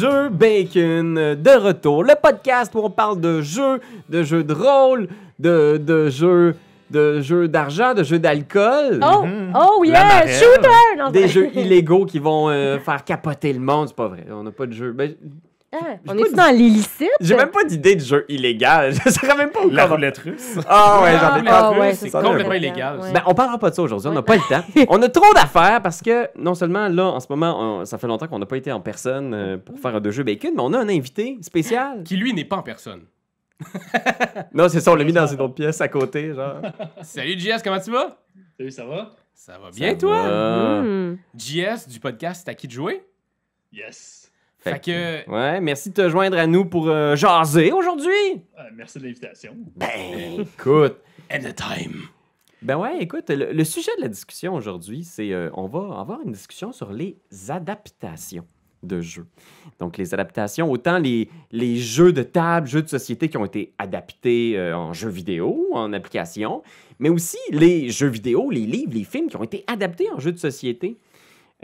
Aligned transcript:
jeux 0.00 0.28
bacon 0.28 1.14
de 1.14 1.58
retour. 1.64 2.04
Le 2.04 2.14
podcast 2.22 2.72
où 2.74 2.78
on 2.78 2.90
parle 2.90 3.20
de 3.20 3.40
jeux, 3.42 3.80
de 4.08 4.22
jeux 4.22 4.44
de 4.44 4.54
rôle, 4.54 5.08
de, 5.38 5.76
de 5.78 6.08
jeux 6.08 6.54
de 6.90 7.20
jeux 7.20 7.48
d'argent, 7.48 7.92
de 7.92 8.02
jeux 8.02 8.18
d'alcool. 8.18 9.00
Oh, 9.02 9.22
Mhm. 9.22 9.52
oh 9.54 9.84
yeah, 9.84 10.26
shooter! 10.26 10.96
Non, 10.98 11.10
Des 11.10 11.28
jeux 11.28 11.50
illégaux 11.54 12.06
qui 12.06 12.18
vont 12.18 12.48
euh, 12.48 12.78
faire 12.78 13.04
capoter 13.04 13.52
le 13.52 13.60
monde, 13.60 13.88
c'est 13.88 13.96
pas 13.96 14.08
vrai. 14.08 14.24
On 14.30 14.42
n'a 14.42 14.52
pas 14.52 14.64
de 14.64 14.72
jeu. 14.72 14.92
Ben, 14.92 15.14
Ah, 15.70 15.96
j'ai 16.02 16.10
on 16.12 16.16
est 16.16 16.32
dans 16.34 16.54
l'illicite? 16.56 17.08
j'ai 17.20 17.36
même 17.36 17.50
pas 17.50 17.62
d'idée 17.64 17.94
de 17.94 18.00
jeu 18.00 18.24
illégal. 18.30 18.94
Je 19.04 19.10
sais 19.10 19.36
même 19.36 19.50
pas 19.50 19.60
où 19.66 19.68
La 19.70 19.82
comment- 19.82 19.96
roulette 19.96 20.16
russe. 20.18 20.58
Ah 20.66 21.02
ouais, 21.02 21.12
j'en 21.18 21.36
ai 21.36 21.48
Ah, 21.48 21.60
pas. 21.72 21.78
ouais, 21.78 21.94
c'est 21.94 22.10
complètement 22.10 22.54
illégal. 22.54 22.98
ouais. 23.00 23.12
Ben, 23.12 23.22
on 23.26 23.34
parlera 23.34 23.58
pas 23.58 23.68
de 23.68 23.74
ça 23.74 23.82
aujourd'hui, 23.82 24.08
on 24.08 24.14
n'a 24.14 24.22
pas 24.22 24.36
le 24.36 24.42
temps. 24.48 24.64
On 24.88 25.02
a 25.02 25.08
trop 25.10 25.34
d'affaires 25.34 25.82
parce 25.82 26.00
que 26.00 26.28
non 26.38 26.54
seulement 26.54 26.88
là, 26.88 27.04
en 27.08 27.20
ce 27.20 27.26
moment, 27.28 27.80
on- 27.80 27.84
ça 27.84 27.98
fait 27.98 28.06
longtemps 28.06 28.28
qu'on 28.28 28.38
n'a 28.38 28.46
pas 28.46 28.56
été 28.56 28.72
en 28.72 28.80
personne 28.80 29.34
euh, 29.34 29.58
pour 29.58 29.78
faire 29.78 29.94
un 29.94 30.00
deux 30.00 30.10
jeux 30.10 30.22
bacon, 30.24 30.52
mais 30.56 30.62
on 30.62 30.72
a 30.72 30.78
un 30.78 30.88
invité 30.88 31.36
spécial. 31.42 32.02
Qui 32.02 32.16
lui 32.16 32.32
n'est 32.32 32.46
pas 32.46 32.56
en 32.56 32.62
personne. 32.62 33.02
Non, 34.54 34.68
c'est 34.70 34.80
ça, 34.80 34.92
on 34.92 34.94
l'a 34.94 35.04
mis 35.04 35.12
dans 35.12 35.26
une 35.26 35.40
autre 35.42 35.54
pièce 35.54 35.80
à 35.82 35.88
côté, 35.88 36.32
genre. 36.32 36.62
Salut 37.02 37.38
JS, 37.38 37.60
comment 37.62 37.80
tu 37.80 37.90
vas? 37.90 38.16
Salut, 38.56 38.70
ça 38.70 38.84
va? 38.86 39.10
Ça 39.34 39.58
va 39.58 39.70
bien 39.70 39.90
Ça 39.90 39.96
toi? 39.96 40.22
va. 40.22 40.80
Hmm. 40.80 41.18
JS 41.36 41.88
du 41.88 42.00
podcast 42.00 42.42
C'est 42.44 42.50
à 42.50 42.54
qui 42.54 42.66
de 42.66 42.72
jouer? 42.72 43.02
Yes. 43.72 44.17
Fait 44.60 44.72
Fait 44.72 44.80
que. 44.80 45.30
Ouais, 45.30 45.60
merci 45.60 45.90
de 45.90 45.94
te 45.94 46.08
joindre 46.08 46.36
à 46.38 46.46
nous 46.46 46.64
pour 46.64 46.88
euh, 46.88 47.14
jaser 47.16 47.72
aujourd'hui. 47.72 48.10
Euh, 48.58 48.62
merci 48.74 48.98
de 48.98 49.04
l'invitation. 49.04 49.56
Ben, 49.76 50.40
écoute. 50.40 50.96
Time. 51.30 52.02
Ben 52.62 52.76
ouais, 52.76 52.98
écoute, 53.00 53.28
le, 53.28 53.52
le 53.52 53.64
sujet 53.64 53.90
de 53.98 54.02
la 54.02 54.08
discussion 54.08 54.54
aujourd'hui, 54.54 55.04
c'est 55.04 55.32
euh, 55.32 55.50
on 55.54 55.66
va 55.66 56.00
avoir 56.00 56.20
une 56.24 56.32
discussion 56.32 56.72
sur 56.72 56.92
les 56.92 57.16
adaptations 57.48 58.46
de 58.82 59.00
jeux. 59.00 59.26
Donc 59.78 59.96
les 59.96 60.14
adaptations, 60.14 60.70
autant 60.70 60.98
les, 60.98 61.28
les 61.52 61.76
jeux 61.76 62.12
de 62.12 62.22
table, 62.22 62.66
jeux 62.66 62.82
de 62.82 62.88
société 62.88 63.28
qui 63.28 63.36
ont 63.36 63.44
été 63.44 63.72
adaptés 63.78 64.56
euh, 64.56 64.76
en 64.76 64.92
jeux 64.92 65.08
vidéo, 65.10 65.68
en 65.72 65.92
application, 65.92 66.62
mais 66.98 67.08
aussi 67.08 67.38
les 67.50 67.90
jeux 67.90 68.08
vidéo, 68.08 68.50
les 68.50 68.66
livres, 68.66 68.92
les 68.94 69.04
films 69.04 69.28
qui 69.28 69.36
ont 69.36 69.44
été 69.44 69.64
adaptés 69.66 70.10
en 70.10 70.18
jeux 70.18 70.32
de 70.32 70.38
société. 70.38 70.96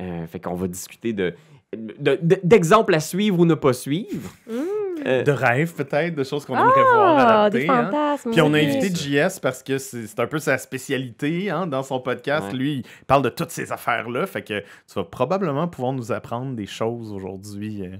Euh, 0.01 0.27
fait 0.27 0.41
qu'on 0.41 0.55
va 0.55 0.67
discuter 0.67 1.13
de 1.13 1.35
de- 1.77 2.19
de- 2.23 2.41
d'exemples 2.43 2.95
à 2.95 3.01
suivre 3.01 3.39
ou 3.41 3.45
ne 3.47 3.55
pas 3.55 3.73
suivre. 3.73 4.31
Euh, 5.07 5.23
De 5.23 5.33
rêves, 5.33 5.75
peut-être, 5.75 6.15
de 6.15 6.25
choses 6.25 6.47
qu'on 6.47 6.55
aimerait 6.55 6.81
voir 6.83 7.19
Ah, 7.19 7.45
adaptées. 7.45 7.65
des 7.67 7.69
hein. 7.69 8.17
Puis 8.33 8.41
on 8.41 8.55
a 8.55 8.59
invité 8.59 8.89
JS 8.95 9.39
parce 9.41 9.63
que 9.63 9.77
c'est 9.77 10.19
un 10.19 10.27
peu 10.27 10.39
sa 10.39 10.57
spécialité 10.57 11.51
hein, 11.51 11.67
dans 11.67 11.83
son 11.83 12.01
podcast. 12.01 12.47
Ouais. 12.53 12.55
Lui, 12.59 12.73
il 12.77 13.05
parle 13.07 13.23
de 13.23 13.29
toutes 13.29 13.51
ces 13.51 13.71
affaires-là. 13.73 14.25
Fait 14.27 14.43
que 14.43 14.61
tu 14.61 14.95
vas 14.95 15.05
probablement 15.05 15.69
pouvoir 15.69 15.93
nous 15.93 16.11
apprendre 16.13 16.55
des 16.55 16.67
choses 16.67 17.13
aujourd'hui 17.13 17.83
euh, 17.83 17.97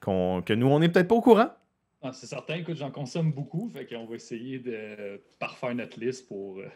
qu'on- 0.00 0.40
que 0.42 0.52
nous, 0.54 0.68
on 0.68 0.78
n'est 0.78 0.88
peut-être 0.88 1.08
pas 1.08 1.16
au 1.16 1.20
courant. 1.20 1.48
Ah, 2.02 2.12
c'est 2.12 2.26
certain, 2.28 2.54
écoute, 2.54 2.76
j'en 2.76 2.92
consomme 2.92 3.32
beaucoup, 3.32 3.68
fait 3.74 3.84
qu'on 3.84 4.06
va 4.06 4.14
essayer 4.14 4.60
de 4.60 5.20
parfaire 5.40 5.74
notre 5.74 5.98
liste 6.00 6.28
pour 6.28 6.58
euh, 6.60 6.66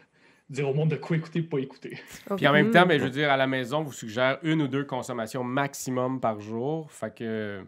dire 0.49 0.69
au 0.69 0.73
monde 0.73 0.89
de 0.89 0.95
quoi 0.97 1.15
écouter, 1.17 1.41
pas 1.41 1.57
écouter. 1.59 1.97
Puis 2.35 2.47
en 2.47 2.51
même 2.53 2.67
Hmm. 2.67 2.71
temps, 2.71 2.85
ben, 2.85 2.99
je 2.99 3.03
veux 3.05 3.09
dire, 3.09 3.31
à 3.31 3.37
la 3.37 3.47
maison, 3.47 3.81
vous 3.83 3.93
suggère 3.93 4.37
une 4.43 4.61
ou 4.61 4.67
deux 4.67 4.83
consommations 4.83 5.43
maximum 5.43 6.19
par 6.19 6.39
jour. 6.41 6.91
Fait 6.91 7.13
que. 7.13 7.61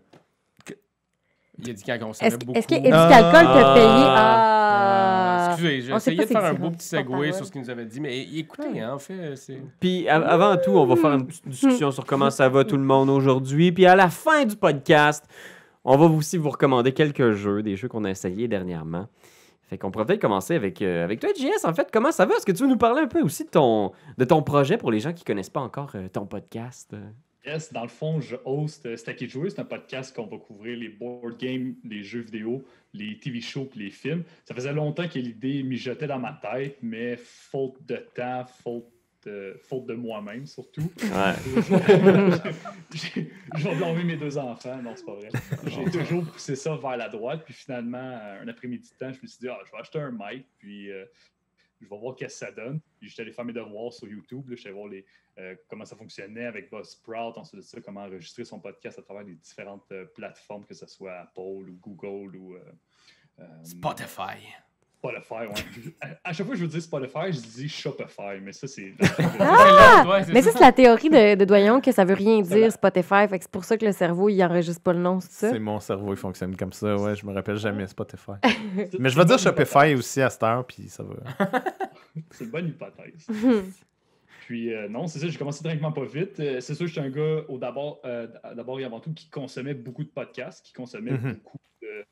Il 1.57 1.69
a 1.69 1.73
dit 1.73 1.83
qu'il 1.83 1.93
en 1.93 1.99
consommait 1.99 2.27
Est-ce 2.27 2.37
beaucoup. 2.37 2.57
est-ce 2.59 2.67
que 2.67 2.75
Éducalcool 2.75 3.45
t'a 3.45 3.73
payé? 3.75 3.85
Ah, 3.87 5.47
Ah! 5.47 5.47
excusez, 5.51 5.81
j'ai 5.83 5.93
essayé 5.93 6.17
de 6.17 6.25
faire 6.25 6.43
un 6.43 6.53
beau 6.53 6.69
petit 6.69 6.85
segway 6.85 7.17
Ouais. 7.27 7.31
sur 7.31 7.45
ce 7.45 7.51
qu'il 7.53 7.61
nous 7.61 7.69
avait 7.69 7.85
dit, 7.85 8.01
mais 8.01 8.23
écoutez, 8.23 8.81
hein, 8.81 8.93
en 8.95 8.99
fait, 8.99 9.37
c'est. 9.37 9.61
Puis 9.79 10.05
a- 10.09 10.15
avant 10.17 10.57
tout, 10.57 10.71
on 10.71 10.85
va 10.85 10.97
faire 10.97 11.13
une 11.13 11.25
petite 11.25 11.47
discussion 11.47 11.91
sur 11.91 12.05
comment 12.05 12.29
ça 12.29 12.49
va 12.49 12.65
tout 12.65 12.75
le 12.75 12.83
monde 12.83 13.09
aujourd'hui. 13.09 13.71
Puis 13.71 13.85
à 13.85 13.95
la 13.95 14.09
fin 14.09 14.43
du 14.43 14.57
podcast, 14.57 15.23
on 15.85 15.95
va 15.95 16.05
aussi 16.07 16.35
vous 16.37 16.49
recommander 16.49 16.91
quelques 16.91 17.31
jeux, 17.31 17.63
des 17.63 17.77
jeux 17.77 17.87
qu'on 17.87 18.03
a 18.03 18.09
essayés 18.09 18.50
dernièrement. 18.50 19.07
Fait 19.67 19.77
qu'on 19.77 19.91
pourrait 19.91 20.05
peut-être 20.05 20.21
commencer 20.21 20.55
avec, 20.55 20.81
euh, 20.81 21.03
avec 21.03 21.19
toi, 21.19 21.29
JS. 21.35 21.65
En 21.65 21.73
fait, 21.73 21.89
comment 21.91 22.11
ça 22.11 22.25
va? 22.25 22.35
Est-ce 22.35 22.45
que 22.45 22.51
tu 22.51 22.63
veux 22.63 22.69
nous 22.69 22.77
parler 22.77 23.01
un 23.01 23.07
peu 23.07 23.21
aussi 23.21 23.45
de 23.45 23.49
ton, 23.49 23.91
de 24.17 24.25
ton 24.25 24.43
projet 24.43 24.77
pour 24.77 24.91
les 24.91 24.99
gens 24.99 25.13
qui 25.13 25.23
connaissent 25.23 25.49
pas 25.49 25.61
encore 25.61 25.91
euh, 25.95 26.07
ton 26.07 26.25
podcast? 26.25 26.95
Yes, 27.45 27.71
dans 27.71 27.83
le 27.83 27.89
fond, 27.89 28.21
je 28.21 28.35
host 28.43 28.87
euh, 28.87 28.97
Stack 28.97 29.21
It 29.21 29.29
Jouer. 29.29 29.51
C'est 29.51 29.59
un 29.59 29.65
podcast 29.65 30.15
qu'on 30.15 30.25
va 30.25 30.37
couvrir 30.37 30.77
les 30.77 30.89
board 30.89 31.37
games, 31.37 31.75
les 31.83 32.01
jeux 32.01 32.21
vidéo, 32.21 32.63
les 32.93 33.19
TV 33.19 33.39
shows 33.39 33.69
et 33.75 33.79
les 33.79 33.89
films. 33.91 34.23
Ça 34.45 34.55
faisait 34.55 34.73
longtemps 34.73 35.07
que 35.07 35.19
l'idée 35.19 35.61
mijotait 35.61 36.07
dans 36.07 36.17
ma 36.17 36.33
tête, 36.33 36.77
mais 36.81 37.15
faute 37.17 37.75
de 37.85 37.97
temps, 38.15 38.45
faute 38.63 38.94
de, 39.25 39.59
faute 39.63 39.86
de 39.88 39.94
moi-même 39.96 40.46
surtout. 40.46 40.90
J'ai- 42.94 43.31
je 43.56 43.63
vais 43.69 43.75
blâmer 43.75 44.03
mes 44.03 44.18
deux 44.18 44.38
enfants. 44.38 44.81
Non, 44.81 44.94
c'est 44.96 45.06
pas 45.06 45.16
vrai. 45.16 45.30
J'ai 45.66 45.86
toujours 45.91 46.24
poussé 46.25 46.56
ça 46.56 46.75
vers 46.75 46.97
la 46.97 47.09
droite. 47.09 47.44
Puis 47.46 47.53
finalement, 47.53 47.97
euh, 47.97 48.41
un 48.44 48.47
après-midi 48.47 48.90
de 48.90 48.96
temps, 49.06 49.12
je 49.13 49.22
me 49.22 49.28
suis 49.28 49.40
dit, 49.40 49.47
ah, 49.50 49.58
je 49.66 49.72
vais 49.72 49.78
acheter 49.80 50.00
un 50.00 50.12
mic. 50.12 50.46
Puis 50.58 50.91
euh, 50.91 51.06
je 51.81 51.88
vais 51.88 51.97
voir 51.97 52.16
qu'est-ce 52.16 52.40
que 52.40 52.46
ça 52.47 52.52
donne. 52.52 52.80
Puis 53.00 53.09
j'étais 53.09 53.24
allé 53.24 53.31
faire 53.31 53.46
mes 53.46 53.53
devoirs 53.53 53.91
sur 53.94 54.08
YouTube. 54.08 54.47
là. 54.50 54.56
J'étais 54.56 54.72
voir 54.72 54.88
les, 54.88 55.06
euh, 55.40 55.56
comment 55.69 55.86
ça 55.86 55.96
fonctionnait 55.96 56.46
avec 56.46 56.69
Buzzsprout. 56.72 57.38
Ensuite 57.38 57.62
de 57.62 57.66
ça, 57.66 57.81
comment 57.81 58.02
enregistrer 58.03 58.46
son 58.46 58.59
podcast 58.59 59.00
à 59.00 59.02
travers 59.02 59.24
les 59.24 59.36
différentes 59.36 59.92
euh, 59.92 60.06
plateformes, 60.16 60.66
que 60.66 60.74
ce 60.74 60.88
soit 60.88 61.13
Apple 61.19 61.40
ou 61.69 61.78
Google 61.81 62.36
ou. 62.38 62.56
euh, 62.56 62.59
euh, 63.40 63.44
Spotify. 63.63 64.40
Spotify, 65.09 65.33
ouais. 65.47 65.93
à, 66.01 66.29
à 66.29 66.33
chaque 66.33 66.45
fois 66.45 66.55
que 66.55 66.59
je 66.59 66.66
veux 66.66 66.71
dire 66.71 66.81
Spotify, 66.81 67.31
je 67.31 67.39
dis 67.39 67.69
Shopify, 67.69 68.39
mais 68.41 68.51
ça, 68.53 68.67
c'est. 68.67 68.93
Ah! 69.39 70.03
Ouais, 70.07 70.23
c'est 70.23 70.33
Mais 70.33 70.41
ça. 70.41 70.51
c'est 70.51 70.59
la 70.59 70.71
théorie 70.71 71.09
de, 71.09 71.35
de 71.35 71.45
Doyon 71.45 71.81
que 71.81 71.91
ça 71.91 72.05
veut 72.05 72.13
rien 72.16 72.41
dire. 72.41 72.71
Spotify. 72.71 73.27
Fait 73.29 73.38
que 73.38 73.44
c'est 73.44 73.51
pour 73.51 73.65
ça 73.65 73.77
que 73.77 73.85
le 73.85 73.91
cerveau, 73.91 74.29
il 74.29 74.44
enregistre 74.44 74.81
pas 74.81 74.94
le 74.94 74.99
nom, 74.99 75.19
c'est 75.19 75.31
ça? 75.31 75.51
C'est 75.51 75.59
mon 75.59 75.79
cerveau, 75.79 76.13
il 76.13 76.17
fonctionne 76.17 76.55
comme 76.55 76.73
ça. 76.73 76.95
Ouais, 76.95 77.15
je 77.15 77.25
me 77.25 77.33
rappelle 77.33 77.57
jamais 77.57 77.88
Spotify. 77.88 78.31
Mais 78.99 79.09
je 79.09 79.15
vais 79.17 79.25
dire 79.25 79.39
Shopify 79.39 79.94
aussi 79.95 80.21
à 80.21 80.29
cette 80.29 80.44
heure, 80.44 80.65
puis 80.65 80.88
ça 80.89 81.03
va. 81.03 81.15
C'est 82.31 82.45
une 82.45 82.51
bonne 82.51 82.67
hypothèse. 82.69 83.27
Puis 84.45 84.73
euh, 84.73 84.88
non, 84.88 85.07
c'est 85.07 85.19
ça, 85.19 85.27
j'ai 85.27 85.38
commencé 85.39 85.63
tranquillement 85.63 85.91
pas 85.91 86.05
vite. 86.05 86.39
Euh, 86.39 86.59
c'est 86.61 86.75
sûr, 86.75 86.85
j'étais 86.85 87.01
un 87.01 87.09
gars 87.09 87.41
au 87.49 87.57
d'abord, 87.57 87.99
euh, 88.05 88.27
d'abord 88.55 88.79
et 88.79 88.85
avant 88.85 88.99
tout 88.99 89.11
qui 89.13 89.27
consommait 89.29 89.73
beaucoup 89.73 90.03
de 90.03 90.09
podcasts, 90.09 90.63
qui 90.63 90.71
consommait 90.71 91.11
Mhm. 91.11 91.33
beaucoup 91.44 91.57
de, 91.81 92.05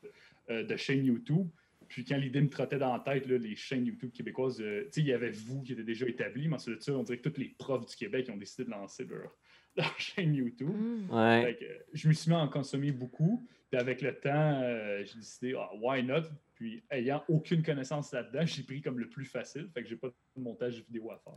euh, 0.52 0.64
de 0.64 0.76
chaînes 0.76 1.04
YouTube. 1.04 1.46
Puis 1.94 2.04
quand 2.04 2.16
l'idée 2.16 2.40
me 2.40 2.48
trottait 2.48 2.78
dans 2.78 2.92
la 2.92 2.98
tête, 2.98 3.24
là, 3.28 3.38
les 3.38 3.54
chaînes 3.54 3.86
YouTube 3.86 4.10
québécoises, 4.10 4.60
euh, 4.60 4.82
tu 4.86 4.94
sais, 4.94 5.00
il 5.02 5.06
y 5.06 5.12
avait 5.12 5.30
vous 5.30 5.62
qui 5.62 5.74
était 5.74 5.84
déjà 5.84 6.08
établi, 6.08 6.48
mais 6.48 6.56
ensuite 6.56 6.78
de 6.78 6.82
ça, 6.82 6.92
on 6.92 7.04
dirait 7.04 7.18
que 7.18 7.28
tous 7.28 7.38
les 7.38 7.54
profs 7.56 7.86
du 7.86 7.94
Québec 7.94 8.28
ont 8.32 8.36
décidé 8.36 8.64
de 8.64 8.70
lancer 8.70 9.04
leur, 9.04 9.30
leur 9.76 9.96
chaîne 10.00 10.34
YouTube. 10.34 10.72
Ouais. 11.08 11.44
Fait 11.44 11.54
que, 11.54 11.64
euh, 11.64 11.78
je 11.92 12.08
me 12.08 12.12
suis 12.12 12.32
mis 12.32 12.36
à 12.36 12.40
en 12.40 12.48
consommer 12.48 12.90
beaucoup. 12.90 13.46
Puis 13.70 13.80
avec 13.80 14.02
le 14.02 14.12
temps, 14.12 14.60
euh, 14.60 15.04
j'ai 15.04 15.20
décidé, 15.20 15.54
ah, 15.56 15.70
why 15.80 16.02
not? 16.02 16.22
Puis 16.56 16.82
ayant 16.90 17.22
aucune 17.28 17.62
connaissance 17.62 18.10
là-dedans, 18.10 18.44
j'ai 18.44 18.64
pris 18.64 18.82
comme 18.82 18.98
le 18.98 19.08
plus 19.08 19.26
facile. 19.26 19.68
Fait 19.72 19.84
que 19.84 19.88
j'ai 19.88 19.94
pas 19.94 20.08
de 20.08 20.42
montage 20.42 20.82
vidéo 20.88 21.12
à 21.12 21.18
faire. 21.18 21.34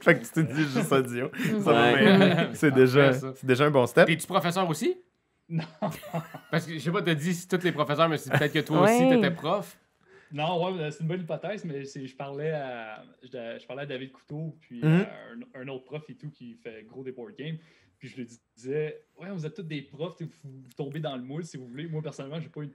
fait 0.00 0.20
que 0.20 0.24
tu 0.24 0.30
t'es 0.30 0.44
dit 0.44 0.68
juste 0.72 0.92
audio. 0.92 1.32
Ouais. 1.66 2.48
C'est 2.54 2.72
déjà, 2.72 3.10
déjà 3.42 3.64
un 3.64 3.72
bon 3.72 3.86
step. 3.86 4.06
T'es-tu 4.06 4.28
professeur 4.28 4.68
aussi? 4.68 5.02
Non. 5.52 5.64
Parce 6.50 6.64
que 6.66 6.74
je 6.74 6.78
sais 6.78 6.92
pas, 6.92 7.02
t'as 7.02 7.14
dit 7.14 7.34
si 7.34 7.48
tous 7.48 7.62
les 7.64 7.72
professeurs, 7.72 8.08
mais 8.08 8.18
c'est 8.18 8.30
peut-être 8.30 8.52
que 8.52 8.60
toi 8.60 8.82
Ouais. 8.82 8.94
aussi, 8.94 9.08
t'étais 9.08 9.30
prof. 9.32 9.76
Non, 10.32 10.62
ouais, 10.76 10.90
c'est 10.92 11.00
une 11.00 11.08
bonne 11.08 11.22
hypothèse, 11.22 11.64
mais 11.64 11.84
c'est- 11.84 12.06
je 12.06 12.14
parlais 12.16 12.52
à 12.52 13.02
je, 13.22 13.28
je 13.60 13.66
parlais 13.66 13.82
à 13.82 13.86
David 13.86 14.12
Couteau, 14.12 14.56
puis 14.60 14.80
Mhm. 14.80 15.06
à 15.54 15.58
un, 15.58 15.62
un 15.62 15.68
autre 15.68 15.84
prof 15.86 16.04
et 16.08 16.14
tout 16.14 16.30
qui 16.30 16.54
fait 16.54 16.84
gros 16.88 17.02
des 17.02 17.10
board 17.12 17.34
games. 17.36 17.56
Puis 17.98 18.08
je 18.08 18.16
lui 18.16 18.28
disais, 18.56 19.02
ouais, 19.20 19.28
vous 19.30 19.44
êtes 19.44 19.54
tous 19.54 19.62
des 19.64 19.82
profs, 19.82 20.22
vous, 20.22 20.28
vous 20.44 20.72
tombez 20.76 21.00
dans 21.00 21.16
le 21.16 21.22
moule 21.22 21.44
si 21.44 21.56
vous 21.56 21.66
voulez. 21.66 21.86
Moi, 21.88 22.00
personnellement, 22.00 22.40
j'ai 22.40 22.48
pas 22.48 22.60
eu 22.60 22.64
une 22.64 22.70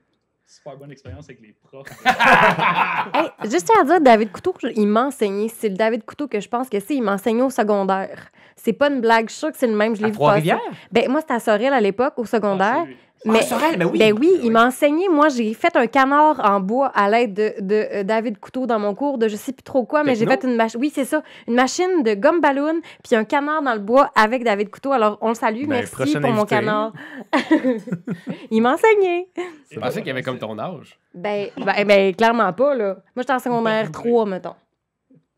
super 0.46 0.76
bonne 0.76 0.92
expérience 0.92 1.24
avec 1.24 1.40
les 1.40 1.52
profs. 1.52 1.86
Hey, 3.14 3.50
juste 3.50 3.70
à 3.78 3.84
dire, 3.84 4.00
David 4.00 4.32
Couteau, 4.32 4.54
il 4.74 4.86
m'a 4.86 5.06
enseigné. 5.06 5.48
C'est 5.48 5.68
le 5.68 5.76
David 5.76 6.04
Couteau 6.04 6.28
que 6.28 6.40
je 6.40 6.48
pense 6.48 6.68
que 6.68 6.80
c'est. 6.80 6.94
Il 6.94 7.02
m'a 7.02 7.14
enseigné 7.14 7.42
au 7.42 7.50
secondaire. 7.50 8.30
C'est 8.56 8.72
pas 8.72 8.88
une 8.88 9.00
blague, 9.00 9.28
je 9.28 9.32
suis 9.32 9.38
sûre 9.40 9.52
que 9.52 9.58
c'est 9.58 9.66
le 9.66 9.76
même. 9.76 9.94
Je 9.94 10.02
l'ai 10.02 10.06
vu 10.06 10.12
passer. 10.12 10.18
Trois-Rivières? 10.18 10.60
Ben, 10.90 11.10
moi, 11.10 11.20
c'était 11.20 11.34
à 11.34 11.40
Sorel 11.40 11.72
à 11.72 11.80
l'époque, 11.80 12.14
au 12.16 12.24
secondaire. 12.24 12.84
Ah. 12.86 13.15
Mais, 13.24 13.40
Ah, 13.40 13.42
Sorel, 13.42 13.78
ben 13.78 13.88
oui. 13.90 13.98
Ben 13.98 14.12
oui, 14.16 14.30
il 14.42 14.50
m'a 14.52 14.66
enseigné. 14.66 15.08
Moi, 15.08 15.28
j'ai 15.30 15.52
fait 15.54 15.74
un 15.74 15.86
canard 15.86 16.40
en 16.44 16.60
bois 16.60 16.88
à 16.94 17.08
l'aide 17.10 17.34
de, 17.34 17.54
de, 17.60 17.88
euh, 17.92 18.02
David 18.04 18.38
Couteau 18.38 18.66
dans 18.66 18.78
mon 18.78 18.94
cours 18.94 19.18
de 19.18 19.26
je 19.26 19.36
sais 19.36 19.52
plus 19.52 19.62
trop 19.62 19.84
quoi, 19.84 20.04
mais 20.04 20.14
j'ai 20.14 20.26
fait 20.26 20.44
une 20.44 20.54
machine. 20.54 20.78
Oui, 20.80 20.92
c'est 20.94 21.04
ça. 21.04 21.22
Une 21.48 21.54
machine 21.54 22.02
de 22.02 22.14
gomme 22.14 22.40
ballon, 22.40 22.80
puis 23.02 23.16
un 23.16 23.24
canard 23.24 23.62
dans 23.62 23.74
le 23.74 23.80
bois 23.80 24.10
avec 24.14 24.44
David 24.44 24.70
Couteau. 24.70 24.92
Alors, 24.92 25.18
on 25.20 25.30
le 25.30 25.34
salue. 25.34 25.66
Ben, 25.66 25.84
Merci 25.96 26.18
pour 26.18 26.30
mon 26.30 26.44
canard. 26.44 26.92
il 28.50 28.62
m'a 28.62 28.74
enseigné. 28.74 29.28
Je 29.70 29.80
pensais 29.80 30.02
qu'il 30.02 30.10
avait 30.10 30.22
comme 30.22 30.38
ton 30.38 30.58
âge. 30.58 30.98
Ben, 31.14 31.48
ben, 31.56 31.84
ben, 31.86 32.14
clairement 32.14 32.52
pas, 32.52 32.74
là. 32.74 32.96
Moi, 33.14 33.22
j'étais 33.22 33.32
en 33.32 33.38
secondaire 33.38 33.90
3, 33.90 34.26
mettons. 34.26 34.54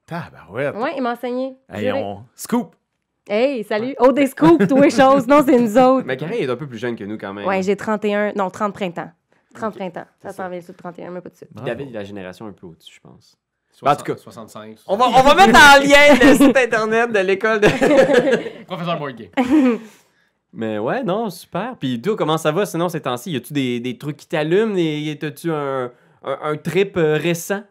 Tabarouette. 0.07 0.75
Ouais, 0.77 0.95
il 0.97 1.03
m'a 1.03 1.13
enseigné. 1.13 1.57
Hey, 1.71 1.93
on... 1.93 2.23
Scoop! 2.35 2.75
Hey, 3.29 3.63
salut. 3.65 3.95
Oh, 3.99 4.13
des 4.13 4.27
scoops, 4.27 4.67
tous 4.69 4.81
les 4.81 4.91
choses. 4.91 5.27
Non, 5.27 5.43
c'est 5.45 5.59
nous 5.59 5.77
autres. 5.77 6.07
Mais 6.07 6.17
Carré 6.17 6.41
est 6.43 6.49
un 6.51 6.57
peu 6.57 6.67
plus 6.67 6.79
jeune 6.79 6.97
que 6.97 7.05
nous 7.05 7.19
quand 7.19 7.35
même. 7.35 7.47
Ouais, 7.47 7.63
j'ai 7.63 7.77
31. 7.77 8.33
Non, 8.35 8.49
30 8.51 8.73
printemps. 8.73 9.11
30 9.55 9.75
printemps. 9.77 10.05
Ça 10.23 10.33
s'en 10.33 10.49
vient 10.49 10.61
sur 10.61 10.73
le 10.73 10.79
31, 10.79 11.11
mais 11.11 11.21
pas 11.21 11.29
de 11.31 11.37
suite. 11.37 11.51
Puis 11.55 11.65
David, 11.65 11.89
il 11.91 11.97
a 11.97 12.01
la 12.01 12.05
génération 12.05 12.47
un 12.47 12.53
peu 12.53 12.67
au-dessus, 12.67 12.95
je 12.95 13.01
pense. 13.01 13.37
Soixante- 13.73 14.01
En 14.01 14.05
tout 14.05 14.13
cas, 14.13 14.19
65. 14.19 14.79
On 14.87 14.97
va, 14.97 15.07
on 15.09 15.23
va 15.23 15.35
mettre 15.35 15.59
en 15.59 15.79
lien 15.81 16.15
le 16.31 16.35
site 16.47 16.57
internet 16.57 17.13
de 17.13 17.19
l'école 17.21 17.61
de. 17.61 17.69
Professeur 18.67 18.99
game. 19.13 19.29
Mais 20.53 20.79
ouais, 20.79 21.03
non, 21.05 21.29
super. 21.29 21.77
Puis 21.79 22.01
toi, 22.01 22.17
comment 22.17 22.39
ça 22.39 22.51
va 22.51 22.65
sinon 22.65 22.89
ces 22.89 23.01
temps-ci? 23.03 23.33
Y 23.33 23.37
a-tu 23.37 23.53
des, 23.53 23.81
des 23.81 23.99
trucs 23.99 24.17
qui 24.17 24.27
t'allument? 24.27 24.75
Et 24.77 25.17
T'as-tu 25.21 25.51
un, 25.53 25.93
un, 26.25 26.39
un 26.43 26.57
trip 26.57 26.97
euh, 26.97 27.19
récent? 27.19 27.63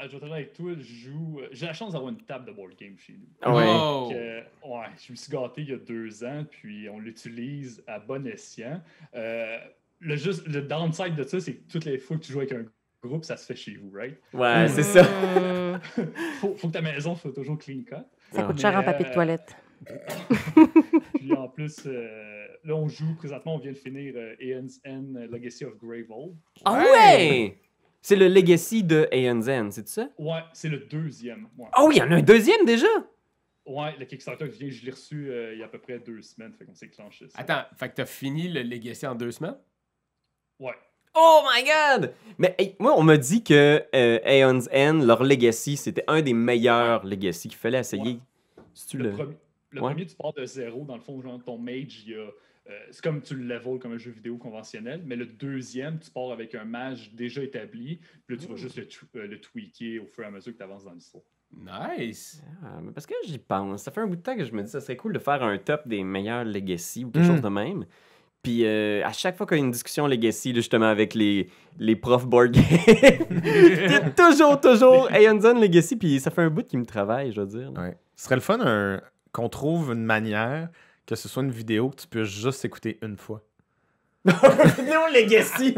Ah, 0.00 0.06
je 0.06 0.16
vais 0.16 0.32
avec 0.32 0.52
toi, 0.52 0.72
je 0.78 0.82
joue. 0.82 1.40
euh, 1.40 1.48
J'ai 1.50 1.66
la 1.66 1.72
chance 1.72 1.92
d'avoir 1.92 2.10
une 2.12 2.18
table 2.18 2.44
de 2.46 2.52
board 2.52 2.76
game 2.78 2.96
chez 2.98 3.14
nous. 3.14 3.26
Ah 3.42 3.52
ouais. 3.54 3.64
Oh. 3.66 4.04
Donc, 4.08 4.12
euh, 4.16 4.40
ouais, 4.64 4.86
je 5.04 5.12
me 5.12 5.16
suis 5.16 5.32
gâté 5.32 5.62
il 5.62 5.70
y 5.70 5.72
a 5.72 5.76
deux 5.78 6.22
ans, 6.24 6.44
puis 6.48 6.88
on 6.88 7.00
l'utilise 7.00 7.82
à 7.86 7.98
bon 7.98 8.24
escient. 8.26 8.80
Euh, 9.16 9.58
le, 9.98 10.14
juste, 10.14 10.46
le 10.46 10.62
downside 10.62 11.16
de 11.16 11.24
ça, 11.24 11.40
c'est 11.40 11.54
que 11.54 11.72
toutes 11.72 11.84
les 11.84 11.98
fois 11.98 12.16
que 12.16 12.22
tu 12.22 12.32
joues 12.32 12.38
avec 12.38 12.52
un 12.52 12.64
groupe, 13.02 13.24
ça 13.24 13.36
se 13.36 13.44
fait 13.46 13.56
chez 13.56 13.74
vous, 13.76 13.90
right? 13.92 14.16
Ouais, 14.32 14.68
c'est 14.68 14.84
ça. 14.84 15.02
Hmm, 15.02 15.80
Faut, 16.40 16.54
faut 16.54 16.68
que 16.68 16.72
ta 16.74 16.82
maison 16.82 17.16
soit 17.16 17.32
toujours 17.32 17.58
clean 17.58 17.82
cut. 17.84 17.96
ça 18.30 18.44
coûte 18.44 18.60
cher 18.60 18.76
en 18.76 18.84
papier 18.84 19.06
de 19.08 19.12
toilette. 19.12 19.56
Puis 21.14 21.32
en 21.32 21.48
plus, 21.48 21.82
euh, 21.86 22.46
là, 22.64 22.74
on 22.74 22.88
joue 22.88 23.14
présentement, 23.16 23.56
on 23.56 23.58
vient 23.58 23.72
de 23.72 23.76
finir 23.76 24.14
euh, 24.16 24.34
euh, 24.40 25.26
Legacy 25.30 25.64
of 25.64 25.76
Greyvold. 25.78 26.34
Ah 26.64 26.82
ouais! 26.92 27.58
C'est 28.00 28.16
le 28.16 28.28
legacy 28.28 28.84
de 28.84 29.08
ANZ, 29.12 29.70
c'est 29.74 29.88
ça? 29.88 30.08
Ouais, 30.18 30.40
c'est 30.52 30.68
le 30.68 30.78
deuxième. 30.78 31.48
Ouais. 31.58 31.66
Oh, 31.78 31.90
il 31.92 31.98
y 31.98 32.02
en 32.02 32.10
a 32.10 32.16
un 32.16 32.22
deuxième 32.22 32.64
déjà? 32.64 32.86
Ouais, 33.66 33.94
le 33.98 34.06
Kickstarter 34.06 34.46
vient, 34.46 34.70
je 34.70 34.84
l'ai 34.84 34.90
reçu 34.92 35.30
euh, 35.30 35.52
il 35.52 35.58
y 35.58 35.62
a 35.62 35.66
à 35.66 35.68
peu 35.68 35.78
près 35.78 35.98
deux 35.98 36.22
semaines, 36.22 36.52
fait 36.54 36.64
qu'on 36.64 36.74
s'est 36.74 36.88
clenché 36.88 37.28
ça. 37.28 37.38
Attends, 37.38 37.64
fait 37.76 37.90
que 37.90 37.96
t'as 37.96 38.06
fini 38.06 38.48
le 38.48 38.62
Legacy 38.62 39.06
en 39.06 39.14
deux 39.14 39.30
semaines? 39.30 39.58
Ouais. 40.58 40.72
Oh 41.14 41.42
my 41.52 41.64
god! 41.64 42.14
Mais 42.38 42.54
hey, 42.58 42.76
moi, 42.78 42.94
on 42.96 43.02
m'a 43.02 43.16
dit 43.18 43.42
que 43.42 43.82
euh, 43.94 44.18
Aeon's 44.24 44.68
End, 44.72 45.00
leur 45.04 45.24
legacy, 45.24 45.76
c'était 45.76 46.04
un 46.06 46.22
des 46.22 46.32
meilleurs 46.32 47.04
legacy 47.04 47.48
qu'il 47.48 47.58
fallait 47.58 47.80
essayer. 47.80 48.20
C'est-tu 48.72 48.98
Le, 48.98 49.04
le. 49.04 49.10
premier, 49.16 49.36
le 49.70 49.80
Ouais. 49.82 49.88
premier, 49.90 50.06
tu 50.06 50.14
pars 50.16 50.32
de 50.32 50.44
zéro. 50.44 50.84
Dans 50.84 50.94
le 50.96 51.00
fond, 51.02 51.20
genre, 51.20 51.38
ton 51.44 51.58
mage, 51.58 52.04
il 52.06 52.12
y 52.12 52.14
a. 52.14 52.26
euh, 52.70 52.72
c'est 52.90 53.02
comme 53.02 53.20
tu 53.22 53.34
le 53.34 53.44
level 53.44 53.78
comme 53.78 53.92
un 53.92 53.98
jeu 53.98 54.10
vidéo 54.10 54.36
conventionnel, 54.36 55.02
mais 55.06 55.16
le 55.16 55.26
deuxième, 55.26 55.98
tu 55.98 56.10
pars 56.10 56.30
avec 56.32 56.54
un 56.54 56.64
mage 56.64 57.12
déjà 57.14 57.42
établi, 57.42 58.00
puis 58.26 58.36
là, 58.36 58.42
tu 58.42 58.48
vas 58.48 58.56
juste 58.56 58.76
le, 58.76 58.84
tw- 58.84 59.04
euh, 59.16 59.26
le 59.26 59.40
tweaker 59.40 60.02
au 60.02 60.06
fur 60.06 60.24
et 60.24 60.26
à 60.26 60.30
mesure 60.30 60.52
que 60.52 60.58
tu 60.58 60.64
avances 60.64 60.84
dans 60.84 60.92
l'histoire. 60.92 61.24
Nice! 61.56 62.42
Ah, 62.62 62.78
parce 62.94 63.06
que 63.06 63.14
j'y 63.26 63.38
pense. 63.38 63.82
Ça 63.82 63.90
fait 63.90 64.00
un 64.02 64.06
bout 64.06 64.16
de 64.16 64.20
temps 64.22 64.36
que 64.36 64.44
je 64.44 64.52
me 64.52 64.62
dis 64.62 64.70
ça 64.70 64.80
serait 64.80 64.96
cool 64.96 65.12
de 65.14 65.18
faire 65.18 65.42
un 65.42 65.56
top 65.58 65.88
des 65.88 66.04
meilleurs 66.04 66.44
legacy 66.44 67.04
ou 67.04 67.10
quelque 67.10 67.24
Mm. 67.24 67.30
chose 67.32 67.40
de 67.42 67.48
même. 67.48 67.84
Puis 68.42 68.64
euh, 68.64 69.02
à 69.04 69.12
chaque 69.12 69.36
fois 69.36 69.46
qu'il 69.46 69.56
y 69.58 69.60
a 69.60 69.64
une 69.64 69.70
discussion 69.70 70.06
legacy, 70.06 70.54
justement 70.54 70.86
avec 70.86 71.14
les, 71.14 71.48
les 71.78 71.96
profs 71.96 72.26
board 72.26 72.52
game, 72.52 72.62
c'est 72.64 74.14
toujours, 74.14 74.60
toujours 74.60 75.10
Aeon's 75.10 75.44
End 75.44 75.58
legacy. 75.58 75.96
Puis 75.96 76.20
ça 76.20 76.30
fait 76.30 76.42
un 76.42 76.50
bout 76.50 76.64
qui 76.66 76.76
me 76.76 76.84
travaille, 76.86 77.32
je 77.32 77.40
veux 77.40 77.46
dire. 77.46 77.72
Ouais. 77.76 77.96
Ce 78.14 78.24
serait 78.24 78.36
le 78.36 78.40
fun 78.40 78.58
un- 78.60 79.00
qu'on 79.32 79.48
trouve 79.48 79.92
une 79.92 80.04
manière 80.04 80.68
que 81.08 81.16
ce 81.16 81.26
soit 81.26 81.42
une 81.42 81.50
vidéo 81.50 81.88
que 81.88 82.02
tu 82.02 82.06
puisses 82.06 82.28
juste 82.28 82.64
écouter 82.66 82.98
une 83.02 83.16
fois. 83.16 83.42
Vidéo 84.24 85.00
legacy! 85.12 85.74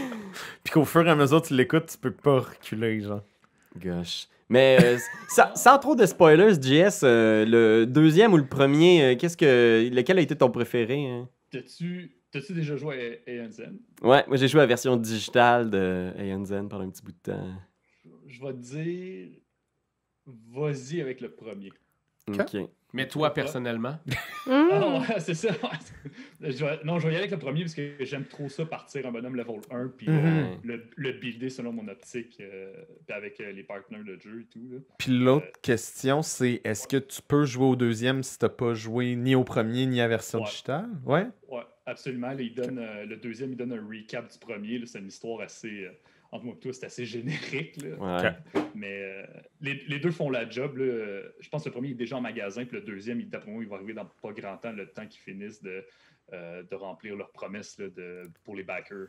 Puis 0.64 0.72
qu'au 0.72 0.84
fur 0.84 1.04
et 1.06 1.10
à 1.10 1.16
mesure 1.16 1.42
que 1.42 1.48
tu 1.48 1.54
l'écoutes, 1.54 1.86
tu 1.86 1.98
peux 1.98 2.12
pas 2.12 2.38
reculer, 2.38 3.00
genre. 3.00 3.22
Gosh. 3.76 4.28
Mais 4.48 4.78
euh, 4.80 4.98
sans, 5.28 5.54
sans 5.56 5.78
trop 5.78 5.96
de 5.96 6.06
spoilers, 6.06 6.54
JS, 6.54 7.00
euh, 7.02 7.44
le 7.44 7.84
deuxième 7.84 8.32
ou 8.32 8.36
le 8.36 8.46
premier, 8.46 9.02
euh, 9.02 9.16
qu'est-ce 9.16 9.36
que 9.36 9.88
lequel 9.92 10.18
a 10.18 10.20
été 10.20 10.36
ton 10.36 10.50
préféré? 10.50 11.04
hein? 11.04 11.28
T'as-tu 11.50 12.12
t'as-tu 12.30 12.52
déjà 12.52 12.76
joué 12.76 13.20
à 13.26 13.30
Aeon's 13.30 13.58
End? 13.58 14.08
Ouais, 14.08 14.24
moi 14.28 14.36
j'ai 14.36 14.46
joué 14.46 14.60
à 14.60 14.62
la 14.62 14.68
version 14.68 14.96
digitale 14.96 15.68
de 15.68 16.12
Aeon's 16.16 16.52
End 16.52 16.68
pendant 16.68 16.84
un 16.84 16.90
petit 16.90 17.02
bout 17.02 17.10
de 17.10 17.32
temps. 17.32 17.54
Je 18.28 18.40
vais 18.40 18.52
te 18.52 18.58
dire. 18.58 19.28
Vas-y 20.26 21.00
avec 21.00 21.20
le 21.20 21.32
premier. 21.32 21.72
Ok. 22.28 22.56
Mais 22.92 23.06
toi, 23.08 23.32
personnellement? 23.32 23.98
Ah 24.46 24.98
ouais, 25.00 25.20
c'est 25.20 25.34
ça. 25.34 25.50
Je 26.40 26.64
vais- 26.64 26.80
non, 26.84 26.98
je 26.98 27.06
vais 27.06 27.12
y 27.12 27.16
aller 27.16 27.24
avec 27.24 27.30
le 27.32 27.38
premier 27.38 27.60
parce 27.60 27.74
que 27.74 27.96
j'aime 28.00 28.24
trop 28.24 28.48
ça 28.48 28.64
partir 28.64 29.06
un 29.06 29.12
bonhomme 29.12 29.36
level 29.36 29.56
1 29.70 29.88
puis 29.96 30.06
euh, 30.08 30.12
Mhm. 30.54 30.58
le, 30.64 30.84
le 30.96 31.12
builder 31.12 31.50
selon 31.50 31.72
mon 31.72 31.86
optique 31.88 32.38
euh, 32.40 32.72
puis 33.06 33.14
avec 33.14 33.38
euh, 33.40 33.52
les 33.52 33.62
partenaires 33.62 34.02
de 34.04 34.18
jeu 34.18 34.40
et 34.40 34.44
tout. 34.46 34.66
Là. 34.72 34.78
Puis 34.98 35.12
l'autre 35.12 35.46
question, 35.60 36.22
c'est 36.22 36.62
est-ce 36.64 36.88
que 36.88 36.96
tu 36.96 37.20
peux 37.20 37.44
jouer 37.44 37.66
au 37.66 37.76
deuxième 37.76 38.22
si 38.22 38.38
t'as 38.38 38.48
pas 38.48 38.72
joué 38.72 39.14
ni 39.16 39.34
au 39.34 39.44
premier 39.44 39.84
ni 39.86 40.00
à 40.00 40.04
la 40.04 40.08
version 40.08 40.38
Ouais. 40.40 40.46
digitale? 40.46 40.88
Ouais? 41.04 41.26
Ouais, 41.48 41.62
absolument. 41.84 42.28
Là, 42.28 42.40
il 42.40 42.54
donne, 42.54 42.78
euh, 42.78 43.04
le 43.04 43.16
deuxième, 43.16 43.50
il 43.52 43.56
donne 43.56 43.72
un 43.74 43.86
recap 43.86 44.32
du 44.32 44.38
premier. 44.38 44.80
C'est 44.86 44.98
une 45.00 45.08
histoire 45.08 45.42
assez. 45.42 45.88
entre 46.32 46.44
moi 46.44 46.54
et 46.56 46.60
toi, 46.60 46.72
c'est 46.72 46.86
assez 46.86 47.04
générique. 47.06 47.76
Là. 47.82 47.96
Ouais. 48.22 48.60
Mais 48.74 49.02
euh, 49.02 49.26
les, 49.60 49.74
les 49.88 49.98
deux 49.98 50.10
font 50.10 50.30
la 50.30 50.48
job. 50.48 50.76
là. 50.78 51.22
Je 51.40 51.48
pense 51.48 51.64
que 51.64 51.68
le 51.68 51.72
premier 51.72 51.90
est 51.90 51.94
déjà 51.94 52.16
en 52.16 52.20
magasin, 52.20 52.64
puis 52.64 52.76
le 52.78 52.82
deuxième, 52.82 53.20
il- 53.20 53.28
d'après 53.28 53.50
moi, 53.50 53.62
il 53.62 53.68
va 53.68 53.76
arriver 53.76 53.94
dans 53.94 54.06
pas 54.22 54.32
grand 54.32 54.56
temps, 54.56 54.72
le 54.72 54.86
temps 54.86 55.06
qu'ils 55.06 55.20
finissent 55.20 55.62
de, 55.62 55.84
euh, 56.32 56.62
de 56.62 56.74
remplir 56.76 57.16
leurs 57.16 57.32
promesses 57.32 57.78
là, 57.78 57.88
de, 57.88 58.30
pour 58.44 58.54
les 58.54 58.62
backers. 58.62 59.08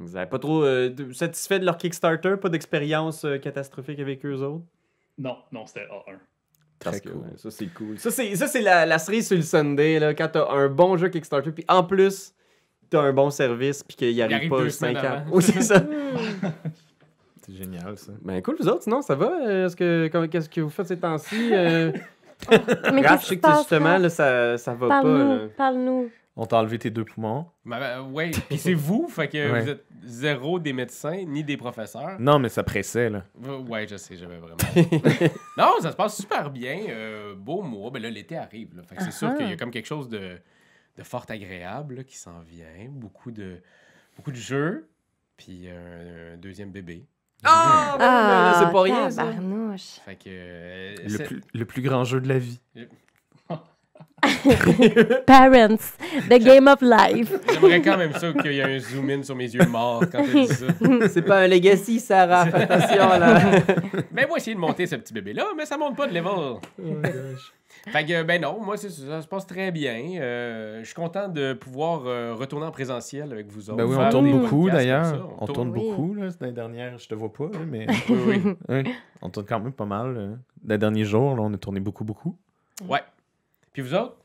Exact. 0.00 0.28
Pas 0.30 0.38
trop 0.38 0.62
euh, 0.64 0.94
satisfait 1.12 1.58
de 1.58 1.64
leur 1.64 1.78
Kickstarter, 1.78 2.34
pas 2.40 2.48
d'expérience 2.50 3.24
euh, 3.24 3.38
catastrophique 3.38 3.98
avec 3.98 4.26
eux 4.26 4.34
autres? 4.42 4.64
Non, 5.16 5.38
non, 5.52 5.64
c'était 5.64 5.86
A1. 5.86 6.18
Parce 6.78 7.00
Très 7.00 7.10
cool. 7.10 7.22
ouais, 7.22 7.36
ça 7.38 7.50
c'est 7.50 7.68
cool. 7.68 7.98
Ça 7.98 8.10
c'est 8.10 8.36
ça 8.36 8.46
c'est 8.48 8.60
la, 8.60 8.84
la 8.84 8.98
cerise 8.98 9.28
sur 9.28 9.36
le 9.36 9.42
Sunday 9.42 9.98
là, 9.98 10.12
quand 10.12 10.28
t'as 10.28 10.46
un 10.50 10.68
bon 10.68 10.98
jeu 10.98 11.08
Kickstarter 11.08 11.50
puis 11.52 11.64
en 11.68 11.82
plus 11.82 12.34
t'as 12.90 13.00
un 13.00 13.12
bon 13.12 13.30
service 13.30 13.82
puis 13.82 13.96
qu'il 13.96 14.22
arrive, 14.22 14.36
arrive 14.36 14.50
pas 14.50 14.58
deux 14.62 14.70
5 14.70 14.96
semaines 14.98 15.12
ans. 15.12 15.24
Oui, 15.32 15.42
c'est 15.42 15.62
ça. 15.62 15.82
C'est 17.46 17.54
génial, 17.54 17.96
ça. 17.96 18.12
Ben 18.22 18.42
cool 18.42 18.56
vous 18.58 18.68
autres, 18.68 18.82
sinon 18.82 19.02
ça 19.02 19.14
va? 19.14 19.30
Euh, 19.46 19.66
Est-ce 19.66 19.76
que 19.76 20.08
comment- 20.10 20.26
qu'est-ce 20.26 20.48
que 20.48 20.60
vous 20.60 20.68
faites 20.70 20.88
ces 20.88 20.98
temps-ci? 20.98 21.50
Euh... 21.52 21.92
Mais 22.92 23.06
Raph, 23.06 23.22
je 23.22 23.26
sais 23.28 23.36
que 23.38 23.48
justement 23.58 23.98
là 23.98 24.08
ça, 24.08 24.58
ça 24.58 24.74
va 24.74 24.88
pas. 24.88 25.00
Parle-nous, 25.02 25.28
là. 25.28 25.38
parle-nous. 25.56 26.10
On 26.38 26.44
t'a 26.44 26.58
enlevé 26.58 26.78
tes 26.78 26.90
deux 26.90 27.04
poumons. 27.04 27.46
Ben, 27.64 27.78
ben, 27.78 28.02
ouais, 28.12 28.30
puis 28.48 28.58
c'est 28.58 28.74
vous, 28.74 29.06
fait 29.08 29.28
que 29.28 29.52
Ouais. 29.52 29.60
vous 29.62 29.68
êtes 29.70 29.84
zéro 30.04 30.58
des 30.58 30.72
médecins 30.74 31.24
ni 31.26 31.42
des 31.44 31.56
professeurs. 31.56 32.16
Non, 32.18 32.38
mais 32.38 32.50
ça 32.50 32.62
pressait, 32.62 33.08
là. 33.08 33.22
Euh, 33.46 33.58
Ouais, 33.60 33.86
je 33.88 33.96
sais, 33.96 34.16
j'avais 34.16 34.36
vraiment. 34.36 34.56
non, 35.56 35.70
ça 35.80 35.92
se 35.92 35.96
passe 35.96 36.16
super 36.16 36.50
bien. 36.50 36.78
euh, 36.90 37.34
beau 37.36 37.62
mois. 37.62 37.90
Ben 37.90 38.02
là, 38.02 38.10
l'été 38.10 38.36
arrive. 38.36 38.76
là. 38.76 38.82
Fait 38.82 38.96
que 38.96 39.04
c'est 39.04 39.12
sûr 39.12 39.28
Ah-ha. 39.28 39.36
qu'il 39.36 39.48
y 39.48 39.52
a 39.52 39.56
comme 39.56 39.70
quelque 39.70 39.86
chose 39.86 40.08
de, 40.10 40.32
de 40.96 41.02
fort 41.02 41.26
agréable 41.28 41.96
là, 41.96 42.04
qui 42.04 42.16
s'en 42.16 42.40
vient. 42.40 42.66
Beaucoup 42.90 43.30
de, 43.30 43.60
beaucoup 44.16 44.30
de 44.32 44.36
jeux. 44.36 44.88
Puis 45.36 45.68
un, 45.68 46.34
un 46.34 46.36
deuxième 46.36 46.70
bébé. 46.70 47.06
Ah, 47.44 47.96
ben, 47.98 48.04
là, 48.06 48.60
c'est 48.64 48.72
pas 48.72 48.82
rien 48.82 49.10
ça. 49.10 49.24
Fait 50.06 50.16
que. 50.16 50.22
euh, 50.28 50.94
Le 51.06 51.18
plus, 51.24 51.40
le 51.52 51.64
plus 51.66 51.82
grand 51.82 52.04
jeu 52.04 52.20
de 52.20 52.28
la 52.28 52.38
vie. 52.38 52.60
Parents, 55.26 55.76
the 56.28 56.38
game 56.38 56.66
of 56.68 56.80
life. 56.80 57.32
J'aimerais 57.52 57.82
quand 57.82 57.98
même 57.98 58.12
ça 58.14 58.32
qu'il 58.32 58.52
y 58.52 58.58
ait 58.58 58.62
un 58.76 58.78
zoom 58.78 59.10
in 59.10 59.22
sur 59.22 59.36
mes 59.36 59.52
yeux 59.52 59.66
morts 59.66 60.04
quand 60.10 60.24
tu 60.24 60.46
dis 60.46 60.48
ça. 60.48 60.66
C'est 61.12 61.22
pas 61.22 61.40
un 61.42 61.46
legacy 61.46 62.00
Sarah, 62.00 62.46
fais 62.46 62.62
attention 62.62 63.08
là. 63.18 63.60
Mais 64.12 64.26
moi, 64.26 64.38
essayer 64.38 64.54
de 64.54 64.60
monter 64.60 64.86
ce 64.86 64.96
petit 64.96 65.12
bébé-là, 65.12 65.44
mais 65.56 65.66
ça 65.66 65.76
monte 65.76 65.96
pas 65.96 66.06
de 66.06 66.14
level. 66.14 66.56
Fait 67.88 68.04
que, 68.04 68.22
ben 68.24 68.40
non, 68.42 68.60
moi, 68.60 68.76
ça 68.76 68.88
se 68.90 69.28
passe 69.28 69.46
très 69.46 69.70
bien. 69.70 70.20
Euh, 70.20 70.80
je 70.80 70.84
suis 70.86 70.94
content 70.94 71.28
de 71.28 71.52
pouvoir 71.52 72.06
euh, 72.06 72.34
retourner 72.34 72.66
en 72.66 72.70
présentiel 72.72 73.32
avec 73.32 73.46
vous 73.46 73.70
autres. 73.70 73.76
Ben 73.78 73.84
oui, 73.84 73.96
on 73.98 74.08
tourne 74.10 74.30
beaucoup 74.40 74.68
d'ailleurs. 74.70 75.36
On 75.38 75.46
tourne 75.46 75.70
Oui. 75.70 75.80
beaucoup, 75.80 76.14
là. 76.14 76.28
L'année 76.40 76.52
dernière, 76.52 76.98
je 76.98 77.08
te 77.08 77.14
vois 77.14 77.32
pas, 77.32 77.44
là, 77.44 77.60
mais. 77.66 77.86
Oui, 78.08 78.42
oui. 78.44 78.52
Ouais. 78.68 78.84
On 79.22 79.30
tourne 79.30 79.46
quand 79.46 79.60
même 79.60 79.72
pas 79.72 79.86
mal. 79.86 80.38
Les 80.66 80.78
derniers 80.78 81.04
jours, 81.04 81.34
là, 81.34 81.42
on 81.42 81.52
a 81.52 81.56
tourné 81.56 81.80
beaucoup, 81.80 82.04
beaucoup. 82.04 82.36
Ouais. 82.86 83.00
Puis 83.72 83.82
vous 83.82 83.94
autres? 83.94 84.16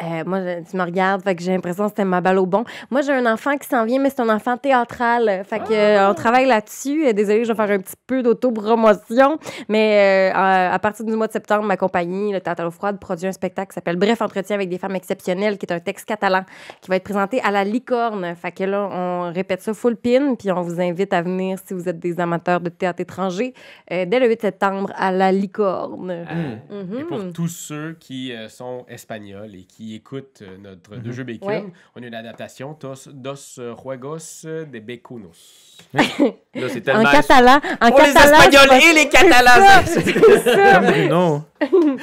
Euh, 0.00 0.24
moi, 0.26 0.40
je- 0.40 0.70
tu 0.70 0.76
me 0.76 0.82
regardes, 0.82 1.22
fait 1.22 1.34
que 1.36 1.42
j'ai 1.42 1.52
l'impression 1.52 1.84
que 1.84 1.90
c'était 1.90 2.04
ma 2.04 2.20
balle 2.20 2.38
au 2.38 2.46
bon. 2.46 2.64
Moi, 2.90 3.02
j'ai 3.02 3.12
un 3.12 3.26
enfant 3.30 3.56
qui 3.58 3.68
s'en 3.68 3.84
vient, 3.84 4.00
mais 4.00 4.10
c'est 4.10 4.20
un 4.20 4.28
enfant 4.34 4.56
théâtral. 4.56 5.44
Fait 5.44 5.58
que, 5.60 5.72
euh, 5.72 6.10
on 6.10 6.14
travaille 6.14 6.46
là-dessus. 6.46 7.06
Euh, 7.06 7.12
Désolée, 7.12 7.44
je 7.44 7.52
vais 7.52 7.56
faire 7.66 7.70
un 7.70 7.78
petit 7.78 7.94
peu 8.06 8.22
d'autopromotion. 8.22 9.38
Mais 9.68 10.30
euh, 10.32 10.36
à, 10.36 10.72
à 10.74 10.78
partir 10.78 11.04
du 11.04 11.12
mois 11.14 11.26
de 11.26 11.32
septembre, 11.32 11.64
ma 11.64 11.76
compagnie, 11.76 12.32
le 12.32 12.40
Théâtre 12.40 12.64
au 12.66 12.70
Froid, 12.70 12.92
produit 12.94 13.26
un 13.26 13.32
spectacle 13.32 13.70
qui 13.70 13.74
s'appelle 13.74 13.96
Bref, 13.96 14.20
entretien 14.22 14.56
avec 14.56 14.68
des 14.70 14.78
femmes 14.78 14.96
exceptionnelles, 14.96 15.58
qui 15.58 15.66
est 15.66 15.72
un 15.72 15.78
texte 15.80 16.06
catalan 16.06 16.44
qui 16.80 16.88
va 16.90 16.96
être 16.96 17.04
présenté 17.04 17.40
à 17.42 17.50
la 17.50 17.62
licorne. 17.62 18.34
Fait 18.34 18.50
que 18.52 18.64
là, 18.64 18.88
on 18.90 19.32
répète 19.32 19.62
ça 19.62 19.74
full 19.74 19.96
pin, 19.96 20.34
puis 20.36 20.50
on 20.50 20.62
vous 20.62 20.80
invite 20.80 21.12
à 21.12 21.22
venir 21.22 21.58
si 21.64 21.74
vous 21.74 21.88
êtes 21.88 21.98
des 21.98 22.18
amateurs 22.18 22.60
de 22.60 22.70
théâtre 22.70 23.00
étranger 23.00 23.52
dès 23.90 24.18
le 24.18 24.26
8 24.28 24.40
septembre 24.40 24.90
à 24.96 25.12
la 25.12 25.30
licorne. 25.30 26.10
Et 26.10 26.74
Mhm. 26.74 27.06
pour 27.06 27.32
tous 27.32 27.48
ceux 27.48 27.96
qui 28.00 28.32
sont 28.48 28.84
espagnols 28.88 29.54
et 29.54 29.64
qui 29.64 29.81
écoutent 29.94 30.40
euh, 30.42 30.56
notre 30.62 30.96
deux 30.96 31.12
jeux 31.12 31.24
Bacon, 31.24 31.48
Ouais. 31.48 31.64
on 31.96 32.02
a 32.02 32.06
une 32.06 32.14
adaptation 32.14 32.76
dos, 32.80 32.94
dos 33.12 33.34
Juegos 33.56 34.44
de 34.44 34.78
Becunos. 34.78 35.78
Là 35.94 36.68
c'est 36.68 36.80
En 36.80 36.82
tellement 36.82 37.10
catalan, 37.10 37.60
en 37.80 37.88
pour 37.90 37.98
les 38.00 38.12
catalan, 38.12 38.38
Espagnols 38.38 38.80
c'est 38.80 38.90
et 38.90 38.94
les 38.94 39.08
Catalans. 39.08 39.82
Comme 40.74 40.86
Bruno. 40.86 41.42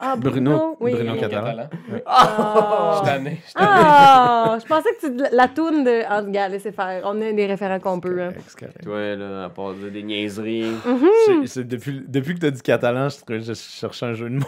Ah, 0.00 0.16
Bruno- 0.16 0.76
oui. 0.80 0.92
Bruno 0.92 1.12
En 1.12 1.16
catalan. 1.16 1.68
Je 1.88 1.96
Ah, 2.06 3.00
suis 3.02 3.06
tanné, 3.10 3.40
je 3.48 3.52
tanné. 3.54 3.66
Ah, 3.68 4.58
je 4.60 4.66
pensais 4.66 4.88
que 5.00 5.06
tu 5.06 5.34
la 5.34 5.48
toune 5.48 5.84
de. 5.84 6.02
Ah, 6.06 6.20
regarde, 6.20 6.52
laissez 6.52 6.72
faire. 6.72 7.02
On 7.04 7.20
a 7.22 7.32
des 7.32 7.46
référents 7.46 7.80
qu'on 7.80 8.00
peut. 8.00 8.20
hein. 8.22 8.32
C'est. 8.46 8.82
Toi 8.82 9.16
là, 9.16 9.44
à 9.44 9.48
part 9.48 9.72
des 9.74 10.02
niaiseries. 10.02 10.64
Mhm. 10.84 11.08
C'est- 11.26 11.46
c'est 11.46 11.64
depuis, 11.64 12.02
depuis 12.06 12.34
que 12.34 12.40
tu 12.40 12.46
as 12.46 12.50
dit 12.50 12.60
catalan, 12.62 13.08
je, 13.08 13.16
trouvais- 13.18 13.40
je 13.42 13.54
cherchais 13.54 14.06
un 14.06 14.12
jeu 14.14 14.28
de 14.28 14.36
mots. 14.36 14.46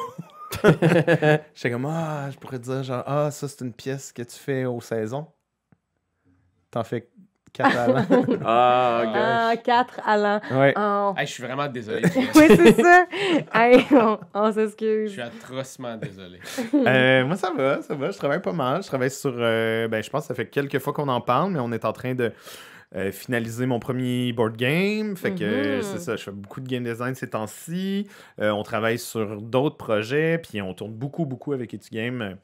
J'étais 1.55 1.71
comme, 1.71 1.87
ah, 1.87 2.29
je 2.31 2.37
pourrais 2.39 2.59
te 2.59 2.65
dire, 2.65 2.83
genre, 2.83 3.03
ah, 3.07 3.31
ça, 3.31 3.49
c'est 3.49 3.61
une 3.65 3.73
pièce 3.73 4.13
que 4.13 4.23
tu 4.23 4.37
fais 4.37 4.65
aux 4.65 4.81
saisons. 4.81 5.27
T'en 6.71 6.85
fais 6.85 7.09
quatre 7.53 7.77
à 7.77 7.87
l'an. 7.89 8.07
Ah, 8.45 9.03
ok. 9.05 9.11
Ah, 9.15 9.53
quatre 9.65 10.01
Alain. 10.05 10.41
ouais. 10.51 10.75
Oh. 10.77 11.15
Hey, 11.17 11.27
je 11.27 11.33
suis 11.33 11.43
vraiment 11.43 11.67
désolé. 11.69 12.03
oui, 12.35 12.45
c'est 12.49 12.83
ça. 12.83 13.07
Hey, 13.55 13.85
on, 13.93 14.19
on 14.35 14.47
Je 14.49 14.53
s'excuse. 14.53 15.13
suis 15.13 15.23
atrocement 15.23 15.97
désolé. 15.97 16.39
Euh, 16.75 17.25
moi, 17.25 17.37
ça 17.37 17.53
va, 17.57 17.81
ça 17.83 17.95
va. 17.95 18.11
Je 18.11 18.19
travaille 18.19 18.43
pas 18.43 18.53
mal. 18.53 18.83
Je 18.83 18.89
travaille 18.89 19.11
sur. 19.11 19.33
euh, 19.37 19.89
ben, 19.89 20.03
je 20.03 20.11
pense 20.11 20.23
que 20.23 20.29
ça 20.29 20.35
fait 20.35 20.49
quelques 20.49 20.79
fois 20.81 20.93
qu'on 20.93 21.09
en 21.09 21.21
parle, 21.21 21.53
mais 21.53 21.61
on 21.61 21.73
est 21.73 21.85
en 21.85 21.93
train 21.93 22.15
de 22.15 22.31
euh, 22.95 23.11
finaliser 23.11 23.67
mon 23.67 23.79
premier 23.81 24.33
board 24.33 24.57
game. 24.57 25.17
Fait 25.17 25.35
que 25.35 25.43
euh, 25.45 25.77
Mhm. 25.79 25.83
c'est 25.83 25.99
ça. 25.99 26.17
Je 26.17 26.23
fais 26.23 26.31
beaucoup 26.31 26.61
de 26.61 26.69
game 26.69 26.85
design 26.85 27.15
ces 27.15 27.31
temps-ci. 27.31 28.07
Euh, 28.41 28.51
on 28.51 28.63
travaille 28.63 28.99
sur 28.99 29.43
d'autres 29.43 29.77
projets, 29.77 30.39
puis 30.39 30.63
on 30.63 30.73
tourne 30.75 30.93
beaucoup, 30.93 31.27
beaucoup 31.27 31.53
avec 31.53 31.75
Etugame. 31.75 32.37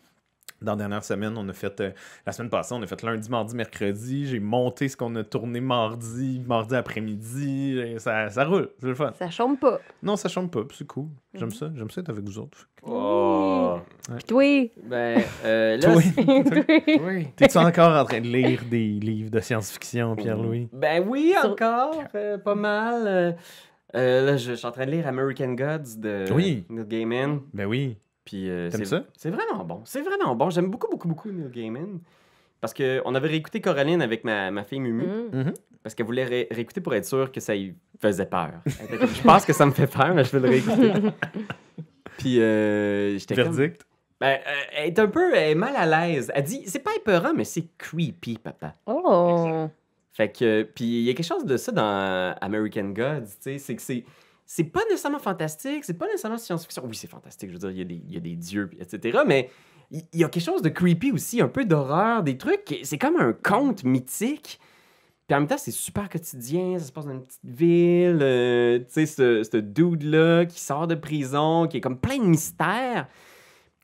Dans 0.63 0.73
la 0.73 0.79
dernière 0.79 1.05
semaine, 1.05 1.35
on 1.37 1.49
a 1.49 1.53
fait. 1.53 1.81
euh, 1.81 1.91
la 2.27 2.33
semaine 2.33 2.51
passée, 2.51 2.75
on 2.75 2.83
a 2.83 2.87
fait 2.87 3.03
lundi, 3.03 3.29
mardi, 3.31 3.55
mercredi. 3.57 4.27
J'ai 4.27 4.41
monté 4.41 4.89
ce 4.89 4.97
qu'on 4.97 5.15
a 5.17 5.25
tourné 5.25 5.61
mardi, 5.61 6.43
mardi 6.47 6.75
après-midi. 6.75 7.81
Ça, 7.99 8.29
ça 8.31 8.45
roule, 8.45 8.71
c'est 8.81 8.87
le 8.89 8.95
fun. 8.95 9.13
Ça 9.19 9.31
chôme 9.31 9.57
pas. 9.57 9.79
Non, 10.03 10.17
ça 10.17 10.29
chante 10.29 10.51
pas, 10.51 10.61
c'est 10.73 10.87
cool. 10.87 11.09
J'aime 11.35 11.45
Mhm. 11.49 11.55
ça. 11.55 11.71
J'aime 11.75 11.91
ça 11.91 12.01
être 12.01 12.11
avec 12.11 12.25
vous 12.25 12.39
autres. 12.39 12.69
Oh. 12.85 13.79
Puis 14.17 14.25
toi, 14.25 14.43
Ben, 14.85 15.23
euh, 15.45 15.77
là, 15.77 15.93
Toi, 15.93 16.03
toi. 16.25 17.01
Oui. 17.07 17.29
t'es-tu 17.37 17.59
encore 17.59 17.97
en 17.97 18.05
train 18.05 18.21
de 18.21 18.27
lire 18.27 18.63
des 18.71 18.89
livres 19.01 19.31
de 19.31 19.41
science-fiction, 19.41 20.17
Pierre-Louis? 20.17 20.69
Ben 20.73 21.05
oui, 21.07 21.35
encore, 21.43 22.03
euh, 22.15 22.39
pas 22.39 22.55
mal. 22.55 23.37
euh, 23.95 24.27
là, 24.27 24.37
je, 24.37 24.51
je 24.51 24.55
suis 24.55 24.67
en 24.67 24.73
train 24.73 24.87
de 24.87 24.91
lire 24.91 25.07
American 25.07 25.53
Gods 25.53 25.97
de 25.99 26.25
Oui. 26.33 26.65
Neil 26.71 26.87
Gaiman. 26.87 27.41
Ben 27.53 27.67
oui. 27.67 27.97
Puis, 28.25 28.49
euh, 28.51 28.71
c'est- 28.71 28.85
ça? 28.85 29.05
C'est 29.17 29.31
vraiment 29.31 29.65
bon. 29.65 29.83
C'est 29.85 30.03
vraiment 30.03 30.35
bon. 30.35 30.51
J'aime 30.51 30.71
beaucoup, 30.71 30.89
beaucoup, 30.91 31.09
beaucoup 31.09 31.31
Neil 31.31 31.51
Gaiman. 31.51 32.01
Parce 32.61 32.73
qu'on 32.75 33.15
avait 33.15 33.29
réécouté 33.29 33.61
Coraline 33.61 34.01
avec 34.03 34.23
ma, 34.23 34.51
ma 34.53 34.63
fille 34.63 34.79
Mumu. 34.81 35.05
Mm. 35.07 35.37
Mhm. 35.37 35.55
Parce 35.83 35.97
qu'elle 35.97 36.07
voulait 36.07 36.25
ré- 36.25 36.47
réécouter 36.51 36.81
pour 36.81 36.95
être 36.95 37.05
sûre 37.05 37.33
que 37.33 37.41
ça 37.41 37.55
lui 37.57 37.75
faisait 38.01 38.27
peur. 38.27 38.53
Comme, 39.01 39.09
je 39.09 39.23
pense 39.23 39.45
que 39.45 39.53
ça 39.53 39.67
me 39.67 39.73
fait 39.73 39.89
peur, 39.89 40.15
mais 40.15 40.23
je 40.23 40.31
vais 40.37 40.39
le 40.41 40.49
réécouter. 40.49 40.93
Puis 42.19 42.41
euh, 42.41 43.19
j'étais 43.19 43.35
comme... 43.35 43.53
Verdict? 43.53 43.83
Ben, 44.21 44.39
euh, 44.47 44.51
elle 44.77 44.87
est 44.87 44.99
un 45.01 45.09
peu 45.09 45.35
elle 45.35 45.51
est 45.51 45.55
mal 45.57 45.75
à 45.75 45.87
l'aise. 46.07 46.31
Elle 46.33 46.45
dit, 46.45 46.63
c'est 46.67 46.79
pas 46.79 46.95
épeurant, 46.95 47.33
mais 47.35 47.43
c'est 47.43 47.67
creepy, 47.77 48.39
papa. 48.39 48.77
Oh. 48.87 49.67
Fait 50.13 50.31
que, 50.31 50.63
puis 50.63 50.85
il 50.85 51.03
y 51.03 51.11
a 51.11 51.15
quelque 51.15 51.27
chose 51.27 51.45
de 51.45 51.57
ça 51.57 51.73
dans 51.73 52.35
American 52.41 52.91
Gods, 52.91 53.23
tu 53.23 53.37
sais, 53.41 53.59
c'est 53.59 53.75
que 53.75 53.83
c'est. 53.83 54.05
C'est 54.55 54.65
pas 54.65 54.81
nécessairement 54.91 55.19
fantastique, 55.19 55.83
c'est 55.83 55.95
pas 55.97 56.05
nécessairement 56.07 56.37
science-fiction. 56.37 56.85
Oui, 56.87 56.95
c'est 56.95 57.07
fantastique, 57.07 57.49
je 57.49 57.55
veux 57.55 57.59
dire, 57.59 57.71
il 57.71 57.79
y 57.79 57.81
a 57.81 57.85
des, 57.85 58.03
il 58.07 58.13
y 58.13 58.17
a 58.19 58.21
des 58.21 58.37
dieux, 58.37 58.69
etc. 58.79 59.21
Mais 59.27 59.49
il 59.91 60.05
y 60.13 60.25
a 60.25 60.29
quelque 60.29 60.45
chose 60.45 60.61
de 60.61 60.69
creepy 60.69 61.11
aussi, 61.11 61.41
un 61.41 61.49
peu 61.49 61.65
d'horreur, 61.65 62.23
des 62.23 62.37
trucs. 62.37 62.79
C'est 62.83 62.99
comme 62.99 63.17
un 63.17 63.33
conte 63.33 63.83
mythique. 63.85 64.61
Puis 65.27 65.35
en 65.35 65.41
même 65.41 65.49
temps, 65.49 65.57
c'est 65.57 65.71
super 65.71 66.11
quotidien, 66.11 66.79
ça 66.79 66.85
se 66.85 66.93
passe 66.93 67.07
dans 67.07 67.13
une 67.13 67.25
petite 67.25 67.41
ville. 67.45 68.19
euh, 68.21 68.79
tu 68.81 68.85
sais, 68.89 69.07
ce, 69.07 69.43
ce 69.43 69.57
dude-là 69.57 70.45
qui 70.45 70.61
sort 70.61 70.87
de 70.87 70.97
prison, 70.97 71.67
qui 71.67 71.79
est 71.79 71.81
comme 71.81 71.99
plein 71.99 72.19
de 72.19 72.25
mystères. 72.27 73.09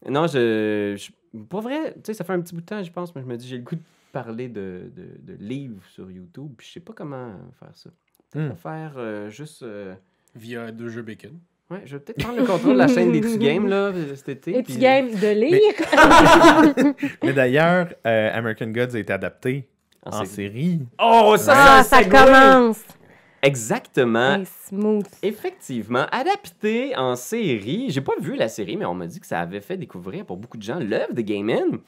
Non, 0.06 0.26
je. 0.26 0.96
je 0.98 1.10
pour 1.48 1.62
vrai, 1.62 1.94
tu 1.94 2.00
sais, 2.04 2.12
ça 2.14 2.24
fait 2.24 2.34
un 2.34 2.40
petit 2.42 2.54
bout 2.54 2.60
de 2.60 2.66
temps, 2.66 2.82
je 2.82 2.92
pense, 2.92 3.14
mais 3.14 3.22
je 3.22 3.26
me 3.26 3.36
dis, 3.38 3.48
j'ai 3.48 3.56
le 3.56 3.62
goût 3.62 3.76
de 3.76 3.82
parler 4.12 4.48
de, 4.50 4.90
de, 4.94 5.16
de 5.32 5.32
livres 5.42 5.82
sur 5.94 6.10
YouTube, 6.10 6.52
puis 6.58 6.66
je 6.66 6.72
sais 6.74 6.80
pas 6.80 6.92
comment 6.92 7.32
faire 7.58 7.74
ça. 7.74 7.88
Peut-être 8.30 8.52
Hmm. 8.52 8.56
faire 8.56 8.92
euh, 8.98 9.30
juste. 9.30 9.62
euh, 9.62 9.94
Via 10.38 10.70
deux 10.70 10.88
jeux 10.88 11.02
bacon. 11.02 11.32
Ouais, 11.70 11.82
je 11.84 11.96
vais 11.96 12.00
peut-être 12.02 12.22
prendre 12.22 12.38
le 12.38 12.46
contrôle 12.46 12.72
de 12.74 12.78
la 12.78 12.88
chaîne 12.88 13.12
des 13.12 13.20
petits 13.20 13.38
games 13.38 13.66
là, 13.68 13.92
cet 14.14 14.28
été. 14.30 14.56
Et 14.56 14.62
puis- 14.62 14.74
tu 14.74 14.78
gagnes 14.78 15.10
de 15.10 15.28
lire. 15.28 16.94
Mais 17.22 17.32
d'ailleurs, 17.34 17.88
euh, 18.06 18.30
American 18.32 18.68
Gods 18.68 18.94
a 18.94 18.98
été 18.98 19.12
adapté 19.12 19.68
en 20.06 20.10
en 20.20 20.24
série. 20.24 20.28
série. 20.52 20.80
Oh, 21.02 21.34
ça, 21.36 21.78
Ah, 21.78 21.82
ça 21.82 22.02
commence. 22.04 22.80
Exactement. 23.42 24.38
Effectivement, 25.22 26.06
adapté 26.10 26.96
en 26.96 27.16
série. 27.16 27.86
J'ai 27.90 28.00
pas 28.00 28.14
vu 28.20 28.34
la 28.36 28.48
série, 28.48 28.76
mais 28.76 28.84
on 28.84 28.94
m'a 28.94 29.06
dit 29.06 29.20
que 29.20 29.26
ça 29.26 29.40
avait 29.40 29.60
fait 29.60 29.76
découvrir 29.76 30.24
pour 30.24 30.36
beaucoup 30.38 30.56
de 30.56 30.62
gens 30.62 30.78
l'œuvre 30.80 31.12
de 31.14 31.20
Gaiman. 31.20 31.78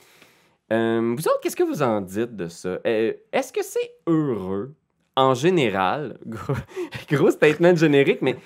Euh, 0.72 1.14
vous 1.16 1.26
autres, 1.26 1.40
qu'est-ce 1.42 1.56
que 1.56 1.62
vous 1.64 1.82
en 1.82 2.00
dites 2.02 2.36
de 2.36 2.46
ça? 2.48 2.78
Euh, 2.86 3.12
Est-ce 3.32 3.52
que 3.52 3.64
c'est 3.64 3.90
heureux, 4.06 4.74
en 5.16 5.34
général? 5.34 6.18
Gros, 6.26 6.54
gros 7.10 7.30
statement 7.30 7.74
générique, 7.74 8.22
mais 8.22 8.36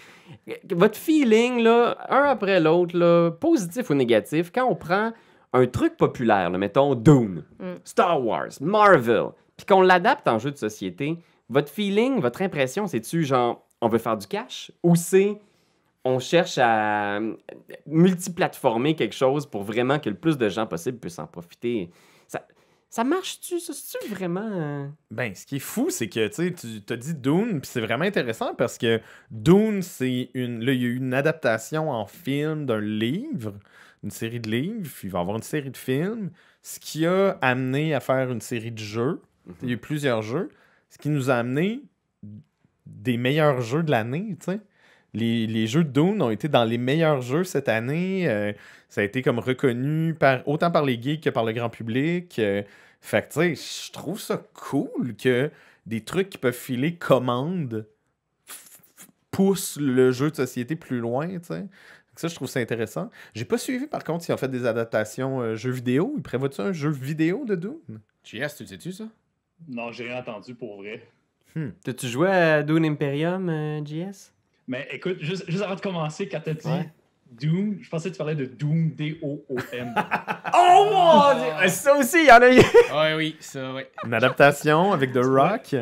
votre 0.70 0.96
feeling, 0.96 1.60
là, 1.62 1.96
un 2.08 2.24
après 2.24 2.60
l'autre, 2.60 3.30
positif 3.40 3.90
ou 3.90 3.94
négatif, 3.94 4.50
quand 4.52 4.66
on 4.66 4.74
prend 4.74 5.12
un 5.52 5.66
truc 5.66 5.96
populaire, 5.96 6.50
là, 6.50 6.58
mettons 6.58 6.94
Dune, 6.94 7.44
Mm. 7.58 7.74
Star 7.84 8.24
Wars, 8.24 8.50
Marvel, 8.60 9.26
puis 9.56 9.66
qu'on 9.66 9.80
l'adapte 9.82 10.26
en 10.26 10.38
jeu 10.38 10.50
de 10.50 10.56
société, 10.56 11.18
votre 11.48 11.70
feeling, 11.70 12.20
votre 12.20 12.42
impression, 12.42 12.86
c'est-tu 12.86 13.22
genre 13.24 13.64
on 13.80 13.88
veut 13.88 13.98
faire 13.98 14.16
du 14.16 14.26
cash 14.26 14.72
ou 14.82 14.96
c'est 14.96 15.38
on 16.04 16.18
cherche 16.18 16.58
à 16.58 17.16
euh, 17.18 17.34
multiplatformer 17.86 18.94
quelque 18.94 19.14
chose 19.14 19.46
pour 19.46 19.62
vraiment 19.62 19.98
que 19.98 20.10
le 20.10 20.16
plus 20.16 20.36
de 20.36 20.48
gens 20.48 20.66
possible 20.66 20.98
puissent 20.98 21.18
en 21.18 21.26
profiter? 21.26 21.90
Ça, 22.94 23.02
marche-tu? 23.02 23.58
Ça, 23.58 23.72
c'est-tu 23.72 24.06
vraiment. 24.06 24.48
euh, 24.52 24.86
Ben, 25.10 25.34
ce 25.34 25.44
qui 25.46 25.56
est 25.56 25.58
fou, 25.58 25.90
c'est 25.90 26.08
que 26.08 26.28
tu 26.28 26.34
sais, 26.34 26.52
tu 26.52 26.80
t'as 26.80 26.94
dit 26.94 27.12
Dune, 27.16 27.60
puis 27.60 27.68
c'est 27.68 27.80
vraiment 27.80 28.04
intéressant 28.04 28.54
parce 28.54 28.78
que 28.78 29.00
Dune, 29.32 29.82
c'est 29.82 30.30
une. 30.32 30.64
Là, 30.64 30.72
il 30.74 30.80
y 30.80 30.84
a 30.84 30.88
eu 30.90 30.96
une 30.98 31.12
adaptation 31.12 31.90
en 31.90 32.06
film 32.06 32.66
d'un 32.66 32.78
livre, 32.80 33.54
une 34.04 34.12
série 34.12 34.38
de 34.38 34.48
livres, 34.48 34.88
puis 34.94 35.08
il 35.08 35.10
va 35.10 35.18
y 35.18 35.22
avoir 35.22 35.36
une 35.36 35.42
série 35.42 35.72
de 35.72 35.76
films, 35.76 36.30
ce 36.62 36.78
qui 36.78 37.04
a 37.04 37.30
amené 37.40 37.94
à 37.94 37.98
faire 37.98 38.30
une 38.30 38.40
série 38.40 38.70
de 38.70 38.78
jeux. 38.78 39.20
Il 39.62 39.68
y 39.70 39.72
a 39.72 39.74
eu 39.74 39.78
plusieurs 39.78 40.22
jeux, 40.22 40.50
ce 40.88 40.96
qui 40.98 41.08
nous 41.08 41.30
a 41.30 41.34
amené 41.34 41.82
des 42.86 43.16
meilleurs 43.16 43.60
jeux 43.60 43.82
de 43.82 43.90
l'année, 43.90 44.36
tu 44.38 44.52
sais. 44.52 44.60
Les, 45.14 45.46
les 45.46 45.66
jeux 45.66 45.84
de 45.84 45.90
Dune 45.90 46.20
ont 46.20 46.30
été 46.30 46.48
dans 46.48 46.64
les 46.64 46.76
meilleurs 46.78 47.22
jeux 47.22 47.44
cette 47.44 47.68
année. 47.68 48.28
euh, 48.28 48.52
ça 48.88 49.00
a 49.00 49.04
été 49.04 49.22
comme 49.22 49.38
reconnu 49.38 50.14
par, 50.14 50.46
autant 50.46 50.70
par 50.70 50.84
les 50.84 51.00
geeks 51.00 51.22
que 51.24 51.30
par 51.30 51.44
le 51.44 51.52
grand 51.52 51.70
public. 51.70 52.38
euh, 52.38 52.62
fait 53.00 53.22
que, 53.28 53.32
tu 53.32 53.56
sais, 53.56 53.86
je 53.86 53.92
trouve 53.92 54.20
ça 54.20 54.42
cool 54.54 55.14
que 55.16 55.50
des 55.86 56.02
trucs 56.02 56.30
qui 56.30 56.38
peuvent 56.38 56.52
filer 56.54 56.96
commande 56.96 57.86
poussent 59.30 59.78
le 59.80 60.10
jeu 60.12 60.30
de 60.30 60.36
société 60.36 60.76
plus 60.76 61.00
loin, 61.00 61.26
tu 61.28 61.44
sais. 61.44 61.66
Ça, 62.16 62.28
je 62.28 62.34
trouve 62.36 62.48
ça 62.48 62.60
intéressant. 62.60 63.10
J'ai 63.34 63.44
pas 63.44 63.58
suivi, 63.58 63.88
par 63.88 64.04
contre, 64.04 64.24
s'ils 64.24 64.32
ont 64.32 64.38
fait 64.38 64.48
des 64.48 64.66
adaptations 64.66 65.40
euh, 65.40 65.56
jeux 65.56 65.72
vidéo. 65.72 66.14
Ils 66.16 66.22
prévoient-tu 66.22 66.60
un 66.60 66.72
jeu 66.72 66.90
vidéo 66.90 67.44
de 67.44 67.56
Dune? 67.56 68.00
JS, 68.22 68.56
tu 68.56 68.62
le 68.62 68.68
sais-tu, 68.68 68.92
ça? 68.92 69.08
Non, 69.68 69.90
j'ai 69.90 70.04
rien 70.04 70.18
entendu 70.20 70.54
pour 70.54 70.76
vrai. 70.76 71.02
T'as-tu 71.82 72.06
joué 72.08 72.28
à 72.28 72.62
Dune 72.62 72.84
Imperium, 72.84 73.48
euh, 73.48 73.84
JS? 73.84 74.32
Mais 74.66 74.88
écoute, 74.92 75.18
juste, 75.20 75.44
juste 75.50 75.62
avant 75.62 75.74
de 75.74 75.80
commencer, 75.80 76.26
quand 76.28 76.40
t'as 76.42 76.54
dit 76.54 76.66
Ouais. 76.66 76.88
Doom, 77.30 77.78
je 77.82 77.88
pensais 77.90 78.08
que 78.10 78.14
tu 78.14 78.18
parlais 78.18 78.36
de 78.36 78.44
Doom, 78.46 78.90
D-O-O-M. 78.92 79.94
Oh 80.56 80.88
mon 80.92 81.34
dieu! 81.62 81.68
Ça 81.68 81.96
aussi, 81.96 82.18
il 82.22 82.26
y 82.26 82.30
en 82.30 82.40
a 82.40 82.54
eu! 82.54 82.60
Ouais, 82.94 83.14
oui, 83.16 83.36
ça, 83.40 83.74
oui. 83.74 83.82
Une 84.04 84.14
adaptation 84.14 84.92
avec 84.92 85.12
The 85.12 85.18
Rock? 85.24 85.74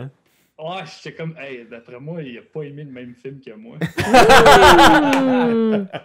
oh, 0.57 0.77
j'étais 0.85 1.15
comme, 1.17 1.37
hey, 1.39 1.67
d'après 1.71 2.01
moi, 2.01 2.23
il 2.23 2.39
a 2.39 2.43
pas 2.43 2.63
aimé 2.63 2.85
le 2.85 2.91
même 2.91 3.15
film 3.15 3.39
que 3.41 3.51
moi. 3.53 3.77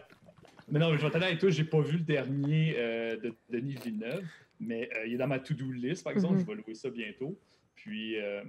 Mais 0.70 0.80
non, 0.80 0.96
je 0.98 1.02
vais 1.02 1.10
t'aller 1.10 1.28
avec 1.28 1.40
toi, 1.40 1.50
j'ai 1.50 1.64
pas 1.64 1.80
vu 1.80 1.94
le 1.98 2.04
dernier 2.04 2.76
euh, 2.78 3.16
de 3.18 3.34
Denis 3.50 3.76
Villeneuve, 3.82 4.24
mais 4.60 4.90
euh, 4.98 5.06
il 5.08 5.14
est 5.14 5.18
dans 5.18 5.28
ma 5.28 5.40
to-do 5.40 5.72
list, 5.72 6.04
par 6.04 6.12
exemple, 6.12 6.34
Mhm. 6.36 6.40
je 6.42 6.46
vais 6.46 6.56
louer 6.56 6.76
ça 6.76 6.90
bientôt. 6.90 7.40
Puis, 7.76 8.20
euh, 8.20 8.42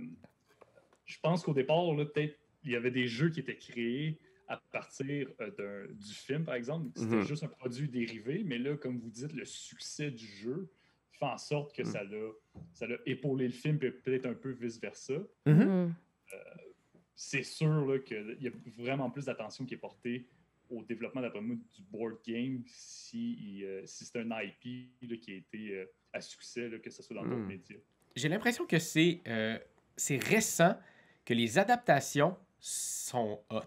je 1.06 1.16
pense 1.22 1.44
qu'au 1.44 1.54
départ, 1.54 1.84
là, 1.94 2.04
peut-être, 2.04 2.34
il 2.68 2.72
y 2.72 2.76
avait 2.76 2.90
des 2.90 3.06
jeux 3.06 3.30
qui 3.30 3.40
étaient 3.40 3.56
créés 3.56 4.18
à 4.46 4.56
partir 4.56 5.28
euh, 5.40 5.50
d'un- 5.50 5.92
du 5.92 6.12
film, 6.14 6.44
par 6.44 6.54
exemple. 6.54 6.90
C'était 6.94 7.16
Mhm. 7.16 7.22
juste 7.26 7.42
un 7.44 7.48
produit 7.48 7.88
dérivé, 7.88 8.42
mais 8.44 8.58
là, 8.58 8.76
comme 8.76 8.98
vous 8.98 9.10
dites, 9.10 9.32
le 9.32 9.44
succès 9.44 10.10
du 10.10 10.26
jeu 10.26 10.70
fait 11.12 11.24
en 11.26 11.36
sorte 11.38 11.74
que 11.74 11.82
Mhm. 11.82 11.88
ça 11.90 12.04
l'a 12.04 12.30
ça 12.72 12.86
l'a 12.86 12.96
épaulé 13.06 13.46
le 13.46 13.52
film, 13.52 13.78
puis 13.78 13.90
peut-être 13.90 14.26
un 14.26 14.34
peu 14.34 14.50
vice-versa. 14.50 15.14
Mm. 15.46 15.88
C'est 17.14 17.42
sûr 17.42 17.84
là, 17.86 17.98
qu'il 17.98 18.36
y 18.40 18.46
a 18.48 18.52
vraiment 18.76 19.10
plus 19.10 19.24
d'attention 19.24 19.64
qui 19.66 19.74
est 19.74 19.78
portée 19.78 20.26
au 20.70 20.84
développement, 20.84 21.20
d'après 21.20 21.40
moi, 21.40 21.56
du 21.56 21.82
board 21.90 22.18
game 22.26 22.62
si, 22.66 23.62
euh, 23.64 23.82
si 23.86 24.04
c'est 24.04 24.18
un 24.18 24.28
IP 24.40 24.88
là, 25.02 25.16
qui 25.16 25.32
a 25.32 25.34
été 25.36 25.74
euh, 25.74 25.86
à 26.12 26.20
succès, 26.20 26.68
là, 26.68 26.78
que 26.78 26.90
ce 26.90 27.02
soit 27.02 27.16
dans 27.16 27.24
d'autres 27.24 27.36
Mm. 27.42 27.46
médias. 27.48 27.78
J'ai 28.14 28.28
l'impression 28.28 28.66
que 28.66 28.78
c'est 28.78 29.20
euh, 29.26 29.58
c'est 29.96 30.16
récent 30.22 30.78
que 31.24 31.34
les 31.34 31.58
adaptations 31.58 32.36
sont 32.60 33.40
hot. 33.50 33.62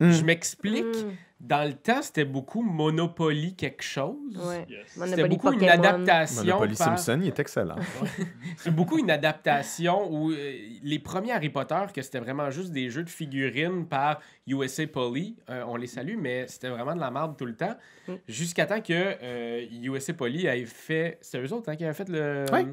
Hmm. 0.00 0.10
Je 0.10 0.24
m'explique. 0.24 0.84
Mm. 0.84 1.12
Dans 1.38 1.66
le 1.66 1.74
temps, 1.74 2.02
c'était 2.02 2.24
beaucoup 2.24 2.62
Monopoly 2.62 3.54
quelque 3.56 3.82
chose. 3.82 4.36
Ouais. 4.36 4.64
Yes. 4.68 4.86
C'était 4.86 5.00
Monopoly 5.00 5.28
beaucoup 5.28 5.52
une 5.52 5.68
adaptation. 5.68 6.44
Monopoly 6.44 6.76
par- 6.76 6.98
Simpson, 6.98 7.20
il 7.20 7.28
est 7.28 7.38
excellent. 7.38 7.76
C'est 8.56 8.70
beaucoup 8.70 8.98
une 8.98 9.10
adaptation 9.10 10.08
où 10.12 10.30
euh, 10.30 10.52
les 10.82 10.98
premiers 11.00 11.32
Harry 11.32 11.50
Potter, 11.50 11.80
que 11.92 12.00
c'était 12.00 12.20
vraiment 12.20 12.50
juste 12.50 12.70
des 12.70 12.90
jeux 12.90 13.02
de 13.02 13.10
figurines 13.10 13.86
par 13.86 14.20
USA 14.46 14.86
Poly, 14.86 15.36
euh, 15.50 15.64
on 15.66 15.74
les 15.76 15.88
salue, 15.88 16.16
mais 16.16 16.46
c'était 16.46 16.68
vraiment 16.68 16.94
de 16.94 17.00
la 17.00 17.10
merde 17.10 17.36
tout 17.36 17.46
le 17.46 17.56
temps. 17.56 17.74
Mm. 18.06 18.12
Jusqu'à 18.28 18.66
temps 18.66 18.80
que 18.80 18.92
euh, 18.92 19.66
USA 19.82 20.14
Poly 20.14 20.46
ait 20.46 20.64
fait. 20.64 21.18
C'est 21.20 21.40
eux 21.40 21.52
autres 21.52 21.70
hein, 21.70 21.76
qui 21.76 21.84
avaient 21.84 21.94
fait 21.94 22.08
le. 22.08 22.44
Ouais. 22.52 22.66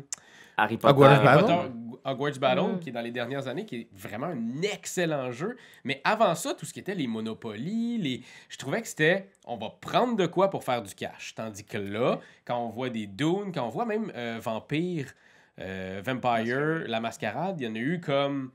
Harry 0.64 0.78
Potter. 0.78 0.92
Hogwarts 0.94 1.12
Harry 1.12 1.26
Battle. 1.26 1.46
Potter 1.46 1.74
Hogwarts 2.06 2.40
Battle, 2.40 2.62
Mm. 2.76 2.80
qui 2.80 2.90
est 2.90 2.92
dans 2.94 3.02
les 3.02 3.12
dernières 3.12 3.48
années, 3.48 3.66
qui 3.66 3.76
est 3.76 3.88
vraiment 3.94 4.28
un 4.28 4.62
excellent 4.62 5.32
jeu. 5.32 5.58
Mais 5.84 6.02
avant 6.04 6.34
ça, 6.34 6.54
tout 6.54 6.66
ce 6.66 6.74
qui 6.74 6.80
était 6.80 6.96
les 6.96 7.08
Monopoly, 7.08 7.98
les... 7.98 8.24
je 8.48 8.58
trouvais 8.58 8.82
que 8.82 8.88
c'était 8.88 9.30
on 9.46 9.58
va 9.58 9.70
prendre 9.82 10.16
de 10.16 10.26
quoi 10.26 10.50
pour 10.50 10.64
faire 10.64 10.82
du 10.82 10.94
cash. 10.96 11.36
Tandis 11.36 11.66
que 11.66 11.78
là, 11.78 12.20
quand 12.46 12.58
on 12.58 12.70
voit 12.70 12.90
des 12.90 13.06
Dune, 13.06 13.52
quand 13.54 13.66
on 13.66 13.70
voit 13.70 13.86
même 13.86 14.12
euh, 14.16 14.40
Vampire, 14.42 15.14
euh, 15.60 16.02
Vampire, 16.04 16.88
La 16.88 17.00
Mascarade, 17.00 17.60
il 17.60 17.68
y 17.68 17.70
en 17.70 17.76
a 17.76 17.80
eu 17.80 18.00
comme. 18.00 18.52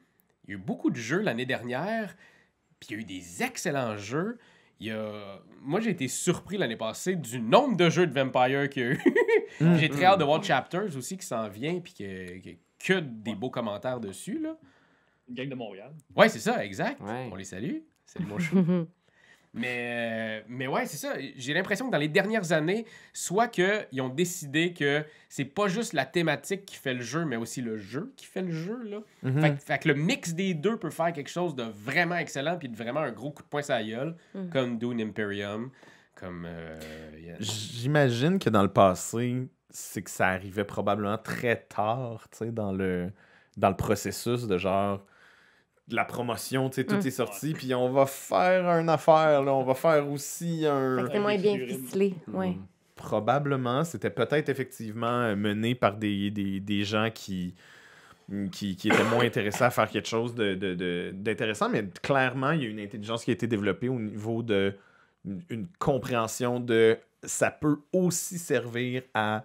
Il 0.47 0.51
y 0.51 0.53
a 0.55 0.57
eu 0.57 0.61
beaucoup 0.61 0.91
de 0.91 0.97
jeux 0.97 1.21
l'année 1.21 1.47
dernière, 1.47 2.15
puis 2.81 2.89
il 2.91 2.93
y 2.93 2.97
a 2.97 3.01
eu 3.01 3.05
des 3.05 3.43
excellents 3.43 3.97
jeux. 3.97 4.39
Il 4.81 4.89
y 4.89 4.91
a... 4.91 5.41
Moi, 5.63 5.81
j'ai 5.81 5.91
été 5.91 6.09
surpris 6.09 6.57
l'année 6.59 6.77
passée 6.77 7.17
du 7.17 7.41
nombre 7.41 7.77
de 7.77 7.89
jeux 7.89 8.07
de 8.07 8.13
Vampire 8.13 8.69
qu'il 8.69 8.83
y 8.83 8.87
a 8.87 8.91
eu. 8.91 9.01
Mm. 9.61 9.77
J'ai 9.77 9.89
très 9.89 10.05
hâte 10.05 10.19
de 10.19 10.25
voir 10.25 10.43
Chapters 10.43 10.97
aussi 10.97 11.17
qui 11.17 11.25
s'en 11.27 11.49
vient, 11.49 11.79
puis 11.81 11.95
que, 11.95 12.39
que, 12.41 12.51
que 12.79 13.01
des 13.01 13.35
beaux 13.35 13.51
commentaires 13.51 14.01
dessus. 14.01 14.39
Là. 14.41 14.57
Une 15.29 15.35
gang 15.35 15.49
de 15.49 15.55
Montréal. 15.55 15.93
Ouais, 16.17 16.29
c'est 16.29 16.41
ça, 16.41 16.65
exact. 16.65 17.01
Ouais. 17.01 17.29
On 17.31 17.37
les 17.37 17.45
salue. 17.45 17.79
C'est 18.05 18.19
le 18.19 18.27
bon 18.27 18.39
chou. 18.39 18.57
Mais, 19.57 20.41
euh, 20.41 20.41
mais 20.49 20.67
ouais, 20.67 20.85
c'est 20.87 20.97
ça. 20.97 21.15
J'ai 21.37 21.55
l'impression 21.55 21.87
que 21.87 21.93
dans 21.93 21.99
les 21.99 22.09
dernières 22.09 22.51
années, 22.53 22.87
soit 23.13 23.47
qu'ils 23.47 24.01
ont 24.01 24.09
décidé 24.09 24.73
que 24.73 25.05
c'est 25.29 25.45
pas 25.45 25.69
juste 25.69 25.93
la 25.93 26.05
thématique 26.05 26.67
qui 26.67 26.77
fait 26.77 26.93
le 26.95 27.03
jeu, 27.03 27.25
mais 27.25 27.37
aussi 27.37 27.63
le 27.63 27.77
jeu 27.77 28.13
qui 28.17 28.27
fait 28.27 28.43
le 28.43 28.51
jeu. 28.51 28.83
Là. 28.83 28.99
Mhm. 29.23 29.41
Fait, 29.41 29.51
que- 29.55 29.61
fait 29.63 29.79
que 29.79 29.89
le 29.89 29.95
mix 29.95 30.35
des 30.35 30.55
deux 30.55 30.77
peut 30.77 30.91
faire 30.91 31.13
quelque 31.13 31.31
chose 31.31 31.55
de 31.55 31.63
vraiment 31.63 32.17
excellent 32.17 32.59
puis 32.59 32.69
de 32.69 32.77
vraiment 32.77 33.01
un 33.01 33.13
gros 33.13 33.31
coup 33.31 33.43
de 33.45 33.49
poing 33.49 33.63
sur 33.63 33.75
la 33.75 33.85
gueule, 33.85 34.17
Mm. 34.35 34.49
comme 34.51 34.79
Dune 34.79 35.01
Imperium, 35.01 35.71
comme... 36.17 36.45
euh, 36.49 36.77
J'imagine 37.39 38.39
que 38.39 38.51
dans 38.51 38.63
le 38.63 38.73
passé, 38.73 39.49
c'est 39.71 40.03
que 40.03 40.11
ça 40.11 40.29
arrivait 40.29 40.65
probablement 40.65 41.19
très 41.19 41.57
tard, 41.57 42.27
tu 42.31 42.39
sais, 42.39 42.51
dans 42.53 42.73
le, 42.73 43.11
dans 43.57 43.69
le 43.71 43.77
processus 43.77 44.47
de 44.47 44.59
genre 44.59 45.05
de 45.89 45.97
la 45.97 46.05
promotion, 46.05 46.71
tu 46.71 46.77
sais, 46.77 46.85
tout 46.85 46.95
Mm. 46.97 47.07
est 47.07 47.11
sorti, 47.11 47.53
puis 47.53 47.75
on 47.75 47.91
va 47.91 48.07
faire 48.07 48.67
une 48.81 48.89
affaire, 48.89 49.43
là, 49.43 49.53
on 49.55 49.65
va 49.65 49.75
faire 49.75 50.09
aussi 50.11 50.61
Fait 50.63 50.67
un... 50.69 51.05
que 51.05 51.11
c'est 51.13 51.19
moins 51.21 51.37
bien 51.37 51.59
ficelé. 51.59 52.15
Ouais. 52.33 52.51
Mm. 52.51 52.67
Probablement, 52.97 53.85
c'était 53.85 54.11
peut-être 54.11 54.49
effectivement 54.49 55.07
euh, 55.07 55.37
mené 55.37 55.75
par 55.75 55.97
des, 55.97 56.31
des, 56.31 56.59
des 56.61 56.85
gens 56.85 57.11
qui, 57.13 57.55
qui, 58.51 58.77
qui 58.77 58.89
étaient 58.89 59.05
moins 59.05 59.25
intéressés 59.25 59.65
à 59.65 59.71
faire 59.71 59.91
quelque 59.91 60.09
chose 60.09 60.35
de- 60.35 60.55
de- 60.55 60.75
de- 60.75 61.11
d'intéressant, 61.13 61.69
mais 61.69 61.85
clairement, 62.03 62.53
il 62.53 62.63
y 62.63 62.67
a 62.67 62.69
une 62.71 62.81
intelligence 62.81 63.23
qui 63.25 63.31
a 63.31 63.35
été 63.35 63.47
développée 63.47 63.89
au 63.91 63.99
niveau 64.01 64.43
de 64.43 64.75
une, 65.27 65.43
une 65.51 65.67
compréhension 65.79 66.61
de 66.61 66.97
ça 67.23 67.51
peut 67.51 67.79
aussi 67.93 68.39
servir 68.39 69.03
à 69.15 69.45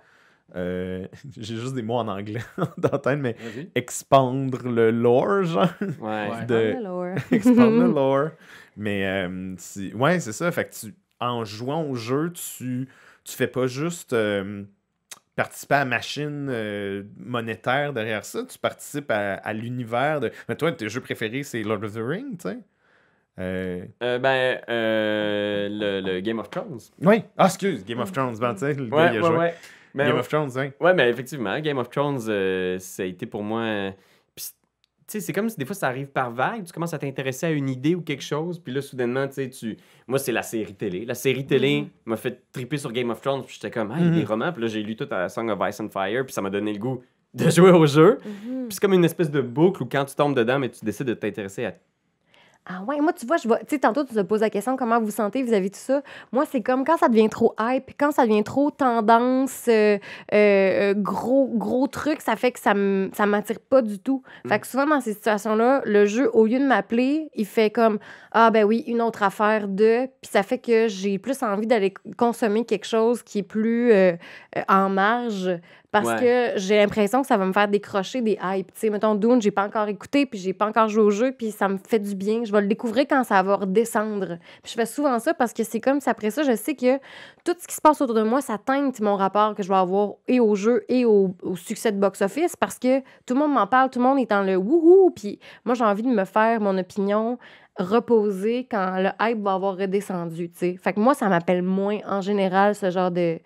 euh, 0.56 1.06
j'ai 1.38 1.56
juste 1.56 1.74
des 1.76 1.82
mots 1.82 1.96
en 1.98 2.08
anglais 2.08 2.42
dans 2.78 2.90
la 2.92 3.00
tête, 3.00 3.20
mais 3.20 3.36
expandre 3.76 4.68
le 4.68 4.92
lore, 4.92 5.44
genre. 5.44 5.70
Ouais. 6.00 6.46
De, 6.46 6.76
Alors. 6.78 7.06
expandre 7.32 7.84
le 7.88 7.92
lore. 7.94 8.30
Mais 8.78 9.06
euh, 9.06 9.54
c'est- 9.58 9.94
ouais, 9.94 10.20
c'est 10.20 10.32
ça. 10.34 10.52
Fait 10.52 10.66
que 10.66 10.74
tu, 10.88 10.94
en 11.20 11.44
jouant 11.46 11.84
au 11.84 11.96
jeu, 11.96 12.32
tu, 12.34 12.88
tu 13.24 13.36
fais 13.36 13.48
pas 13.48 13.68
juste 13.68 14.14
euh, 14.14 14.64
participer 15.36 15.76
à 15.76 15.80
la 15.80 15.86
machine 15.86 16.48
euh, 16.50 17.04
monétaire 17.18 17.94
derrière 17.94 18.24
ça, 18.26 18.44
tu 18.44 18.58
participes 18.58 19.12
à, 19.12 19.34
à 19.36 19.54
l'univers 19.54 20.20
de. 20.22 20.32
Mais 20.48 20.56
toi, 20.56 20.72
tes 20.72 20.88
jeux 20.90 21.02
préférés, 21.02 21.44
c'est 21.44 21.62
Lord 21.64 21.84
of 21.84 21.94
the 21.94 22.00
Rings, 22.02 22.38
tu 22.38 22.50
sais? 22.50 22.58
Euh, 23.40 23.86
Euh, 24.04 24.20
ben, 24.20 24.60
euh, 24.68 25.70
le, 25.70 26.02
le 26.14 26.20
Game 26.20 26.40
of 26.40 26.50
Thrones. 26.50 26.80
Oui. 27.02 27.24
Ah, 27.38 27.46
excuse, 27.46 27.86
Game 27.86 28.00
of 28.00 28.12
Thrones. 28.12 28.38
Ben, 28.38 28.54
tu 28.54 28.60
sais, 28.60 28.74
le 28.74 28.86
gars, 28.88 28.96
Ouais, 28.98 29.10
il 29.14 29.18
a 29.18 29.22
ouais, 29.22 29.28
joué. 29.28 29.38
ouais. 29.38 29.54
Game 29.96 30.18
of 30.18 30.28
Thrones, 30.28 30.50
oui. 30.56 30.72
Ouais, 30.80 30.94
mais 30.94 31.10
effectivement, 31.10 31.60
Game 31.60 31.78
of 31.78 31.90
Thrones, 31.90 32.20
euh, 32.30 32.78
ça 32.80 33.04
a 33.04 33.06
été 33.06 33.26
pour 33.26 33.44
moi. 33.44 33.62
euh, 33.62 33.92
puis, 34.36 34.46
tu 34.46 34.54
sais, 35.08 35.20
c'est 35.20 35.34
comme 35.34 35.50
si 35.50 35.58
des 35.58 35.66
fois 35.66 35.76
ça 35.76 35.88
arrive 35.88 36.08
par 36.08 36.32
vague. 36.32 36.64
Tu 36.66 36.72
commences 36.72 36.94
à 36.94 37.00
t'intéresser 37.00 37.48
à 37.48 37.52
une 37.52 37.68
idée 37.70 37.96
ou 37.96 38.02
quelque 38.02 38.24
chose, 38.24 38.60
puis 38.60 38.72
là, 38.74 38.82
soudainement, 38.82 39.28
tu 39.28 39.34
sais, 39.36 39.50
tu. 39.50 39.78
Moi, 40.08 40.20
c'est 40.20 40.32
la 40.32 40.44
série 40.44 40.76
télé. 40.76 41.06
La 41.06 41.16
série 41.16 41.46
télé 41.46 41.82
Mhm. 41.82 41.90
m'a 42.06 42.18
fait 42.18 42.42
triper 42.52 42.78
sur 42.78 42.92
Game 42.92 43.10
of 43.10 43.20
Thrones, 43.22 43.44
puis 43.44 43.56
j'étais 43.56 43.72
comme, 43.72 43.92
ah, 43.92 43.96
il 44.00 44.06
y 44.06 44.08
a 44.08 44.12
des 44.12 44.22
Mhm. 44.22 44.26
romans, 44.28 44.52
puis 44.54 44.62
là, 44.62 44.68
j'ai 44.68 44.84
lu 44.84 44.96
tout 44.96 45.08
à 45.12 45.28
Song 45.30 45.50
of 45.50 45.60
Ice 45.68 45.80
and 45.80 45.90
Fire, 45.90 46.24
puis 46.26 46.34
ça 46.34 46.42
m'a 46.42 46.50
donné 46.50 46.72
le 46.74 46.80
goût 46.80 47.02
de 47.34 47.50
jouer 47.50 47.72
au 47.72 47.86
jeu. 47.86 48.20
Mhm. 48.26 48.68
Puis 48.68 48.76
c'est 48.76 48.80
comme 48.80 48.94
une 48.94 49.06
espèce 49.06 49.32
de 49.32 49.42
boucle 49.42 49.82
où 49.84 49.86
quand 49.86 50.06
tu 50.06 50.16
tombes 50.16 50.36
dedans, 50.36 50.60
mais 50.60 50.70
tu 50.70 50.84
décides 50.86 51.08
de 51.08 51.14
t'intéresser 51.16 51.66
à. 51.66 51.74
Ah 52.72 52.84
ouais, 52.84 53.00
moi, 53.02 53.14
tu 53.14 53.26
vois, 53.26 53.38
je 53.38 53.48
vois, 53.48 53.58
tu 53.58 53.66
sais, 53.70 53.80
tantôt, 53.80 54.04
tu 54.04 54.14
te 54.14 54.22
poses 54.22 54.42
la 54.42 54.52
question 54.52 54.76
comment 54.78 55.00
vous 55.00 55.06
vous 55.08 55.12
sentez 55.12 55.42
vis-à-vis 55.42 55.72
de 55.72 55.74
tout 55.74 55.82
ça. 55.82 56.04
Moi, 56.32 56.46
c'est 56.52 56.62
comme 56.62 56.86
quand 56.86 56.98
ça 56.98 57.10
devient 57.10 57.28
trop 57.28 57.56
hype, 57.60 57.90
quand 58.00 58.12
ça 58.12 58.28
devient 58.28 58.44
trop 58.44 58.70
tendance, 58.70 59.66
euh, 59.68 59.98
euh, 60.34 60.92
euh, 60.92 60.94
gros, 60.94 61.48
gros 61.52 61.88
truc, 61.88 62.22
ça 62.22 62.36
fait 62.36 62.52
que 62.52 62.60
ça 62.60 62.76
ça 63.14 63.26
m'attire 63.26 63.60
pas 63.60 63.82
du 63.82 63.98
tout. 63.98 64.22
Fait 64.48 64.60
que 64.60 64.68
souvent, 64.68 64.86
dans 64.86 65.02
ces 65.02 65.14
situations-là, 65.14 65.82
le 65.84 66.06
jeu, 66.06 66.30
au 66.34 66.46
lieu 66.46 66.60
de 66.60 66.66
m'appeler, 66.66 67.32
il 67.34 67.48
fait 67.48 67.72
comme 67.72 67.98
Ah, 68.34 68.52
ben 68.52 68.64
oui, 68.66 68.84
une 68.86 69.02
autre 69.02 69.24
affaire 69.24 69.68
de. 69.68 70.06
Puis 70.22 70.30
ça 70.32 70.44
fait 70.44 70.60
que 70.60 70.88
j'ai 70.88 71.18
plus 71.18 71.42
envie 71.42 71.66
d'aller 71.66 71.92
consommer 72.18 72.66
quelque 72.66 72.86
chose 72.86 73.24
qui 73.24 73.40
est 73.40 73.44
plus 73.44 73.92
euh, 73.92 74.14
en 74.68 74.90
marge 74.90 75.50
parce 75.92 76.08
Ouais. 76.08 76.52
que 76.54 76.60
j'ai 76.60 76.78
l'impression 76.78 77.22
que 77.22 77.28
ça 77.28 77.36
va 77.38 77.46
me 77.46 77.54
faire 77.54 77.68
décrocher 77.68 78.22
des 78.22 78.38
hypes. 78.42 78.72
Tu 78.74 78.80
sais, 78.80 78.90
mettons, 78.90 79.16
Dune, 79.16 79.42
j'ai 79.42 79.52
pas 79.52 79.66
encore 79.66 79.88
écouté, 79.88 80.26
puis 80.26 80.38
j'ai 80.38 80.54
pas 80.54 80.68
encore 80.68 80.88
joué 80.88 81.02
au 81.04 81.10
jeu, 81.10 81.32
puis 81.32 81.52
ça 81.52 81.68
me 81.68 81.78
fait 81.78 81.98
du 82.00 82.14
bien. 82.16 82.44
Je 82.44 82.52
vais 82.52 82.62
le 82.62 82.68
découvrir 82.68 83.06
quand 83.10 83.24
ça 83.24 83.42
va 83.42 83.56
redescendre. 83.56 84.38
Puis 84.62 84.72
je 84.72 84.74
fais 84.74 84.86
souvent 84.86 85.18
ça 85.20 85.34
parce 85.34 85.52
que 85.54 85.64
c'est 85.64 85.80
comme 85.80 86.00
si 86.00 86.10
après 86.10 86.30
ça, 86.30 86.44
je 86.44 86.56
sais 86.56 86.76
que 86.76 86.98
tout 87.44 87.56
ce 87.60 87.68
qui 87.68 87.76
se 87.76 87.82
passe 87.82 88.00
autour 88.02 88.16
de 88.16 88.24
moi, 88.24 88.42
ça 88.42 88.58
teinte 88.58 89.00
mon 89.02 89.16
rapport 89.16 89.56
que 89.56 89.64
je 89.64 89.70
vais 89.70 89.76
avoir 89.76 90.14
et 90.28 90.40
au 90.40 90.54
jeu 90.56 90.84
et 90.90 91.06
au, 91.06 91.36
au 91.42 91.56
succès 91.56 91.92
de 91.92 91.98
box-office 92.00 92.56
parce 92.56 92.78
que 92.78 93.00
tout 93.26 93.34
le 93.34 93.40
monde 93.40 93.54
m'en 93.54 93.66
parle, 93.68 93.90
tout 93.90 94.00
le 94.00 94.06
monde 94.06 94.20
est 94.20 94.30
dans 94.30 94.44
le 94.44 94.56
wouhou, 94.58 95.12
puis 95.16 95.40
moi, 95.66 95.74
j'ai 95.76 95.84
envie 95.84 96.04
de 96.04 96.10
me 96.10 96.26
faire 96.26 96.62
mon 96.62 96.78
opinion 96.78 97.38
reposer 97.78 98.68
quand 98.70 98.98
le 99.00 99.10
hype 99.22 99.42
va 99.42 99.54
avoir 99.54 99.78
redescendu, 99.78 100.50
tu 100.52 100.58
sais. 100.58 100.78
Fait 100.82 100.94
que 100.94 101.00
moi, 101.00 101.14
ça 101.14 101.30
m'appelle 101.30 101.62
moins 101.64 101.98
en 102.08 102.22
général 102.22 102.76
ce 102.76 102.90
genre 102.92 103.10
de 103.10 103.40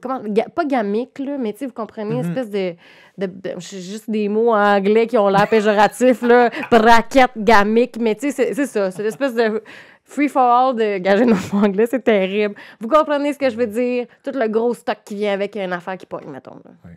comment 0.00 0.20
ga- 0.24 0.48
pas 0.54 0.64
gamique 0.64 1.18
là 1.18 1.36
mais 1.38 1.54
vous 1.60 1.72
comprenez 1.72 2.22
Mhm. 2.22 2.36
espèce 2.36 2.50
de, 2.50 2.74
de, 3.26 3.30
juste 3.60 4.08
des 4.10 4.28
mots 4.28 4.50
en 4.52 4.76
anglais 4.76 5.06
qui 5.06 5.18
ont 5.18 5.28
l'air 5.28 5.48
péjoratifs 5.48 6.22
là 6.22 6.50
braquette 6.70 7.32
gamique 7.36 7.96
mais 8.00 8.14
tu 8.14 8.30
sais 8.30 8.32
c'est- 8.32 8.54
c'est 8.54 8.66
ça 8.66 8.90
c'est 8.90 9.02
l'espèce 9.02 9.34
de 9.34 9.62
free 10.04 10.28
for 10.28 10.42
all 10.42 10.74
de 10.76 10.98
gager 10.98 11.24
mon 11.24 11.36
anglais 11.64 11.86
c'est 11.86 12.02
terrible 12.02 12.54
vous 12.80 12.88
comprenez 12.88 13.32
ce 13.32 13.38
que 13.38 13.50
je 13.50 13.56
veux 13.56 13.66
dire? 13.66 14.06
Tout 14.24 14.32
le 14.34 14.48
gros 14.48 14.72
stock 14.74 14.98
qui 15.04 15.16
vient 15.16 15.32
avec 15.32 15.56
une 15.56 15.72
affaire 15.72 15.96
qui 15.98 16.06
pogne 16.06 16.30
mettons 16.30 16.54
là. 16.64 16.90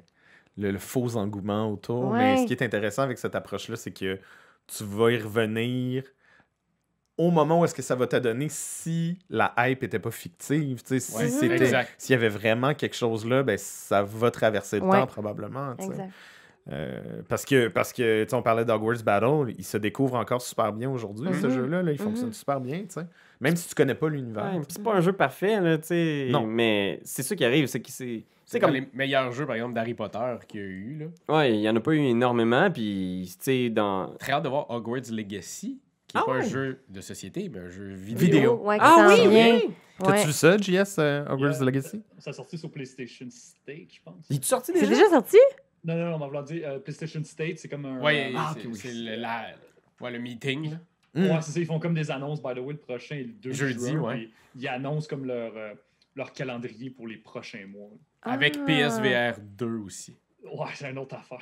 le, 0.58 0.72
le 0.72 0.78
faux 0.80 1.16
engouement 1.18 1.72
autour. 1.72 2.12
Ouais. 2.12 2.18
Mais 2.20 2.38
ce 2.38 2.46
qui 2.46 2.54
est 2.54 2.62
intéressant 2.62 3.02
avec 3.04 3.18
cette 3.18 3.36
approche-là, 3.36 3.76
c'est 3.78 3.92
que 3.92 4.20
tu 4.68 4.84
vas 4.84 5.12
y 5.12 5.18
revenir 5.18 6.04
au 7.18 7.30
moment 7.32 7.60
où 7.62 7.66
est-ce 7.66 7.76
que 7.76 7.82
ça 7.82 7.96
va 7.96 8.08
te 8.08 8.16
donner 8.16 8.48
si 8.50 9.20
la 9.30 9.54
hype 9.58 9.84
était 9.84 10.00
pas 10.00 10.12
fictive. 10.12 10.82
Tu 10.84 11.00
sais, 11.00 11.00
si 11.00 11.16
Ouais, 11.18 11.28
c'était- 11.28 11.86
s'il 11.98 12.14
y 12.14 12.16
avait 12.16 12.30
vraiment 12.30 12.74
quelque 12.74 12.96
chose 12.96 13.26
là, 13.28 13.44
ben, 13.44 13.58
ça 13.58 14.02
va 14.04 14.32
traverser 14.32 14.80
le 14.80 14.86
Ouais. 14.86 15.00
temps 15.00 15.08
probablement. 15.08 15.76
tu 15.76 15.86
sais. 15.86 15.92
exact 15.92 16.12
Euh, 16.72 17.22
parce 17.28 17.44
que, 17.44 17.70
parce 17.70 17.92
que 17.92 18.24
tu 18.24 18.30
sais, 18.30 18.36
on 18.36 18.44
parlait 18.44 18.64
d'Hogwarts 18.64 19.02
Battle, 19.04 19.52
il 19.58 19.64
se 19.66 19.78
découvre 19.78 20.14
encore 20.16 20.44
super 20.44 20.72
bien 20.72 20.92
aujourd'hui, 20.92 21.30
ce 21.34 21.48
Mhm. 21.48 21.54
jeu-là. 21.54 21.82
là, 21.82 21.92
il 21.92 21.98
fonctionne 21.98 22.28
Mhm. 22.28 22.34
super 22.34 22.62
bien. 22.62 22.82
tu 22.82 22.86
sais. 22.90 23.06
Même 23.40 23.56
si 23.56 23.68
tu 23.68 23.74
connais 23.74 23.96
pas 23.96 24.08
l'univers. 24.10 24.44
Ouais, 24.56 24.62
c'est 24.70 24.84
pas 24.84 24.94
un 24.94 25.02
jeu 25.02 25.12
parfait, 25.14 25.60
là, 25.60 25.80
tu 25.80 25.88
sais. 25.88 26.28
Non. 26.30 26.46
Mais 26.46 27.00
c'est 27.04 27.24
ça 27.24 27.36
qui 27.36 27.44
arrive, 27.44 27.66
c'est 27.66 27.80
que 27.80 27.90
c'est. 27.90 28.26
C'est 28.46 28.58
C'est 28.58 28.60
comme 28.60 28.72
comme. 28.72 28.80
les 28.82 28.88
meilleurs 28.94 29.32
jeux, 29.32 29.46
par 29.48 29.56
exemple, 29.56 29.74
d'Harry 29.74 29.94
Potter 29.96 30.20
qu'il 30.48 30.60
y 30.60 30.64
a 30.64 30.68
eu. 30.68 30.98
Là. 31.28 31.36
Ouais, 31.36 31.54
il 31.56 31.62
y 31.62 31.70
en 31.70 31.76
a 31.76 31.80
pas 31.80 31.94
eu 31.94 32.00
énormément, 32.00 32.70
puis, 32.70 33.26
tu 33.40 33.44
sais, 33.44 33.70
dans. 33.70 34.14
Très 34.20 34.34
hâte 34.34 34.44
de 34.44 34.50
voir 34.50 34.70
Hogwarts 34.70 35.10
Legacy, 35.12 35.80
qui 36.12 36.18
n'est 36.18 36.24
Ah 36.24 36.26
pas 36.26 36.38
un 36.38 36.42
jeu 36.42 36.82
de 36.90 37.02
société, 37.02 37.50
mais 37.50 37.60
un 37.60 37.70
jeu 37.70 37.94
vidéo. 37.94 38.18
Vidéo. 38.20 38.56
ouais, 38.66 38.78
qui 38.78 38.84
Ah 38.86 39.08
oui, 39.10 39.28
oui! 39.28 39.74
T'as-tu 40.00 40.12
Ouais. 40.12 40.26
vu 40.26 40.32
ça, 40.32 40.58
JS, 40.58 40.96
euh, 41.00 41.26
Hogwarts 41.30 41.54
Yeah. 41.54 41.64
Legacy? 41.66 42.02
Ça 42.18 42.32
a 42.32 42.34
sorti 42.34 42.58
sur 42.58 42.72
PlayStation 42.72 43.28
State, 43.30 43.94
je 43.94 44.00
pense. 44.04 44.26
Il 44.30 44.38
est 44.38 44.44
sorti 44.44 44.72
c'est 44.74 44.80
déjà? 44.82 44.94
déjà 44.96 45.10
sorti? 45.10 45.38
Non, 45.84 45.96
non, 45.96 46.06
non, 46.10 46.16
on 46.16 46.20
m'a 46.20 46.26
vouloir 46.26 46.44
dire 46.44 46.68
euh, 46.68 46.80
PlayStation 46.80 47.24
State, 47.24 47.60
c'est 47.60 47.68
comme 47.70 47.86
un. 47.86 48.00
Ouais, 48.02 48.32
euh, 48.32 48.36
Ah, 48.38 48.54
c'est 48.56 48.66
ok, 48.66 48.74
oui. 48.74 48.80
c'est 48.82 48.94
le, 48.94 49.16
la- 49.16 49.52
ouais, 50.00 50.12
le 50.12 50.20
meeting. 50.20 50.72
là. 50.72 50.78
Mm. 51.14 51.30
Ouais, 51.30 51.42
c'est 51.42 51.52
ça, 51.52 51.60
ils 51.60 51.66
font 51.66 51.80
comme 51.80 51.94
des 51.94 52.10
annonces, 52.10 52.42
by 52.42 52.54
the 52.56 52.60
way, 52.60 52.74
le 52.74 52.80
prochain 52.80 53.16
le 53.18 53.26
2 53.34 53.52
Jeudi, 53.52 53.90
juin, 53.92 54.00
ouais. 54.02 54.30
Ils 54.56 54.68
annoncent 54.68 55.08
comme 55.08 55.26
leur, 55.26 55.52
euh, 55.56 55.74
leur 56.16 56.32
calendrier 56.34 56.90
pour 56.90 57.08
les 57.08 57.18
prochains 57.18 57.66
mois. 57.68 57.90
Avec 58.24 58.56
Ah. 58.60 58.66
PSVR 58.66 59.40
2 59.40 59.78
aussi. 59.86 60.18
Ouais, 60.44 60.68
c'est 60.76 60.90
une 60.90 60.98
autre 60.98 61.16
affaire. 61.16 61.42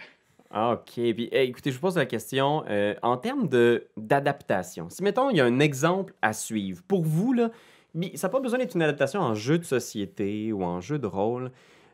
Ah, 0.52 0.72
OK. 0.74 0.94
Puis, 0.96 1.30
écoutez, 1.32 1.70
je 1.72 1.76
vous 1.76 1.82
pose 1.82 1.98
la 1.98 2.06
question. 2.06 2.64
euh, 2.70 2.96
en 3.04 3.18
termes 3.18 3.48
de- 3.48 3.88
d'adaptation, 3.98 4.90
si, 4.90 5.04
mettons, 5.04 5.30
il 5.30 5.38
y 5.38 5.42
a 5.42 5.46
un 5.46 5.60
exemple 5.60 6.14
à 6.22 6.34
suivre, 6.34 6.82
pour 6.88 7.04
vous, 7.04 7.34
là, 7.34 7.50
ça 8.16 8.28
n'a 8.28 8.32
pas 8.32 8.40
besoin 8.40 8.60
d'être 8.60 8.76
une 8.76 8.82
adaptation 8.84 9.20
en 9.22 9.34
jeu 9.36 9.58
de 9.60 9.64
société 9.64 10.52
ou 10.52 10.64
en 10.64 10.80
jeu 10.82 10.98
de 11.00 11.06
rôle, 11.08 11.52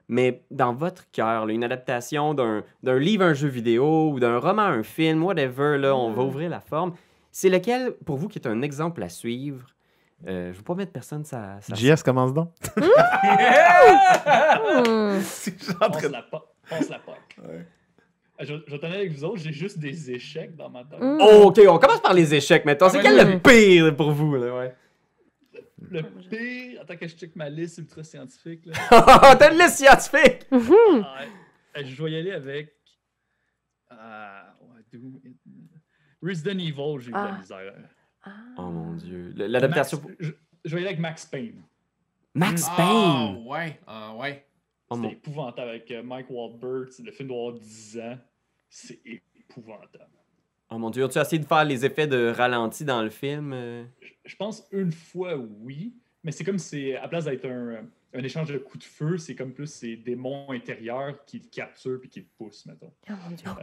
mais 0.07 0.41
dans 0.51 0.73
votre 0.73 1.09
cœur, 1.11 1.45
là, 1.45 1.53
une 1.53 1.63
adaptation 1.63 2.33
d'un 2.33 2.63
d'un 2.83 2.99
livre, 2.99 3.23
un 3.25 3.33
jeu 3.33 3.47
vidéo 3.47 4.11
ou 4.11 4.19
d'un 4.19 4.37
roman, 4.37 4.61
un 4.63 4.83
film, 4.83 5.23
whatever, 5.23 5.77
là, 5.77 5.95
on 5.95 6.11
va 6.11 6.23
Mm. 6.23 6.27
ouvrir 6.27 6.49
la 6.49 6.59
forme. 6.61 6.93
C'est 7.31 7.49
lequel, 7.49 7.91
pour 8.05 8.15
vous, 8.17 8.27
qui 8.29 8.39
est 8.39 8.47
un 8.47 8.61
exemple 8.61 9.03
à 9.03 9.09
suivre? 9.09 9.65
Euh, 10.27 10.45
je 10.45 10.49
ne 10.51 10.53
veux 10.53 10.63
pas 10.63 10.75
mettre 10.75 10.93
personne 10.93 11.25
ça, 11.25 11.57
ça 11.59 11.75
JS, 11.75 12.01
commence 12.03 12.33
donc. 12.33 12.49
Hmm. 14.65 15.19
Genre 15.19 15.79
Passe 15.79 15.97
très- 15.97 16.09
la, 16.09 16.21
po- 16.23 16.45
passe 16.69 16.89
la 16.89 16.99
POC. 16.99 17.15
Ouais. 17.47 17.65
Je, 18.39 18.53
je 18.67 18.71
vais 18.71 18.79
t'en 18.79 18.87
aller 18.87 18.97
avec 18.97 19.11
vous 19.13 19.23
autres, 19.23 19.37
j'ai 19.37 19.53
juste 19.53 19.79
des 19.79 20.11
échecs 20.11 20.55
dans 20.55 20.69
ma 20.69 20.83
tête. 20.83 20.99
Hmm. 20.99 21.17
Oh, 21.21 21.43
OK, 21.47 21.59
on 21.67 21.77
commence 21.79 22.01
par 22.01 22.13
les 22.13 22.33
échecs, 22.35 22.65
mettons. 22.65 22.89
C'est 22.89 22.99
Ah, 22.99 23.01
quel 23.01 23.15
le 23.33 23.39
pire 23.39 23.95
pour 23.95 24.11
vous, 24.11 24.35
là, 24.35 24.55
ouais? 24.57 24.75
Le 25.89 26.01
pire, 26.29 26.81
attends 26.81 26.97
que 26.97 27.07
je 27.07 27.15
check 27.15 27.35
ma 27.35 27.49
liste 27.49 27.77
ultra 27.77 28.03
scientifique. 28.03 28.65
Là. 28.65 28.73
T'as 29.39 29.51
une 29.53 29.57
liste 29.59 29.77
scientifique! 29.77 30.47
Ah, 30.51 31.79
euh, 31.79 31.83
je 31.85 32.03
vais 32.03 32.11
y 32.11 32.15
aller 32.17 32.31
avec. 32.31 32.73
Ah. 33.89 34.55
Resident 36.23 36.57
Evil, 36.57 36.99
j'ai 36.99 37.09
eu 37.09 37.11
de 37.11 37.17
la 37.17 37.33
Ah. 37.33 37.37
misère. 37.37 37.73
Oh 38.57 38.61
mon 38.71 38.93
dieu. 38.93 39.33
L'adaptation. 39.35 40.01
Max- 40.03 40.15
je, 40.19 40.31
je 40.65 40.69
vais 40.75 40.81
y 40.81 40.83
aller 40.83 40.87
avec 40.93 40.99
Max 41.01 41.25
Payne. 41.25 41.61
Max 42.33 42.65
Ah, 42.69 42.75
Payne! 42.77 43.43
ouais, 43.45 43.79
ah, 43.85 44.15
ouais. 44.15 44.45
C'était 44.91 45.01
mon... 45.01 45.09
épouvantable 45.09 45.69
avec 45.69 45.89
euh, 45.91 46.03
Mike 46.03 46.27
Wahlberg. 46.29 46.89
Le 47.03 47.11
film 47.11 47.29
doit 47.29 47.37
avoir 47.37 47.53
10 47.53 47.99
ans. 47.99 48.17
C'est 48.69 48.99
épouvantable. 49.05 50.09
oh 50.69 50.77
mon 50.77 50.89
dieu, 50.89 51.03
as-tu 51.03 51.19
essayé 51.19 51.39
de 51.39 51.47
faire 51.47 51.63
les 51.65 51.85
effets 51.85 52.07
de 52.07 52.27
ralenti 52.35 52.85
dans 52.85 53.01
le 53.01 53.09
film? 53.09 53.53
euh? 53.53 53.83
Je, 54.01 54.11
je 54.25 54.35
pense 54.35 54.67
une 54.71 54.91
fois 54.91 55.35
oui, 55.35 55.93
mais 56.23 56.31
c'est 56.31 56.43
comme 56.43 56.59
si, 56.59 56.93
à 56.93 57.07
place 57.07 57.25
d'être 57.25 57.45
un, 57.45 57.85
un 58.15 58.23
échange 58.23 58.51
de 58.51 58.57
coups 58.57 58.85
de 58.85 58.89
feu, 58.89 59.17
c'est 59.17 59.35
comme 59.35 59.51
plus 59.53 59.67
ces 59.67 59.95
démons 59.95 60.49
intérieurs 60.51 61.23
qui 61.25 61.39
le 61.39 61.49
capturent 61.51 61.99
puis 61.99 62.09
qui 62.09 62.19
le 62.21 62.25
poussent, 62.37 62.65
mettons. 62.65 62.91
Oh. 63.09 63.13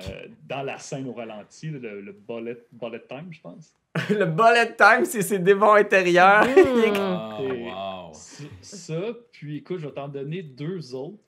Euh, 0.08 0.28
dans 0.46 0.62
la 0.62 0.78
scène 0.78 1.08
au 1.08 1.12
ralenti, 1.12 1.68
le, 1.68 2.00
le 2.00 2.12
bullet, 2.12 2.58
bullet 2.72 3.02
time, 3.08 3.28
je 3.30 3.40
pense. 3.40 3.74
le 4.10 4.24
bullet 4.26 4.74
time, 4.76 5.04
c'est 5.04 5.22
ses 5.22 5.38
démons 5.38 5.74
intérieurs. 5.74 6.44
Mm. 6.44 6.92
Ah, 7.74 8.08
wow. 8.08 8.12
Ça, 8.60 9.00
puis 9.32 9.58
écoute, 9.58 9.78
je 9.78 9.86
vais 9.86 9.92
t'en 9.94 10.08
donner 10.08 10.42
deux 10.42 10.94
autres. 10.94 11.18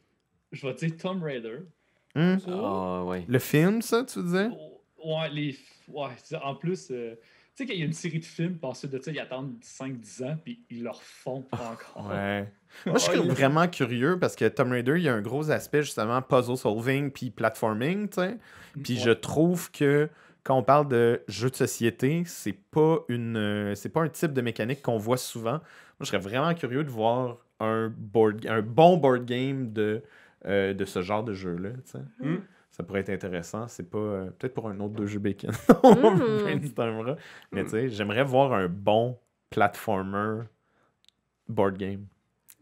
Je 0.53 0.67
vais 0.67 0.75
dire 0.75 0.97
Tomb 0.97 1.23
Raider. 1.23 1.61
Hmm. 2.15 2.37
Ah 2.47 3.05
ouais. 3.05 3.25
Le 3.27 3.39
film, 3.39 3.83
ça, 3.83 4.05
tu 4.05 4.23
disais? 4.23 4.49
Oh, 4.53 4.75
Ouais, 5.05 5.29
les. 5.31 5.59
Ouais, 5.89 6.09
en 6.43 6.55
plus, 6.55 6.89
euh, 6.91 7.15
tu 7.15 7.21
sais 7.55 7.67
qu'il 7.67 7.79
y 7.79 7.83
a 7.83 7.85
une 7.85 7.93
série 7.93 8.19
de 8.21 8.25
films, 8.25 8.57
puis 8.57 8.67
ensuite 8.67 8.91
de 8.91 8.99
ça, 8.99 9.11
ils 9.11 9.21
attendent 9.21 9.59
5-10 9.63 10.25
ans, 10.25 10.37
puis 10.43 10.65
ils 10.71 10.83
leur 10.83 11.03
font 11.03 11.45
encore. 11.53 12.09
Ouais. 12.09 12.51
Moi, 12.87 12.99
je 12.99 13.05
suis 13.05 13.19
Oh, 13.19 13.23
vraiment 13.29 13.67
curieux 13.69 14.19
parce 14.19 14.37
que 14.37 14.47
Tomb 14.49 14.71
Raider, 14.73 14.95
il 14.97 15.03
y 15.03 15.09
a 15.09 15.15
un 15.15 15.23
gros 15.23 15.51
aspect 15.51 15.83
justement 15.83 16.21
puzzle 16.23 16.57
solving 16.57 17.11
puis 17.11 17.31
platforming, 17.31 18.09
tu 18.09 18.21
sais. 18.21 18.37
Puis 18.83 18.95
Ouais. 18.95 19.01
je 19.01 19.11
trouve 19.11 19.71
que 19.71 20.09
quand 20.43 20.57
on 20.59 20.63
parle 20.63 20.89
de 20.89 21.23
jeu 21.29 21.49
de 21.51 21.57
société, 21.57 22.23
c'est 22.27 22.59
pas 22.71 22.99
une 23.09 23.37
euh, 23.37 23.75
c'est 23.75 23.89
pas 23.89 24.03
un 24.03 24.09
type 24.09 24.33
de 24.33 24.41
mécanique 24.43 24.83
qu'on 24.83 24.99
voit 24.99 25.17
souvent. 25.17 25.53
Moi, 25.53 25.61
je 26.01 26.07
serais 26.07 26.19
vraiment 26.19 26.53
curieux 26.55 26.85
de 26.85 26.91
voir 26.91 27.39
un 27.61 27.93
board 27.97 28.45
un 28.47 28.61
bon 28.63 28.97
board 28.99 29.25
game 29.25 29.73
de 29.73 30.03
euh, 30.47 30.75
de 30.75 30.85
ce 30.85 31.01
genre 31.01 31.25
de 31.25 31.33
jeu 31.33 31.57
là, 31.57 31.71
tu 31.71 31.93
sais. 31.93 31.99
Mm. 32.21 32.41
Ça 32.71 32.83
pourrait 32.83 33.01
être 33.01 33.11
intéressant, 33.11 33.69
c'est 33.69 33.89
pas 33.89 33.99
euh, 33.99 34.31
peut-être 34.39 34.53
pour 34.53 34.69
un 34.69 34.79
autre 34.81 34.95
de 34.95 35.07
jeu 35.07 35.21
bacon. 35.21 35.51
Mm. 35.85 37.17
Mais 37.53 37.65
tu 37.65 37.71
sais, 37.71 37.89
j'aimerais 37.89 38.25
voir 38.25 38.53
un 38.53 38.69
bon 38.69 39.17
platformer 39.51 40.41
board 41.49 41.77
game. 41.79 42.05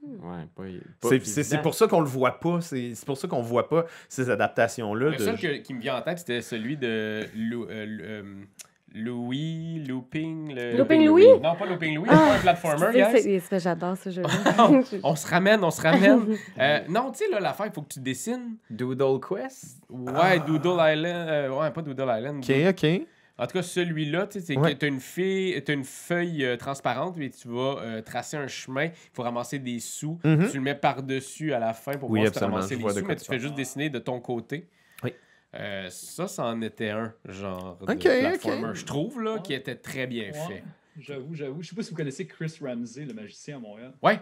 Ouais, 0.02 0.46
pas, 0.56 0.62
pas 1.00 1.08
C'est- 1.08 1.24
C'est 1.24 1.42
c'est 1.44 1.62
pour 1.62 1.74
ça 1.74 1.86
qu'on 1.86 2.00
le 2.00 2.06
voit 2.08 2.40
pas. 2.40 2.60
C'est 2.60 2.94
c'est 2.94 3.06
pour 3.06 3.16
ça 3.16 3.28
qu'on 3.28 3.40
voit 3.42 3.68
pas 3.68 3.86
ces 4.08 4.28
adaptations-là. 4.30 5.10
Le 5.10 5.16
de- 5.16 5.22
seul 5.24 5.38
que- 5.38 5.56
qui 5.58 5.74
me 5.74 5.80
vient 5.80 5.96
en 5.96 6.02
tête, 6.02 6.18
c'était 6.18 6.40
celui 6.42 6.76
de 6.76 7.24
Lou- 7.36 7.66
euh, 7.70 7.86
euh, 8.02 8.22
Louis, 8.94 9.82
Looping. 9.88 10.54
le- 10.54 10.76
Looping 10.76 11.06
Louis? 11.06 11.26
Non, 11.42 11.54
pas 11.54 11.66
Looping 11.66 11.94
Louis, 11.96 12.06
Ah, 12.10 12.14
pas 12.16 12.34
un 12.34 12.38
platformer, 12.40 12.86
C'est- 12.92 12.98
guys. 13.12 13.22
c'est- 13.22 13.40
c'est- 13.40 13.60
J'adore 13.60 13.96
ce 13.96 14.10
jeu-là. 14.10 14.28
On 15.02 15.16
se 15.16 15.26
ramène, 15.26 15.64
on 15.64 15.70
se 15.70 15.80
ramène. 15.80 16.20
Euh, 16.58 16.80
non, 16.88 17.10
tu 17.10 17.18
sais, 17.24 17.30
là, 17.30 17.40
l'affaire, 17.40 17.66
il 17.66 17.72
faut 17.72 17.82
que 17.82 17.92
tu 17.94 18.00
dessines. 18.00 18.56
Doodle 18.68 19.18
Quest? 19.20 19.78
Ouais, 19.88 20.40
Doodle 20.40 20.76
Island. 20.78 21.28
euh, 21.28 21.48
ouais, 21.58 21.70
pas 21.70 21.80
Doodle 21.82 22.04
Island. 22.18 22.44
Ok, 22.44 22.50
ok. 22.70 23.06
En 23.38 23.46
tout 23.46 23.54
cas, 23.54 23.62
celui-là, 23.62 24.26
tu 24.26 24.40
sais, 24.40 24.56
Ouais. 24.56 24.76
tu 24.76 24.84
as 24.84 24.88
une, 24.88 25.00
fille- 25.00 25.62
t'as 25.64 25.72
une 25.72 25.84
feuille 25.84 26.44
euh, 26.44 26.56
transparente 26.56 27.18
et 27.18 27.30
tu 27.30 27.48
vas 27.48 27.78
euh, 27.80 28.02
tracer 28.02 28.36
un 28.36 28.46
chemin. 28.46 28.84
Il 28.86 28.92
faut 29.14 29.22
ramasser 29.22 29.58
des 29.58 29.80
sous. 29.80 30.18
Mhm. 30.24 30.48
Tu 30.50 30.56
le 30.58 30.62
mets 30.62 30.74
par-dessus 30.74 31.52
à 31.52 31.58
la 31.58 31.72
fin 31.72 31.96
pour 31.96 32.10
Oui, 32.10 32.18
voir 32.20 32.26
si 32.28 32.32
tu 32.32 32.38
absolument, 32.38 32.56
ramasser 32.56 32.76
les 32.76 32.82
sous, 33.00 33.06
mais 33.06 33.16
tu 33.16 33.22
tu 33.24 33.28
fais 33.30 33.38
juste 33.40 33.54
dessiner 33.54 33.90
de 33.90 33.98
ton 33.98 34.20
côté. 34.20 34.68
Oui. 35.02 35.14
Euh, 35.54 35.88
ça, 35.90 36.28
ça 36.28 36.44
en 36.44 36.60
était 36.62 36.90
un, 36.90 37.12
genre 37.26 37.76
de 37.78 37.90
Ok, 37.92 38.00
platformer, 38.00 38.68
ok. 38.68 38.74
je 38.74 38.84
trouve, 38.84 39.20
là, 39.22 39.38
qui 39.38 39.54
était 39.54 39.76
très 39.76 40.06
bien 40.06 40.24
Ouais, 40.26 40.32
fait. 40.32 40.62
J'avoue, 41.00 41.34
j'avoue. 41.34 41.62
Je 41.62 41.68
sais 41.70 41.74
pas 41.74 41.82
si 41.82 41.90
vous 41.90 41.96
connaissez 41.96 42.26
Chris 42.26 42.54
Ramsey, 42.60 43.06
le 43.06 43.14
magicien 43.14 43.56
à 43.56 43.60
Montréal. 43.60 43.92
Ouais, 44.02 44.20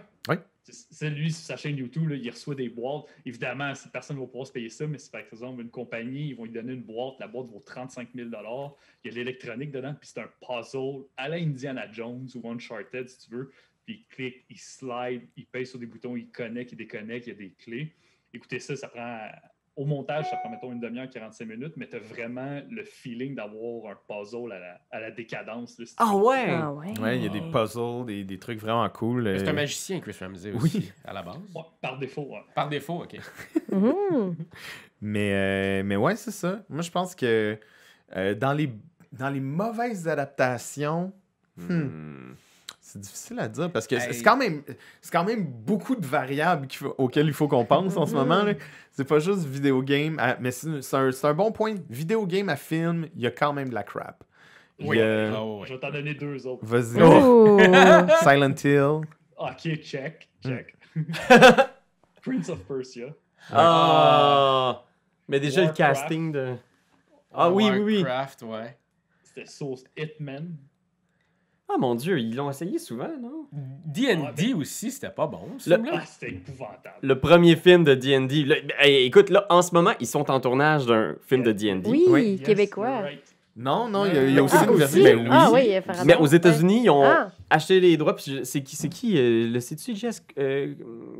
C'est- 0.63 0.93
C'est 0.93 1.09
lui, 1.09 1.31
sur 1.31 1.43
sa 1.43 1.57
chaîne 1.57 1.75
YouTube, 1.77 2.11
il 2.11 2.29
reçoit 2.29 2.53
des 2.53 2.69
boîtes. 2.69 3.05
Évidemment, 3.25 3.73
personne 3.91 4.17
ne 4.17 4.21
va 4.21 4.27
pouvoir 4.27 4.45
se 4.45 4.51
payer 4.51 4.69
ça, 4.69 4.85
mais 4.85 4.99
si 4.99 5.09
par 5.09 5.21
exemple 5.21 5.61
une 5.61 5.71
compagnie, 5.71 6.29
ils 6.29 6.35
vont 6.35 6.45
lui 6.45 6.51
donner 6.51 6.73
une 6.73 6.83
boîte, 6.83 7.15
la 7.19 7.27
boîte 7.27 7.47
vaut 7.47 7.59
35 7.65 8.09
000 8.13 8.29
Il 8.29 9.07
y 9.07 9.09
a 9.09 9.11
de 9.11 9.15
l'électronique 9.15 9.71
dedans, 9.71 9.95
puis 9.95 10.07
c'est 10.07 10.19
un 10.21 10.29
puzzle 10.39 11.05
à 11.17 11.29
la 11.29 11.37
Indiana 11.37 11.91
Jones 11.91 12.27
ou 12.35 12.49
Uncharted, 12.49 13.09
si 13.09 13.27
tu 13.27 13.31
veux. 13.35 13.51
Puis 13.85 13.95
il 13.95 14.15
clique, 14.15 14.45
il 14.49 14.59
slide, 14.59 15.27
il 15.35 15.47
paye 15.47 15.65
sur 15.65 15.79
des 15.79 15.87
boutons, 15.87 16.15
il 16.15 16.29
connecte, 16.29 16.71
il 16.73 16.77
déconnecte, 16.77 17.25
il 17.25 17.29
y 17.31 17.33
a 17.33 17.35
des 17.35 17.51
clés. 17.53 17.95
Écoutez 18.31 18.59
ça, 18.59 18.75
ça 18.75 18.87
prend. 18.87 19.27
Au 19.77 19.85
montage, 19.85 20.29
ça 20.29 20.35
prend, 20.37 20.49
mettons, 20.49 20.71
une 20.73 20.81
demi-heure, 20.81 21.09
45 21.09 21.45
minutes, 21.47 21.73
mais 21.77 21.87
tu 21.87 21.95
as 21.95 21.99
vraiment 21.99 22.61
le 22.69 22.83
feeling 22.83 23.35
d'avoir 23.35 23.93
un 23.93 23.97
puzzle 24.07 24.51
à 24.51 24.59
la, 24.59 24.81
à 24.91 24.99
la 24.99 25.11
décadence. 25.11 25.79
là, 25.79 25.85
Ah 25.97 26.15
ouais! 26.15 26.45
Ah 26.49 26.71
ouais. 26.73 26.99
Ouais, 26.99 27.17
il 27.17 27.23
y 27.23 27.25
a 27.25 27.29
des 27.29 27.41
puzzles, 27.41 28.05
des, 28.05 28.23
des 28.25 28.37
trucs 28.37 28.59
vraiment 28.59 28.87
cool. 28.89 29.23
C'est 29.39 29.47
euh, 29.47 29.51
un 29.51 29.53
magicien, 29.53 29.99
Chris 30.01 30.17
Ramsey 30.19 30.51
Oui. 30.51 30.57
aussi, 30.57 30.91
à 31.05 31.13
la 31.13 31.23
base. 31.23 31.37
Ouais, 31.55 31.61
par 31.81 31.97
défaut, 31.97 32.23
ouais. 32.29 32.41
Par 32.53 32.67
défaut, 32.69 33.03
ok. 33.03 33.17
Mhm. 33.71 34.35
Mais, 34.99 35.31
euh, 35.33 35.83
mais 35.83 35.95
ouais, 35.95 36.15
c'est 36.17 36.31
ça. 36.31 36.63
Moi, 36.69 36.81
je 36.81 36.91
pense 36.91 37.15
que 37.15 37.57
euh, 38.17 38.35
dans, 38.35 38.51
les, 38.53 38.69
dans 39.13 39.29
les 39.29 39.39
mauvaises 39.39 40.07
adaptations, 40.07 41.13
hmm, 41.57 41.63
Hmm. 41.73 42.33
C'est 42.93 42.99
difficile 42.99 43.39
à 43.39 43.47
dire 43.47 43.71
parce 43.71 43.87
que 43.87 43.97
c'est- 43.99 44.07
Hey. 44.09 44.13
c'est 44.15 44.23
quand, 44.23 44.35
même- 44.37 44.63
c'est 45.01 45.11
quand 45.11 45.23
même 45.23 45.43
beaucoup 45.45 45.95
de 45.95 46.05
variables 46.05 46.67
faut- 46.71 46.93
auxquelles 46.97 47.27
il 47.27 47.33
faut 47.33 47.47
qu'on 47.47 47.63
pense 47.65 47.95
en 47.97 48.05
ce 48.05 48.13
moment. 48.13 48.43
là. 48.43 48.53
C'est 48.91 49.07
pas 49.07 49.19
juste 49.19 49.45
vidéo 49.45 49.81
game, 49.81 50.17
à- 50.19 50.35
mais 50.39 50.51
c'est 50.51 50.67
un, 50.93 51.11
c'est 51.11 51.27
un 51.27 51.33
bon 51.33 51.51
point. 51.51 51.75
Vidéo 51.89 52.25
game 52.27 52.49
à 52.49 52.55
film, 52.57 53.07
il 53.15 53.21
y 53.21 53.27
a 53.27 53.31
quand 53.31 53.53
même 53.53 53.69
de 53.69 53.73
la 53.73 53.83
crap. 53.83 54.23
Oui. 54.79 54.99
a- 54.99 55.31
Ah. 55.33 55.61
Je 55.65 55.73
vais 55.73 55.79
t'en 55.79 55.91
donner 55.91 56.13
deux 56.15 56.45
autres. 56.47 56.65
Vas-y. 56.65 57.01
Oh. 57.01 57.57
Silent 58.23 58.55
Hill. 58.63 59.07
Ok, 59.37 59.75
check, 59.83 60.27
check. 60.43 60.75
Prince 62.21 62.49
of 62.49 62.59
Persia. 62.67 63.07
Ah! 63.51 64.83
Mais 65.27 65.39
déjà, 65.39 65.65
le 65.65 65.71
casting 65.71 66.31
de. 66.31 66.55
Ah 67.33 67.49
oui, 67.49 67.69
oui, 67.71 67.79
oui. 67.79 67.95
Warcraft, 68.03 68.41
ouais. 68.43 68.77
C'était 69.23 69.45
Sauce 69.45 69.83
Hitman. 69.95 70.55
Ah 71.73 71.77
mon 71.79 71.95
dieu, 71.95 72.19
ils 72.19 72.35
l'ont 72.35 72.49
essayé 72.49 72.77
souvent, 72.79 73.07
non? 73.21 73.45
D&D 73.85 74.53
aussi, 74.53 74.91
c'était 74.91 75.09
pas 75.09 75.27
bon, 75.27 75.41
Le-. 75.67 75.77
Ah, 75.93 76.01
c'était 76.05 76.33
épouvantable. 76.35 76.95
Le 77.01 77.19
premier 77.19 77.55
film 77.55 77.83
de 77.83 77.93
D&D. 77.93 78.43
là, 78.45 78.55
hey, 78.79 79.05
écoute, 79.05 79.29
là, 79.29 79.45
en 79.49 79.61
ce 79.61 79.73
moment, 79.73 79.91
ils 79.99 80.07
sont 80.07 80.29
en 80.31 80.39
tournage 80.39 80.85
d'un 80.85 81.15
film 81.25 81.43
de 81.43 81.51
D&D. 81.51 81.89
Oui, 81.89 82.05
Oui. 82.09 82.41
Yes, 82.45 82.69
right. 82.75 83.35
Non, 83.55 83.89
non, 83.89 84.05
il 84.05 84.13
y 84.15 84.17
a, 84.17 84.23
il 84.23 84.33
y 84.33 84.39
a 84.39 84.43
aussi 84.43 84.55
Ah, 84.57 84.65
une 84.69 84.75
version. 84.77 85.01
aussi? 85.01 85.03
Ben 85.03 85.19
oui. 85.19 85.27
Ah 85.29 85.49
oui. 85.51 85.73
Mais 86.05 86.15
aux 86.15 86.25
États-Unis, 86.25 86.81
ils 86.85 86.89
ont 86.89 87.03
Ah. 87.03 87.31
Acheté 87.51 87.79
les 87.79 87.97
droits. 87.97 88.15
Puis 88.15 88.41
c'est 88.43 88.63
qui, 88.63 88.75
c'est 88.75 88.89
qui 88.89 89.17
euh, 89.17 89.47
le 89.47 89.59
sais-tu, 89.59 89.95
Jess? 89.95 90.25
Euh, 90.39 90.73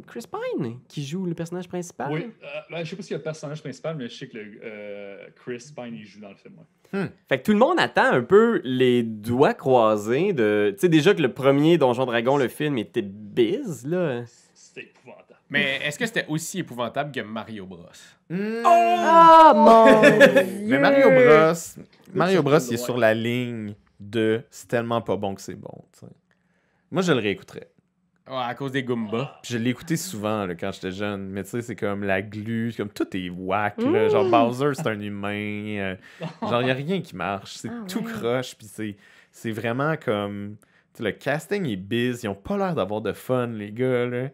Chris 0.08 0.24
Pine 0.32 0.80
qui 0.88 1.06
joue 1.06 1.26
le 1.26 1.36
personnage 1.36 1.68
principal? 1.68 2.12
Oui, 2.12 2.28
euh, 2.44 2.48
ben, 2.72 2.84
je 2.84 2.90
sais 2.90 2.96
pas 2.96 3.04
s'il 3.04 3.12
y 3.12 3.16
a 3.16 3.18
le 3.18 3.24
personnage 3.24 3.62
principal, 3.62 3.96
mais 3.98 4.08
je 4.08 4.16
sais 4.16 4.28
que 4.28 4.38
le, 4.38 4.60
euh, 4.64 5.28
Chris 5.36 5.72
Pine 5.76 5.94
il 5.94 6.06
joue 6.06 6.22
dans 6.22 6.30
le 6.30 6.36
film. 6.36 6.56
ouais. 6.94 7.08
Fait 7.30 7.40
que 7.40 7.44
tout 7.44 7.52
le 7.52 7.60
monde 7.60 7.80
attend 7.80 8.12
un 8.12 8.24
peu 8.24 8.62
les 8.64 9.04
doigts 9.04 9.54
croisés 9.54 10.34
de. 10.34 10.72
Tu 10.74 10.82
sais, 10.82 10.90
déjà 10.90 11.14
que 11.14 11.22
le 11.22 11.34
premier 11.34 11.78
Donjon 11.78 12.06
Dragon, 12.06 12.38
le 12.38 12.48
film, 12.48 12.78
était 12.78 13.02
biz, 13.04 13.86
là. 13.86 14.24
C'était 14.54 14.88
épouvantable. 14.88 15.40
Mais 15.50 15.82
est-ce 15.84 16.00
que 16.00 16.06
c'était 16.06 16.26
aussi 16.30 16.60
épouvantable 16.60 17.12
que 17.12 17.20
Mario 17.20 17.66
Bros? 17.66 17.86
Hmm. 18.30 18.64
Ah 18.66 19.54
mon 19.54 20.02
Dieu. 20.02 20.46
Mais 20.64 20.80
Mario 20.80 21.10
Bros, 21.10 21.84
Mario 22.14 22.42
Bros, 22.42 22.60
il 22.60 22.74
est 22.74 22.78
sur 22.78 22.98
la 22.98 23.14
ligne 23.14 23.76
de 24.02 24.44
c'est 24.50 24.68
tellement 24.68 25.02
pas 25.02 25.16
bon 25.16 25.36
que 25.36 25.42
c'est 25.42 25.56
bon. 25.56 25.84
tu 25.94 26.00
sais. 26.00 26.12
Moi, 26.90 27.02
je 27.02 27.14
le 27.14 27.20
réécouterais. 27.20 27.70
Ouais, 28.28 28.38
à 28.38 28.54
cause 28.56 28.72
des 28.72 28.84
Goombas. 28.84 29.40
Puis 29.44 29.54
je 29.54 29.58
l'ai 29.58 29.72
écouté 29.72 29.98
souvent 29.98 30.46
là, 30.46 30.56
quand 30.56 30.72
j'étais 30.72 30.92
jeune, 30.92 31.28
mais 31.30 31.44
tu 31.44 31.50
sais, 31.50 31.62
c'est 31.62 31.76
comme 31.76 32.04
la 32.04 32.22
glu, 32.22 32.74
comme 32.78 32.90
tout 32.90 33.08
est 33.18 33.30
whack. 33.30 33.82
là. 33.82 34.10
Genre 34.10 34.30
Bowser, 34.30 34.72
c'est 34.74 34.88
un 34.88 35.00
humain. 35.00 35.32
euh, 35.80 35.96
genre, 36.42 36.62
il 36.62 36.66
n'y 36.66 36.72
a 36.72 36.76
rien 36.76 37.02
qui 37.02 37.16
marche. 37.16 37.56
C'est 37.56 37.70
Ah 37.70 37.84
tout 37.88 38.00
ouais. 38.00 38.12
croche, 38.12 38.56
puis 38.56 38.68
c'est, 38.68 38.96
c'est 39.32 39.52
vraiment 39.52 39.96
comme. 39.98 40.56
tu 40.94 40.98
sais, 41.00 41.04
le 41.04 41.12
casting 41.12 41.66
est 41.66 41.76
biz, 41.76 42.24
ils 42.24 42.28
ont 42.28 42.36
pas 42.36 42.58
l'air 42.58 42.76
d'avoir 42.76 43.02
de 43.02 43.12
fun, 43.12 43.48
les 43.48 43.72
gars, 43.72 44.06
là. 44.06 44.30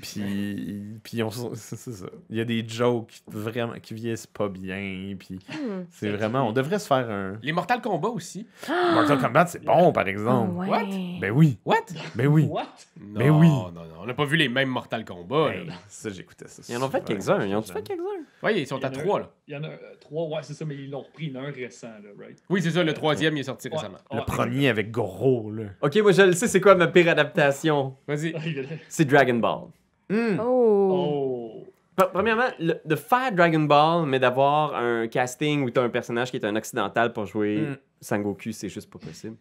Puis, 0.00 1.00
puis 1.02 1.22
c'est 1.54 1.76
c'est 1.76 1.90
ça. 1.92 2.06
Il 2.30 2.36
y 2.36 2.40
a 2.40 2.44
des 2.44 2.66
jokes 2.66 3.20
vraiment 3.26 3.74
qui 3.82 3.94
vieillissent 3.94 4.26
pas 4.26 4.48
bien, 4.48 5.14
puis 5.18 5.38
Hmm. 5.48 5.84
c'est 5.90 6.10
vraiment. 6.10 6.48
On 6.48 6.52
devrait 6.52 6.78
se 6.78 6.86
faire 6.86 7.10
un. 7.10 7.38
Les 7.42 7.52
Mortal 7.52 7.80
Kombat 7.80 8.08
aussi. 8.08 8.46
Mortal 8.94 9.18
Kombat, 9.18 9.46
c'est 9.46 9.64
bon, 9.64 9.92
par 9.92 10.06
exemple. 10.08 10.52
Ah 10.56 10.60
ouais. 10.60 10.68
What? 10.68 10.86
Ben 11.20 11.30
oui, 11.32 11.58
What? 11.64 11.76
ben 12.14 12.26
oui. 12.26 12.44
What? 12.44 12.62
Non, 13.00 13.06
Mais 13.18 13.30
oui. 13.30 13.48
non, 13.48 13.70
non. 13.72 13.82
On 14.00 14.06
n'a 14.06 14.14
pas 14.14 14.24
vu 14.24 14.36
les 14.36 14.48
mêmes 14.48 14.68
Mortal 14.68 15.04
Kombat. 15.04 15.52
Hey, 15.54 15.66
là. 15.66 15.74
ça, 15.88 16.08
j'écoutais 16.10 16.48
ça. 16.48 16.62
Ils 16.68 16.76
en 16.76 16.86
ont 16.86 16.90
fait 16.90 17.04
quelques-uns. 17.04 17.44
Ils 17.44 17.54
ont 17.54 17.62
fait 17.62 17.82
quelques-uns? 17.82 18.04
Ouais, 18.42 18.60
ils 18.60 18.66
sont 18.66 18.78
Il 18.78 18.82
y 18.82 18.84
à 18.84 18.88
en 18.88 18.92
a 18.92 18.96
un- 18.96 19.00
trois, 19.02 19.18
là. 19.20 19.30
Il 19.48 19.54
y 19.54 19.56
en 19.56 19.64
a 19.64 19.68
euh, 19.68 19.76
trois, 20.00 20.26
ouais, 20.28 20.42
c'est 20.42 20.54
ça, 20.54 20.64
mais 20.64 20.74
ils 20.76 20.90
l'ont 20.90 21.00
repris. 21.02 21.26
Il 21.26 21.32
y 21.32 21.36
en 21.38 21.42
a 21.42 21.48
un 21.48 21.50
récent, 21.50 21.88
là, 21.88 22.08
right? 22.18 22.38
Oui, 22.48 22.62
c'est 22.62 22.70
ça, 22.70 22.82
le 22.84 22.94
troisième, 22.94 23.36
il 23.36 23.40
est 23.40 23.44
sorti 23.44 23.68
Ouais. 23.68 23.76
récemment. 23.76 23.98
Le 24.12 24.18
Ouais. 24.18 24.24
premier 24.26 24.68
avec 24.68 24.90
Goro, 24.90 25.50
là. 25.50 25.64
Ok, 25.82 25.96
moi 25.98 26.12
je 26.12 26.22
le 26.22 26.32
sais, 26.32 26.46
c'est 26.46 26.60
quoi 26.60 26.74
ma 26.74 26.86
pire 26.86 27.08
adaptation? 27.08 27.96
Vas-y. 28.06 28.34
C'est 28.88 29.04
Dragon 29.04 29.34
Ball. 29.34 29.68
Hmm. 30.10 30.38
Oh. 30.40 30.44
Oh! 30.92 31.66
Pre- 31.96 32.10
Premièrement, 32.12 32.48
le- 32.60 32.80
de 32.84 32.96
faire 32.96 33.32
Dragon 33.32 33.60
Ball, 33.60 34.06
mais 34.06 34.18
d'avoir 34.18 34.74
un 34.76 35.08
casting 35.08 35.64
où 35.64 35.70
tu 35.70 35.78
as 35.80 35.82
un 35.82 35.88
personnage 35.88 36.30
qui 36.30 36.36
est 36.36 36.44
un 36.44 36.54
occidental 36.56 37.12
pour 37.12 37.26
jouer 37.26 37.58
Mm. 37.62 37.76
Sangoku, 38.00 38.52
c'est 38.52 38.68
juste 38.68 38.88
pas 38.90 38.98
possible. 39.00 39.36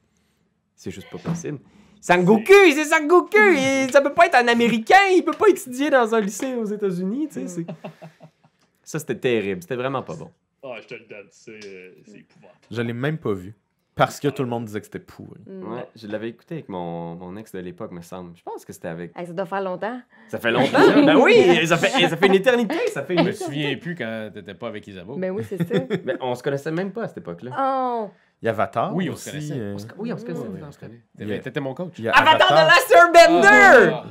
C'est 0.76 0.90
juste 0.92 1.10
pas 1.12 1.20
possible. 1.20 1.60
Sangoku, 2.02 2.54
c'est 2.74 2.86
Sangoku! 2.86 3.38
et 3.38 3.88
ça 3.92 4.02
peut 4.02 4.14
pas 4.14 4.26
être 4.28 4.36
un 4.36 4.48
Américain, 4.48 4.96
il 5.16 5.24
peut 5.24 5.32
pas 5.32 5.48
étudier 5.50 5.90
dans 5.90 6.14
un 6.16 6.20
lycée 6.22 6.56
aux 6.56 6.66
États-Unis, 6.66 7.28
tu 7.28 7.34
sais. 7.34 7.48
c'est- 7.48 7.66
Ça, 8.84 9.00
c'était 9.00 9.18
terrible. 9.18 9.62
C'était 9.62 9.76
vraiment 9.76 10.02
pas 10.02 10.16
bon. 10.16 10.32
Ah, 10.64 10.76
je 10.82 10.88
te 10.88 10.94
le 10.96 11.02
donne, 11.02 11.28
euh, 11.28 11.92
c'est 12.06 12.18
épouvantable. 12.20 12.60
Je 12.72 12.82
l'ai 12.82 12.94
même 12.94 13.18
pas 13.18 13.34
vu. 13.34 13.54
Parce 13.98 14.20
que 14.20 14.28
tout 14.30 14.44
le 14.44 14.50
monde 14.50 14.66
disait 14.66 14.80
que 14.80 14.86
c'était 14.86 15.00
pourri. 15.00 15.40
Hmm. 15.46 15.74
Ouais, 15.74 15.88
je 15.96 16.08
l'avais 16.08 16.30
écouté 16.30 16.56
avec 16.56 16.70
mon, 16.70 17.16
mon 17.16 17.36
ex 17.36 17.52
de 17.52 17.60
l'époque, 17.60 17.92
me 17.92 18.02
semble. 18.02 18.36
Je 18.38 18.44
pense 18.44 18.64
que 18.64 18.72
c'était 18.74 18.88
avec. 18.90 19.12
Hey, 19.18 19.26
ça 19.26 19.34
doit 19.34 19.46
faire 19.46 19.62
longtemps. 19.62 20.00
Ça 20.30 20.38
fait 20.40 20.52
longtemps? 20.52 20.80
ben 21.06 21.16
oui! 21.18 21.36
Ça 21.68 21.78
fait, 21.78 22.08
ça 22.08 22.16
fait 22.18 22.28
une 22.28 22.36
éternité! 22.36 22.76
Ça 22.94 23.04
fait 23.04 23.18
Je 23.18 23.24
me 23.24 23.32
souviens 23.32 23.76
plus 23.78 23.96
quand 23.96 24.30
t'étais 24.34 24.54
pas 24.54 24.68
avec 24.68 24.88
Isabeau. 24.88 25.16
Ben 25.18 25.32
oui, 25.32 25.44
c'est 25.48 25.58
ça. 25.64 25.84
Mais 26.06 26.16
on 26.22 26.36
se 26.36 26.44
connaissait 26.44 26.72
même 26.72 26.92
pas 26.92 27.04
à 27.04 27.08
cette 27.08 27.18
époque-là. 27.18 27.52
Oh! 27.60 28.10
Il 28.42 28.46
y 28.46 28.50
a 28.50 28.52
Avatar 28.52 28.94
Oui, 28.96 29.10
on 29.10 29.14
aussi. 29.14 29.24
se 29.26 29.32
connaissait. 29.32 29.54
euh, 29.60 29.74
On 29.74 29.78
se- 29.80 29.88
Oui, 29.98 30.14
on 30.14 30.18
se 30.18 30.26
connaissait. 30.26 30.48
On 30.48 30.72
se. 30.72 30.78
Il 31.20 31.28
y 31.28 31.34
a- 31.34 31.40
T'étais 31.40 31.60
mon 31.60 31.74
coach. 31.74 31.94
il 31.98 32.06
y 32.06 32.08
a 32.10 32.12
Avatar 32.12 32.50
de 32.50 32.68
Last 32.68 32.92
Airbender! 32.96 33.94
Ah. 33.94 34.06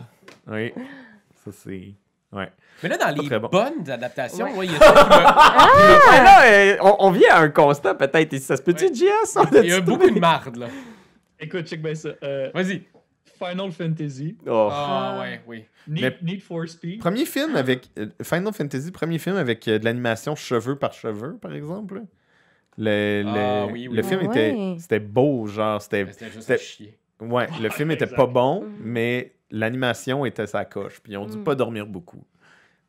Oui. 0.49 0.73
Ça, 1.45 1.53
c'est... 1.53 1.95
Ouais. 2.37 2.51
Mais 2.83 2.89
là, 2.91 2.99
dans 2.99 3.09
les 3.23 3.39
bon. 3.39 3.49
bonnes 3.49 3.89
adaptations, 3.91 4.45
Ouais. 4.47 4.55
ouais, 4.55 4.67
il 4.67 4.73
y 4.73 4.77
a 4.77 4.79
ça 4.79 4.93
qui 4.93 5.09
me- 5.09 6.25
là, 6.25 6.45
euh, 6.45 6.77
on, 6.83 6.97
on 7.07 7.11
vient 7.11 7.35
à 7.35 7.41
un 7.41 7.49
constat 7.49 7.95
peut-être 7.95 8.33
ici. 8.33 8.45
Ça 8.45 8.57
se 8.57 8.63
peut-tu. 8.63 8.87
JS? 8.95 9.39
il 9.63 9.67
y 9.69 9.73
a 9.73 9.81
beaucoup 9.81 10.11
de 10.11 10.19
marde, 10.21 10.57
là. 10.57 10.67
Écoute, 11.41 11.67
check 11.67 11.81
bien 11.83 11.95
ça. 11.95 12.11
Euh, 12.23 12.51
Vas-y. 12.55 12.83
Final 13.39 13.71
Fantasy, 13.71 14.37
Oh. 14.47 14.69
Ah, 14.73 15.19
ouais, 15.21 15.41
oui. 15.47 15.65
Need, 15.89 16.41
for 16.41 16.67
Speed. 16.69 17.01
Premier 17.01 17.27
film 17.27 17.55
avec... 17.55 17.89
euh, 17.99 18.07
Final 18.23 18.53
Fantasy, 18.53 18.91
premier 18.91 19.19
film 19.19 19.37
avec 19.37 19.69
euh, 19.69 19.79
de 19.79 19.85
l'animation 19.85 20.35
cheveux 20.35 20.77
par 20.77 20.93
cheveux, 20.95 21.37
par 21.37 21.53
exemple. 21.53 22.03
Le, 22.79 23.23
le, 23.23 23.29
Ah, 23.39 23.67
oui, 23.67 23.89
oui, 23.89 23.97
le 23.97 24.03
oui. 24.03 24.09
film 24.09 24.21
Ah 24.23 24.27
était... 24.31 24.75
C'était 24.79 25.01
beau, 25.01 25.47
genre, 25.47 25.81
c'était... 25.83 26.07
Juste 26.35 26.51
à 26.51 26.57
chier. 26.59 26.97
Ouais, 27.21 27.47
le 27.61 27.69
film 27.71 27.91
était 27.91 28.07
pas 28.07 28.27
bon, 28.27 28.63
Mhm. 28.63 28.73
mais 28.81 29.33
l'animation 29.51 30.25
était 30.25 30.47
sa 30.47 30.65
coche. 30.65 31.01
Puis 31.01 31.13
ils 31.13 31.17
ont 31.17 31.27
dû 31.27 31.37
Mhm. 31.39 31.45
pas 31.45 31.55
dormir 31.55 31.87
beaucoup. 31.87 32.25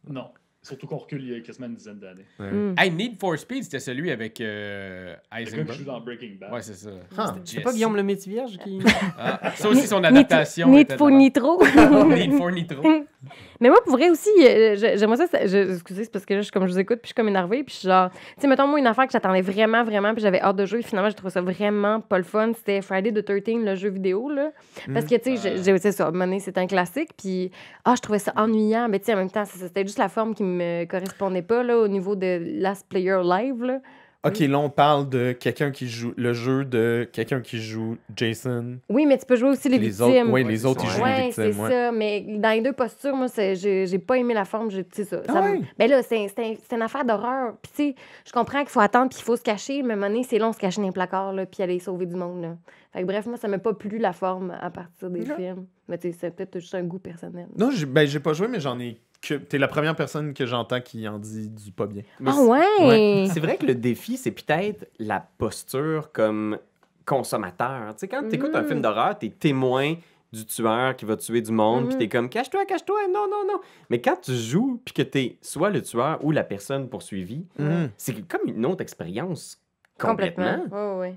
Non. 0.07 0.31
Surtout 0.67 0.87
qu'on 0.87 0.97
recule 0.97 1.23
il 1.23 1.31
y 1.31 1.35
a 1.35 1.39
quasiment 1.39 1.67
une 1.67 1.75
dizaine 1.75 1.99
d'années. 1.99 2.25
Ouais. 2.39 2.51
Hmm. 2.51 2.75
Hey, 2.77 2.91
Need 2.91 3.19
for 3.19 3.37
Speed, 3.37 3.63
c'était 3.63 3.79
celui 3.79 4.11
avec 4.11 4.41
euh, 4.41 5.13
Le 5.13 5.37
gars 5.37 5.45
qui 5.45 5.53
Eisenberg. 5.55 5.77
joue 5.77 5.83
dans 5.85 5.99
Breaking 6.01 6.35
Bad. 6.39 6.51
Ouais, 6.53 6.61
c'est 6.61 6.73
ça. 6.73 6.89
Ah. 7.17 7.35
C'est 7.45 7.61
pas 7.61 7.71
Guillaume 7.71 7.95
le 7.95 8.03
Métivierge 8.03 8.57
qui. 8.57 8.79
Ah, 9.17 9.51
ça 9.55 9.69
aussi, 9.69 9.87
son 9.87 9.97
Need- 9.99 10.05
adaptation. 10.07 10.67
Need 10.69 10.93
for 10.97 11.09
Nitro. 11.09 11.63
Need 12.07 12.33
for 12.33 12.51
Nitro. 12.51 12.81
Mais 13.59 13.69
moi, 13.69 13.79
pour 13.83 13.93
vrai 13.93 14.09
aussi, 14.09 14.29
euh, 14.41 14.75
j'aimerais 14.97 15.17
ça. 15.17 15.27
ça- 15.27 15.45
je- 15.47 15.73
excusez, 15.73 16.03
c'est 16.03 16.11
parce 16.11 16.25
que 16.25 16.33
là, 16.35 16.41
je, 16.41 16.43
suis 16.43 16.51
comme 16.51 16.67
je 16.67 16.71
vous 16.71 16.79
écoute, 16.79 16.97
puis 16.99 17.05
je 17.05 17.07
suis 17.07 17.15
comme 17.15 17.27
énervée. 17.27 17.63
Puis 17.63 17.73
je 17.73 17.79
suis 17.79 17.87
genre, 17.87 18.09
tu 18.11 18.17
sais, 18.41 18.47
mettons, 18.47 18.67
moi, 18.67 18.77
une 18.79 18.85
affaire 18.87 19.05
que 19.07 19.11
j'attendais 19.11 19.41
vraiment, 19.41 19.83
vraiment, 19.83 20.13
puis 20.13 20.21
j'avais 20.21 20.39
hâte 20.41 20.55
de 20.55 20.65
jouer. 20.65 20.81
Finalement, 20.83 21.09
j'ai 21.09 21.15
trouvé 21.15 21.31
ça 21.31 21.41
vraiment 21.41 21.99
pas 22.01 22.17
le 22.19 22.23
fun. 22.23 22.51
C'était 22.55 22.81
Friday 22.81 23.11
the 23.11 23.25
13, 23.25 23.63
le 23.65 23.75
jeu 23.75 23.89
vidéo, 23.89 24.29
là. 24.29 24.51
Parce 24.93 25.05
que, 25.05 25.15
tu 25.15 25.37
sais, 25.37 25.61
j'ai- 25.63 25.77
c'est 25.77 25.91
ça, 25.91 26.07
à 26.07 26.59
un 26.59 26.67
classique. 26.67 27.09
Puis, 27.17 27.51
ah, 27.85 27.93
je 27.95 28.01
trouvais 28.01 28.19
ça 28.19 28.33
ennuyant. 28.35 28.87
Mais, 28.89 28.99
tu 28.99 29.05
sais, 29.05 29.13
en 29.13 29.17
même 29.17 29.31
temps, 29.31 29.43
c'est 29.45 29.57
c'était 29.59 29.81
juste 29.83 29.99
la 29.99 30.09
forme 30.09 30.33
qui 30.35 30.43
me 30.43 30.55
correspondait 30.89 31.41
pas, 31.41 31.63
là, 31.63 31.77
au 31.77 31.87
niveau 31.87 32.15
de 32.15 32.41
Last 32.61 32.87
Player 32.89 33.19
Live, 33.23 33.63
là. 33.63 33.79
Ok, 34.25 34.39
là, 34.39 34.59
on 34.59 34.69
parle 34.69 35.07
de 35.07 35.31
quelqu'un 35.31 35.71
qui 35.71 35.87
joue... 35.87 36.11
Le 36.17 36.33
jeu 36.33 36.65
de 36.65 37.07
quelqu'un 37.13 37.39
qui 37.39 37.61
joue 37.61 37.95
Jason. 38.13 38.79
Oui, 38.89 39.05
mais 39.05 39.17
tu 39.17 39.25
peux 39.25 39.37
jouer 39.37 39.49
aussi 39.49 39.69
les, 39.69 39.77
Les 39.77 39.87
victimes. 39.89 40.05
autres, 40.05 40.31
oui, 40.33 40.43
les 40.43 40.57
c'est 40.57 40.65
autres, 40.65 40.83
ils 40.83 40.89
jouent 40.89 41.03
Ouais, 41.03 41.25
les 41.27 41.31
c'est 41.31 41.45
victimes. 41.45 41.63
ouais. 41.63 41.69
ça. 41.71 41.91
Mais 41.93 42.21
dans 42.39 42.49
les 42.49 42.61
deux 42.61 42.73
postures, 42.73 43.15
moi, 43.15 43.27
c'est- 43.29 43.55
j'ai 43.55 43.85
j'ai 43.85 43.99
pas 43.99 44.17
aimé 44.17 44.33
la 44.33 44.43
forme. 44.43 44.69
C'est 44.91 45.05
ça. 45.05 45.21
Ah 45.29 45.33
ça 45.33 45.41
me- 45.43 45.51
ouais? 45.59 45.61
Ben 45.77 45.89
là, 45.89 46.01
c'est 46.03 46.27
c'est 46.29 46.39
un- 46.43 46.55
c'est 46.67 46.75
une 46.75 46.81
affaire 46.81 47.05
d'horreur. 47.05 47.53
Puis, 47.61 47.71
tu 47.73 47.83
sais, 47.91 47.95
je 48.25 48.31
comprends 48.33 48.59
qu'il 48.61 48.69
faut 48.69 48.79
attendre 48.81 49.09
puis 49.09 49.19
il 49.21 49.23
faut 49.23 49.37
se 49.37 49.43
cacher. 49.43 49.81
Mais 49.83 49.91
à 49.91 49.93
un 49.93 49.99
moment 49.99 50.09
donné, 50.11 50.23
c'est 50.23 50.39
long 50.39 50.51
se 50.51 50.57
cacher 50.59 50.81
dans 50.81 50.87
les 50.87 50.91
placards 50.93 51.31
là, 51.31 51.45
puis 51.45 51.63
aller 51.63 51.79
sauver 51.79 52.07
du 52.07 52.15
monde. 52.15 52.41
Là. 52.41 52.57
Fait 52.91 53.01
que 53.01 53.05
bref, 53.05 53.27
moi, 53.27 53.37
ça 53.37 53.47
m'a 53.47 53.59
pas 53.59 53.73
plu 53.75 53.97
la 53.97 54.11
forme 54.13 54.51
à 54.59 54.69
partir 54.71 55.09
des 55.09 55.21
films. 55.23 55.67
Mais 55.87 55.97
tu 55.99 56.11
sais, 56.11 56.17
c'est 56.19 56.35
peut-être 56.35 56.59
juste 56.59 56.75
un 56.75 56.83
goût 56.83 56.99
personnel. 56.99 57.47
Non, 57.55 57.69
j'ai 57.71 57.85
ben, 57.85 58.05
j'ai 58.05 58.19
pas 58.19 58.33
joué, 58.33 58.47
mais 58.49 58.59
j'en 58.59 58.77
ai 58.79 58.99
que. 59.21 59.33
T'es 59.35 59.57
la 59.57 59.67
première 59.67 59.95
personne 59.95 60.33
que 60.33 60.45
j'entends 60.45 60.81
qui 60.81 61.07
en 61.07 61.17
dit 61.19 61.49
du 61.49 61.71
pas 61.71 61.85
bien. 61.87 62.03
Mais 62.19 62.31
Ah 62.31 62.35
c'est- 62.37 62.41
ouais? 62.47 62.87
Ouais. 62.87 63.27
C'est 63.33 63.39
vrai 63.39 63.57
que 63.57 63.65
le 63.65 63.75
défi, 63.75 64.17
c'est 64.17 64.31
peut-être 64.31 64.87
la 64.99 65.25
posture 65.37 66.11
comme 66.11 66.57
consommateur. 67.05 67.93
Tu 67.95 67.99
sais, 68.01 68.07
quand 68.07 68.27
tu 68.27 68.35
écoutes 68.35 68.55
un 68.55 68.63
film 68.63 68.81
d'horreur, 68.81 69.17
t'es 69.17 69.29
témoin 69.29 69.95
du 70.33 70.45
tueur 70.45 70.95
qui 70.97 71.05
va 71.05 71.15
tuer 71.15 71.41
du 71.41 71.51
monde, 71.53 71.85
puis 71.85 71.93
Mhm. 71.95 71.99
t'es 71.99 72.09
comme 72.09 72.29
cache-toi, 72.29 72.65
cache-toi, 72.65 72.99
non, 73.07 73.27
non, 73.31 73.45
non. 73.47 73.59
Mais 73.89 74.01
quand 74.01 74.17
tu 74.21 74.33
joues, 74.35 74.81
puis 74.83 74.93
que 74.93 75.01
t'es 75.01 75.37
soit 75.41 75.69
le 75.69 75.81
tueur 75.81 76.19
ou 76.23 76.31
la 76.31 76.43
personne 76.43 76.89
poursuivie, 76.89 77.45
Mhm. 77.57 77.89
c'est 77.97 78.27
comme 78.27 78.41
une 78.47 78.65
autre 78.65 78.81
expérience 78.81 79.61
complètement. 79.97 80.65
Ouais, 80.69 80.99
ouais. 80.99 81.15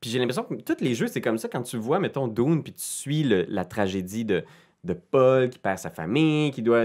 Puis 0.00 0.10
j'ai 0.10 0.20
l'impression 0.20 0.44
que 0.44 0.54
tous 0.54 0.76
les 0.80 0.94
jeux, 0.94 1.08
c'est 1.08 1.20
comme 1.20 1.36
ça 1.38 1.48
quand 1.48 1.62
tu 1.62 1.76
vois, 1.76 1.98
mettons, 1.98 2.28
Dune, 2.28 2.62
puis 2.62 2.72
tu 2.72 2.82
suis 2.84 3.24
le- 3.24 3.44
la 3.48 3.64
tragédie 3.64 4.24
de, 4.24 4.44
de 4.84 4.92
Paul 4.92 5.50
qui 5.50 5.58
perd 5.58 5.78
sa 5.78 5.90
famille, 5.90 6.52
qui 6.52 6.62
doit. 6.62 6.84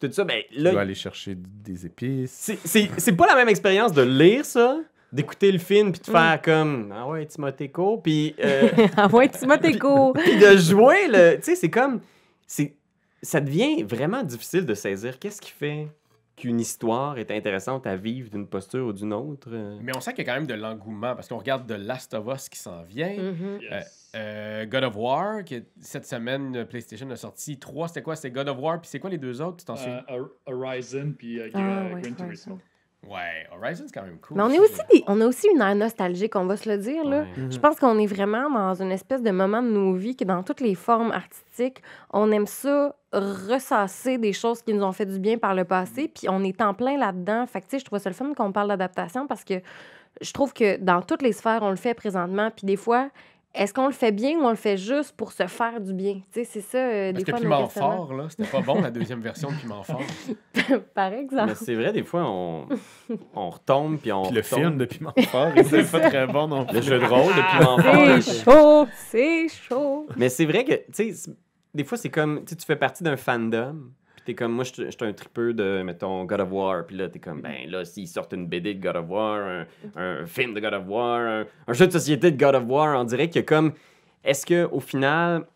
Tout 0.00 0.10
ça, 0.12 0.24
ben 0.24 0.42
Tu 0.52 0.58
là, 0.60 0.72
dois 0.72 0.80
aller 0.82 0.94
chercher 0.94 1.34
des 1.36 1.86
épices. 1.86 2.30
c'est- 2.32 2.58
c'est 2.64 2.90
c'est 2.98 3.12
pas 3.16 3.26
la 3.26 3.34
même 3.34 3.48
expérience 3.48 3.92
de 3.92 4.02
lire 4.02 4.44
ça, 4.44 4.78
d'écouter 5.12 5.50
le 5.50 5.58
film, 5.58 5.92
puis 5.92 6.00
de 6.04 6.10
Mm. 6.10 6.12
faire 6.12 6.42
comme 6.42 6.92
Ah 6.94 7.06
ouais, 7.08 7.24
Timothée 7.26 7.70
Co, 7.70 7.96
puis 7.98 8.34
euh, 8.42 8.68
ah 8.96 9.08
ouais, 9.08 9.28
tu 9.30 9.78
cours. 9.78 10.12
puis 10.12 10.36
de 10.36 10.56
jouer. 10.58 11.08
le 11.08 11.36
Tu 11.36 11.42
sais, 11.44 11.54
c'est 11.56 11.70
comme. 11.70 12.00
c'est 12.46 12.74
Ça 13.22 13.40
devient 13.40 13.82
vraiment 13.82 14.22
difficile 14.22 14.66
de 14.66 14.74
saisir 14.74 15.18
qu'est-ce 15.18 15.40
qui 15.40 15.50
fait? 15.50 15.88
Qu'une 16.36 16.60
histoire 16.60 17.16
est 17.18 17.30
intéressante 17.30 17.86
à 17.86 17.96
vivre 17.96 18.28
d'une 18.30 18.46
posture 18.46 18.86
ou 18.88 18.92
d'une 18.92 19.12
autre. 19.14 19.48
euh. 19.52 19.78
Mais 19.82 19.96
on 19.96 20.00
sent 20.00 20.12
qu'il 20.12 20.24
y 20.26 20.28
a 20.28 20.32
quand 20.32 20.38
même 20.38 20.46
de 20.46 20.54
l'engouement 20.54 21.14
parce 21.14 21.28
qu'on 21.28 21.38
regarde 21.38 21.66
The 21.66 21.78
Last 21.78 22.12
of 22.14 22.26
Us 22.34 22.48
qui 22.50 22.58
s'en 22.58 22.82
vient. 22.82 23.08
Mhm. 23.16 23.60
Yes. 23.62 24.10
Euh, 24.14 24.66
God 24.66 24.84
of 24.84 24.96
War, 24.96 25.44
qui 25.44 25.62
cette 25.80 26.06
semaine, 26.06 26.54
euh, 26.56 26.64
PlayStation 26.66 27.10
a 27.10 27.16
sorti 27.16 27.58
trois. 27.58 27.88
C'était 27.88 28.02
quoi? 28.02 28.16
C'était 28.16 28.30
God 28.30 28.48
of 28.48 28.58
War, 28.58 28.80
puis 28.80 28.88
c'est 28.90 28.98
quoi 29.00 29.08
les 29.10 29.18
deux 29.18 29.40
autres 29.40 29.56
Tu 29.58 29.64
t'en 29.64 29.76
souviens? 29.76 30.04
Euh, 30.10 30.24
Horizon 30.46 31.14
puis 31.16 31.40
euh, 31.40 31.48
Ah, 31.54 31.58
ouais, 31.58 31.88
Gran 31.88 31.94
ouais, 32.10 32.12
Turismo. 32.12 32.58
Ouais, 33.06 33.46
Horizon, 33.52 33.84
c'est 33.86 33.94
quand 33.94 34.04
même 34.06 34.18
cool. 34.18 34.36
Mais 34.36 34.42
on, 34.42 34.50
est 34.50 34.58
aussi 34.58 34.80
des- 34.90 35.04
on 35.06 35.20
a 35.20 35.26
aussi 35.26 35.46
une 35.54 35.60
aire 35.60 35.76
nostalgique, 35.76 36.34
on 36.34 36.46
va 36.46 36.56
se 36.56 36.68
le 36.68 36.76
dire. 36.76 37.04
Là. 37.04 37.20
Ouais. 37.20 37.50
Je 37.50 37.58
pense 37.58 37.78
qu'on 37.78 37.98
est 37.98 38.06
vraiment 38.06 38.50
dans 38.50 38.82
une 38.82 38.90
espèce 38.90 39.22
de 39.22 39.30
moment 39.30 39.62
de 39.62 39.68
nos 39.68 39.94
vies 39.94 40.16
que 40.16 40.24
dans 40.24 40.42
toutes 40.42 40.60
les 40.60 40.74
formes 40.74 41.12
artistiques, 41.12 41.82
on 42.12 42.32
aime 42.32 42.46
ça 42.46 42.96
ressasser 43.18 44.18
des 44.18 44.32
choses 44.32 44.62
qui 44.62 44.72
nous 44.74 44.82
ont 44.84 44.92
fait 44.92 45.06
du 45.06 45.18
bien 45.18 45.38
par 45.38 45.54
le 45.54 45.64
passé, 45.64 46.08
puis 46.08 46.28
on 46.28 46.42
est 46.44 46.60
en 46.60 46.74
plein 46.74 46.96
là-dedans. 46.98 47.46
Fait 47.46 47.60
que, 47.60 47.66
tu 47.66 47.70
sais, 47.72 47.78
je 47.80 47.84
trouve 47.84 47.98
ça 47.98 48.10
le 48.10 48.14
fun 48.14 48.32
qu'on 48.34 48.52
parle 48.52 48.68
d'adaptation 48.68 49.26
parce 49.26 49.44
que 49.44 49.54
je 50.20 50.32
trouve 50.32 50.52
que 50.52 50.76
dans 50.78 51.02
toutes 51.02 51.22
les 51.22 51.32
sphères, 51.32 51.60
on 51.62 51.70
le 51.70 51.76
fait 51.76 51.94
présentement, 51.94 52.50
puis 52.54 52.66
des 52.66 52.76
fois, 52.76 53.10
est-ce 53.54 53.72
qu'on 53.72 53.86
le 53.86 53.92
fait 53.92 54.12
bien 54.12 54.36
ou 54.38 54.42
on 54.44 54.50
le 54.50 54.56
fait 54.56 54.76
juste 54.76 55.12
pour 55.16 55.32
se 55.32 55.46
faire 55.46 55.80
du 55.80 55.94
bien? 55.94 56.16
Tu 56.30 56.40
sais, 56.40 56.44
c'est 56.44 56.60
ça, 56.60 56.76
euh, 56.78 57.12
des 57.12 57.24
fois, 57.24 57.34
nos 57.38 57.44
Piment. 57.44 57.68
Fort, 57.68 58.12
là, 58.12 58.26
c'était 58.28 58.44
pas 58.50 58.60
bon 58.60 58.82
la 58.82 58.90
deuxième 58.90 59.20
version 59.20 59.48
de 59.50 59.54
Piment 59.54 59.82
Fort. 59.82 60.02
Par 60.94 61.12
exemple. 61.14 61.46
Mais 61.48 61.54
c'est 61.54 61.74
vrai, 61.74 61.92
des 61.92 62.02
fois, 62.02 62.24
on, 62.26 62.66
on 63.34 63.48
retombe, 63.50 63.98
puis 63.98 64.12
on. 64.12 64.24
Puis 64.24 64.34
le 64.34 64.40
retombe. 64.42 64.58
film 64.58 64.76
de 64.78 64.84
Piment 64.84 65.14
Fort, 65.30 65.48
il 65.56 65.62
était 65.62 65.84
pas 65.84 66.00
très 66.00 66.26
bon 66.26 66.48
non 66.48 66.60
Le 66.60 66.66
plus. 66.66 66.82
jeu 66.82 66.98
de 66.98 67.04
rôle 67.06 67.32
de 67.34 67.58
Piment 67.58 67.78
Fort. 67.78 68.22
C'est 68.22 68.44
chaud, 68.44 68.86
c'est 69.08 69.48
chaud. 69.48 70.06
Mais 70.16 70.28
c'est 70.28 70.44
vrai 70.44 70.64
que, 70.64 70.74
tu 70.74 70.82
sais, 70.92 71.12
c'est- 71.12 71.30
des 71.76 71.84
fois, 71.84 71.98
c'est 71.98 72.08
comme, 72.08 72.44
tu 72.44 72.54
fais 72.66 72.76
partie 72.76 73.04
d'un 73.04 73.16
fandom, 73.16 73.90
puis 74.16 74.24
t'es 74.24 74.34
comme, 74.34 74.52
moi, 74.52 74.64
je 74.64 74.72
suis 74.72 74.96
un 75.00 75.12
tripeux 75.12 75.52
de, 75.52 75.82
mettons, 75.82 76.24
God 76.24 76.40
of 76.40 76.50
War, 76.50 76.86
puis 76.86 76.96
là, 76.96 77.08
t'es 77.08 77.18
comme, 77.18 77.42
ben 77.42 77.70
là, 77.70 77.84
s'ils 77.84 78.08
sortent 78.08 78.32
une 78.32 78.46
BD 78.46 78.74
de 78.74 78.82
God 78.82 78.96
of 78.96 79.08
War, 79.08 79.40
un, 79.40 79.66
un 79.96 80.26
film 80.26 80.54
de 80.54 80.60
God 80.60 80.74
of 80.74 80.84
War, 80.88 81.20
un, 81.20 81.46
un 81.66 81.72
jeu 81.72 81.86
de 81.86 81.92
société 81.92 82.30
de 82.30 82.38
God 82.38 82.54
of 82.54 82.64
War, 82.66 82.98
on 82.98 83.04
dirait 83.04 83.30
que 83.30 83.40
comme, 83.40 83.72
est-ce 84.24 84.44
que 84.44 84.64
au 84.72 84.80
final, 84.80 85.46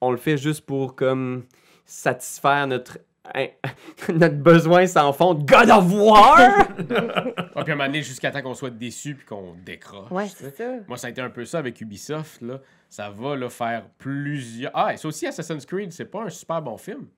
on 0.00 0.10
le 0.10 0.18
fait 0.18 0.36
juste 0.36 0.66
pour 0.66 0.94
comme 0.94 1.44
satisfaire 1.84 2.66
notre 2.66 2.98
notre 4.14 4.36
besoin 4.36 4.86
sans 4.86 5.12
fond 5.12 5.34
de 5.34 5.44
God 5.44 5.70
of 5.70 5.92
War. 5.92 6.68
Ah, 7.60 7.64
puis 7.64 7.72
à 7.72 7.74
un 7.74 7.76
moment 7.76 7.86
donné, 7.88 8.02
jusqu'à 8.02 8.30
temps 8.30 8.40
qu'on 8.40 8.54
soit 8.54 8.70
déçu 8.70 9.16
puis 9.16 9.26
qu'on 9.26 9.54
décroche. 9.64 10.10
Ouais, 10.12 10.28
c'est 10.28 10.56
ça. 10.56 10.74
Moi, 10.86 10.96
ça 10.96 11.08
a 11.08 11.10
été 11.10 11.20
un 11.20 11.30
peu 11.30 11.44
ça 11.44 11.58
avec 11.58 11.80
Ubisoft. 11.80 12.40
Là. 12.40 12.60
Ça 12.88 13.10
va 13.10 13.34
là, 13.34 13.48
faire 13.50 13.86
plusieurs. 13.98 14.70
Ah, 14.74 14.94
et 14.94 14.96
ça 14.96 15.08
aussi, 15.08 15.26
Assassin's 15.26 15.66
Creed, 15.66 15.90
c'est 15.92 16.04
pas 16.04 16.22
un 16.22 16.28
super 16.30 16.62
bon 16.62 16.76
film. 16.76 17.08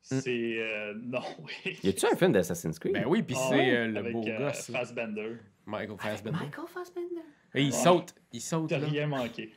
C'est. 0.00 0.22
euh, 0.58 0.94
non, 1.02 1.20
oui. 1.66 1.78
y 1.82 1.88
a-tu 1.90 2.06
un 2.06 2.16
film 2.16 2.32
d'Assassin's 2.32 2.78
Creed? 2.78 2.94
Ben 2.94 3.04
oui, 3.06 3.22
puis 3.22 3.36
Ah 3.38 3.46
c'est 3.50 3.76
euh, 3.76 3.86
le 3.88 3.98
Avec, 3.98 4.12
beau 4.12 4.24
euh, 4.26 4.38
gosse. 4.38 4.70
Fassbender. 4.70 5.36
Michael 5.66 5.96
Fassbender. 5.98 6.38
Michael 6.44 6.64
Fassbender? 6.72 7.20
Et 7.54 7.62
il 7.62 7.66
Ouais. 7.66 7.70
saute. 7.72 8.14
Il 8.32 8.40
saute. 8.40 8.70
T'as 8.70 8.78
Là. 8.78 8.86
rien 8.86 9.06
manqué. 9.06 9.52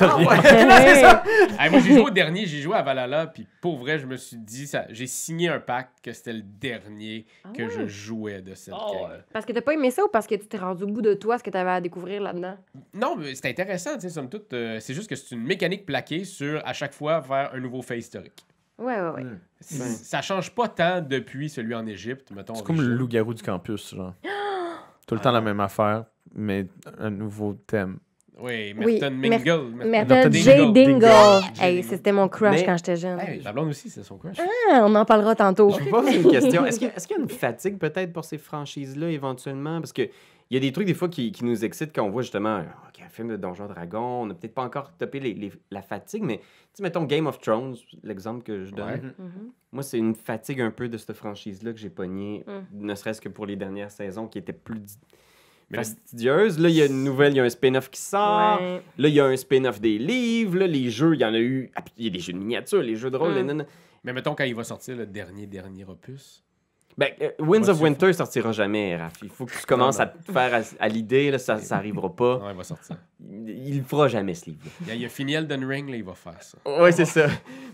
Ah 0.00 0.16
ouais. 0.18 0.24
Hey, 1.58 1.70
moi, 1.70 1.80
j'ai 1.80 1.92
joué 1.92 2.00
au 2.02 2.10
dernier, 2.10 2.46
j'ai 2.46 2.60
joué 2.60 2.74
à 2.74 2.82
Valhalla, 2.82 3.26
puis 3.26 3.46
pour 3.60 3.76
vrai, 3.78 3.98
je 3.98 4.06
me 4.06 4.16
suis 4.16 4.36
dit, 4.38 4.66
ça, 4.66 4.86
j'ai 4.90 5.06
signé 5.06 5.48
un 5.48 5.60
pacte 5.60 5.98
que 6.02 6.12
c'était 6.12 6.32
le 6.32 6.42
dernier 6.42 7.26
que 7.54 7.68
je 7.68 7.86
jouais 7.86 8.40
de 8.42 8.54
cette 8.54 8.74
Ah 8.76 8.86
game. 8.92 9.02
ouais. 9.02 9.18
Parce 9.32 9.44
que 9.44 9.52
t'as 9.52 9.60
pas 9.60 9.74
aimé 9.74 9.90
ça 9.90 10.04
ou 10.04 10.08
parce 10.08 10.26
que 10.26 10.34
tu 10.34 10.46
t'es 10.46 10.56
rendu 10.58 10.84
au 10.84 10.86
bout 10.86 11.02
de 11.02 11.14
toi, 11.14 11.38
ce 11.38 11.44
que 11.44 11.50
t'avais 11.50 11.70
à 11.70 11.80
découvrir 11.80 12.22
là-dedans? 12.22 12.56
Non, 12.94 13.16
mais 13.16 13.34
c'est 13.34 13.48
intéressant, 13.50 13.94
tu 13.94 14.00
sais, 14.02 14.08
somme 14.10 14.28
toute. 14.30 14.52
euh, 14.54 14.80
c'est 14.80 14.94
juste 14.94 15.08
que 15.10 15.14
c'est 15.16 15.34
une 15.34 15.44
mécanique 15.44 15.84
plaquée 15.86 16.24
sur, 16.24 16.60
à 16.66 16.72
chaque 16.72 16.94
fois, 16.94 17.22
faire 17.22 17.50
un 17.54 17.60
nouveau 17.60 17.82
fait 17.82 17.98
historique. 17.98 18.44
Ouais, 18.78 18.98
ouais, 19.00 19.10
ouais. 19.10 19.26
C- 19.60 19.78
Ça 20.02 20.22
change 20.22 20.50
pas 20.52 20.68
tant 20.68 21.00
depuis 21.02 21.48
celui 21.50 21.74
en 21.74 21.86
Égypte, 21.86 22.30
mettons. 22.32 22.54
C'est 22.54 22.64
comme 22.64 22.80
le 22.80 22.88
loup-garou 22.94 23.34
du 23.34 23.42
campus, 23.42 23.94
genre. 23.94 24.14
Tout 25.06 25.14
le 25.14 25.20
temps 25.20 25.32
la 25.32 25.40
même 25.42 25.60
affaire, 25.60 26.04
mais 26.34 26.66
un 26.98 27.10
nouveau 27.10 27.54
thème. 27.54 27.98
Oui, 28.40 28.74
Oui, 28.78 28.98
Merton 29.00 29.10
Mer- 29.14 29.38
Mingle. 29.38 29.86
Merton. 29.88 30.30
J. 30.32 30.44
Dingle. 30.44 30.72
Dingle. 30.72 31.06
Hey, 31.60 31.82
c'était 31.82 32.12
mon 32.12 32.28
crush 32.28 32.56
Mais- 32.60 32.64
quand 32.64 32.76
j'étais 32.78 32.96
jeune. 32.96 33.20
Hey, 33.20 33.40
la 33.42 33.52
blonde 33.52 33.68
aussi, 33.68 33.90
c'est 33.90 34.02
son 34.02 34.16
crush. 34.16 34.36
Ah, 34.70 34.82
on 34.86 34.94
en 34.94 35.04
parlera 35.04 35.34
tantôt. 35.34 35.70
Je 35.70 35.84
vous 35.84 35.90
pose 35.90 36.14
une 36.14 36.30
question. 36.30 36.64
Est-ce 36.64 36.78
qu'il 36.78 36.88
y, 36.88 36.90
a- 36.90 36.96
est-ce 36.96 37.06
qu'il 37.06 37.16
y 37.16 37.20
a 37.20 37.22
une 37.22 37.28
fatigue 37.28 37.78
peut-être 37.78 38.12
pour 38.12 38.24
ces 38.24 38.38
franchises-là 38.38 39.10
éventuellement? 39.10 39.80
Parce 39.80 39.92
que 39.92 40.02
il 40.50 40.54
y 40.54 40.56
a 40.56 40.60
des 40.60 40.72
trucs 40.72 40.86
des 40.86 40.92
fois 40.94 41.08
qui, 41.08 41.32
qui 41.32 41.44
nous 41.46 41.64
excitent 41.64 41.94
quand 41.94 42.02
on 42.04 42.10
voit 42.10 42.22
justement 42.22 42.56
euh, 42.56 42.62
OK, 42.62 43.02
un 43.04 43.08
film 43.08 43.28
de 43.28 43.36
Donjon 43.36 43.66
Dragon. 43.66 44.22
On 44.22 44.26
n'a 44.26 44.34
peut-être 44.34 44.54
pas 44.54 44.64
encore 44.64 44.92
topé 44.98 45.18
les- 45.20 45.32
les- 45.34 45.52
la 45.70 45.80
fatigue, 45.82 46.22
mais 46.24 46.40
tu 46.74 46.82
mettons 46.82 47.04
Game 47.04 47.26
of 47.26 47.38
Thrones, 47.38 47.74
l'exemple 48.02 48.42
que 48.42 48.64
je 48.64 48.72
donne. 48.74 48.86
Ouais. 48.88 49.00
Mhm. 49.18 49.50
Moi, 49.72 49.82
c'est 49.82 49.96
une 49.98 50.14
fatigue 50.14 50.60
un 50.60 50.70
peu 50.70 50.88
de 50.88 50.98
cette 50.98 51.14
franchise-là 51.14 51.72
que 51.72 51.78
j'ai 51.78 51.88
pogné, 51.90 52.44
Mm. 52.46 52.86
ne 52.86 52.94
serait-ce 52.94 53.20
que 53.22 53.30
pour 53.30 53.46
les 53.46 53.56
dernières 53.56 53.90
saisons 53.90 54.26
qui 54.26 54.36
étaient 54.38 54.52
plus 54.52 54.80
Mais 55.72 55.78
fastidieuses. 55.78 56.58
Là, 56.58 56.68
il 56.68 56.74
y 56.76 56.82
a 56.82 56.86
une 56.86 57.02
nouvelle, 57.02 57.32
il 57.32 57.36
y 57.36 57.40
a 57.40 57.44
un 57.44 57.48
spin-off 57.48 57.90
qui 57.90 58.00
sort. 58.00 58.60
Ouais. 58.60 58.82
Là, 58.98 59.08
il 59.08 59.14
y 59.14 59.20
a 59.20 59.24
un 59.24 59.36
spin-off 59.36 59.80
des 59.80 59.98
livres. 59.98 60.58
Là, 60.58 60.66
les 60.66 60.90
jeux, 60.90 61.14
il 61.14 61.20
y 61.20 61.24
en 61.24 61.34
a 61.34 61.38
eu. 61.38 61.70
Ah, 61.74 61.82
puis 61.82 61.94
il 61.98 62.04
y 62.04 62.08
a 62.08 62.10
des 62.10 62.20
jeux 62.20 62.32
de 62.32 62.38
miniatures, 62.38 62.82
les 62.82 62.96
jeux 62.96 63.10
de 63.10 63.16
rôle. 63.16 63.32
Mm. 63.32 63.58
les. 63.58 63.64
Mais 64.04 64.12
mettons, 64.12 64.34
quand 64.34 64.44
il 64.44 64.54
va 64.54 64.64
sortir 64.64 64.96
le 64.96 65.06
dernier, 65.06 65.46
dernier 65.46 65.84
opus. 65.84 66.42
Ben, 66.98 67.08
euh, 67.22 67.30
Winds 67.38 67.68
of 67.70 67.80
Winter 67.80 68.12
sortira 68.12 68.52
jamais, 68.52 68.96
Raph. 68.96 69.14
Il 69.22 69.30
faut 69.30 69.46
que 69.46 69.52
tu 69.58 69.64
commences 69.64 69.96
Non, 69.96 70.04
à 70.04 70.06
te 70.08 70.30
faire 70.30 70.54
à, 70.54 70.60
à 70.78 70.88
l'idée, 70.88 71.30
là, 71.30 71.38
ça, 71.38 71.56
ça 71.58 71.76
arrivera 71.76 72.14
pas. 72.14 72.38
Non, 72.38 72.50
il 72.50 72.56
va 72.56 72.64
sortir. 72.64 72.96
Il, 73.18 73.48
il 73.48 73.78
le 73.78 73.84
fera 73.84 74.08
jamais, 74.08 74.34
ce 74.34 74.46
livre. 74.46 74.60
Il 74.84 74.90
a, 74.90 74.94
il 74.94 75.04
a 75.06 75.08
fini 75.08 75.32
Elden 75.32 75.64
Ring, 75.64 75.88
là, 75.88 75.96
il 75.96 76.04
va 76.04 76.14
faire 76.14 76.42
ça. 76.42 76.58
Oui, 76.66 76.92
c'est 76.92 77.06
ça. 77.06 77.28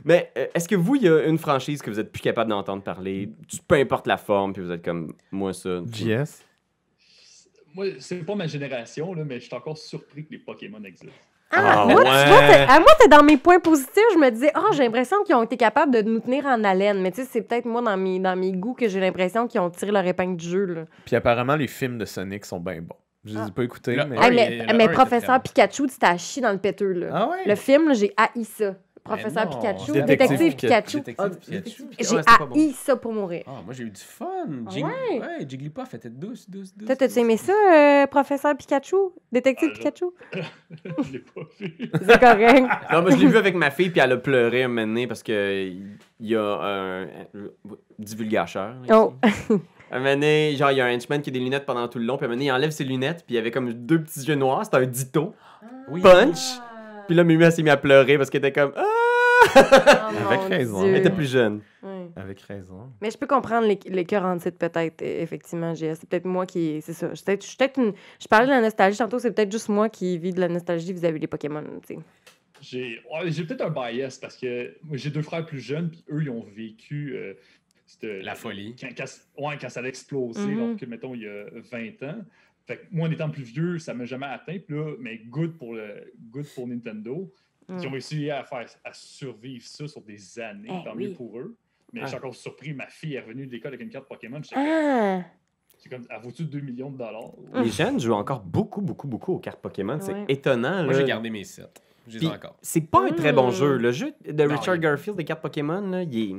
Mais 0.04 0.30
euh, 0.38 0.46
est-ce 0.54 0.68
que 0.68 0.76
vous, 0.76 0.94
il 0.94 1.02
y 1.02 1.08
a 1.08 1.24
une 1.24 1.38
franchise 1.38 1.82
que 1.82 1.90
vous 1.90 1.98
êtes 1.98 2.12
plus 2.12 2.20
capable 2.22 2.50
d'entendre 2.50 2.82
parler, 2.82 3.32
peu 3.66 3.74
importe 3.74 4.06
la 4.06 4.18
forme, 4.18 4.52
puis 4.52 4.62
vous 4.62 4.70
êtes 4.70 4.84
comme 4.84 5.12
moi, 5.32 5.52
ça. 5.52 5.80
JS? 5.90 6.44
Moi, 7.78 7.86
c'est 8.00 8.16
pas 8.26 8.34
ma 8.34 8.48
génération, 8.48 9.14
là, 9.14 9.22
mais 9.24 9.38
je 9.38 9.44
suis 9.46 9.54
encore 9.54 9.78
surpris 9.78 10.24
que 10.26 10.32
les 10.32 10.38
Pokémon 10.38 10.82
existent. 10.84 11.14
Ah, 11.52 11.82
Ah, 11.82 11.84
moi, 11.86 12.02
tu 12.02 12.10
ouais. 12.10 12.26
vois, 12.26 12.38
t'es- 12.40 12.66
à 12.72 12.80
moi, 12.80 12.88
c'est 13.00 13.08
dans 13.08 13.22
mes 13.22 13.36
points 13.36 13.60
positifs. 13.60 14.02
Je 14.14 14.18
me 14.18 14.30
disais, 14.30 14.50
oh, 14.56 14.72
j'ai 14.72 14.82
l'impression 14.82 15.22
qu'ils 15.24 15.36
ont 15.36 15.44
été 15.44 15.56
capables 15.56 15.92
de 15.94 16.02
nous 16.02 16.18
tenir 16.18 16.44
en 16.46 16.64
haleine. 16.64 17.00
Mais 17.00 17.12
tu 17.12 17.22
sais, 17.22 17.28
c'est 17.30 17.42
peut-être 17.42 17.66
moi, 17.66 17.80
dans 17.80 17.96
mes, 17.96 18.18
dans 18.18 18.34
mes 18.36 18.50
goûts, 18.50 18.74
que 18.74 18.88
j'ai 18.88 18.98
l'impression 18.98 19.46
qu'ils 19.46 19.60
ont 19.60 19.70
tiré 19.70 19.92
leur 19.92 20.04
épingle 20.04 20.36
du 20.36 20.48
jeu. 20.48 20.64
Là. 20.64 20.80
Puis 21.06 21.14
apparemment, 21.14 21.54
les 21.54 21.68
films 21.68 21.98
de 21.98 22.04
Sonic 22.04 22.44
sont 22.46 22.58
bien 22.58 22.82
bons. 22.82 22.96
Je 23.24 23.34
les 23.34 23.38
ai 23.38 23.42
Ah. 23.46 23.50
pas 23.54 23.62
écoutés, 23.62 23.94
Le 23.94 24.04
mais... 24.06 24.16
un, 24.18 24.30
mais 24.30 24.50
le 24.58 24.64
mais 24.66 24.72
un 24.72 24.78
était 24.86 24.92
professeur 24.94 25.40
Pikachu, 25.42 25.86
tu 25.86 25.98
t'es 25.98 26.06
à 26.06 26.16
chier 26.18 26.42
dans 26.42 26.52
le 26.52 26.58
péteux. 26.58 26.92
Là. 26.92 27.06
Ah 27.12 27.28
ouais? 27.30 27.44
Le 27.46 27.54
film, 27.54 27.88
là, 27.88 27.94
j'ai 27.94 28.12
haï 28.16 28.44
ça. 28.44 28.74
Professeur 29.08 29.48
Pikachu, 29.50 29.92
Détective 29.92 30.38
détective, 30.56 31.02
Pikachu. 31.02 31.02
J'ai 31.98 32.16
bon. 32.16 32.54
haï 32.54 32.72
ça 32.72 32.96
pour 32.96 33.12
mourir. 33.12 33.42
Ah, 33.46 33.62
moi 33.64 33.74
j'ai 33.74 33.84
eu 33.84 33.90
du 33.90 34.00
fun. 34.00 34.26
Ah 34.66 34.74
ouais? 34.74 34.82
ouais, 34.82 35.46
Jigglypuff 35.48 35.94
était 35.94 36.10
douce, 36.10 36.48
douce, 36.48 36.72
douce. 36.76 36.86
Toi, 36.86 36.96
t'as-tu 36.96 37.18
aimé 37.18 37.36
ça, 37.36 37.52
euh, 37.52 38.06
professeur 38.06 38.56
Pikachu? 38.56 38.96
Détective 39.32 39.70
Ah, 39.70 39.74
je- 39.74 39.78
Pikachu? 39.78 40.04
je 41.04 41.12
l'ai 41.12 41.18
pas 41.20 41.40
vu. 41.58 41.90
C'est 42.06 42.20
correct. 42.20 42.66
Non, 42.92 43.02
mais 43.02 43.10
je 43.12 43.16
l'ai 43.16 43.26
vu 43.26 43.36
avec 43.36 43.54
ma 43.54 43.70
fille, 43.70 43.90
puis 43.90 44.00
elle 44.00 44.12
a 44.12 44.16
pleuré 44.16 44.62
un 44.64 44.68
moment 44.68 44.86
donné 44.86 45.06
parce 45.06 45.22
que 45.22 45.66
il 45.68 45.96
y 46.20 46.36
a 46.36 46.42
un. 46.42 47.02
un 47.04 47.08
divulgateur. 47.98 48.74
Oh. 48.92 49.14
Un 49.90 50.00
moment 50.00 50.10
donné, 50.16 50.54
genre, 50.54 50.70
il 50.70 50.76
y 50.76 50.80
a 50.82 50.84
un 50.84 50.94
henchman 50.94 51.22
qui 51.22 51.30
a 51.30 51.32
des 51.32 51.38
lunettes 51.38 51.64
pendant 51.64 51.88
tout 51.88 51.98
le 51.98 52.04
long, 52.04 52.18
puis 52.18 52.26
un 52.26 52.28
moment 52.28 52.36
donné, 52.36 52.48
il 52.48 52.52
enlève 52.52 52.72
ses 52.72 52.84
lunettes, 52.84 53.24
puis 53.24 53.34
il 53.34 53.36
y 53.36 53.38
avait 53.38 53.50
comme 53.50 53.72
deux 53.72 54.02
petits 54.02 54.20
yeux 54.20 54.34
noirs, 54.34 54.62
c'était 54.66 54.76
un 54.76 54.84
ditto. 54.84 55.34
Oui. 55.90 56.02
Punch! 56.02 56.60
Puis 57.08 57.16
là, 57.16 57.24
Mimi, 57.24 57.42
elle 57.42 57.50
s'est 57.50 57.62
mise 57.62 57.72
à 57.72 57.76
pleurer 57.76 58.16
parce 58.16 58.30
qu'elle 58.30 58.44
était 58.44 58.52
comme. 58.52 58.72
Ah! 58.76 58.84
Avec 60.28 60.40
raison. 60.48 60.82
Elle 60.84 60.90
Dieu. 60.92 60.96
était 61.00 61.10
plus 61.10 61.30
jeune. 61.30 61.60
Avec 62.16 62.40
raison. 62.42 62.90
Mais 63.00 63.10
je 63.10 63.18
peux 63.18 63.26
comprendre 63.26 63.66
les, 63.66 63.78
les 63.86 64.04
cœurs 64.04 64.24
en 64.24 64.36
titre, 64.38 64.58
peut-être, 64.58 65.02
euh, 65.02 65.22
effectivement, 65.22 65.72
GS. 65.74 65.94
C'est 66.00 66.08
peut-être 66.08 66.24
moi 66.26 66.44
qui. 66.46 66.80
C'est 66.82 66.92
ça. 66.92 67.08
Je, 67.10 67.14
suis 67.16 67.24
peut-être- 67.24 67.42
je, 67.42 67.48
suis 67.48 67.56
peut-être 67.56 67.78
une- 67.78 67.92
je 68.20 68.26
parlais 68.28 68.46
de 68.46 68.50
la 68.50 68.60
nostalgie 68.60 68.98
tantôt, 68.98 69.18
c'est 69.18 69.32
peut-être 69.32 69.50
juste 69.52 69.68
moi 69.68 69.88
qui 69.88 70.18
vis 70.18 70.32
de 70.32 70.40
la 70.40 70.48
nostalgie 70.48 70.92
vis-à-vis 70.92 71.20
des 71.20 71.26
Pokémon. 71.26 71.62
tu 71.86 71.94
sais. 71.94 72.00
J'ai 72.60 73.00
ouais, 73.12 73.30
j'ai 73.30 73.44
peut-être 73.44 73.60
un 73.62 73.70
bias 73.70 74.18
parce 74.20 74.36
que 74.36 74.74
moi, 74.82 74.96
j'ai 74.96 75.10
deux 75.10 75.22
frères 75.22 75.46
plus 75.46 75.60
jeunes, 75.60 75.90
puis 75.90 76.04
eux, 76.10 76.20
ils 76.22 76.30
ont 76.30 76.44
vécu 76.56 77.14
euh, 77.14 77.34
cette- 77.86 78.24
La 78.24 78.34
folie. 78.34 78.74
Quand, 78.78 78.88
quand- 78.96 79.44
ouais, 79.46 79.54
quand 79.60 79.68
ça 79.68 79.80
a 79.80 79.84
explosé, 79.84 80.40
Mhm. 80.40 80.62
alors 80.64 80.76
que, 80.76 80.86
mettons, 80.86 81.14
il 81.14 81.22
y 81.22 81.28
a 81.28 81.44
20 81.70 82.02
ans. 82.10 82.18
Fait 82.68 82.76
que 82.76 82.83
moi, 82.92 83.09
en 83.09 83.11
étant 83.11 83.31
plus 83.31 83.42
vieux, 83.44 83.78
ça 83.78 83.94
m'a 83.94 84.04
jamais 84.04 84.26
atteint. 84.26 84.59
Puis 84.59 84.76
là, 84.76 84.92
mais 85.00 85.18
good 85.26 85.57
pour, 85.57 85.74
le, 85.74 86.12
good 86.31 86.44
pour 86.54 86.68
Nintendo. 86.68 87.33
Mm. 87.66 87.78
Ils 87.81 87.87
ont 87.87 87.90
réussi 87.90 88.31
à, 88.31 88.44
faire, 88.44 88.66
à 88.85 88.92
survivre 88.92 89.64
ça 89.66 89.88
sur 89.88 90.02
des 90.02 90.38
années. 90.38 90.68
Eh 90.70 90.85
tant 90.85 90.94
oui. 90.94 91.09
mieux 91.09 91.14
pour 91.14 91.38
eux. 91.38 91.57
Mais 91.94 92.00
Ah. 92.00 92.04
je 92.04 92.09
suis 92.11 92.18
encore 92.18 92.35
surpris. 92.35 92.74
Ma 92.74 92.87
fille 92.88 93.14
est 93.14 93.20
revenue 93.20 93.46
de 93.46 93.52
l'école 93.52 93.68
avec 93.72 93.81
une 93.81 93.88
carte 93.88 94.07
Pokémon. 94.07 94.40
J'étais 94.42 94.54
Ah! 94.59 95.22
c'est 95.78 95.88
comme, 95.88 96.04
elle 96.11 96.20
vaut-tu 96.20 96.44
2 96.44 96.61
millions 96.61 96.90
de 96.90 96.98
dollars? 96.98 97.33
Les 97.54 97.70
jeunes 97.70 97.98
jouent 97.98 98.12
encore 98.12 98.40
beaucoup, 98.42 98.81
beaucoup, 98.83 99.09
beaucoup 99.09 99.33
aux 99.35 99.38
cartes 99.38 99.61
Pokémon. 99.62 99.98
C'est 100.00 100.12
Ouais. 100.12 100.24
étonnant. 100.28 100.85
Moi 100.85 100.92
j'ai 100.92 101.04
gardé 101.04 101.31
mes 101.31 101.44
sets. 101.44 101.62
C'est 102.62 102.90
pas 102.90 103.04
un 103.07 103.12
très 103.12 103.33
bon 103.33 103.48
Mm. 103.48 103.52
jeu. 103.52 103.76
Le 103.78 103.92
jeu 103.92 104.12
de 104.26 104.44
Non, 104.44 104.54
Richard 104.57 104.76
il- 104.76 104.81
Garfield 104.81 105.16
des 105.16 105.24
cartes 105.24 105.40
Pokémon, 105.42 105.81
là, 105.88 106.02
il 106.02 106.18
est. 106.18 106.37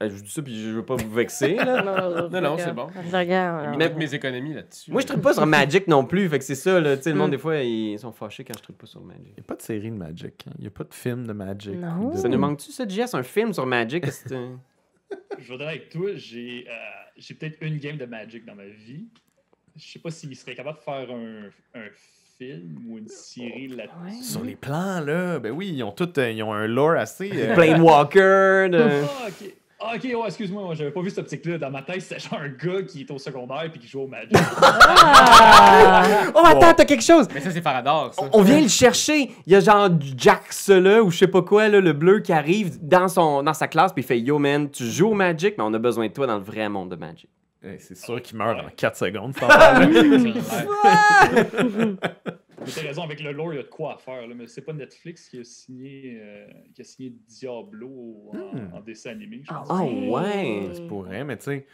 Je 0.00 0.08
dis 0.08 0.30
ça, 0.30 0.42
puis 0.42 0.54
je 0.62 0.68
veux 0.70 0.84
pas 0.84 0.96
vous 0.96 1.10
vexer. 1.10 1.54
Là. 1.54 1.82
Non, 2.30 2.40
non, 2.40 2.56
c'est 2.58 2.74
bon. 2.74 2.88
Je 3.10 3.16
regarde. 3.16 3.80
Toutes 3.80 3.96
mes 3.96 4.14
économies 4.14 4.52
là-dessus. 4.54 4.90
Moi, 4.92 5.00
je 5.00 5.06
tripe 5.06 5.22
pas 5.22 5.32
sur 5.32 5.46
Magic 5.46 5.86
non 5.88 6.04
plus. 6.04 6.28
Fait 6.28 6.38
que 6.38 6.44
c'est 6.44 6.54
ça. 6.54 6.80
Là. 6.80 6.96
Tu 6.98 7.04
sais, 7.04 7.10
Le 7.12 7.16
monde, 7.16 7.28
Mm. 7.28 7.30
des 7.32 7.38
fois, 7.38 7.56
ils 7.58 7.98
sont 7.98 8.12
fâchés 8.12 8.44
quand 8.44 8.52
je 8.58 8.62
tripe 8.62 8.76
pas 8.78 8.86
sur 8.86 9.00
Magic. 9.02 9.22
Il 9.28 9.32
n'y 9.34 9.40
a 9.40 9.44
pas 9.46 9.54
de 9.56 9.62
série 9.62 9.90
de 9.90 9.96
Magic. 9.96 10.44
hein. 10.48 10.52
Il 10.58 10.60
n'y 10.62 10.66
a 10.66 10.70
pas 10.70 10.84
de 10.84 10.92
film 10.92 11.26
de 11.26 11.32
Magic. 11.32 11.74
Non. 11.76 12.10
De- 12.10 12.16
Ça 12.16 12.28
nous 12.28 12.38
manque-tu, 12.38 12.72
ça, 12.72 12.86
JS, 12.86 13.14
un 13.14 13.22
film 13.22 13.52
sur 13.54 13.64
Magic? 13.64 14.04
Je 15.38 15.54
dire 15.54 15.68
avec 15.68 15.88
toi, 15.90 16.10
j'ai 16.16 16.66
euh, 16.68 16.72
j'ai 17.16 17.34
peut-être 17.34 17.58
une 17.62 17.78
game 17.78 17.96
de 17.96 18.06
Magic 18.06 18.44
dans 18.44 18.54
ma 18.56 18.66
vie. 18.66 19.06
Je 19.76 19.84
sais 19.92 19.98
pas 19.98 20.10
s'il 20.10 20.34
serait 20.36 20.54
capable 20.54 20.78
de 20.78 20.82
faire 20.82 21.08
un, 21.10 21.78
un 21.80 21.86
film 22.38 22.78
ou 22.88 22.98
une 22.98 23.08
série 23.08 23.68
là-dessus. 23.68 24.22
Sur 24.24 24.42
les 24.44 24.56
plans, 24.56 25.00
là, 25.00 25.38
ben 25.38 25.52
oui, 25.52 25.68
ils 25.74 25.82
ont 25.84 25.92
tout, 25.92 26.18
euh, 26.18 26.30
ils 26.30 26.42
ont 26.42 26.52
un 26.52 26.66
lore 26.66 26.96
assez... 26.96 27.30
euh, 27.32 27.54
Planewalker. 27.54 28.68
de- 28.70 28.78
Ah, 29.04 29.28
ok. 29.28 29.54
Ah, 29.78 29.92
ok, 29.94 30.04
ouais, 30.04 30.26
excuse-moi, 30.26 30.62
moi, 30.62 30.74
j'avais 30.74 30.90
pas 30.90 31.02
vu 31.02 31.10
cette 31.10 31.18
optique-là. 31.18 31.58
Dans 31.58 31.70
ma 31.70 31.82
tête, 31.82 32.00
c'était 32.00 32.18
genre 32.18 32.40
un 32.40 32.48
gars 32.48 32.82
qui 32.82 33.02
est 33.02 33.10
au 33.10 33.18
secondaire 33.18 33.68
puis 33.70 33.78
qui 33.78 33.86
joue 33.86 34.00
au 34.00 34.06
Magic. 34.06 34.32
Ah! 34.34 36.02
Oh, 36.34 36.42
attends, 36.44 36.72
t'as 36.74 36.84
quelque 36.84 37.04
chose. 37.04 37.28
Mais 37.32 37.40
ça, 37.40 37.50
c'est 37.50 37.60
Faradar, 37.60 38.12
ça. 38.14 38.22
On 38.32 38.42
vient 38.42 38.60
le 38.60 38.68
chercher. 38.68 39.30
Il 39.46 39.52
y 39.52 39.56
a 39.56 39.60
genre 39.60 39.90
du 39.90 40.12
Jax 40.16 40.70
là, 40.70 41.02
ou 41.02 41.10
je 41.10 41.18
sais 41.18 41.26
pas 41.26 41.42
quoi, 41.42 41.68
là, 41.68 41.80
le 41.80 41.92
bleu 41.92 42.20
qui 42.20 42.32
arrive 42.32 42.78
dans, 42.82 43.08
son, 43.08 43.42
dans 43.42 43.54
sa 43.54 43.68
classe, 43.68 43.92
puis 43.92 44.02
il 44.02 44.06
fait 44.06 44.18
Yo 44.18 44.38
man, 44.38 44.70
tu 44.70 44.84
joues 44.84 45.10
au 45.10 45.14
Magic, 45.14 45.54
mais 45.58 45.64
on 45.64 45.72
a 45.74 45.78
besoin 45.78 46.08
de 46.08 46.12
toi 46.12 46.26
dans 46.26 46.36
le 46.36 46.42
vrai 46.42 46.68
monde 46.68 46.90
de 46.90 46.96
Magic. 46.96 47.28
eh, 47.62 47.78
c'est 47.78 47.96
sûr 47.96 48.20
qu'il 48.22 48.38
meurt 48.38 48.58
en 48.58 48.68
4 48.74 48.96
secondes. 48.96 49.34
Mais 52.60 52.66
t'as 52.74 52.82
raison, 52.82 53.02
avec 53.02 53.20
le 53.20 53.32
lore, 53.32 53.52
il 53.52 53.56
y 53.56 53.60
a 53.60 53.62
de 53.62 53.68
quoi 53.68 53.94
à 53.94 53.98
faire. 53.98 54.26
Là, 54.26 54.34
mais 54.34 54.46
c'est 54.46 54.62
pas 54.62 54.72
Netflix 54.72 55.28
qui 55.28 55.40
a 55.40 55.44
signé, 55.44 56.18
euh, 56.20 56.46
qui 56.74 56.80
a 56.80 56.84
signé 56.84 57.12
Diablo 57.28 58.30
en, 58.32 58.36
Hmm. 58.36 58.70
en 58.74 58.80
dessin 58.80 59.10
animé, 59.10 59.40
je 59.42 59.48
Ah 59.50 59.62
pense. 59.66 59.80
Oh 59.82 60.14
ouais. 60.16 60.70
C'est 60.74 60.86
pour 60.86 61.04
rien, 61.04 61.24
mais 61.24 61.36
tu 61.36 61.44
sais, 61.44 61.66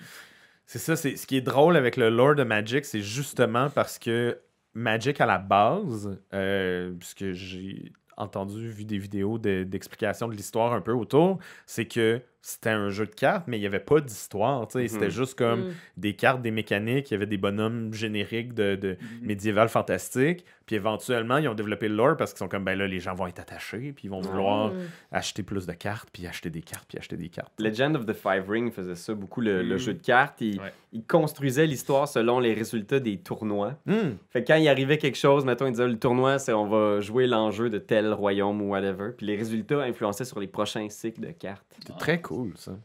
c'est 0.67 0.79
ça. 0.79 0.97
c'est 0.97 1.17
Ce 1.17 1.27
qui 1.27 1.37
est 1.37 1.41
drôle 1.43 1.77
avec 1.77 1.97
le 1.97 2.09
lore 2.11 2.35
de 2.35 2.43
Magic, 2.45 2.85
c'est 2.85 3.01
justement 3.03 3.69
parce 3.71 3.99
que 3.99 4.39
Magic 4.75 5.21
à 5.21 5.27
la 5.27 5.39
base, 5.39 6.19
euh, 6.33 6.93
puisque 6.99 7.33
j'ai 7.33 7.93
entendu, 8.17 8.69
vu 8.69 8.85
des 8.85 8.99
vidéos 8.99 9.39
de- 9.39 9.65
d'explication 9.65 10.29
de, 10.29 10.35
l'histoire 10.35 10.73
un 10.73 10.81
peu 10.81 10.93
autour, 10.93 11.39
c'est 11.67 11.87
que 11.87 12.21
c'était 12.43 12.71
un 12.71 12.91
jeu 12.91 13.07
de 13.07 13.15
cartes, 13.15 13.45
mais 13.47 13.57
il 13.57 13.61
n'y 13.61 13.67
avait 13.67 13.79
pas 13.81 14.01
d'histoire. 14.01 14.67
tu 14.69 14.81
sais. 14.81 14.89
C'était 14.89 15.05
Mhm. 15.07 15.11
juste 15.13 15.39
comme 15.39 15.61
Mm. 15.69 15.73
des 15.97 16.15
cartes, 16.15 16.43
des 16.43 16.51
mécaniques, 16.51 17.11
il 17.11 17.15
y 17.15 17.17
avait 17.17 17.27
des 17.27 17.37
bonhommes 17.39 17.95
génériques 17.95 18.53
de, 18.53 18.75
de 18.75 18.97
Mhm. 19.01 19.27
médiéval 19.27 19.69
fantastique. 19.69 20.45
Puis 20.67 20.77
éventuellement, 20.77 21.39
ils 21.39 21.49
ont 21.49 21.55
développé 21.55 21.89
le 21.89 21.95
lore 21.97 22.17
parce 22.17 22.33
qu'ils 22.33 22.39
sont 22.39 22.49
comme, 22.49 22.65
ben 22.65 22.79
là, 22.79 22.87
les 22.87 23.01
gens 23.01 23.15
vont 23.15 23.27
être 23.27 23.41
attachés, 23.41 23.93
puis 23.93 24.05
ils 24.05 24.11
vont 24.11 24.21
vouloir 24.21 24.69
Mm. 24.73 24.79
acheter 25.13 25.43
plus 25.43 25.67
de 25.67 25.73
cartes, 25.73 26.09
puis 26.13 26.27
acheter 26.27 26.51
des 26.51 26.63
cartes, 26.63 26.87
puis 26.89 26.99
acheter 26.99 27.17
des 27.17 27.29
cartes. 27.29 27.53
Legend 27.59 27.97
of 27.97 28.07
the 28.07 28.13
Five 28.13 28.49
Ring 28.49 28.73
faisait 28.73 28.95
ça 28.95 29.15
beaucoup, 29.15 29.41
le, 29.41 29.63
le 29.63 29.75
Mm. 29.75 29.79
jeu 29.79 29.95
de 29.95 30.03
cartes. 30.03 30.41
Il, 30.41 30.61
Ouais. 30.61 30.73
il 30.93 31.05
construisait 31.05 31.67
l'histoire 31.67 32.09
selon 32.09 32.41
les 32.41 32.55
résultats 32.55 33.01
des 33.01 33.19
tournois. 33.19 33.75
Hmm. 33.87 34.13
Fait 34.31 34.43
que 34.43 34.49
quand 34.53 34.57
il 34.57 34.69
arrivait 34.69 34.99
quelque 34.99 35.19
chose, 35.19 35.45
mettons, 35.45 35.67
il 35.67 35.73
disait 35.73 35.87
le 35.89 35.99
tournoi, 35.99 36.39
c'est 36.39 36.53
on 36.53 36.67
va 36.67 37.01
jouer 37.01 37.27
l'enjeu 37.27 37.69
de 37.71 37.79
tel 37.79 38.13
royaume 38.13 38.61
ou 38.63 38.71
whatever. 38.71 39.11
Puis 39.17 39.27
les 39.27 39.37
résultats 39.37 39.81
influençaient 39.83 40.25
sur 40.25 40.41
les 40.41 40.47
prochains 40.49 40.89
cycles 40.89 41.21
de 41.21 41.31
cartes. 41.33 41.65
C'est 41.87 41.97
très 41.99 42.21
cool, 42.21 42.32
ça. 42.57 42.79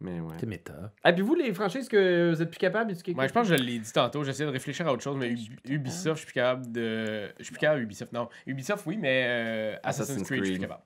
Mais 0.00 0.18
ouais. 0.18 0.34
C'est 0.40 0.46
méta. 0.46 0.92
Ah, 1.04 1.12
puis 1.12 1.22
vous, 1.22 1.36
les 1.36 1.54
franchises 1.54 1.88
que 1.88 2.30
vous 2.34 2.42
êtes 2.42 2.50
plus 2.50 2.58
capables, 2.58 2.90
est-ce 2.90 3.04
que 3.04 3.12
Ouais, 3.12 3.28
je 3.28 3.32
pense 3.32 3.48
que 3.48 3.56
je 3.56 3.62
l'ai 3.62 3.78
dit 3.78 3.92
tantôt. 3.92 4.24
J'essaie 4.24 4.44
de 4.44 4.50
réfléchir 4.50 4.86
à 4.88 4.92
autre 4.92 5.02
chose, 5.02 5.16
mais 5.16 5.30
Ub- 5.30 5.38
Ubisoft, 5.68 6.16
je 6.16 6.24
suis 6.24 6.26
plus 6.26 6.32
capable 6.40 6.72
de. 6.72 7.28
Je 7.38 7.44
suis 7.44 7.52
plus 7.52 7.60
capable 7.60 7.82
Ubisoft. 7.82 8.12
Non, 8.12 8.28
Ubisoft, 8.46 8.84
oui, 8.86 8.96
mais 8.96 9.24
euh, 9.26 9.76
Assassin's 9.84 10.10
Assassin's 10.10 10.26
Creed, 10.26 10.38
je 10.40 10.44
suis 10.44 10.52
Creed. 10.54 10.60
plus 10.60 10.68
capable. 10.68 10.82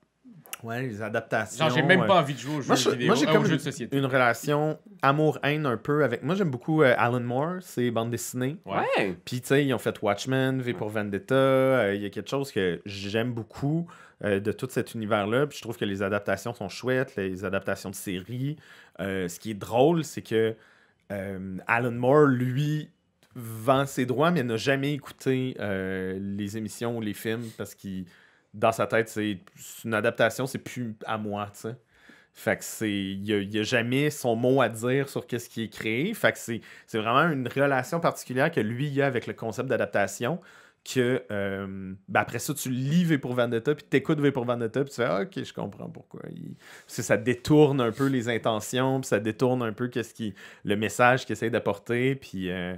Ouais, 0.63 0.81
les 0.83 1.01
adaptations. 1.01 1.65
Genre, 1.67 1.75
j'ai 1.75 1.83
même 1.83 2.01
euh, 2.01 2.05
pas 2.07 2.19
envie 2.21 2.33
de 2.33 2.39
jouer 2.39 2.55
aux 2.55 2.61
jeux 2.61 2.67
Moi, 2.67 2.75
je- 2.75 2.89
vidéo, 2.89 3.07
moi, 3.07 3.15
j'ai 3.15 3.27
euh, 3.27 3.31
comme 3.31 3.41
aux 3.41 3.45
jeux 3.45 3.51
une- 3.51 3.57
de 3.57 3.61
société. 3.61 3.97
une 3.97 4.05
relation 4.05 4.79
amour-haine 5.01 5.65
un 5.65 5.77
peu 5.77 6.03
avec. 6.03 6.23
Moi, 6.23 6.35
j'aime 6.35 6.49
beaucoup 6.49 6.81
euh, 6.83 6.93
Alan 6.97 7.19
Moore, 7.19 7.57
ses 7.61 7.91
bandes 7.91 8.09
dessinées. 8.11 8.57
Ouais. 8.65 9.15
Puis, 9.25 9.41
tu 9.41 9.47
sais, 9.47 9.65
ils 9.65 9.73
ont 9.73 9.77
fait 9.79 10.01
Watchmen, 10.01 10.61
V 10.61 10.73
pour 10.73 10.89
Vendetta. 10.89 11.35
euh, 11.35 11.93
Il 11.95 12.01
y 12.01 12.05
a 12.05 12.09
quelque 12.09 12.29
chose 12.29 12.51
que 12.51 12.81
j'aime 12.85 13.33
beaucoup 13.33 13.87
euh, 14.23 14.39
de 14.39 14.51
tout 14.51 14.67
cet 14.69 14.95
univers-là. 14.95 15.45
Puis, 15.47 15.57
je 15.57 15.61
trouve 15.63 15.77
que 15.77 15.85
les 15.85 16.01
adaptations 16.01 16.53
sont 16.53 16.69
chouettes, 16.69 17.15
les 17.17 17.45
adaptations 17.45 17.91
de 17.91 17.95
séries. 17.95 18.55
Euh, 18.99 19.27
ce 19.27 19.39
qui 19.39 19.51
est 19.51 19.53
drôle, 19.53 20.03
c'est 20.03 20.23
que 20.23 20.55
euh, 21.11 21.57
Alan 21.67 21.91
Moore, 21.91 22.25
lui, 22.25 22.89
vend 23.35 23.85
ses 23.85 24.07
droits, 24.07 24.31
mais 24.31 24.41
n'a 24.41 24.57
jamais 24.57 24.93
écouté 24.93 25.55
euh, 25.59 26.17
les 26.19 26.57
émissions 26.57 26.97
ou 26.97 27.01
les 27.01 27.13
films 27.13 27.45
parce 27.57 27.75
qu'il, 27.75 28.05
dans 28.53 28.71
sa 28.71 28.87
tête, 28.87 29.09
c'est 29.09 29.39
une 29.85 29.93
adaptation, 29.93 30.47
c'est 30.47 30.57
plus 30.59 30.95
à 31.05 31.17
moi, 31.17 31.49
tu 31.53 31.61
sais. 31.61 31.75
Fait 32.37 32.55
que 32.55 32.63
c'est. 32.63 32.91
Il 32.91 33.23
n'y 33.23 33.59
a, 33.59 33.63
jamais 33.63 34.11
son 34.11 34.35
mot 34.35 34.61
à 34.61 34.69
dire 34.69 35.09
sur 35.09 35.25
qu'est-ce 35.25 35.49
qui 35.49 35.63
est 35.63 35.69
créé. 35.69 36.13
Fait 36.13 36.31
que 36.31 36.37
c'est 36.37 36.61
vraiment 36.93 37.31
une 37.31 37.47
relation 37.47 37.99
particulière 37.99 38.51
que 38.51 38.59
lui 38.59 39.01
a 39.01 39.07
avec 39.07 39.25
le 39.25 39.33
concept 39.33 39.67
d'adaptation. 39.69 40.39
Que 40.85 41.23
euh, 41.31 41.95
ben 42.07 42.19
après 42.19 42.37
ça, 42.37 42.53
tu 42.53 42.69
lis 42.69 43.05
V 43.05 43.17
pour 43.17 43.33
Vendetta, 43.33 43.73
puis 43.73 43.85
t'écoutes 43.89 44.19
V 44.19 44.31
pour 44.31 44.45
Vendetta, 44.45 44.83
puis 44.83 44.91
tu 44.91 45.01
fais 45.01 45.21
Ok, 45.21 45.43
je 45.43 45.51
comprends 45.51 45.89
pourquoi. 45.89 46.21
Il... 46.29 46.55
Ça 46.85 47.17
détourne 47.17 47.81
un 47.81 47.91
peu 47.91 48.05
les 48.05 48.29
intentions, 48.29 49.01
puis 49.01 49.07
ça 49.07 49.19
détourne 49.19 49.63
un 49.63 49.73
peu 49.73 49.87
qu'est-ce 49.87 50.13
qui, 50.13 50.35
le 50.63 50.75
message 50.75 51.25
qu'il 51.25 51.33
essaie 51.33 51.49
d'apporter. 51.49 52.13
Puis 52.15 52.51
euh, 52.51 52.75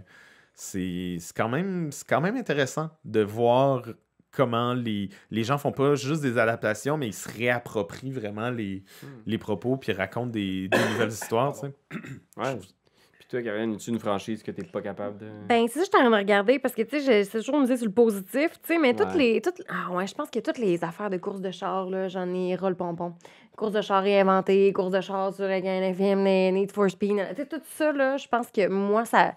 c'est 0.53 1.17
quand, 1.35 1.49
même- 1.49 1.91
c'est 1.91 2.07
quand 2.07 2.21
même 2.21 2.37
intéressant 2.37 2.91
de 3.03 3.19
voir 3.21 3.83
comment 4.31 4.73
les, 4.73 5.09
les 5.31 5.43
gens 5.43 5.57
font 5.57 5.71
pas 5.71 5.95
juste 5.95 6.21
des 6.21 6.37
adaptations, 6.37 6.97
mais 6.97 7.07
ils 7.07 7.13
se 7.13 7.29
réapproprient 7.29 8.11
vraiment 8.11 8.49
les, 8.49 8.83
les 9.25 9.37
propos, 9.37 9.77
puis 9.77 9.91
racontent 9.91 10.27
des, 10.27 10.67
des 10.67 10.77
nouvelles 10.91 11.09
histoires. 11.09 11.53
tu 11.53 11.61
sais. 11.61 11.73
Ouais. 12.37 12.57
Puis 13.19 13.27
toi, 13.29 13.41
Karen, 13.41 13.73
as-tu 13.73 13.89
une 13.89 13.99
franchise 13.99 14.41
que 14.41 14.51
t'es 14.51 14.63
pas 14.63 14.81
capable 14.81 15.17
de. 15.17 15.27
Ben, 15.47 15.67
c'est 15.67 15.79
ça, 15.79 15.85
je 15.85 15.89
suis 15.89 15.97
en 15.97 16.09
train 16.09 16.11
de 16.11 16.15
regarder 16.15 16.59
parce 16.59 16.73
que, 16.73 16.81
tu 16.81 16.99
sais, 16.99 17.05
j'essaie 17.05 17.39
toujours 17.39 17.59
miser 17.59 17.77
sur 17.77 17.85
le 17.85 17.91
positif, 17.91 18.51
tu 18.61 18.73
sais, 18.73 18.77
mais 18.77 18.93
toutes 18.93 19.13
les. 19.15 19.41
Toutes... 19.41 19.61
Ah, 19.67 19.91
ouais, 19.91 20.07
je 20.07 20.15
pense 20.15 20.29
que 20.29 20.39
toutes 20.39 20.57
les 20.57 20.83
affaires 20.83 21.09
de 21.09 21.17
course 21.17 21.41
de 21.41 21.51
char, 21.51 21.89
là, 21.89 22.07
j'en 22.07 22.33
ai 22.33 22.55
ras 22.55 22.69
le 22.69 22.75
pompon. 22.75 23.13
Course 23.57 23.73
de 23.73 23.81
char 23.81 24.01
réinventée, 24.01 24.71
course 24.71 24.91
de 24.91 25.01
char 25.01 25.33
sur 25.33 25.49
FM, 25.49 26.23
les 26.23 26.51
Need 26.51 26.71
for 26.71 26.89
Speed, 26.89 27.17
tu 27.31 27.35
sais, 27.35 27.45
tout 27.45 27.61
ça, 27.65 27.91
là, 27.91 28.15
je 28.15 28.27
pense 28.27 28.49
que 28.51 28.67
moi, 28.69 29.03
ça, 29.03 29.33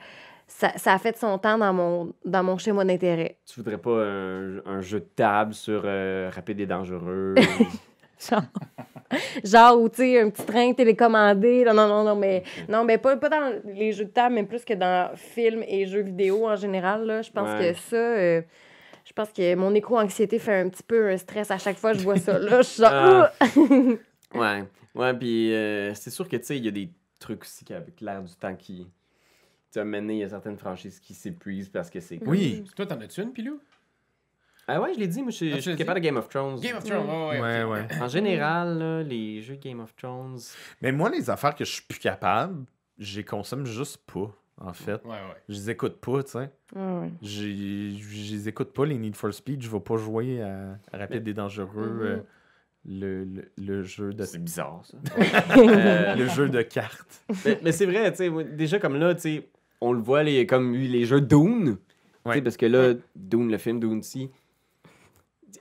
ça, 0.54 0.76
ça 0.76 0.92
a 0.92 0.98
fait 0.98 1.16
son 1.16 1.38
temps 1.38 1.56
dans 1.58 1.72
mon, 1.72 2.12
dans 2.24 2.42
mon 2.44 2.58
schéma 2.58 2.84
d'intérêt. 2.84 3.38
Tu 3.46 3.58
voudrais 3.60 3.78
pas 3.78 4.04
un, 4.04 4.58
un 4.66 4.80
jeu 4.80 5.00
de 5.00 5.08
table 5.16 5.54
sur 5.54 5.82
euh, 5.84 6.30
Rapide 6.32 6.60
et 6.60 6.66
Dangereux? 6.66 7.34
Genre, 8.30 8.42
genre 9.42 9.80
ou 9.80 9.88
tu 9.88 9.96
sais, 9.96 10.20
un 10.20 10.30
petit 10.30 10.46
train 10.46 10.72
télécommandé. 10.74 11.64
Non, 11.66 11.74
non, 11.74 11.88
non, 11.88 12.04
non, 12.04 12.14
mais, 12.14 12.44
non, 12.68 12.84
mais 12.84 12.96
pas, 12.96 13.16
pas 13.16 13.28
dans 13.28 13.60
les 13.64 13.90
jeux 13.90 14.04
de 14.04 14.10
table, 14.10 14.36
mais 14.36 14.44
plus 14.44 14.64
que 14.64 14.74
dans 14.74 15.10
films 15.16 15.64
et 15.66 15.86
jeux 15.86 16.02
vidéo 16.02 16.46
en 16.46 16.54
général. 16.54 17.04
Là. 17.04 17.22
Je 17.22 17.32
pense 17.32 17.48
Ouais. 17.58 17.72
que 17.72 17.78
ça, 17.80 17.96
euh, 17.96 18.42
je 19.04 19.12
pense 19.12 19.30
que 19.32 19.56
mon 19.56 19.74
éco-anxiété 19.74 20.38
fait 20.38 20.54
un 20.60 20.68
petit 20.68 20.84
peu 20.84 21.08
un 21.10 21.16
stress 21.16 21.50
à 21.50 21.58
chaque 21.58 21.78
fois 21.78 21.92
que 21.94 21.98
je 21.98 22.04
vois 22.04 22.16
ça. 22.18 22.38
Là, 22.38 22.58
je 22.62 22.68
suis 22.68 22.82
genre. 22.84 23.26
Ouh! 23.56 23.98
ouais. 24.38 24.64
Ouais, 24.94 25.14
puis 25.14 25.52
euh, 25.52 25.92
c'est 25.94 26.10
sûr 26.10 26.28
que, 26.28 26.36
tu 26.36 26.44
sais, 26.44 26.56
il 26.58 26.64
y 26.64 26.68
a 26.68 26.70
des 26.70 26.90
trucs 27.18 27.42
aussi 27.42 27.64
qu'avec 27.64 28.00
l'air 28.00 28.22
du 28.22 28.34
temps 28.36 28.54
qui. 28.54 28.86
Tu 29.72 29.78
moment 29.78 29.98
donné, 29.98 30.14
il 30.14 30.18
y 30.20 30.24
a 30.24 30.28
certaines 30.28 30.58
franchises 30.58 31.00
qui 31.00 31.14
s'épuisent 31.14 31.68
parce 31.70 31.88
que 31.90 31.98
c'est. 32.00 32.20
Oui. 32.26 32.64
Toi, 32.76 32.86
t'en 32.86 33.00
as-tu 33.00 33.22
une, 33.22 33.32
Pilou? 33.32 33.58
Ah 34.68 34.80
ouais, 34.80 34.94
je 34.94 35.00
l'ai 35.00 35.08
dit, 35.08 35.22
moi, 35.22 35.30
je 35.30 35.36
suis 35.36 35.52
Ah, 35.52 35.56
je 35.56 35.60
suis 35.62 35.76
capable 35.76 35.98
de 36.00 36.04
Game 36.04 36.16
of 36.16 36.28
Thrones. 36.28 36.60
Game 36.60 36.76
of 36.76 36.84
Thrones, 36.84 37.08
ouais, 37.08 37.40
Ouais, 37.40 37.64
ouais. 37.64 37.64
ouais. 37.64 37.86
En 38.00 38.08
général, 38.08 38.78
là, 38.78 39.02
les 39.02 39.40
jeux 39.42 39.56
Game 39.56 39.80
of 39.80 39.94
Thrones. 39.96 40.38
Mais 40.80 40.92
moi, 40.92 41.10
les 41.10 41.28
affaires 41.30 41.54
que 41.54 41.64
je 41.64 41.72
suis 41.72 41.82
plus 41.82 41.98
capable, 41.98 42.64
je 42.98 43.16
les 43.16 43.24
consomme 43.24 43.66
juste 43.66 43.96
pas, 44.06 44.30
en 44.60 44.72
fait. 44.72 45.02
Ouais, 45.04 45.10
ouais. 45.10 45.42
Je 45.48 45.54
les 45.54 45.70
écoute 45.70 45.96
pas, 46.00 46.22
tu 46.22 46.30
sais. 46.32 46.50
Ouais. 46.76 47.10
Je 47.22 47.42
les 48.32 48.48
écoute 48.48 48.72
pas, 48.72 48.86
les 48.86 48.98
Need 48.98 49.16
for 49.16 49.32
Speed. 49.34 49.62
Je 49.62 49.68
vais 49.70 49.80
pas 49.80 49.96
jouer 49.96 50.40
à 50.42 50.78
Rapide 50.92 51.26
et 51.26 51.34
Dangereux, 51.34 51.66
Mhm. 51.88 52.02
euh, 52.02 52.16
le, 52.84 53.24
le, 53.24 53.52
le 53.58 53.82
jeu 53.82 54.12
de... 54.12 54.24
C'est 54.24 54.42
bizarre, 54.42 54.82
ça. 54.84 54.96
Euh, 55.58 56.14
le 56.14 56.26
jeu 56.28 56.48
de 56.48 56.62
cartes. 56.62 57.24
mais 57.44 57.58
mais 57.62 57.72
c'est 57.72 57.86
vrai, 57.86 58.10
tu 58.12 58.18
sais, 58.18 58.44
déjà 58.44 58.78
comme 58.78 58.96
là, 58.96 59.14
tu 59.14 59.20
sais, 59.22 59.48
on 59.82 59.92
le 59.92 60.00
voit, 60.00 60.22
les, 60.22 60.46
comme 60.46 60.74
eu 60.74 60.86
les 60.86 61.04
jeux 61.04 61.20
Dune. 61.20 61.76
Tu 61.76 61.80
sais, 62.24 62.28
Ouais. 62.36 62.40
Parce 62.42 62.56
que 62.56 62.66
là, 62.66 62.94
Dune, 63.16 63.50
le 63.50 63.58
film 63.58 63.80
Dune, 63.80 64.02
si. 64.02 64.30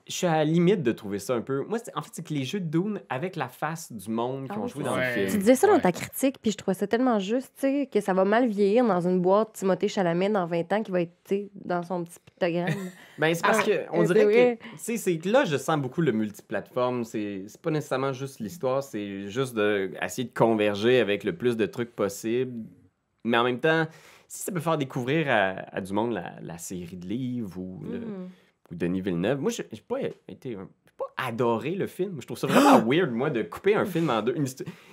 Je 0.08 0.14
suis 0.14 0.28
à 0.28 0.38
la 0.38 0.46
limite 0.46 0.84
de 0.84 0.92
trouver 0.92 1.20
ça 1.20 1.36
un 1.36 1.42
peu. 1.42 1.64
Moi, 1.68 1.78
en 1.96 2.02
fait, 2.02 2.10
c'est 2.14 2.26
que 2.26 2.34
les 2.34 2.44
jeux 2.44 2.60
de 2.60 2.66
Dune, 2.66 3.02
avec 3.10 3.36
la 3.36 3.48
face 3.48 3.92
du 3.92 4.10
monde 4.10 4.46
qui 4.46 4.54
Ah 4.56 4.60
ont 4.60 4.68
joué 4.68 4.84
dans 4.84 4.96
le 4.96 5.02
Tu 5.14 5.28
film. 5.30 5.40
disais 5.40 5.56
ça 5.56 5.68
dans 5.68 5.74
Ouais. 5.76 5.82
ta 5.82 5.92
critique, 5.92 6.36
puis 6.42 6.52
je 6.52 6.58
trouvais 6.58 6.76
ça 6.76 6.86
tellement 6.88 7.20
juste, 7.20 7.52
tu 7.56 7.62
sais, 7.68 7.90
que 7.92 8.00
ça 8.02 8.14
va 8.14 8.24
mal 8.26 8.48
vieillir 8.48 8.86
dans 8.86 9.02
une 9.08 9.20
boîte 9.22 9.54
Timothée 9.54 9.88
Chalamet 9.88 10.30
dans 10.30 10.46
20 10.46 10.74
ans 10.74 10.84
qui 10.84 10.92
va 10.92 11.02
être, 11.02 11.14
tu 11.26 11.36
sais, 11.36 11.50
dans 11.66 11.84
son 11.84 12.04
petit 12.04 12.20
pictogramme. 12.26 12.70
Ben, 13.20 13.34
c'est 13.36 13.42
parce 13.44 13.60
Ah, 13.60 13.64
que 13.64 13.72
on 13.92 14.04
dirait 14.04 14.58
que. 14.58 14.64
Tu 14.64 14.70
sais, 14.78 14.98
c'est 14.98 15.18
que 15.18 15.30
là, 15.30 15.46
je 15.46 15.56
sens 15.58 15.80
beaucoup 15.80 16.02
le 16.02 16.12
multiplateforme. 16.12 17.04
C'est 17.04 17.44
c'est 17.48 17.62
pas 17.62 17.70
nécessairement 17.70 18.14
juste 18.14 18.40
l'histoire, 18.40 18.82
c'est 18.84 19.28
juste 19.28 19.54
de 19.56 19.92
essayer 20.02 20.28
de 20.28 20.34
converger 20.34 21.00
avec 21.00 21.24
le 21.24 21.36
plus 21.36 21.56
de 21.58 21.66
trucs 21.66 21.96
possible. 21.96 22.64
Mais 23.24 23.38
en 23.38 23.44
même 23.44 23.60
temps, 23.60 23.88
si 24.28 24.44
ça 24.44 24.52
peut 24.52 24.60
faire 24.60 24.78
découvrir 24.78 25.28
à, 25.30 25.56
à 25.76 25.82
du 25.82 25.94
monde 25.94 26.14
la, 26.14 26.34
la 26.42 26.58
série 26.58 26.96
de 26.98 27.06
livres 27.08 27.58
ou, 27.60 27.82
le- 27.90 28.00
Mhm. 28.00 28.30
ou 28.72 28.76
Denis 28.76 29.02
Villeneuve, 29.02 29.40
moi, 29.40 29.52
j'ai 29.52 29.64
pas 29.88 29.98
été. 30.28 30.56
un- 30.56 30.68
j'ai 30.86 30.92
pas 30.98 31.28
adoré 31.28 31.72
le 31.72 31.88
film. 31.88 32.18
Je 32.22 32.26
trouve 32.26 32.38
ça 32.38 32.48
vraiment 32.48 32.80
weird, 32.88 33.12
moi, 33.12 33.30
de 33.30 33.42
couper 33.44 33.76
un 33.76 33.86
film 33.86 34.10
en 34.10 34.22
deux. 34.22 34.36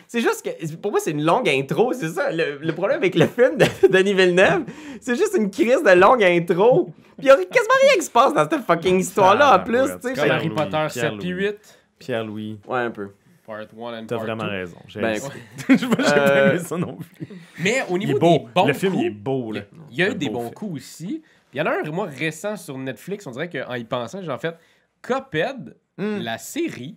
C'est 0.06 0.20
juste 0.20 0.42
que, 0.44 0.76
pour 0.76 0.90
moi, 0.90 1.00
c'est 1.00 1.10
une 1.12 1.24
longue 1.24 1.48
intro, 1.48 1.92
c'est 1.92 2.08
ça. 2.08 2.30
Le, 2.32 2.58
le 2.58 2.72
problème 2.74 2.98
avec 2.98 3.14
le 3.14 3.26
film 3.26 3.56
de 3.58 3.64
Denis 3.88 4.14
Villeneuve, 4.14 4.64
c'est 5.00 5.16
juste 5.16 5.34
une 5.36 5.50
crise 5.50 5.82
de 5.82 5.90
longue 5.98 6.22
intro. 6.22 6.86
Puis 7.18 7.26
il 7.26 7.28
y 7.28 7.30
a 7.30 7.36
quasiment 7.36 7.74
rien 7.82 7.94
qui 7.96 8.02
se 8.02 8.10
passe 8.10 8.32
dans 8.32 8.48
cette 8.48 8.64
fucking 8.64 9.00
histoire-là, 9.00 9.56
en 9.60 9.64
plus, 9.64 9.88
tu 10.02 10.14
sais. 10.14 10.30
Harry 10.30 10.48
Potter 10.50 10.68
Pierre 10.70 10.90
7 10.92 11.18
puis 11.18 11.30
Louis. 11.30 11.42
8, 11.46 11.78
Pierre-Louis, 11.98 12.60
Ouais, 12.68 12.78
un 12.78 12.90
peu. 12.92 13.08
Part 13.48 13.60
1 13.94 14.02
and 14.02 14.06
t'as 14.06 14.16
part 14.16 14.24
vraiment 14.26 14.44
2. 14.44 14.50
raison. 14.50 14.76
J'ai 14.86 15.00
Ben, 15.00 15.20
j'ai 15.68 15.88
pas 15.88 16.18
Euh, 16.18 16.50
aimé 16.50 16.58
ça 16.60 16.76
non 16.76 16.96
plus. 16.96 17.26
Mais 17.60 17.82
au 17.88 17.98
niveau 17.98 18.18
beau. 18.18 18.38
des 18.38 18.52
bons 18.54 18.66
le 18.66 18.72
film, 18.74 18.92
coups, 18.92 19.02
il 19.04 19.06
est 19.06 19.10
beau. 19.10 19.52
Là. 19.52 19.60
Il 19.90 19.96
y 19.96 20.02
a 20.02 20.10
eu 20.10 20.14
des 20.14 20.28
bons 20.28 20.42
film. 20.42 20.54
coups 20.54 20.76
aussi. 20.76 21.22
Il 21.52 21.58
y 21.58 21.60
en 21.62 21.66
a 21.66 21.70
un, 21.70 21.90
moi, 21.90 22.06
récent 22.06 22.56
sur 22.56 22.76
Netflix, 22.78 23.26
on 23.26 23.30
dirait 23.30 23.48
qu'en 23.48 23.74
y 23.74 23.84
pensant, 23.84 24.22
j'ai 24.22 24.30
en 24.30 24.38
fait 24.38 24.54
Cuphead, 25.02 25.76
Hmm. 26.00 26.18
la 26.20 26.38
série, 26.38 26.96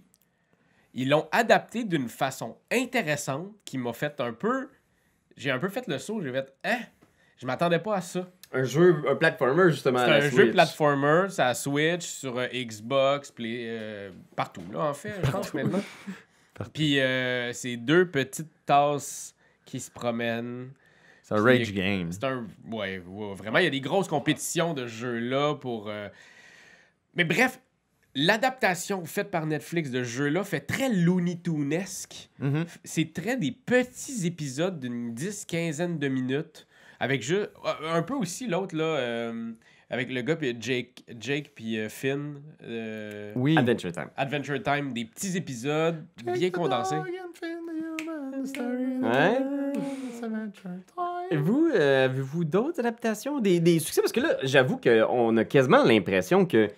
ils 0.93 1.09
l'ont 1.09 1.27
adapté 1.31 1.83
d'une 1.85 2.07
façon 2.07 2.57
intéressante 2.71 3.47
qui 3.65 3.79
m'a 3.79 3.93
fait 3.93 4.19
un 4.21 4.31
peu. 4.33 4.69
J'ai 5.35 5.49
un 5.49 5.57
peu 5.57 5.69
fait 5.69 5.87
le 5.87 5.97
saut, 5.97 6.21
j'ai 6.21 6.31
fait 6.31 6.53
Hein? 6.63 6.77
Je 7.37 7.47
m'attendais 7.47 7.79
pas 7.79 7.95
à 7.95 8.01
ça. 8.01 8.27
Un 8.53 8.63
jeu, 8.63 9.03
un 9.09 9.15
platformer, 9.15 9.71
justement. 9.71 9.97
C'est 9.99 10.07
la 10.09 10.15
un 10.17 10.29
jeu 10.29 10.51
platformer, 10.51 11.29
ça 11.29 11.47
a 11.47 11.53
Switch, 11.55 12.05
sur 12.05 12.37
euh, 12.37 12.45
Xbox, 12.53 13.31
Play, 13.31 13.63
euh, 13.69 14.11
partout, 14.35 14.61
là, 14.71 14.81
en 14.81 14.93
fait, 14.93 15.13
je 15.23 15.31
pense 15.31 15.51
maintenant. 15.55 15.81
Puis 16.69 16.99
euh, 16.99 17.51
c'est 17.53 17.77
deux 17.77 18.09
petites 18.09 18.51
tasses 18.65 19.33
qui 19.65 19.79
se 19.79 19.89
promènent. 19.91 20.71
C'est 21.23 21.35
un 21.35 21.43
rage 21.43 21.73
game. 21.73 22.11
C'est 22.11 22.23
un. 22.25 22.45
Ouais, 22.69 23.01
ouais, 23.07 23.35
vraiment, 23.35 23.59
il 23.59 23.63
y 23.63 23.67
a 23.67 23.71
des 23.71 23.81
grosses 23.81 24.07
compétitions 24.07 24.73
de 24.73 24.87
jeux 24.87 25.19
là 25.19 25.55
pour. 25.55 25.87
euh, 25.89 26.09
Mais 27.15 27.23
bref, 27.23 27.59
l'adaptation 28.15 29.05
faite 29.05 29.31
par 29.31 29.45
Netflix 29.45 29.89
de 29.91 30.03
ce 30.03 30.09
jeu-là 30.09 30.43
fait 30.43 30.59
très 30.61 30.89
Looney 30.89 31.39
Tunesque. 31.41 32.29
Mhm. 32.39 32.65
C'est 32.83 33.13
très 33.13 33.37
des 33.37 33.51
petits 33.51 34.25
épisodes 34.27 34.79
d'une 34.79 35.13
dix, 35.13 35.45
quinzaine 35.45 35.97
de 35.99 36.07
minutes. 36.07 36.67
Avec 36.99 37.23
juste. 37.23 37.49
Un 37.85 38.03
peu 38.03 38.13
aussi 38.13 38.47
l'autre, 38.47 38.75
là. 38.75 38.83
euh, 38.83 39.53
avec 39.91 40.11
le 40.11 40.21
gars, 40.21 40.35
puis 40.37 40.55
Jake, 40.59 41.03
Jake 41.19 41.51
puis 41.53 41.77
euh, 41.77 41.89
Finn. 41.89 42.35
euh, 42.63 43.33
Oui. 43.35 43.57
Adventure 43.57 43.91
Time. 43.91 44.07
Adventure 44.17 44.63
Time, 44.63 44.93
des 44.93 45.05
petits 45.05 45.35
épisodes 45.37 46.03
bien 46.23 46.49
condensés. 46.49 46.95
Ouais. 49.03 49.37
Et 51.31 51.37
vous, 51.37 51.69
euh, 51.73 52.05
avez-vous 52.05 52.43
d'autres 52.43 52.79
adaptations, 52.79 53.39
des, 53.39 53.59
des 53.59 53.79
succès? 53.79 54.01
Parce 54.01 54.11
que 54.11 54.19
là, 54.19 54.37
j'avoue 54.43 54.77
qu'on 54.77 55.37
a 55.37 55.43
quasiment 55.45 55.83
l'impression 55.83 56.45
que 56.45 56.69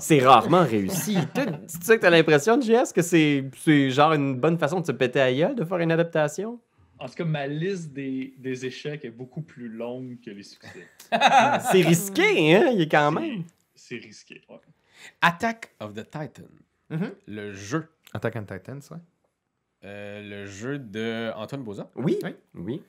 C'est 0.00 0.18
rarement 0.20 0.64
réussi. 0.64 1.16
C'est 1.66 1.82
ça 1.84 1.96
que 1.96 2.02
t'as 2.02 2.10
l'impression, 2.10 2.60
JS, 2.60 2.92
que 2.94 3.02
c'est 3.02 3.44
c'est 3.58 3.90
genre 3.90 4.12
une 4.12 4.36
bonne 4.38 4.58
façon 4.58 4.80
de 4.80 4.86
se 4.86 4.92
péter 4.92 5.20
à 5.20 5.32
gueule 5.32 5.54
de 5.54 5.64
faire 5.64 5.78
une 5.78 5.92
adaptation? 5.92 6.58
En 7.00 7.08
tout 7.08 7.14
cas, 7.14 7.24
ma 7.24 7.46
liste 7.46 7.92
des, 7.92 8.34
des 8.38 8.66
échecs 8.66 9.04
est 9.04 9.10
beaucoup 9.10 9.42
plus 9.42 9.68
longue 9.68 10.18
que 10.20 10.30
les 10.30 10.42
succès. 10.42 10.86
C'est 11.72 11.80
risqué, 11.82 12.54
hein? 12.56 12.70
Il 12.74 12.82
est 12.82 12.88
quand 12.90 13.10
même. 13.12 13.44
C'est 13.74 13.96
risqué. 13.96 14.42
ouais. 14.48 14.58
Attack 15.22 15.70
of 15.80 15.94
the 15.94 16.04
Titan. 16.04 16.48
Mhm. 16.90 17.12
Le 17.26 17.52
jeu. 17.52 17.88
Attack 18.12 18.36
on 18.36 18.44
Titans, 18.44 18.80
ouais. 18.90 18.98
Euh, 19.84 20.22
le 20.22 20.46
jeu 20.46 20.78
de 20.78 21.30
Antoine 21.36 21.62
Bozan. 21.64 21.90
Oui. 21.96 22.18
Oui. 22.22 22.34
Oui. 22.54 22.82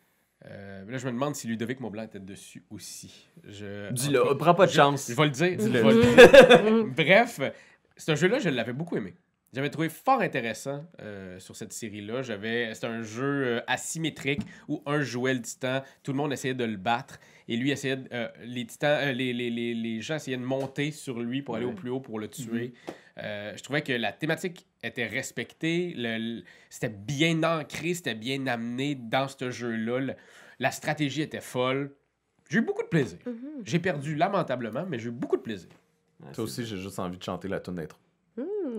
Euh, 0.45 0.83
là, 0.89 0.97
je 0.97 1.05
me 1.07 1.11
demande 1.13 1.35
si 1.35 1.47
Ludovic 1.47 1.79
Maublanc 1.79 2.03
était 2.03 2.19
dessus 2.19 2.63
aussi. 2.69 3.27
Je... 3.45 3.91
Dis-le, 3.93 4.35
prends 4.37 4.55
pas 4.55 4.65
de 4.65 4.71
je- 4.71 4.75
chance. 4.75 5.07
Je 5.09 5.15
vais 5.15 5.23
le 5.23 5.29
dire. 5.29 5.55
Dis-le. 5.57 5.79
je 5.79 5.85
vais 5.85 5.93
le 6.69 6.83
dire. 6.83 6.85
Bref, 6.95 7.39
c'est 7.95 8.11
un 8.11 8.15
jeu-là, 8.15 8.39
je 8.39 8.49
l'avais 8.49 8.73
beaucoup 8.73 8.97
aimé. 8.97 9.13
J'avais 9.53 9.69
trouvé 9.69 9.89
fort 9.89 10.21
intéressant 10.21 10.85
euh, 11.01 11.37
sur 11.39 11.57
cette 11.57 11.73
série-là. 11.73 12.21
J'avais, 12.21 12.73
c'est 12.73 12.85
un 12.85 13.01
jeu 13.01 13.23
euh, 13.45 13.61
asymétrique 13.67 14.41
où 14.69 14.81
un 14.85 15.01
jouait 15.01 15.33
le 15.33 15.41
titan, 15.41 15.81
tout 16.03 16.11
le 16.13 16.17
monde 16.17 16.31
essayait 16.31 16.53
de 16.53 16.63
le 16.63 16.77
battre 16.77 17.19
et 17.49 17.57
lui 17.57 17.69
essayait, 17.71 17.97
de- 17.97 18.07
euh, 18.13 18.29
les 18.45 18.65
titans, 18.65 18.97
euh, 19.09 19.11
les, 19.11 19.33
les, 19.33 19.49
les, 19.49 19.73
les 19.73 19.99
gens 19.99 20.15
essayaient 20.15 20.37
de 20.37 20.41
monter 20.43 20.91
sur 20.91 21.19
lui 21.19 21.41
pour 21.41 21.57
aller 21.57 21.65
au 21.65 21.73
plus 21.73 21.89
haut 21.89 21.99
pour 21.99 22.17
le 22.17 22.29
tuer. 22.29 22.73
Euh, 23.17 23.53
je 23.57 23.61
trouvais 23.61 23.81
que 23.81 23.91
la 23.91 24.13
thématique 24.13 24.65
était 24.83 25.05
respectée, 25.07 25.93
le- 25.97 26.17
le- 26.37 26.43
c'était 26.69 26.87
bien 26.89 27.43
ancré, 27.43 27.93
c'était 27.93 28.15
bien 28.15 28.47
amené 28.47 28.95
dans 28.95 29.27
ce 29.27 29.51
jeu-là. 29.51 30.13
La 30.59 30.71
stratégie 30.71 31.23
était 31.23 31.41
folle. 31.41 31.93
J'ai 32.49 32.59
eu 32.59 32.61
beaucoup 32.61 32.83
de 32.83 32.87
plaisir. 32.87 33.17
Mhm. 33.25 33.63
J'ai 33.65 33.79
perdu 33.79 34.15
lamentablement, 34.15 34.85
mais 34.87 34.97
j'ai 34.97 35.09
eu 35.09 35.11
beaucoup 35.11 35.35
de 35.37 35.41
plaisir. 35.41 35.69
Toi 36.33 36.45
aussi, 36.45 36.65
j'ai 36.65 36.77
juste 36.77 36.99
envie 36.99 37.17
de 37.17 37.23
chanter 37.23 37.49
la 37.49 37.59
tune 37.59 37.75
d'intro. 37.75 37.99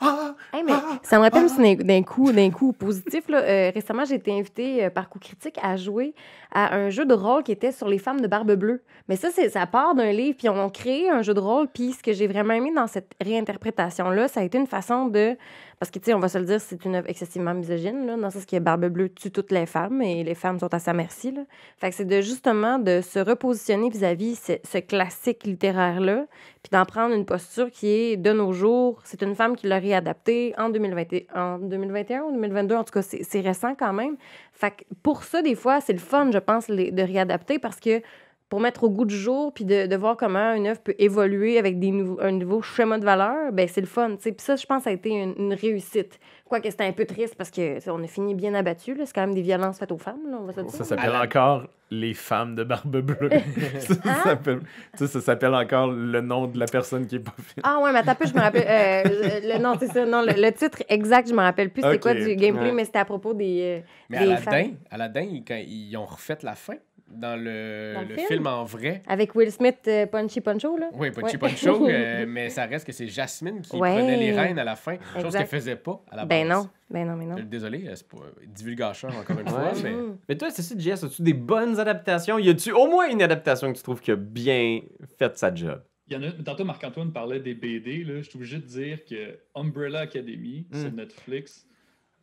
Ah! 0.00 0.34
Ah! 0.52 0.56
Hey, 0.56 0.62
mais 0.64 0.72
ça 1.02 1.16
me 1.18 1.22
rappelle 1.22 1.44
aussi 1.44 1.76
d'un- 1.76 2.02
coup, 2.02 2.32
d'un 2.32 2.50
coup 2.50 2.72
positif. 2.72 3.28
Là. 3.28 3.42
Euh, 3.42 3.70
récemment, 3.74 4.04
j'ai 4.04 4.14
été 4.14 4.32
invitée 4.32 4.84
euh, 4.84 4.90
par 4.90 5.08
Coup 5.08 5.18
Critique 5.18 5.56
à 5.62 5.76
jouer 5.76 6.14
à 6.52 6.74
un 6.74 6.88
jeu 6.88 7.04
de 7.04 7.12
rôle 7.14 7.42
qui 7.42 7.52
était 7.52 7.72
sur 7.72 7.88
les 7.88 7.98
femmes 7.98 8.20
de 8.20 8.26
Barbe 8.26 8.52
Bleue. 8.52 8.82
Mais 9.08 9.16
ça, 9.16 9.28
c'est, 9.30 9.48
ça 9.50 9.66
part 9.66 9.94
d'un 9.94 10.12
livre, 10.12 10.36
puis 10.38 10.48
on 10.48 10.64
a 10.64 10.70
créé 10.70 11.10
un 11.10 11.22
jeu 11.22 11.34
de 11.34 11.40
rôle. 11.40 11.68
Puis 11.68 11.92
ce 11.92 12.02
que 12.02 12.12
j'ai 12.12 12.26
vraiment 12.26 12.54
aimé 12.54 12.72
dans 12.74 12.86
cette 12.86 13.12
réinterprétation-là, 13.20 14.28
ça 14.28 14.40
a 14.40 14.42
été 14.44 14.58
une 14.58 14.66
façon 14.66 15.06
de. 15.06 15.36
Parce 15.80 15.92
que, 15.92 16.00
tu 16.00 16.06
sais, 16.06 16.14
on 16.14 16.18
va 16.18 16.28
se 16.28 16.38
le 16.38 16.44
dire, 16.44 16.60
c'est 16.60 16.84
une 16.84 16.96
œuvre 16.96 17.08
excessivement 17.08 17.54
misogyne, 17.54 18.04
là, 18.06 18.16
dans 18.16 18.26
le 18.26 18.30
sens 18.32 18.44
que 18.46 18.58
Barbe 18.58 18.86
Bleue 18.86 19.10
tue 19.10 19.30
toutes 19.30 19.52
les 19.52 19.64
femmes 19.66 20.02
et 20.02 20.24
les 20.24 20.34
femmes 20.34 20.58
sont 20.58 20.72
à 20.74 20.80
sa 20.80 20.92
merci. 20.92 21.30
Là. 21.30 21.42
Fait 21.76 21.90
que 21.90 21.94
c'est 21.94 22.04
de 22.04 22.20
justement 22.20 22.80
de 22.80 23.00
se 23.00 23.20
repositionner 23.20 23.88
vis-à-vis 23.88 24.34
ce, 24.36 24.52
ce 24.64 24.78
classique 24.78 25.44
littéraire-là, 25.44 26.24
puis 26.64 26.70
d'en 26.72 26.84
prendre 26.84 27.14
une 27.14 27.24
posture 27.24 27.70
qui 27.70 27.86
est 27.88 28.16
de 28.16 28.32
nos 28.32 28.52
jours. 28.52 29.00
C'est 29.04 29.22
une 29.22 29.36
femme 29.36 29.54
qui 29.54 29.68
l'a 29.68 29.78
réadapté 29.88 30.54
en, 30.58 30.68
2020, 30.68 31.04
en 31.34 31.58
2021 31.58 32.22
ou 32.22 32.32
2022. 32.32 32.74
En 32.76 32.84
tout 32.84 32.92
cas, 32.92 33.02
c'est 33.02 33.22
c'est 33.22 33.40
récent 33.40 33.74
quand 33.74 33.92
même. 33.92 34.16
Fait 34.52 34.70
que 34.70 34.82
pour 35.02 35.22
ça, 35.24 35.42
des 35.42 35.54
fois, 35.54 35.80
c'est 35.80 35.92
le 35.92 35.98
fun, 35.98 36.30
je 36.32 36.38
pense, 36.38 36.68
les- 36.68 36.90
de 36.92 37.02
réadapter 37.02 37.58
parce 37.58 37.80
que 37.80 38.00
pour 38.48 38.60
mettre 38.60 38.84
au 38.84 38.88
goût 38.88 39.04
du 39.04 39.14
jour, 39.16 39.52
puis 39.52 39.66
de, 39.66 39.86
de 39.86 39.96
voir 39.96 40.16
comment 40.16 40.54
une 40.54 40.66
œuvre 40.68 40.80
peut 40.80 40.94
évoluer 40.98 41.58
avec 41.58 41.78
des 41.78 41.90
nouveaux, 41.90 42.18
un 42.22 42.32
nouveau 42.32 42.62
schéma 42.62 42.98
de 42.98 43.04
valeur, 43.04 43.52
ben 43.52 43.68
c'est 43.68 43.82
le 43.82 43.86
fun. 43.86 44.16
tu 44.16 44.22
sais. 44.22 44.32
Puis 44.32 44.42
ça, 44.42 44.56
je 44.56 44.64
pense, 44.64 44.84
ça 44.84 44.90
a 44.90 44.92
été 44.94 45.10
une, 45.10 45.34
une 45.36 45.52
réussite. 45.52 46.18
Quoique 46.48 46.70
c'était 46.70 46.84
un 46.84 46.92
peu 46.92 47.04
triste 47.04 47.34
parce 47.36 47.50
que 47.50 47.74
tu 47.74 47.80
sais, 47.82 47.90
on 47.90 48.02
a 48.02 48.06
fini 48.06 48.34
bien 48.34 48.54
abattu. 48.54 48.94
là. 48.94 49.04
C'est 49.04 49.14
quand 49.14 49.20
même 49.26 49.34
des 49.34 49.42
violences 49.42 49.78
faites 49.78 49.92
aux 49.92 49.98
femmes, 49.98 50.30
là, 50.30 50.38
on 50.40 50.44
va 50.46 50.52
se 50.54 50.60
le 50.60 50.66
dire. 50.66 50.74
Ça 50.74 50.84
s'appelle 50.84 51.14
encore 51.14 51.64
Les 51.90 52.12
femmes 52.12 52.54
de 52.54 52.64
Barbe 52.64 52.98
Bleue. 53.00 53.30
ça, 53.78 53.94
Hein? 54.04 54.14
s'appelle- 54.24 54.60
tu 54.60 54.98
sais, 54.98 55.06
ça 55.06 55.20
s'appelle 55.22 55.54
encore 55.54 55.90
le 55.90 56.20
nom 56.20 56.46
de 56.46 56.58
la 56.58 56.66
personne 56.66 57.06
qui 57.06 57.16
est 57.16 57.20
pas 57.20 57.32
fine. 57.38 57.62
Ah 57.64 57.78
ouais, 57.80 57.92
mais 57.92 58.06
un 58.06 58.14
peu, 58.14 58.26
je 58.26 58.34
me 58.34 58.40
rappelle. 58.40 58.66
euh, 58.68 59.40
le, 59.56 59.58
non, 59.62 59.74
c'est 59.80 59.86
ça. 59.88 60.04
Non, 60.04 60.20
le, 60.20 60.32
le 60.40 60.52
titre 60.52 60.82
exact, 60.88 61.28
je 61.28 61.32
me 61.34 61.40
rappelle 61.40 61.70
plus 61.70 61.80
c'était 61.82 61.94
Ok. 61.94 62.00
quoi 62.02 62.12
du 62.14 62.36
gameplay, 62.36 62.66
Ouais. 62.68 62.72
mais 62.72 62.84
c'était 62.84 62.98
à 62.98 63.04
propos 63.06 63.32
des. 63.32 63.80
euh, 63.82 63.86
Mais 64.10 64.18
des 64.18 64.24
Aladdin, 64.24 64.42
femmes. 64.50 64.76
Aladdin 64.90 65.20
ils, 65.22 65.44
quand 65.44 65.58
ils 65.66 65.96
ont 65.96 66.04
refait 66.04 66.36
la 66.42 66.54
fin 66.54 66.74
dans 67.10 67.36
le, 67.36 67.92
Dans 67.94 68.02
le 68.02 68.08
le 68.08 68.14
film? 68.14 68.26
film? 68.28 68.46
en 68.46 68.64
vrai. 68.64 69.02
Avec 69.06 69.34
Will 69.34 69.50
Smith, 69.50 69.78
euh, 69.88 70.06
Punchy 70.06 70.40
Poncho, 70.40 70.76
là? 70.76 70.90
Oui, 70.92 71.10
Punchy 71.10 71.36
Ouais. 71.36 71.38
Poncho, 71.38 71.86
euh, 71.88 72.26
mais 72.28 72.48
ça 72.50 72.66
reste 72.66 72.86
que 72.86 72.92
c'est 72.92 73.06
Jasmine 73.08 73.62
qui 73.62 73.76
Ouais. 73.76 73.94
prenait 73.94 74.16
les 74.16 74.32
rênes 74.32 74.58
à 74.58 74.64
la 74.64 74.76
fin, 74.76 74.96
chose 75.20 75.34
qu'elle 75.34 75.46
faisait 75.46 75.76
pas 75.76 76.02
à 76.10 76.16
la 76.16 76.24
base. 76.24 76.28
Ben 76.28 76.48
non, 76.48 76.68
ben 76.90 77.06
non, 77.06 77.16
mais 77.16 77.24
non. 77.26 77.38
Euh, 77.38 77.42
Désolé, 77.42 77.88
c'est 77.94 78.06
pas 78.08 78.18
divulgacheur 78.46 79.14
encore 79.16 79.38
une 79.38 79.48
fois, 79.48 79.72
mais 79.82 79.92
Mm. 79.92 80.18
Mais 80.28 80.36
toi, 80.36 80.50
c'est 80.50 80.62
ça, 80.62 80.74
JS, 80.78 81.04
as-tu 81.04 81.22
des 81.22 81.34
bonnes 81.34 81.78
adaptations? 81.80 82.38
Y 82.38 82.50
a-tu 82.50 82.72
au 82.72 82.86
moins 82.88 83.08
une 83.08 83.22
adaptation 83.22 83.72
que 83.72 83.76
tu 83.78 83.82
trouves 83.82 84.00
qui 84.00 84.10
a 84.10 84.16
bien 84.16 84.80
fait 85.18 85.36
sa 85.36 85.54
job? 85.54 85.82
Il 86.10 86.14
y 86.14 86.16
en 86.16 86.22
a, 86.22 86.30
tantôt, 86.42 86.64
Marc-Antoine 86.64 87.12
parlait 87.12 87.40
des 87.40 87.54
BD. 87.54 88.02
Là, 88.04 88.22
je 88.22 88.28
suis 88.28 88.36
obligé 88.36 88.56
de 88.58 88.62
dire 88.66 89.04
que 89.04 89.38
Umbrella 89.54 90.00
Academy 90.00 90.66
sur 90.72 90.90
Mm. 90.92 90.96
Netflix. 90.96 91.66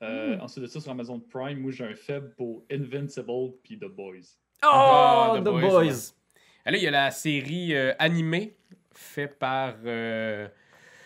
Euh, 0.04 0.38
Ensuite 0.42 0.64
de 0.64 0.68
ça, 0.68 0.80
sur 0.82 0.92
Amazon 0.92 1.20
Prime, 1.20 1.60
moi 1.60 1.72
j'ai 1.72 1.86
un 1.86 1.96
faible 1.96 2.34
pour 2.36 2.64
Invincible 2.72 3.54
puis 3.64 3.80
The 3.80 3.86
Boys. 3.86 4.38
Oh, 4.64 4.68
Ah, 4.72 5.34
The, 5.38 5.42
The 5.42 5.44
Boys! 5.50 5.62
Boys, 5.62 6.12
Là, 6.66 6.78
il 6.78 6.84
y 6.84 6.88
a 6.88 6.92
la 6.92 7.12
série 7.12 7.76
euh, 7.76 7.94
animée 8.00 8.56
faite 8.92 9.38
par 9.38 9.76
euh, 9.86 10.48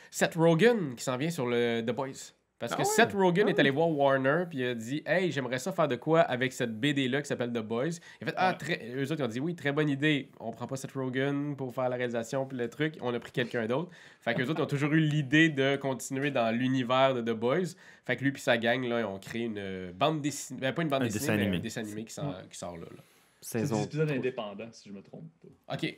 Seth 0.10 0.36
Rogen 0.36 0.96
qui 0.96 1.04
s'en 1.04 1.18
vient 1.18 1.30
sur 1.30 1.46
le 1.48 1.82
The 1.82 1.92
Boys. 1.92 2.34
Parce 2.60 2.74
que 2.74 2.82
Ah 2.82 2.86
ouais? 2.86 2.92
Seth 2.94 3.14
Rogen 3.14 3.46
Ah 3.48 3.50
est 3.52 3.60
allé 3.60 3.70
voir 3.70 3.90
Warner 3.90 4.44
puis 4.50 4.60
il 4.60 4.66
a 4.68 4.76
dit 4.76 5.02
Hey, 5.06 5.32
j'aimerais 5.32 5.60
ça 5.60 5.72
faire 5.74 5.88
de 5.90 5.96
quoi 5.98 6.22
avec 6.22 6.52
cette 6.54 6.78
BD-là 6.80 7.22
qui 7.22 7.28
s'appelle 7.28 7.52
The 7.52 7.60
Boys? 7.60 8.00
Il 8.22 8.24
a 8.24 8.26
fait 8.28 8.34
Ah, 8.38 8.54
très... 8.54 8.80
eux 8.96 9.04
autres 9.12 9.20
ils 9.20 9.24
ont 9.24 9.28
dit 9.30 9.40
Oui, 9.42 9.56
très 9.56 9.72
bonne 9.74 9.90
idée. 9.90 10.30
On 10.40 10.52
prend 10.52 10.68
pas 10.68 10.76
Seth 10.78 10.92
Rogen 10.94 11.56
pour 11.58 11.74
faire 11.74 11.88
la 11.90 11.96
réalisation 11.98 12.46
puis 12.46 12.58
le 12.58 12.70
truc. 12.70 12.96
On 13.02 13.14
a 13.14 13.20
pris 13.20 13.32
quelqu'un 13.32 13.66
d'autre. 13.66 13.90
Fait 14.22 14.34
que 14.34 14.42
eux 14.42 14.50
autres 14.50 14.60
ils 14.60 14.64
ont 14.64 14.68
toujours 14.68 14.94
eu 14.94 15.00
l'idée 15.00 15.50
de 15.50 15.76
continuer 15.78 16.32
dans 16.32 16.54
l'univers 16.56 17.14
de 17.16 17.22
The 17.22 17.36
Boys. 17.36 17.76
Fait 18.06 18.16
que 18.18 18.24
lui 18.24 18.32
puis 18.32 18.42
sa 18.42 18.58
gang, 18.58 18.82
là, 18.88 19.00
ils 19.02 19.06
ont 19.06 19.20
créé 19.20 19.44
une 19.46 19.92
bande 19.92 20.22
dessinée. 20.22 20.60
Ben, 20.62 20.74
pas 20.74 20.82
une 20.84 20.90
bande 20.90 21.04
Un 21.04 21.06
dessinée, 21.06 21.22
dessin 21.22 21.36
mais 21.36 21.42
animé. 21.44 21.58
un 21.58 21.60
dessin 21.62 21.82
animé 21.82 22.04
qui, 22.06 22.14
sort- 22.14 22.42
qui 22.50 22.58
sort 22.58 22.76
là. 22.78 22.86
là. 22.96 23.04
C'est 23.42 23.60
Saison 23.60 23.78
des 23.78 23.84
épisodes 23.84 24.12
indépendants, 24.12 24.70
si 24.72 24.90
je 24.90 24.94
me 24.94 25.02
trompe 25.02 25.30
pas. 25.42 25.76
Ok. 25.76 25.98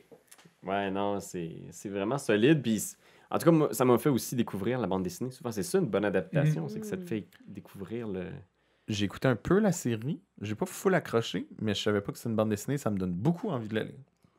Ouais, 0.64 0.90
non, 0.90 1.18
c'est 1.20 1.56
c'est 1.70 1.88
vraiment 1.88 2.18
solide. 2.18 2.62
Puis, 2.62 2.80
en 3.30 3.38
tout 3.38 3.46
cas, 3.46 3.50
moi, 3.50 3.68
ça 3.72 3.84
m'a 3.84 3.98
fait 3.98 4.08
aussi 4.10 4.36
découvrir 4.36 4.78
la 4.78 4.86
bande 4.86 5.02
dessinée. 5.02 5.30
Souvent, 5.30 5.50
c'est 5.50 5.62
ça 5.62 5.78
une 5.78 5.86
bonne 5.86 6.04
adaptation, 6.04 6.68
c'est 6.68 6.80
que 6.80 6.86
ça 6.86 6.96
te 6.96 7.04
fait 7.04 7.26
découvrir 7.46 8.06
le. 8.06 8.26
J'ai 8.88 9.04
écouté 9.06 9.28
un 9.28 9.36
peu 9.36 9.58
la 9.58 9.72
série. 9.72 10.20
J'ai 10.40 10.54
pas 10.54 10.66
full 10.66 10.94
accroché, 10.94 11.46
mais 11.60 11.72
je 11.74 11.82
savais 11.82 12.00
pas 12.00 12.12
que 12.12 12.18
c'est 12.18 12.28
une 12.28 12.36
bande 12.36 12.50
dessinée. 12.50 12.78
Ça 12.78 12.90
me 12.90 12.98
donne 12.98 13.12
beaucoup 13.12 13.48
envie 13.48 13.68
de 13.68 13.74
la 13.76 13.84
lire. 13.84 13.94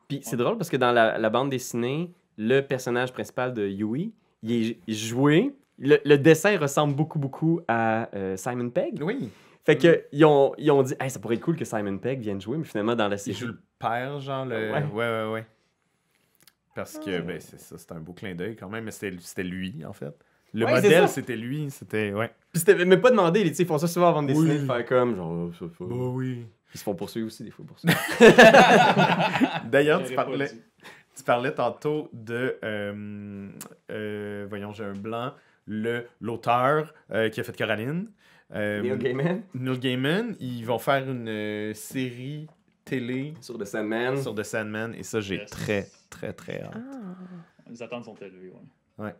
Puis 0.08 0.20
c'est 0.22 0.36
drôle 0.36 0.58
parce 0.58 0.68
que 0.68 0.76
dans 0.76 0.92
la, 0.92 1.18
la 1.18 1.30
bande 1.30 1.50
dessinée, 1.50 2.12
le 2.36 2.60
personnage 2.60 3.12
principal 3.12 3.54
de 3.54 3.66
Yui, 3.66 4.12
il 4.42 4.52
est, 4.52 4.78
il 4.86 4.94
est 4.94 4.96
joué. 4.96 5.54
Le, 5.78 5.98
le 6.04 6.18
dessin 6.18 6.58
ressemble 6.58 6.94
beaucoup, 6.94 7.18
beaucoup 7.18 7.60
à 7.68 8.14
euh, 8.14 8.36
Simon 8.36 8.70
Pegg. 8.70 9.02
Oui. 9.02 9.30
Fait 9.64 9.78
que 9.78 10.04
ils 10.12 10.24
ont, 10.24 10.52
ils 10.58 10.70
ont 10.70 10.82
dit, 10.82 10.94
hey, 11.00 11.08
ça 11.10 11.18
pourrait 11.18 11.36
être 11.36 11.40
cool 11.42 11.56
que 11.56 11.64
Simon 11.64 11.96
Pegg 11.98 12.20
vienne 12.20 12.40
jouer, 12.40 12.58
mais 12.58 12.64
finalement, 12.64 12.94
dans 12.94 13.08
la 13.08 13.16
Il 13.16 13.18
série. 13.18 13.36
joue 13.36 13.46
le 13.48 13.58
père, 13.78 14.20
genre 14.20 14.44
le. 14.44 14.54
Ouais. 14.72 14.82
Ouais, 14.84 15.24
ouais, 15.24 15.32
ouais. 15.32 15.46
Parce 16.74 16.98
que, 16.98 17.20
ben, 17.20 17.40
c'est 17.40 17.60
ça, 17.60 17.76
c'est 17.78 17.92
un 17.92 18.00
beau 18.00 18.12
clin 18.12 18.34
d'œil 18.34 18.56
quand 18.56 18.68
même, 18.68 18.84
mais 18.84 18.90
c'était 18.90 19.16
c'était 19.20 19.44
lui, 19.44 19.84
en 19.86 19.92
fait. 19.92 20.14
Le 20.52 20.66
Ouais, 20.66 20.72
modèle, 20.74 21.08
c'était 21.08 21.36
lui, 21.36 21.70
c'était. 21.70 22.12
Ouais. 22.12 22.28
Puis 22.52 22.60
c'était 22.60 22.84
même 22.84 23.00
pas 23.00 23.10
demandé, 23.10 23.40
ils 23.40 23.66
font 23.66 23.78
ça 23.78 23.86
souvent 23.88 24.08
avant 24.08 24.22
de 24.22 24.28
dessiner, 24.28 24.54
Oui. 24.54 24.60
de 24.60 24.66
faire 24.66 24.84
comme, 24.86 25.16
genre, 25.16 25.30
oh, 25.32 25.52
ça, 25.52 25.64
ça. 25.78 25.84
oui. 25.84 26.46
Ils 26.74 26.78
se 26.78 26.82
font 26.84 26.94
poursuivre 26.94 27.28
aussi 27.28 27.44
des 27.44 27.50
fois 27.52 27.64
pour 27.64 27.78
ça. 27.78 27.88
D'ailleurs, 29.64 30.02
tu 30.04 30.14
parlais, 30.14 30.50
tu 31.16 31.22
parlais 31.24 31.52
tantôt 31.52 32.08
de. 32.12 32.56
euh, 32.64 33.48
euh, 33.90 34.46
voyons, 34.48 34.72
j'ai 34.72 34.84
un 34.84 34.92
blanc. 34.94 35.32
Le 35.66 36.06
L'auteur 36.20 36.92
euh, 37.12 37.30
qui 37.30 37.40
a 37.40 37.42
fait 37.44 37.56
Coraline. 37.56 38.10
Euh, 38.54 38.82
Neil 38.82 38.98
Gaiman? 38.98 39.42
Neil 39.54 39.78
Gaiman. 39.78 40.36
Ils 40.40 40.64
vont 40.64 40.78
faire 40.78 41.08
une 41.10 41.28
euh, 41.28 41.74
série 41.74 42.46
télé 42.84 43.34
sur 43.40 43.58
The 43.58 43.64
Sandman. 43.64 44.20
sur 44.20 44.34
The 44.34 44.42
Sandman, 44.42 44.94
et 44.94 45.02
ça, 45.02 45.20
j'ai 45.20 45.36
Yes. 45.36 45.50
très, 45.50 45.86
très, 46.10 46.32
très 46.32 46.62
hâte. 46.62 46.74
Ah. 46.76 47.16
Les 47.70 47.82
attentes 47.82 48.04
sont 48.04 48.14
élevées, 48.16 48.52
ouais. 48.98 49.14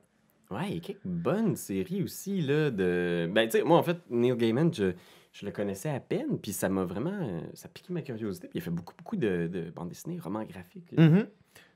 Ouais, 0.51 0.68
il 0.68 0.74
y 0.74 0.76
a 0.76 0.80
quelques 0.80 1.07
bonnes 1.07 1.57
séries 1.57 2.03
aussi, 2.03 2.43
là, 2.43 2.70
de... 2.70 3.28
Ben, 3.32 3.47
tu 3.49 3.59
sais, 3.59 3.64
moi, 3.64 3.78
en 3.78 3.82
fait, 3.82 3.97
Neil 4.11 4.37
Gaiman, 4.37 4.72
je, 4.72 4.93
je 5.32 5.47
le 5.47 5.51
connaissais 5.53 5.89
à 5.89 5.99
peine, 5.99 6.39
puis 6.39 6.53
ça 6.53 6.68
m'a 6.68 6.85
vraiment... 6.85 7.11
euh, 7.11 7.41
Ça 7.55 7.66
a 7.66 7.68
piqué 7.70 7.93
ma 7.93 8.03
curiosité, 8.03 8.49
puis 8.49 8.59
il 8.59 8.62
a 8.62 8.64
fait 8.64 8.70
beaucoup, 8.70 8.95
beaucoup 8.97 9.16
de, 9.16 9.49
de 9.51 9.70
bandes 9.70 9.89
dessinées, 9.89 10.18
romans 10.20 10.45
graphiques. 10.45 10.93
Mhm. 10.97 11.26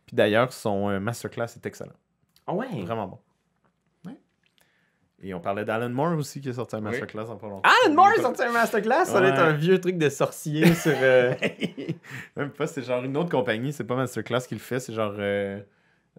Puis 0.07 0.15
d'ailleurs, 0.15 0.53
son 0.53 0.91
euh, 0.91 1.01
masterclass 1.01 1.47
est 1.57 1.65
excellent. 1.67 1.95
Ah 2.47 2.55
ouais? 2.55 2.69
Vraiment 2.83 3.09
bon. 3.09 3.19
Et 5.23 5.35
on 5.35 5.41
parlait 5.41 5.65
d'Alan 5.65 5.89
Moore 5.91 6.17
aussi 6.17 6.41
qui 6.41 6.49
est 6.49 6.53
sorti 6.53 6.77
un 6.77 6.81
masterclass 6.81 7.29
en 7.29 7.37
pas 7.37 7.49
longtemps. 7.49 7.69
Alan 7.85 7.95
Moore 7.95 8.13
a 8.19 8.23
sorti 8.23 8.43
un 8.43 8.53
masterclass, 8.53 9.07
ça 9.07 9.19
doit 9.19 9.29
être 9.31 9.41
un 9.41 9.53
vieux 9.53 9.81
truc 9.81 9.99
de 9.99 10.09
sorcier 10.09 10.73
sur... 10.75 10.93
euh, 10.95 11.35
Même 12.37 12.51
pas, 12.51 12.67
c'est 12.67 12.83
genre 12.83 13.03
une 13.03 13.17
autre 13.17 13.31
compagnie, 13.31 13.73
c'est 13.73 13.85
pas 13.85 13.97
masterclass 13.97 14.43
qui 14.47 14.55
le 14.55 14.61
fait, 14.61 14.79
c'est 14.81 14.93
genre 14.93 15.15
euh, 15.19 15.61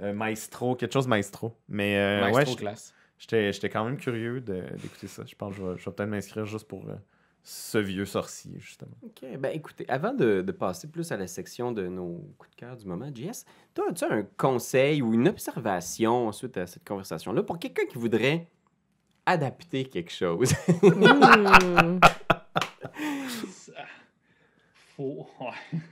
euh, 0.02 0.14
Maestro, 0.14 0.76
quelque 0.76 0.94
chose 0.94 1.08
Maestro. 1.08 1.56
Mais 1.70 1.98
euh, 1.98 2.30
Maestro 2.32 2.56
ouais, 2.56 2.60
classe. 2.60 2.94
J'étais 3.18 3.52
j'étais 3.54 3.70
quand 3.70 3.84
même 3.86 3.98
curieux 3.98 4.42
de- 4.42 4.64
d'écouter 4.82 5.08
ça. 5.08 5.24
Je 5.26 5.36
pense 5.36 5.54
que 5.56 5.62
je 5.62 5.66
vais, 5.66 5.78
je 5.78 5.86
vais 5.86 5.92
peut-être 5.96 6.10
m'inscrire 6.10 6.46
juste 6.46 6.68
pour 6.68 6.84
euh, 6.90 6.94
ce 7.44 7.78
vieux 7.78 8.06
sorcier, 8.06 8.54
justement. 8.60 8.92
OK. 9.04 9.26
Ben 9.40 9.52
écoutez, 9.54 9.86
avant 9.90 10.14
de, 10.14 10.42
de 10.42 10.52
passer 10.52 10.88
plus 10.90 11.10
à 11.14 11.18
la 11.18 11.28
section 11.28 11.72
de 11.72 11.88
nos 11.88 12.22
coups 12.38 12.52
de 12.52 12.56
cœur 12.58 12.76
du 12.76 12.86
moment, 12.86 13.10
JS, 13.14 13.46
toi, 13.74 13.86
as-tu 13.90 14.04
un 14.06 14.24
conseil 14.38 15.02
ou 15.02 15.14
une 15.14 15.28
observation 15.30 16.32
suite 16.34 16.58
à 16.58 16.68
cette 16.68 16.86
conversation-là 16.88 17.44
pour 17.44 17.60
quelqu'un 17.60 17.86
qui 17.86 17.98
voudrait 17.98 18.48
adapter 19.30 19.86
quelque 19.86 20.12
chose? 20.12 20.54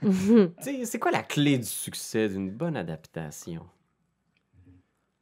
Hmm. 0.02 0.50
C'est 0.60 1.00
quoi 1.00 1.12
la 1.12 1.24
clé 1.24 1.58
du 1.58 1.64
succès 1.64 2.28
d'une 2.28 2.52
bonne 2.52 2.76
adaptation? 2.76 3.66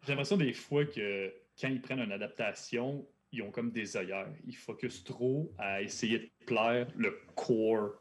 J'ai 0.02 0.14
l'impression 0.14 0.38
des 0.38 0.54
fois 0.54 0.86
que 0.86 1.32
quand 1.62 1.68
ils 1.68 1.80
prennent 1.80 2.00
une 2.00 2.12
adaptation, 2.12 3.06
ils 3.32 3.44
ont 3.44 3.52
comme 3.52 3.70
des 3.70 3.96
œillères. 3.96 4.28
Ils 4.48 4.56
focusent 4.56 5.04
trop 5.04 5.52
à 5.60 5.84
essayer 5.84 6.18
de 6.18 6.30
plaire 6.48 6.88
le 6.96 7.16
core, 7.36 7.92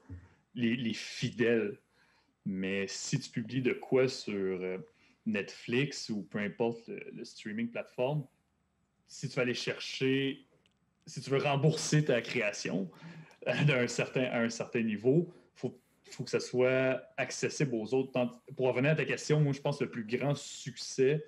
les, 0.54 0.74
les 0.74 0.94
fidèles. 0.94 1.76
Mais 2.46 2.86
si 2.88 3.20
tu 3.20 3.28
publies 3.28 3.60
de 3.60 3.74
quoi 3.74 4.08
sur 4.08 4.32
euh, 4.34 4.78
Netflix 5.26 6.08
ou 6.08 6.22
peu 6.22 6.38
importe 6.38 6.88
le, 6.88 7.10
le 7.12 7.24
streaming 7.26 7.70
plateforme, 7.70 8.24
si 9.06 9.28
tu 9.28 9.36
vas 9.36 9.42
aller 9.42 9.54
chercher, 9.54 10.46
si 11.06 11.20
tu 11.20 11.30
veux 11.30 11.38
rembourser 11.38 12.04
ta 12.04 12.20
création 12.22 12.90
euh, 13.46 13.64
d'un 13.64 13.86
certain, 13.86 14.24
à 14.24 14.40
un 14.40 14.50
certain 14.50 14.82
niveau, 14.82 15.32
il 15.56 15.58
faut, 15.60 15.80
faut 16.10 16.24
que 16.24 16.30
ça 16.30 16.40
soit 16.40 17.02
accessible 17.16 17.74
aux 17.74 17.94
autres. 17.94 18.12
Pour 18.56 18.66
revenir 18.68 18.92
à 18.92 18.94
ta 18.94 19.04
question, 19.04 19.40
moi 19.40 19.52
je 19.52 19.60
pense 19.60 19.78
que 19.78 19.84
le 19.84 19.90
plus 19.90 20.04
grand 20.04 20.34
succès 20.34 21.24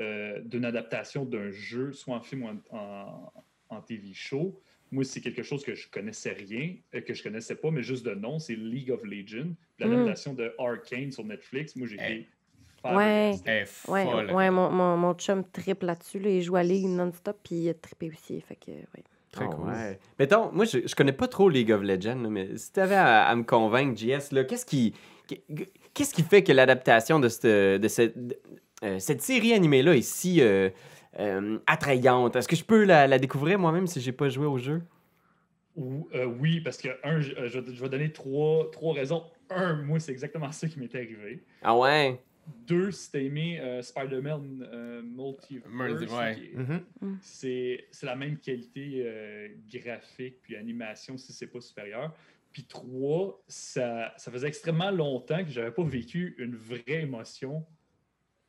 euh, 0.00 0.40
d'une 0.42 0.64
adaptation 0.64 1.24
d'un 1.24 1.50
jeu, 1.50 1.92
soit 1.92 2.16
en 2.16 2.20
film 2.20 2.44
ou 2.44 2.48
en, 2.48 2.76
en- 2.78 3.32
en 3.70 3.82
TV 3.82 4.14
show. 4.14 4.58
Moi, 4.90 5.04
c'est 5.04 5.20
quelque 5.20 5.42
chose 5.42 5.62
que 5.62 5.74
je 5.74 5.86
connaissais 5.88 6.32
rien, 6.32 6.74
euh, 6.94 7.02
que 7.02 7.12
je 7.12 7.22
connaissais 7.22 7.56
pas, 7.56 7.70
mais 7.70 7.82
juste 7.82 8.06
de 8.06 8.14
nom, 8.14 8.38
c'est 8.38 8.54
League 8.54 8.90
of 8.90 9.02
Legends, 9.04 9.52
l'adaptation 9.78 10.32
de 10.32 10.54
Arcane 10.58 11.12
sur 11.12 11.22
Netflix. 11.24 11.76
Moi, 11.76 11.86
j'ai 11.86 12.00
Hey. 12.00 12.20
été. 12.20 12.28
Ouais. 12.84 13.32
C'était- 13.36 13.64
Ouais, 13.88 14.04
folle. 14.04 14.30
ouais 14.32 14.50
mon, 14.50 14.70
mon, 14.70 14.96
mon 14.96 15.14
chum 15.14 15.44
triple 15.44 15.86
là-dessus. 15.86 16.18
là. 16.18 16.30
il 16.30 16.42
joue 16.42 16.56
à 16.56 16.62
Ligue 16.62 16.86
non-stop, 16.86 17.38
puis 17.44 17.56
il 17.56 17.68
a 17.68 17.74
trippé 17.74 18.10
aussi. 18.10 18.40
Fait 18.40 18.56
que, 18.56 18.70
ouais. 18.70 19.04
Très 19.30 19.44
Ah 19.44 19.48
cool. 19.54 19.68
ouais. 19.68 19.98
Mettons, 20.18 20.50
moi, 20.52 20.64
je, 20.64 20.78
je 20.86 20.94
connais 20.94 21.12
pas 21.12 21.28
trop 21.28 21.48
League 21.50 21.70
of 21.70 21.82
Legends, 21.82 22.22
là, 22.22 22.28
mais 22.30 22.56
si 22.56 22.72
tu 22.72 22.80
avais 22.80 22.94
à, 22.94 23.26
à 23.26 23.34
me 23.36 23.42
convaincre, 23.42 23.98
JS, 23.98 24.32
là, 24.32 24.44
qu'est-ce 24.44 24.64
qui, 24.64 24.94
qu'est-ce 25.92 26.14
qui 26.14 26.22
fait 26.22 26.42
que 26.42 26.52
l'adaptation 26.52 27.20
de, 27.20 27.28
cette, 27.28 27.44
de 27.80 27.88
cette, 27.88 28.26
de- 28.28 28.38
euh, 28.84 28.98
cette 28.98 29.20
série 29.20 29.52
animée-là 29.52 29.96
est 29.96 30.02
si 30.02 30.40
euh, 30.40 30.70
euh, 31.18 31.58
attrayante? 31.66 32.36
Est-ce 32.36 32.48
que 32.48 32.56
je 32.56 32.64
peux 32.64 32.84
la, 32.84 33.06
la 33.06 33.18
découvrir 33.18 33.58
moi-même 33.58 33.86
si 33.86 34.00
j'ai 34.00 34.12
pas 34.12 34.28
joué 34.30 34.46
au 34.46 34.56
jeu? 34.56 34.80
Ou- 35.76 36.08
euh, 36.14 36.24
oui, 36.24 36.60
parce 36.60 36.78
que, 36.78 36.88
un, 37.04 37.20
je, 37.20 37.32
je 37.48 37.58
vais- 37.58 37.74
je 37.74 37.80
vais 37.82 37.88
donner 37.88 38.12
trois, 38.12 38.70
trois 38.70 38.94
raisons. 38.94 39.24
Un, 39.50 39.74
moi, 39.82 40.00
c'est 40.00 40.12
exactement 40.12 40.50
ça 40.52 40.66
qui 40.68 40.78
m'est 40.80 40.94
arrivé. 40.94 41.42
Ah 41.62 41.76
ouais? 41.76 42.20
Deux, 42.66 42.90
si 42.90 43.10
t'as 43.12 43.20
aimé 43.20 43.60
euh, 43.60 43.82
Spider-Man 43.82 44.66
euh, 44.72 45.02
Multiverse, 45.02 45.68
Multi- 45.72 46.12
ouais. 46.14 46.34
qui 46.34 46.44
est- 46.46 46.54
Mhm. 46.56 47.18
c'est 47.20 47.86
c'est 47.90 48.06
la 48.06 48.16
même 48.16 48.38
qualité 48.38 49.02
euh, 49.06 49.48
graphique 49.72 50.40
puis 50.42 50.56
animation 50.56 51.16
si 51.16 51.32
c'est 51.32 51.46
pas 51.46 51.60
supérieur. 51.60 52.14
Puis 52.52 52.64
trois, 52.64 53.42
ça, 53.46 54.14
ça 54.16 54.30
faisait 54.32 54.48
extrêmement 54.48 54.90
longtemps 54.90 55.44
que 55.44 55.50
j'avais 55.50 55.70
pas 55.70 55.84
vécu 55.84 56.34
une 56.38 56.56
vraie 56.56 56.82
émotion 57.02 57.64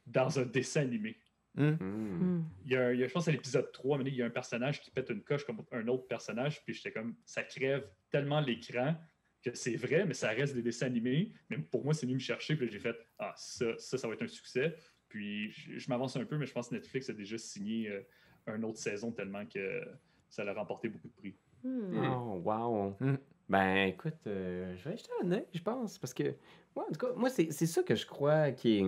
dans 0.07 0.39
un 0.39 0.45
dessin 0.45 0.81
animé. 0.81 1.17
Hmm. 1.55 1.71
Hmm. 1.79 2.43
Il 2.65 2.71
y 2.71 2.75
a, 2.75 2.87
un- 2.87 2.93
il 2.93 2.99
y 2.99 3.03
a- 3.03 3.07
je 3.07 3.13
pense 3.13 3.27
à 3.27 3.31
l'épisode 3.31 3.71
3, 3.71 3.97
mais 3.97 4.09
il 4.09 4.15
y 4.15 4.21
a 4.21 4.25
un 4.25 4.29
personnage 4.29 4.81
qui 4.81 4.91
pète 4.91 5.09
une 5.09 5.21
coche 5.21 5.43
comme 5.45 5.61
un 5.71 5.87
autre 5.87 6.07
personnage, 6.07 6.63
puis 6.63 6.73
j'étais 6.73 6.91
comme, 6.91 7.15
ça 7.25 7.43
crève 7.43 7.85
tellement 8.09 8.39
l'écran 8.39 8.95
que 9.43 9.53
c'est 9.53 9.75
vrai, 9.75 10.05
mais 10.05 10.13
ça 10.13 10.29
reste 10.29 10.53
des 10.53 10.61
dessins 10.61 10.87
animés. 10.87 11.31
Mais 11.49 11.57
pour 11.57 11.83
moi, 11.83 11.93
c'est 11.93 12.05
venu 12.05 12.15
me 12.15 12.19
chercher, 12.19 12.55
puis 12.55 12.65
là, 12.65 12.71
j'ai 12.71 12.79
fait, 12.79 12.95
ah, 13.19 13.33
ça, 13.35 13.65
ça, 13.77 13.97
ça 13.97 14.07
va 14.07 14.13
être 14.13 14.23
un 14.23 14.27
succès. 14.27 14.75
Puis 15.07 15.51
je, 15.51 15.79
je 15.79 15.89
m'avance 15.89 16.15
un 16.15 16.25
peu, 16.25 16.37
mais 16.37 16.45
je 16.45 16.53
pense 16.53 16.69
que 16.69 16.75
Netflix 16.75 17.09
a 17.09 17.13
déjà 17.13 17.37
signé 17.37 17.89
euh, 17.89 18.01
une 18.55 18.65
autre 18.65 18.77
saison 18.77 19.11
tellement 19.11 19.45
que 19.45 19.81
ça 20.29 20.43
a 20.43 20.53
remporté 20.53 20.89
beaucoup 20.89 21.07
de 21.07 21.13
prix. 21.13 21.35
Oh, 21.65 22.41
wow. 22.43 22.95
Hmm. 22.99 23.17
Ben, 23.49 23.87
écoute, 23.87 24.13
euh, 24.27 24.75
je 24.77 24.89
vais 24.89 24.95
jeter 24.95 25.09
un 25.23 25.31
œil, 25.31 25.45
je 25.53 25.61
pense, 25.61 25.97
parce 25.97 26.13
que, 26.13 26.35
moi, 26.75 26.85
en 26.87 26.93
tout 26.93 27.05
cas, 27.05 27.13
moi, 27.15 27.29
c'est 27.29 27.51
c'est 27.51 27.65
ça 27.65 27.81
que 27.81 27.95
je 27.95 28.05
crois 28.05 28.51
qui 28.51 28.79
est 28.79 28.85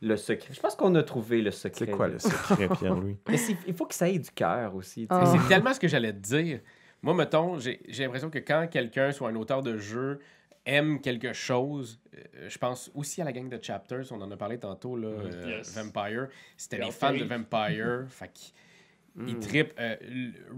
le 0.00 0.16
secret. 0.16 0.54
Je 0.54 0.60
pense 0.60 0.76
qu'on 0.76 0.94
a 0.94 1.02
trouvé 1.02 1.42
le 1.42 1.50
secret. 1.50 1.86
C'est 1.86 1.90
quoi 1.90 2.06
le 2.08 2.18
secret, 2.18 2.68
Pierre-Louis? 2.68 3.16
Mais 3.28 3.36
il 3.66 3.74
faut 3.74 3.86
que 3.86 3.94
ça 3.94 4.08
ait 4.08 4.18
du 4.18 4.30
cœur 4.30 4.74
aussi. 4.74 5.06
Ah. 5.10 5.24
C'est 5.26 5.48
tellement 5.48 5.74
ce 5.74 5.80
que 5.80 5.88
j'allais 5.88 6.12
te 6.12 6.18
dire. 6.18 6.60
Moi, 7.02 7.14
mettons, 7.14 7.58
j'ai 7.58 7.80
j'ai 7.88 8.04
l'impression 8.04 8.30
que 8.30 8.38
quand 8.38 8.66
quelqu'un, 8.70 9.12
soit 9.12 9.28
un 9.28 9.36
auteur 9.36 9.62
de 9.62 9.76
jeu, 9.78 10.18
aime 10.64 11.00
quelque 11.00 11.32
chose, 11.32 12.00
euh, 12.16 12.48
je 12.48 12.58
pense 12.58 12.90
aussi 12.94 13.22
à 13.22 13.24
la 13.24 13.32
gang 13.32 13.48
de 13.48 13.58
Chapters, 13.62 14.06
on 14.10 14.20
en 14.20 14.30
a 14.30 14.36
parlé 14.36 14.58
tantôt, 14.58 14.96
là, 14.96 15.08
euh, 15.08 15.58
Yes. 15.58 15.76
Vampire. 15.76 16.28
C'était 16.56 16.78
les 16.78 16.82
Real 16.84 16.92
fans 16.92 17.12
de. 17.12 17.24
Vampire. 17.24 18.04
fait 18.08 18.30
qu'ils 18.32 19.28
ils 19.28 19.38
trippent. 19.38 19.74
euh, 19.78 19.96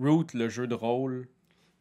Root, 0.01 0.27
le 0.35 0.49
jeu 0.49 0.67
de 0.67 0.75
rôle. 0.75 1.29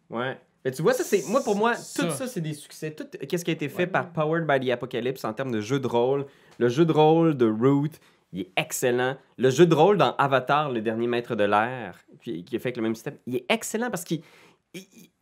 Ouais. 0.09 0.37
Mais 0.65 0.71
tu 0.71 0.81
vois, 0.81 0.93
ça, 0.93 1.03
c'est. 1.03 1.23
Moi, 1.29 1.41
pour 1.43 1.55
moi, 1.55 1.75
Ça. 1.75 2.03
tout 2.03 2.11
ça, 2.11 2.27
c'est 2.27 2.41
des 2.41 2.53
succès. 2.53 2.91
Tout 2.91 3.05
ce 3.13 3.43
qui 3.43 3.51
a 3.51 3.53
été 3.53 3.69
fait 3.69 3.83
Ouais. 3.83 3.87
par 3.87 4.11
Powered 4.11 4.45
by 4.45 4.59
the 4.65 4.71
Apocalypse 4.71 5.23
en 5.23 5.33
termes 5.33 5.51
de 5.51 5.61
jeu 5.61 5.79
de 5.79 5.87
rôle? 5.87 6.25
Le 6.59 6.67
jeu 6.67 6.83
de 6.85 6.91
rôle 6.91 7.37
de 7.37 7.49
Root, 7.49 7.91
il 8.33 8.41
est 8.41 8.51
excellent. 8.57 9.15
Le 9.37 9.49
jeu 9.49 9.65
de 9.65 9.73
rôle 9.73 9.97
dans 9.97 10.13
Avatar, 10.17 10.69
le 10.71 10.81
dernier 10.81 11.07
maître 11.07 11.35
de 11.35 11.45
l'air, 11.45 11.97
qui, 12.21 12.43
qui 12.43 12.55
est 12.57 12.59
fait 12.59 12.69
avec 12.69 12.77
le 12.77 12.83
même 12.83 12.95
système, 12.95 13.17
il 13.27 13.37
est 13.37 13.45
excellent 13.47 13.89
parce 13.89 14.03
qu'il 14.03 14.21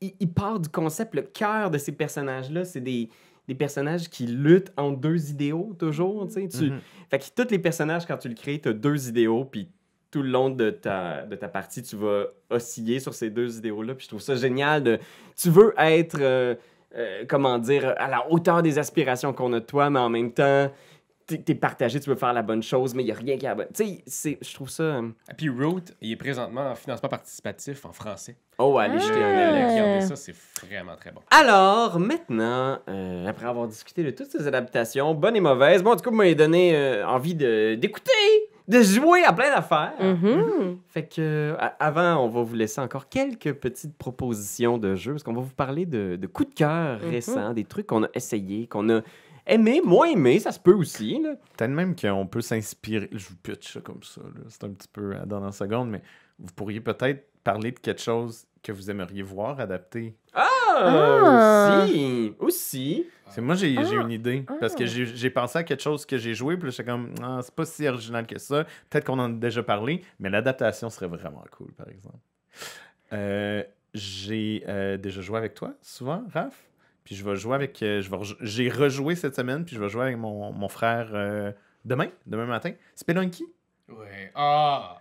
il, 0.02 0.34
part 0.34 0.60
du 0.60 0.70
concept, 0.70 1.16
le 1.16 1.22
cœur 1.24 1.72
de 1.72 1.78
ces 1.78 1.92
personnages-là, 1.92 2.66
c'est 2.66 2.82
des, 2.82 3.10
des 3.48 3.56
personnages 3.56 4.10
qui 4.10 4.28
luttent 4.28 4.72
entre 4.78 5.00
deux 5.00 5.30
idéaux, 5.32 5.76
toujours. 5.78 6.28
Tu, 6.28 6.40
Mhm. 6.42 6.80
Fait 7.10 7.20
que 7.20 7.26
tous 7.36 7.52
les 7.52 7.60
personnages, 7.60 8.06
quand 8.06 8.18
tu 8.18 8.30
le 8.30 8.36
crées, 8.36 8.60
tu 8.60 8.70
as 8.70 8.74
deux 8.74 9.10
idéaux, 9.10 9.46
puis 9.46 9.70
tout 10.12 10.22
le 10.22 10.30
long 10.30 10.50
de 10.50 10.70
ta, 10.70 11.24
de 11.24 11.36
ta 11.36 11.48
partie, 11.48 11.84
tu 11.84 11.96
vas 11.96 12.26
osciller 12.50 13.00
sur 13.00 13.14
ces 13.14 13.30
deux 13.30 13.58
idéaux-là. 13.58 13.96
Puis 13.96 14.06
je 14.06 14.10
trouve 14.10 14.22
ça 14.22 14.36
génial. 14.36 14.84
De, 14.84 15.00
tu 15.36 15.50
veux 15.50 15.74
être, 15.78 16.18
euh, 16.20 16.56
euh, 16.96 17.26
comment 17.28 17.60
dire, 17.60 17.94
à 17.98 18.08
la 18.08 18.32
hauteur 18.32 18.62
des 18.62 18.80
aspirations 18.80 19.34
qu'on 19.34 19.52
a 19.54 19.60
de 19.60 19.66
toi, 19.66 19.90
mais 19.90 20.00
en 20.00 20.10
même 20.10 20.32
temps, 20.32 20.72
t'es 21.28 21.44
es 21.48 21.56
partagé, 21.56 22.00
tu 22.00 22.10
veux 22.10 22.16
faire 22.16 22.34
la 22.34 22.42
bonne 22.44 22.62
chose, 22.64 22.94
mais 22.94 23.04
il 23.04 23.08
n'y 23.08 23.12
a 23.12 23.16
rien 23.16 23.38
qui 23.38 23.46
est 23.46 23.50
la 23.50 23.56
bonne. 23.56 23.68
Tu 23.74 23.84
sais, 23.86 24.04
c'est- 24.06 24.38
je 24.42 24.54
trouve 24.54 24.70
ça. 24.70 24.84
euh, 24.84 25.10
Et 25.32 25.34
puis 25.34 25.50
Root, 25.50 25.82
il 26.02 26.12
est 26.12 26.16
présentement 26.16 26.70
en 26.72 26.76
financement 26.76 27.10
participatif 27.10 27.84
en 27.86 27.92
français. 27.92 28.36
Oh, 28.58 28.78
allez 28.78 29.00
jeter 29.00 29.22
un 29.24 29.28
Ah. 29.28 29.48
Allez 29.50 29.62
Euh. 29.64 29.68
regarder 29.86 30.06
ça, 30.06 30.16
c'est 30.16 30.36
vraiment 30.66 30.96
très 30.96 31.12
bon. 31.12 31.22
Alors, 31.32 32.00
maintenant, 32.00 32.80
euh, 32.88 33.28
après 33.28 33.48
avoir 33.48 33.68
discuté 33.68 34.04
de 34.04 34.12
toutes 34.12 34.28
ces 34.32 34.48
adaptations, 34.48 35.14
bonnes 35.14 35.36
et 35.36 35.42
mauvaises, 35.42 35.84
bon, 35.84 35.92
tout 35.96 36.04
cas, 36.04 36.10
vous 36.10 36.16
m'avez 36.16 36.36
donné 36.36 36.76
euh, 36.76 37.06
envie 37.08 37.36
de- 37.36 37.76
d'écouter, 37.76 38.12
de, 38.68 38.82
jouer 38.82 39.24
à 39.26 39.34
plein 39.34 39.54
d'affaires. 39.54 39.94
Mhm. 40.00 40.78
Fait 40.88 41.04
que, 41.08 41.54
a- 41.60 41.76
avant, 41.80 42.24
on 42.24 42.30
va 42.30 42.42
vous 42.44 42.56
laisser 42.56 42.80
encore 42.82 43.10
quelques 43.10 43.54
petites 43.54 43.96
propositions 43.98 44.78
de 44.78 44.96
jeux, 44.96 45.12
parce 45.14 45.24
qu'on 45.24 45.34
va 45.34 45.42
vous 45.42 45.54
parler 45.54 45.86
de, 45.86 46.16
de 46.16 46.28
coups 46.28 46.50
de 46.50 46.56
cœur 46.56 47.00
Mhm. 47.04 47.10
récents, 47.10 47.54
des 47.54 47.66
trucs 47.66 47.88
qu'on 47.88 48.04
a 48.06 48.10
essayés, 48.14 48.68
qu'on 48.68 48.90
a 48.90 49.02
aimés, 49.48 49.82
moins 49.84 50.08
aimés, 50.08 50.40
ça 50.40 50.52
se 50.52 50.60
peut 50.60 50.74
aussi. 50.74 51.22
Là. 51.22 51.36
Peut-être 51.58 51.72
même 51.72 51.96
qu'on 51.96 52.28
peut 52.28 52.42
s'inspirer. 52.42 53.10
Je 53.12 53.28
vous 53.30 53.36
pitch 53.38 53.74
ça 53.74 53.82
comme 53.82 54.04
ça. 54.04 54.22
là. 54.22 54.42
C'est 54.50 54.64
un 54.64 54.70
petit 54.72 54.88
peu 54.88 55.16
à 55.16 55.20
la 55.20 55.26
dernière 55.26 55.54
seconde, 55.54 55.90
mais 55.90 56.02
vous 56.40 56.54
pourriez 56.54 56.82
peut-être 56.82 57.28
parler 57.44 57.72
de 57.72 57.80
quelque 57.80 58.02
chose 58.02 58.46
que 58.64 58.72
vous 58.72 58.90
aimeriez 58.90 59.22
voir 59.22 59.60
adapté. 59.60 60.16
Ah, 60.34 61.84
aussi, 61.86 62.34
aussi. 62.40 63.06
C'est 63.30 63.42
moi, 63.42 63.56
j'ai 63.56 63.74
j'ai 63.86 63.98
Ah. 63.98 64.02
une 64.02 64.12
idée. 64.12 64.44
Parce 64.60 64.74
que 64.76 64.84
Ah. 64.84 64.88
j'ai 64.88 65.06
j'ai 65.06 65.30
pensé 65.30 65.60
à 65.60 65.64
quelque 65.64 65.82
chose 65.82 66.06
que 66.06 66.18
j'ai 66.18 66.34
joué, 66.34 66.58
puis 66.58 66.66
là, 66.66 66.72
j'étais 66.72 66.84
comme, 66.90 67.14
ah, 67.22 67.40
c'est 67.44 67.54
pas 67.54 67.66
si 67.66 67.88
original 67.88 68.26
que 68.26 68.38
ça. 68.40 68.66
Peut-être 68.90 69.06
qu'on 69.06 69.20
en 69.20 69.30
a 69.30 69.34
déjà 69.38 69.62
parlé, 69.64 70.04
mais 70.20 70.30
l'adaptation 70.30 70.90
serait 70.90 71.08
vraiment 71.08 71.44
cool, 71.52 71.72
par 71.74 71.88
exemple. 71.90 72.18
Euh, 73.14 73.64
j'ai 73.94 74.64
euh, 74.68 74.98
déjà 74.98 75.22
joué 75.22 75.38
avec 75.38 75.54
toi, 75.54 75.74
souvent, 75.82 76.24
Raph? 76.34 76.56
Puis 77.06 77.16
je 77.16 77.24
vais 77.24 77.36
jouer 77.38 77.56
avec. 77.56 77.82
euh, 77.84 78.02
J'ai 78.42 78.70
rejoué 78.70 79.16
cette 79.16 79.36
semaine, 79.36 79.64
puis 79.64 79.76
je 79.76 79.82
vais 79.82 79.88
jouer 79.90 80.04
avec 80.04 80.18
mon, 80.18 80.52
mon 80.52 80.68
frère 80.68 81.10
euh, 81.14 81.52
demain, 81.86 82.10
demain 82.26 82.46
matin. 82.48 82.74
Spelunky? 82.96 83.46
Ouais. 83.88 84.32
Ah! 84.36 84.98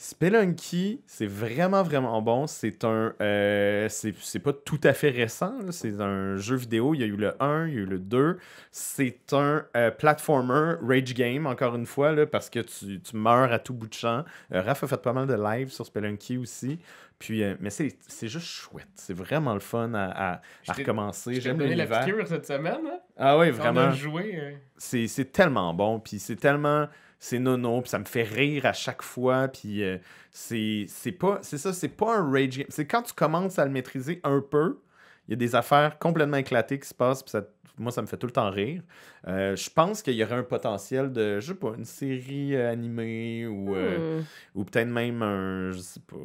Spelunky, 0.00 1.02
c'est 1.06 1.26
vraiment, 1.26 1.82
vraiment 1.82 2.22
bon. 2.22 2.46
C'est 2.46 2.84
un. 2.84 3.12
euh, 3.20 3.88
c'est 3.88 4.38
pas 4.38 4.52
tout 4.52 4.80
à 4.84 4.92
fait 4.92 5.10
récent. 5.10 5.52
C'est 5.70 6.00
un 6.00 6.36
jeu 6.36 6.54
vidéo. 6.54 6.94
Il 6.94 7.00
y 7.00 7.02
a 7.02 7.06
eu 7.06 7.16
le 7.16 7.34
1, 7.42 7.66
il 7.66 7.74
y 7.74 7.76
a 7.76 7.80
eu 7.80 7.84
le 7.84 7.98
2. 7.98 8.38
C'est 8.70 9.32
un 9.32 9.64
euh, 9.76 9.90
platformer 9.90 10.74
rage 10.80 11.14
game, 11.14 11.46
encore 11.46 11.74
une 11.74 11.84
fois, 11.84 12.12
là, 12.12 12.26
parce 12.26 12.48
que 12.48 12.60
tu, 12.60 13.00
tu 13.00 13.16
meurs 13.16 13.52
à 13.52 13.58
tout 13.58 13.74
bout 13.74 13.88
de 13.88 13.94
champ. 13.94 14.24
Euh, 14.52 14.62
Raph 14.62 14.84
a 14.84 14.86
fait 14.86 15.02
pas 15.02 15.12
mal 15.12 15.26
de 15.26 15.34
live 15.34 15.70
sur 15.70 15.84
Spelunky 15.84 16.38
aussi. 16.38 16.78
Puis, 17.18 17.42
mais 17.58 17.70
c'est 17.70 17.96
juste 18.22 18.46
chouette. 18.46 18.86
C'est 18.94 19.12
vraiment 19.12 19.52
le 19.52 19.58
fun 19.58 19.92
à, 19.94 20.34
à- 20.34 20.40
recommencer. 20.72 21.40
J'aime 21.40 21.58
donné 21.58 21.74
la 21.74 21.86
piqûre 21.86 22.24
cette 22.28 22.46
semaine. 22.46 22.86
Hein? 22.86 22.98
Ah 23.16 23.36
oui, 23.36 23.48
On 23.48 23.52
vraiment 23.54 23.80
a 23.80 23.90
joué. 23.90 24.58
c'est 24.76 25.08
c'est 25.08 25.32
tellement 25.32 25.74
bon, 25.74 25.98
puis 25.98 26.20
c'est 26.20 26.36
tellement 26.36 26.86
c'est 27.18 27.38
nono, 27.38 27.80
puis 27.80 27.90
ça 27.90 27.98
me 27.98 28.04
fait 28.04 28.22
rire 28.22 28.66
à 28.66 28.72
chaque 28.72 29.02
fois, 29.02 29.48
puis 29.48 29.82
euh, 29.82 29.98
c'est 30.30 30.86
pas, 31.18 31.38
c'est 31.42 31.58
ça, 31.58 31.72
c'est 31.72 31.88
pas 31.88 32.16
un 32.18 32.30
rage 32.30 32.58
game. 32.58 32.66
C'est 32.68 32.86
quand 32.86 33.02
tu 33.02 33.12
commences 33.12 33.58
à 33.58 33.64
le 33.64 33.70
maîtriser 33.70 34.20
un 34.24 34.40
peu, 34.40 34.80
il 35.26 35.32
y 35.32 35.34
a 35.34 35.36
des 35.36 35.54
affaires 35.54 35.98
complètement 35.98 36.36
éclatées 36.38 36.78
qui 36.78 36.88
se 36.88 36.94
passent, 36.94 37.22
puis 37.22 37.30
ça, 37.30 37.42
moi, 37.78 37.92
ça 37.92 38.02
me 38.02 38.06
fait 38.06 38.16
tout 38.16 38.26
le 38.26 38.32
temps 38.32 38.50
rire. 38.50 38.82
Euh, 39.26 39.54
je 39.54 39.70
pense 39.70 40.02
qu'il 40.02 40.14
y 40.14 40.24
aurait 40.24 40.34
un 40.36 40.42
potentiel 40.42 41.12
de, 41.12 41.38
je 41.38 41.48
sais 41.48 41.54
pas, 41.54 41.74
une 41.76 41.84
série 41.84 42.56
euh, 42.56 42.70
animée 42.72 43.46
ou, 43.46 43.74
euh, 43.74 44.20
Hmm. 44.20 44.24
ou 44.54 44.64
peut-être 44.64 44.88
même 44.88 45.22
un, 45.22 45.70
je 45.72 45.78
sais 45.78 46.00
pas, 46.00 46.16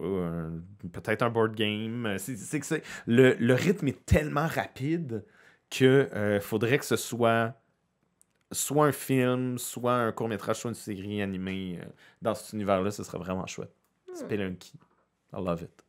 peut-être 0.92 1.22
un 1.22 1.30
board 1.30 1.54
game. 1.56 2.16
C'est 2.18 2.60
que 2.60 2.82
le, 3.08 3.36
le 3.40 3.54
rythme 3.54 3.88
est 3.88 4.06
tellement 4.06 4.48
rapide 4.48 5.26
que 5.70 6.40
faudrait 6.42 6.78
que 6.78 6.86
ce 6.86 6.96
soit 6.96 7.56
soit 8.54 8.86
un 8.88 8.92
film, 8.92 9.58
soit 9.58 9.94
un 9.96 10.12
court-métrage, 10.12 10.58
soit 10.58 10.70
une 10.70 10.76
série 10.76 11.22
animée. 11.22 11.80
euh, 11.82 11.86
dans 12.22 12.34
cet 12.36 12.54
univers-là, 12.54 12.92
ce 12.92 13.04
serait 13.04 13.18
vraiment 13.18 13.46
chouette. 13.48 13.74
Spelunky. 14.14 14.74
I 15.34 15.38
love 15.44 15.64
it. 15.64 15.84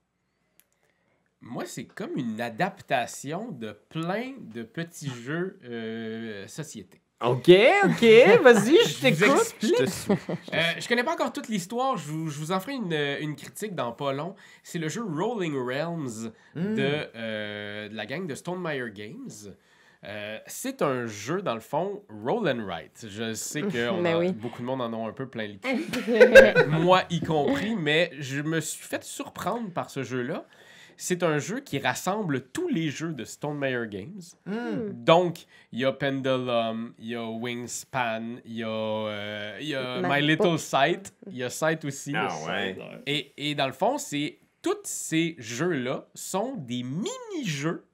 Moi, 1.40 1.64
c'est 1.66 1.84
comme 1.84 2.16
une 2.16 2.40
adaptation 2.40 3.50
de 3.50 3.76
plein 3.90 4.32
de 4.40 4.62
petits 4.62 5.10
jeux 5.24 5.58
euh, 5.64 6.46
société. 6.48 7.00
OK, 7.20 7.48
OK, 7.84 8.02
vas-y, 8.42 8.76
je 8.84 8.88
Je 8.88 9.00
t'écoute. 9.00 9.54
Je 9.62 9.68
te 9.68 9.86
suis. 9.86 10.12
Euh, 10.52 10.60
je 10.78 10.88
connais 10.88 11.04
pas 11.04 11.12
encore 11.14 11.32
toute 11.32 11.48
l'histoire, 11.48 11.96
je 11.96 12.10
vous, 12.10 12.28
je 12.28 12.38
vous 12.38 12.52
en 12.52 12.60
ferai 12.60 12.74
une, 12.74 12.92
une 12.92 13.36
critique 13.36 13.74
dans 13.74 13.92
pas 13.92 14.12
long. 14.12 14.34
C'est 14.62 14.78
le 14.78 14.88
jeu 14.88 15.02
Rolling 15.02 15.54
Realms 15.56 16.32
Hmm. 16.54 16.74
de, 16.74 17.06
euh, 17.14 17.88
de 17.88 17.94
la 17.94 18.06
gang 18.06 18.26
de 18.26 18.34
Stonemeyer 18.34 18.90
Games. 18.92 19.54
Euh, 20.06 20.38
c'est 20.46 20.82
un 20.82 21.06
jeu, 21.06 21.40
dans 21.42 21.54
le 21.54 21.60
fond, 21.60 22.02
roll 22.08 22.48
and 22.48 22.64
write. 22.66 23.06
Je 23.08 23.32
sais 23.34 23.62
que 23.62 23.88
on 23.90 24.00
Mais 24.00 24.14
en- 24.14 24.18
oui. 24.18 24.32
beaucoup 24.32 24.60
de 24.62 24.66
monde 24.66 24.82
en 24.82 24.92
ont 24.92 25.08
un 25.08 25.12
peu 25.12 25.26
plein 25.28 25.48
le 25.48 25.54
cul. 25.54 26.68
moi 26.68 27.02
y 27.10 27.20
compris, 27.20 27.74
mais 27.74 28.10
je 28.18 28.40
me 28.42 28.60
suis 28.60 28.84
fait 28.84 29.02
surprendre 29.04 29.70
par 29.70 29.90
ce 29.90 30.02
jeu-là. 30.02 30.44
C'est 30.96 31.24
un 31.24 31.38
jeu 31.38 31.58
qui 31.58 31.80
rassemble 31.80 32.42
tous 32.52 32.68
les 32.68 32.88
jeux 32.88 33.12
de 33.14 33.24
Stonemeyer 33.24 33.88
Games. 33.88 34.20
Hmm. 34.46 34.90
Donc, 34.92 35.38
il 35.72 35.80
y 35.80 35.84
a 35.84 35.90
Pendulum, 35.92 36.94
il 37.00 37.08
y 37.08 37.14
a 37.16 37.28
Wingspan, 37.28 38.36
il 38.44 38.58
y 38.58 38.62
a, 38.62 38.68
euh, 38.68 39.58
y 39.60 39.74
My 40.02 40.22
Little 40.24 40.58
Sight, 40.58 41.12
il 41.28 41.36
y 41.38 41.42
a 41.42 41.50
Sight 41.50 41.84
aussi. 41.84 42.12
Ah 42.14 42.28
ouais. 42.46 42.78
Et, 43.06 43.32
et 43.36 43.54
dans 43.56 43.66
le 43.66 43.72
fond, 43.72 43.98
c'est 43.98 44.38
tous 44.62 44.76
ces 44.84 45.34
jeux-là 45.38 46.06
sont 46.14 46.54
des 46.56 46.84
mini-jeux, 46.84 47.84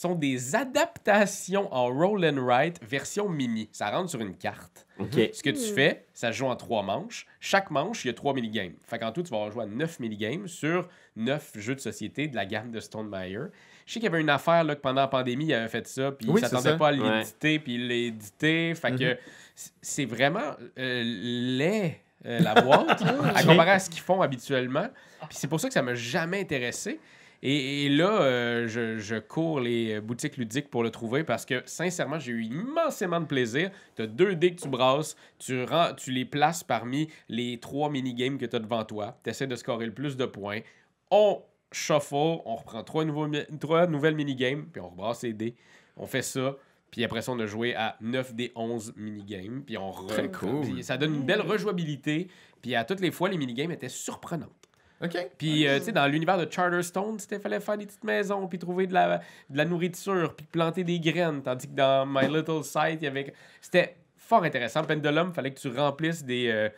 sont 0.00 0.14
des 0.14 0.54
adaptations 0.56 1.72
en 1.74 1.86
roll 1.88 2.24
and 2.24 2.38
write 2.42 2.78
version 2.82 3.28
mini. 3.28 3.68
Ça 3.72 3.90
rentre 3.90 4.10
sur 4.10 4.20
une 4.20 4.34
carte. 4.34 4.86
OK. 4.98 5.30
Ce 5.32 5.42
que 5.42 5.50
tu 5.50 5.74
fais, 5.74 6.04
ça 6.14 6.32
se 6.32 6.38
joue 6.38 6.46
en 6.46 6.56
trois 6.56 6.82
manches. 6.82 7.26
Chaque 7.38 7.70
manche, 7.70 8.04
il 8.04 8.08
y 8.08 8.10
a 8.10 8.14
trois 8.14 8.32
minigames. 8.34 8.72
Fait 8.86 8.98
qu'en 8.98 9.12
tout, 9.12 9.22
tu 9.22 9.30
vas 9.30 9.50
joué 9.50 9.64
à 9.64 9.66
neuf 9.66 10.00
minigames 10.00 10.48
sur 10.48 10.88
neuf 11.16 11.52
jeux 11.56 11.74
de 11.74 11.80
société 11.80 12.28
de 12.28 12.36
la 12.36 12.46
gamme 12.46 12.70
de 12.70 12.80
Stonemeyer. 12.80 13.38
Je 13.86 13.92
sais 13.94 14.00
qu'il 14.00 14.04
y 14.04 14.12
avait 14.12 14.20
une 14.20 14.30
affaire 14.30 14.64
là, 14.64 14.74
que 14.74 14.80
pendant 14.80 15.00
la 15.02 15.08
pandémie, 15.08 15.46
il 15.46 15.54
avait 15.54 15.68
fait 15.68 15.86
ça, 15.86 16.12
puis 16.12 16.28
Oui, 16.28 16.40
il 16.40 16.44
c'est 16.44 16.48
s'attendait 16.54 16.76
pas 16.78 16.88
à 16.88 16.92
Ouais. 16.92 17.18
l'éditer, 17.18 17.58
puis 17.58 17.74
il 17.74 17.88
l'a 17.88 17.94
édité. 17.94 18.74
Fait 18.74 18.92
que 18.96 19.12
Mhm. 19.12 19.16
c- 19.54 19.70
c'est 19.82 20.04
vraiment 20.06 20.54
euh, 20.78 21.02
laid, 21.04 22.00
euh, 22.26 22.38
la 22.40 22.54
boîte, 22.60 23.02
à 23.34 23.42
comparer 23.42 23.72
à 23.72 23.78
ce 23.78 23.90
qu'ils 23.90 24.00
font 24.02 24.22
habituellement. 24.22 24.88
Puis 25.28 25.36
c'est 25.38 25.48
pour 25.48 25.60
ça 25.60 25.68
que 25.68 25.74
ça 25.74 25.82
m'a 25.82 25.94
jamais 25.94 26.40
intéressé. 26.40 27.00
Et, 27.42 27.86
et 27.86 27.88
là, 27.88 28.20
euh, 28.22 28.68
je, 28.68 28.98
je 28.98 29.16
cours 29.16 29.60
les 29.60 29.94
euh, 29.94 30.00
boutiques 30.02 30.36
ludiques 30.36 30.68
pour 30.68 30.82
le 30.82 30.90
trouver 30.90 31.24
parce 31.24 31.46
que, 31.46 31.62
sincèrement, 31.64 32.18
j'ai 32.18 32.32
eu 32.32 32.42
immensément 32.44 33.18
de 33.20 33.24
plaisir. 33.26 33.70
Tu 33.96 34.02
as 34.02 34.06
deux 34.06 34.34
dés 34.34 34.54
que 34.54 34.60
tu 34.60 34.68
brasses, 34.68 35.16
tu, 35.38 35.64
rends, 35.64 35.94
tu 35.94 36.10
les 36.10 36.26
places 36.26 36.62
parmi 36.62 37.08
les 37.30 37.58
trois 37.58 37.88
minigames 37.88 38.36
que 38.36 38.44
tu 38.44 38.56
as 38.56 38.58
devant 38.58 38.84
toi. 38.84 39.18
Tu 39.24 39.30
essaies 39.30 39.46
de 39.46 39.56
scorer 39.56 39.86
le 39.86 39.92
plus 39.94 40.16
de 40.18 40.26
points. 40.26 40.60
On 41.10 41.40
shuffle, 41.72 42.14
on 42.14 42.56
reprend 42.56 42.82
trois, 42.84 43.04
nouveaux, 43.06 43.26
trois 43.58 43.86
nouvelles 43.86 44.16
minigames, 44.16 44.66
puis 44.70 44.80
on 44.82 44.90
rebrasse 44.90 45.22
les 45.22 45.32
dés. 45.32 45.54
On 45.96 46.06
fait 46.06 46.22
ça. 46.22 46.56
Puis 46.90 47.04
après 47.04 47.22
ça, 47.22 47.32
on 47.32 47.38
a 47.38 47.46
joué 47.46 47.74
à 47.74 47.96
9 48.00 48.34
des 48.34 48.52
11 48.56 48.94
minigames. 48.96 49.62
Puis 49.64 49.78
on 49.78 49.90
re- 49.92 50.08
Très 50.08 50.30
cool. 50.30 50.82
ça 50.82 50.98
donne 50.98 51.14
une 51.14 51.22
belle 51.22 51.40
rejouabilité. 51.40 52.28
Puis 52.60 52.74
à 52.74 52.84
toutes 52.84 53.00
les 53.00 53.12
fois, 53.12 53.28
les 53.28 53.38
minigames 53.38 53.70
étaient 53.70 53.88
surprenantes. 53.88 54.59
OK. 55.02 55.30
Puis, 55.38 55.66
euh, 55.66 55.78
tu 55.78 55.86
sais, 55.86 55.92
dans 55.92 56.06
l'univers 56.06 56.36
de 56.36 56.50
Charterstone, 56.50 57.18
il 57.30 57.40
fallait 57.40 57.60
faire 57.60 57.78
des 57.78 57.86
petites 57.86 58.04
maisons, 58.04 58.46
puis 58.46 58.58
trouver 58.58 58.86
de 58.86 58.92
la, 58.92 59.18
de 59.48 59.56
la 59.56 59.64
nourriture, 59.64 60.34
puis 60.36 60.46
planter 60.50 60.84
des 60.84 61.00
graines. 61.00 61.42
Tandis 61.42 61.68
que 61.68 61.74
dans 61.74 62.04
My 62.06 62.26
Little 62.26 62.62
Sight, 62.64 63.00
il 63.00 63.04
y 63.04 63.08
avait... 63.08 63.32
C'était 63.60 63.96
fort 64.16 64.44
intéressant. 64.44 64.84
Pendulum, 64.84 65.28
il 65.28 65.34
fallait 65.34 65.52
que 65.52 65.60
tu 65.60 65.68
remplisses 65.68 66.22
des, 66.22 66.48
euh, 66.48 66.68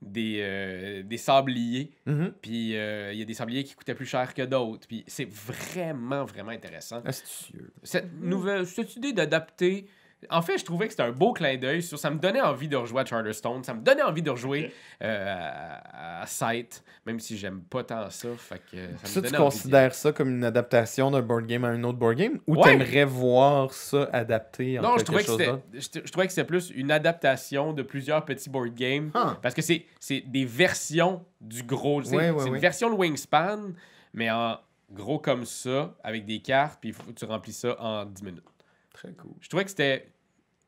des, 0.00 0.38
euh, 0.40 1.02
des 1.02 1.16
sabliers. 1.16 1.90
Mhm. 2.06 2.32
Puis, 2.40 2.76
euh, 2.76 3.12
il 3.12 3.18
y 3.18 3.22
a 3.22 3.24
des 3.24 3.34
sabliers 3.34 3.64
qui 3.64 3.74
coûtaient 3.74 3.94
plus 3.94 4.06
cher 4.06 4.32
que 4.32 4.42
d'autres. 4.42 4.86
Puis, 4.86 5.02
c'est 5.06 5.28
vraiment, 5.28 6.24
vraiment 6.24 6.52
intéressant. 6.52 7.02
Astucieux. 7.04 7.72
Cette 7.82 8.12
nouvelle... 8.20 8.66
Cette 8.66 8.96
idée 8.96 9.12
d'adapter... 9.12 9.86
En 10.30 10.40
fait, 10.42 10.58
je 10.58 10.64
trouvais 10.64 10.86
que 10.86 10.92
c'était 10.92 11.02
un 11.02 11.10
beau 11.12 11.32
clin 11.32 11.56
d'œil. 11.56 11.82
sur- 11.82 11.98
Ça 11.98 12.08
me 12.10 12.18
donnait 12.18 12.40
envie 12.40 12.68
de 12.68 12.76
rejouer 12.76 13.00
à 13.02 13.04
Charterstone. 13.04 13.64
Ça 13.64 13.74
me 13.74 13.80
donnait 13.82 14.02
envie 14.02 14.22
de 14.22 14.30
rejouer 14.30 14.72
euh, 15.02 15.34
à, 15.36 16.22
à 16.22 16.26
Sight, 16.26 16.84
même 17.06 17.18
si 17.20 17.36
j'aime 17.36 17.62
pas 17.62 17.82
tant 17.84 18.08
ça. 18.10 18.28
Fait 18.38 18.60
que 18.70 18.76
ça 18.76 19.08
me 19.08 19.14
tu 19.14 19.14
donnait 19.14 19.26
envie 19.26 19.30
d'y 19.30 19.36
considères 19.58 19.94
ça 19.94 20.12
comme 20.12 20.30
une 20.30 20.44
adaptation 20.44 21.10
d'un 21.10 21.22
board 21.22 21.46
game 21.46 21.64
à 21.64 21.68
un 21.68 21.82
autre 21.84 21.98
board 21.98 22.16
game 22.16 22.38
ou 22.46 22.56
Ouais. 22.56 22.62
t'aimerais 22.62 23.04
voir 23.04 23.72
ça 23.72 24.08
adapté 24.12 24.78
en 24.78 24.82
Non, 24.82 24.90
je 24.98 25.04
quelque 25.04 25.06
trouvais, 25.06 25.20
que 25.22 25.26
chose 25.26 25.38
c'était, 25.38 25.50
d'autre? 25.50 25.62
je, 25.74 26.00
je 26.06 26.12
trouvais 26.12 26.26
que 26.26 26.32
c'était 26.32 26.46
plus 26.46 26.70
une 26.74 26.90
adaptation 26.90 27.72
de 27.72 27.82
plusieurs 27.82 28.24
petits 28.24 28.48
board 28.50 28.74
games. 28.74 29.10
Parce 29.42 29.54
que 29.54 29.62
c'est, 29.62 29.86
c'est 29.98 30.20
des 30.20 30.44
versions 30.44 31.24
du 31.40 31.62
gros. 31.62 32.02
C'est, 32.02 32.14
Ouais, 32.16 32.30
ouais, 32.30 32.42
c'est 32.42 32.48
une 32.48 32.58
version 32.58 32.90
de 32.90 32.94
Wingspan, 32.94 33.72
mais 34.14 34.30
en 34.30 34.56
gros 34.92 35.18
comme 35.18 35.46
ça, 35.46 35.94
avec 36.04 36.26
des 36.26 36.40
cartes, 36.40 36.78
puis 36.80 36.90
il 36.90 36.94
faut 36.94 37.02
que 37.04 37.12
tu 37.18 37.24
remplis 37.24 37.52
ça 37.54 37.74
en 37.80 38.04
10 38.04 38.22
minutes. 38.22 38.44
Très 39.02 39.12
cool. 39.14 39.32
Je 39.40 39.48
trouvais 39.48 39.64
que 39.64 39.70
c'était 39.70 40.06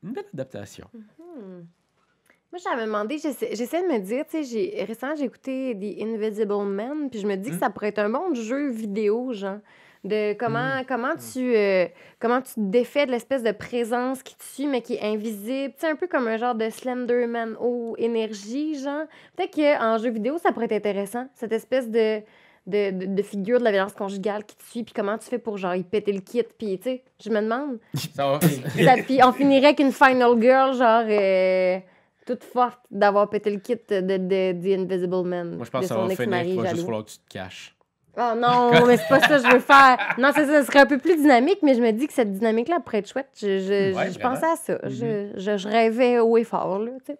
une 0.03 0.11
belle 0.11 0.25
adaptation. 0.33 0.87
Moi, 2.51 2.61
j'avais 2.63 2.85
demandé, 2.85 3.17
j'essaie 3.17 3.55
j'essaie 3.55 3.81
de 3.81 3.87
me 3.91 3.99
dire, 3.99 4.23
tu 4.29 4.31
sais, 4.31 4.43
j'ai- 4.43 4.83
récemment, 4.83 5.15
j'ai 5.15 5.25
écouté 5.25 5.75
The 5.75 6.01
Invisible 6.01 6.63
Man, 6.65 7.09
puis 7.09 7.19
je 7.19 7.27
me 7.27 7.35
dis 7.35 7.49
que 7.49 7.55
Hmm. 7.55 7.59
ça 7.59 7.69
pourrait 7.69 7.89
être 7.89 7.99
un 7.99 8.09
bon 8.09 8.33
jeu 8.33 8.69
vidéo, 8.69 9.33
genre, 9.33 9.59
de 10.05 10.33
comment, 10.37 10.81
Hmm. 10.81 10.85
comment, 10.87 11.15
tu, 11.15 11.55
euh, 11.55 11.87
comment 12.19 12.41
tu 12.41 12.53
te 12.53 12.59
défais 12.59 13.05
de 13.07 13.11
l'espèce 13.11 13.41
de 13.43 13.51
présence 13.51 14.21
qui 14.23 14.35
te 14.37 14.43
suit, 14.43 14.67
mais 14.67 14.81
qui 14.81 14.93
est 14.93 15.01
invisible. 15.01 15.73
Tu 15.73 15.81
sais, 15.81 15.87
un 15.89 15.95
peu 15.95 16.07
comme 16.07 16.27
un 16.27 16.37
genre 16.37 16.55
de 16.55 16.69
Slenderman 16.69 17.57
ou 17.59 17.95
énergie, 17.97 18.75
genre. 18.79 19.05
Peut-être 19.35 19.55
qu'en 19.55 19.97
jeu 19.97 20.11
vidéo, 20.11 20.37
ça 20.37 20.51
pourrait 20.51 20.65
être 20.65 20.73
intéressant, 20.73 21.27
cette 21.35 21.51
espèce 21.51 21.89
de, 21.89 22.21
de, 22.67 22.91
de, 22.91 23.05
de 23.05 23.21
figure 23.21 23.59
de 23.59 23.63
la 23.63 23.71
violence 23.71 23.93
conjugale 23.93 24.43
qui 24.43 24.55
te 24.55 24.63
suit, 24.63 24.83
puis 24.83 24.93
comment 24.93 25.17
tu 25.17 25.27
fais 25.27 25.37
pour, 25.37 25.57
genre, 25.57 25.75
y 25.75 25.83
péter 25.83 26.11
le 26.11 26.21
kit, 26.21 26.43
puis, 26.57 26.77
tu 26.77 26.83
sais, 26.83 27.03
je 27.23 27.29
me 27.29 27.41
demande. 27.41 27.77
Ça 28.15 28.31
va. 28.31 28.39
Puis 29.05 29.19
on 29.23 29.31
finirait 29.31 29.67
avec 29.67 29.79
une 29.79 29.91
final 29.91 30.41
girl, 30.41 30.73
genre, 30.73 31.03
euh, 31.07 31.79
toute 32.25 32.43
forte 32.43 32.79
d'avoir 32.89 33.29
pété 33.29 33.51
le 33.51 33.59
kit 33.59 33.75
de, 33.89 34.01
de, 34.01 34.51
The 34.53 34.79
Invisible 34.79 35.23
Man. 35.23 35.55
Moi, 35.57 35.65
je 35.65 35.71
pense 35.71 35.81
que 35.81 35.87
ça 35.87 35.97
va 35.97 36.09
finir. 36.09 36.43
Il 36.43 36.59
va 36.59 36.69
juste 36.69 36.85
falloir 36.85 37.05
que 37.05 37.11
tu 37.11 37.17
te 37.17 37.33
caches. 37.33 37.75
Oh 38.17 38.33
non, 38.35 38.85
mais 38.87 38.95
c'est 38.95 39.09
pas 39.09 39.19
ça 39.19 39.27
que 39.27 39.43
je 39.45 39.53
veux 39.53 39.59
faire. 39.59 39.97
Non, 40.17 40.31
c'est 40.33 40.45
ça, 40.45 40.61
ce 40.61 40.67
serait 40.67 40.79
un 40.79 40.85
peu 40.85 40.97
plus 40.97 41.17
dynamique, 41.17 41.59
mais 41.61 41.75
je 41.75 41.81
me 41.81 41.91
dis 41.91 42.07
que 42.07 42.13
cette 42.13 42.31
dynamique-là 42.31 42.79
pourrait 42.79 42.99
être 42.99 43.09
chouette. 43.09 43.27
Je, 43.35 43.59
je, 43.59 43.93
Ouais, 43.93 44.09
je 44.09 44.17
pensais 44.19 44.45
à 44.45 44.55
ça. 44.55 44.79
je, 44.85 45.31
je, 45.35 45.57
je 45.57 45.67
rêvais 45.67 46.19
haut 46.19 46.37
et 46.37 46.45
fort, 46.45 46.79
là, 46.79 46.91
tu 47.05 47.13
sais. 47.13 47.19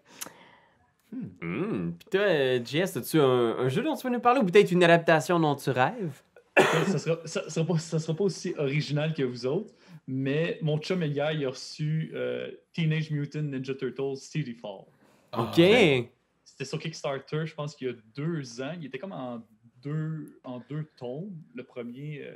Hmm. 1.42 1.92
Puis 2.00 2.08
toi, 2.12 2.22
euh, 2.22 2.60
JS, 2.64 2.98
as-tu 2.98 3.20
un, 3.20 3.58
un 3.58 3.70
jeu 3.70 3.82
dont 3.84 3.96
tu 3.96 4.08
veux 4.08 4.14
nous 4.14 4.20
parler 4.20 4.40
ou 4.42 4.46
peut-être 4.46 4.72
une 4.72 4.84
adaptation 4.84 5.40
dont 5.40 5.56
tu 5.56 5.70
rêves? 5.70 6.22
ça 6.58 6.98
sera, 6.98 7.20
ça, 7.26 7.50
sera 7.50 7.66
pas, 7.66 7.78
ça 7.80 8.00
sera 8.00 8.16
pas 8.16 8.24
aussi 8.24 8.54
original 8.58 9.14
que 9.14 9.24
vous 9.24 9.46
autres, 9.46 9.74
mais 10.08 10.58
mon 10.62 10.78
chum 10.78 11.04
hier, 11.04 11.32
il 11.34 11.46
a 11.46 11.50
reçu 11.50 12.12
euh, 12.14 12.50
Teenage 12.74 13.12
Mutant 13.12 13.42
Ninja 13.42 13.74
Turtles 13.76 14.18
City 14.18 14.54
Fall. 14.54 14.86
OK. 15.38 15.58
ben, 15.58 16.06
C'était 16.46 16.66
sur 16.66 16.80
Kickstarter, 16.80 17.46
je 17.46 17.54
pense 17.54 17.76
qu'il 17.76 17.88
y 17.88 17.90
a 17.90 17.94
deux 18.16 18.62
ans. 18.62 18.72
Il 18.80 18.86
était 18.86 19.00
comme 19.00 19.12
en 19.12 19.44
deux, 19.84 20.40
en 20.46 20.62
deux 20.70 20.86
tomes. 20.98 21.32
Le 21.54 21.64
premier, 21.64 22.22
euh, 22.24 22.34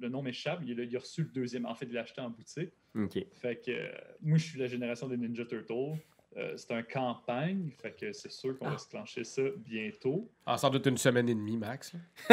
le 0.00 0.08
nom 0.10 0.20
m'échappe. 0.22 0.60
Il, 0.66 0.78
a- 0.78 0.84
il 0.84 0.94
a 0.94 1.00
reçu 1.00 1.22
le 1.22 1.28
deuxième. 1.30 1.64
En 1.64 1.74
fait, 1.74 1.86
il 1.86 1.92
l'a 1.94 2.02
acheté 2.02 2.20
en 2.20 2.28
boutique. 2.28 2.72
OK. 2.94 3.24
Fait 3.32 3.56
que 3.56 3.70
euh, 3.70 3.88
moi, 4.20 4.36
je 4.36 4.44
suis 4.44 4.58
la 4.58 4.66
génération 4.66 5.08
des 5.08 5.16
Ninja 5.16 5.46
Turtles. 5.46 5.96
Euh, 6.36 6.56
c'est 6.56 6.72
un 6.72 6.82
campagne, 6.82 7.70
fait 7.78 7.92
que 7.92 8.12
c'est 8.12 8.32
sûr 8.32 8.58
qu'on 8.58 8.70
va 8.70 8.78
se 8.78 8.88
clencher 8.88 9.22
ça 9.22 9.42
bientôt, 9.58 10.30
En 10.46 10.56
sans 10.56 10.70
doute 10.70 10.86
une 10.86 10.96
semaine 10.96 11.28
et 11.28 11.34
demie, 11.34 11.58
Max. 11.58 11.92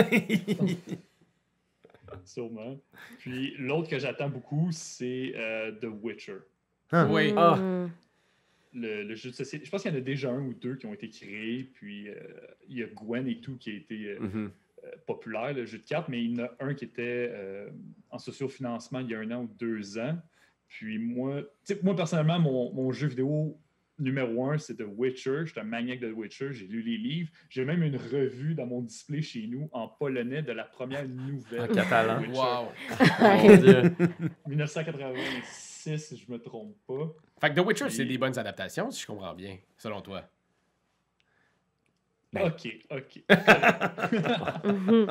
sûrement. 2.25 2.79
Puis 3.19 3.55
l'autre 3.57 3.89
que 3.89 3.99
j'attends 3.99 4.29
beaucoup, 4.29 4.69
c'est 4.71 5.33
euh, 5.35 5.71
The 5.73 5.87
Witcher. 6.01 6.37
Ah. 6.91 7.07
Oui. 7.09 7.33
Ah. 7.35 7.55
Hmm. 7.55 7.89
Le, 8.73 9.03
le 9.03 9.15
jeu 9.15 9.31
de 9.31 9.35
société. 9.35 9.65
Je 9.65 9.71
pense 9.71 9.81
qu'il 9.81 9.91
y 9.91 9.93
en 9.95 9.97
a 9.97 10.01
déjà 10.01 10.29
un 10.29 10.41
ou 10.41 10.53
deux 10.53 10.75
qui 10.75 10.85
ont 10.85 10.93
été 10.93 11.09
créés, 11.09 11.63
puis 11.63 12.07
euh, 12.07 12.15
il 12.67 12.77
y 12.77 12.83
a 12.83 12.87
Gwen 12.87 13.27
et 13.27 13.39
tout 13.39 13.57
qui 13.57 13.71
a 13.71 13.73
été 13.73 14.17
euh, 14.83 14.95
populaire, 15.07 15.53
le 15.53 15.65
jeu 15.65 15.79
de 15.79 15.83
cartes, 15.83 16.07
mais 16.07 16.23
il 16.23 16.37
y 16.37 16.41
en 16.41 16.45
a 16.45 16.51
un 16.59 16.73
qui 16.75 16.85
était 16.85 17.29
euh, 17.31 17.69
en 18.11 18.19
sociofinancement 18.19 18.99
il 18.99 19.09
y 19.09 19.15
a 19.15 19.19
un 19.19 19.31
an 19.31 19.43
ou 19.43 19.49
deux 19.57 19.97
ans. 19.97 20.17
Puis 20.67 20.99
moi, 20.99 21.41
moi 21.81 21.95
personnellement, 21.95 22.39
mon, 22.39 22.71
mon 22.73 22.91
jeu 22.91 23.07
vidéo 23.07 23.57
numéro 23.99 24.49
un, 24.49 24.57
c'est 24.57 24.75
The 24.75 24.83
Witcher. 24.87 25.41
Je 25.45 25.51
suis 25.51 25.59
un 25.59 25.63
maniaque 25.63 25.99
de 25.99 26.09
The 26.11 26.15
Witcher. 26.15 26.53
J'ai 26.53 26.65
lu 26.67 26.81
les 26.81 26.97
livres. 26.97 27.29
J'ai 27.49 27.65
même 27.65 27.83
une 27.83 27.97
revue 27.97 28.55
dans 28.55 28.65
mon 28.65 28.81
display 28.81 29.21
chez 29.21 29.47
nous 29.47 29.69
en 29.71 29.87
polonais 29.87 30.41
de 30.41 30.51
la 30.51 30.63
première 30.63 31.07
nouvelle. 31.07 31.61
En 31.61 31.67
catalan. 31.67 32.21
Wow. 32.31 32.71
Mon 33.21 33.57
Dieu. 33.57 33.93
1986, 34.47 35.97
si 36.07 36.17
je 36.17 36.31
me 36.31 36.37
trompe 36.39 36.75
pas. 36.87 37.13
Fait 37.41 37.49
que 37.53 37.59
The 37.61 37.65
Witcher, 37.65 37.89
c'est 37.89 38.05
des 38.05 38.17
bonnes 38.17 38.37
adaptations, 38.37 38.91
si 38.91 39.01
je 39.01 39.07
comprends 39.07 39.33
bien, 39.33 39.57
selon 39.77 40.01
toi. 40.01 40.23
Ben. 42.31 42.43
Ok, 42.43 42.67
ok. 42.91 43.23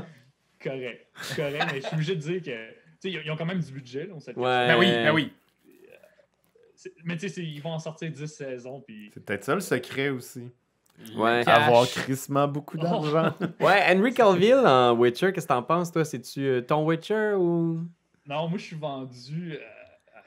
Correct. 0.62 1.06
Correct, 1.36 1.66
mais 1.72 1.80
je 1.80 1.86
suis 1.86 1.94
obligé 1.94 2.14
de 2.16 2.20
dire 2.20 2.42
que. 2.42 2.70
Tu 3.00 3.12
sais, 3.12 3.22
ils 3.24 3.30
ont- 3.30 3.36
quand 3.36 3.46
même 3.46 3.60
du 3.60 3.72
budget, 3.72 4.06
là, 4.06 4.14
on. 4.14 4.18
Ouais. 4.18 4.66
Ben 4.66 4.76
oui, 4.78 4.86
ben 4.86 5.12
oui. 5.14 5.32
Mais 7.04 7.16
tu 7.16 7.28
sais, 7.28 7.42
ils 7.42 7.60
vont 7.60 7.72
en 7.72 7.78
sortir 7.78 8.10
10 8.10 8.26
saisons, 8.26 8.80
puis. 8.80 9.10
C'est 9.12 9.24
peut-être 9.24 9.44
ça 9.44 9.54
le 9.54 9.60
secret 9.60 10.10
aussi. 10.10 10.50
Ouais. 11.16 11.42
Cash. 11.44 11.56
Avoir 11.68 11.86
crissement 11.86 12.48
beaucoup 12.48 12.76
d'argent. 12.76 13.32
Ouais, 13.60 13.82
Henry 13.88 14.12
Cavill 14.12 14.54
en 14.54 14.92
Witcher, 14.96 15.32
qu'est-ce 15.32 15.46
que 15.46 15.52
t'en 15.52 15.62
penses, 15.62 15.92
toi? 15.92 16.04
C'est-tu 16.04 16.40
euh, 16.44 16.60
ton 16.60 16.84
Witcher 16.84 17.34
ou? 17.36 17.80
Non, 18.26 18.48
moi, 18.48 18.58
je 18.58 18.64
suis 18.64 18.76
vendu. 18.76 19.54
euh, 19.54 19.58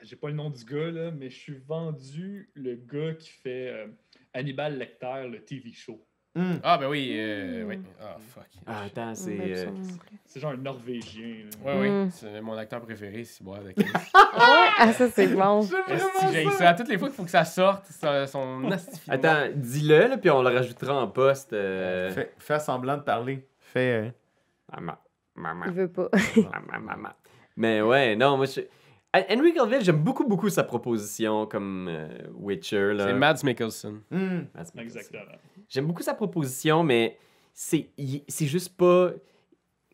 J'ai 0.02 0.16
pas 0.16 0.28
le 0.30 0.34
nom 0.36 0.49
du 0.49 0.64
gars, 0.66 0.89
là, 0.91 1.12
mais 1.12 1.30
je 1.30 1.38
suis 1.38 1.58
vendu 1.68 2.49
le 2.54 2.76
gars 2.76 3.14
qui 3.16 3.30
fait 3.30 3.68
euh, 3.70 3.88
Hannibal 4.34 4.78
Lecter, 4.78 5.28
le 5.30 5.43
TV 5.43 5.72
show. 5.74 6.02
Hmm. 6.34 6.54
Ah, 6.64 6.78
ben 6.78 6.88
oui, 6.90 7.12
euh, 7.14 7.66
oui. 7.68 7.80
Ah, 8.02 8.16
fuck. 8.34 8.46
Ah, 8.66 8.84
attends, 8.86 9.14
c'est. 9.16 9.38
Euh, 9.38 9.66
ça. 9.66 9.72
C'est 10.26 10.40
genre 10.40 10.52
un 10.52 10.58
Norvégien. 10.58 11.44
là. 11.66 11.74
Ouais, 11.74 11.80
oui, 11.82 11.90
Mm. 11.90 12.10
c'est 12.12 12.40
mon 12.42 12.54
acteur 12.58 12.80
préféré, 12.82 13.26
c'est 13.26 13.44
moi. 13.44 13.58
avec. 13.58 13.76
Ah, 14.84 14.94
ça, 14.94 15.10
c'est 15.10 15.28
bon. 15.28 15.62
J'ai 16.32 16.50
ça. 16.52 16.74
Toutes 16.74 16.88
les 16.88 16.98
fois 16.98 17.10
qu'il 17.10 17.18
faut 17.18 17.24
que 17.26 17.30
ça 17.30 17.44
sorte, 17.44 17.86
ça- 17.88 18.26
son. 18.28 18.64
Attends, 19.10 19.48
dis-le, 19.54 20.08
là, 20.08 20.18
puis 20.18 20.30
on 20.30 20.42
le 20.42 20.50
rajoutera 20.56 21.02
en 21.04 21.08
poste. 21.08 21.52
Euh... 21.54 22.10
Fais, 22.12 22.34
fais 22.40 22.60
semblant 22.60 22.98
de 22.98 23.04
parler. 23.04 23.46
Fais. 23.60 24.06
euh, 24.06 24.10
Maman. 24.74 24.98
Maman. 25.36 25.66
Il 25.68 25.72
veut 25.74 25.88
pas. 25.92 26.08
Maman, 26.38 26.80
maman. 26.86 27.10
Mais 27.58 27.82
ouais, 27.82 28.16
non, 28.16 28.38
moi, 28.38 28.46
je... 28.46 28.62
Henry 29.14 29.53
Cavill, 29.53 29.84
j'aime 29.84 30.01
beaucoup, 30.03 30.26
beaucoup 30.26 30.49
sa 30.49 30.64
proposition 30.64 31.45
comme 31.45 31.88
euh, 31.89 32.07
Witcher. 32.34 32.93
Là. 32.93 33.07
C'est 33.07 33.14
Mads 33.14 33.43
Mikkelsen. 33.43 34.01
hmm. 34.09 34.18
Mads 34.55 34.72
Mikkelsen. 34.74 34.80
Exactement. 34.80 35.24
J'aime 35.68 35.86
beaucoup 35.88 36.03
sa 36.03 36.14
proposition, 36.14 36.84
mais 36.84 37.18
c'est 37.53 37.89
juste 38.39 38.76
pas 38.78 39.12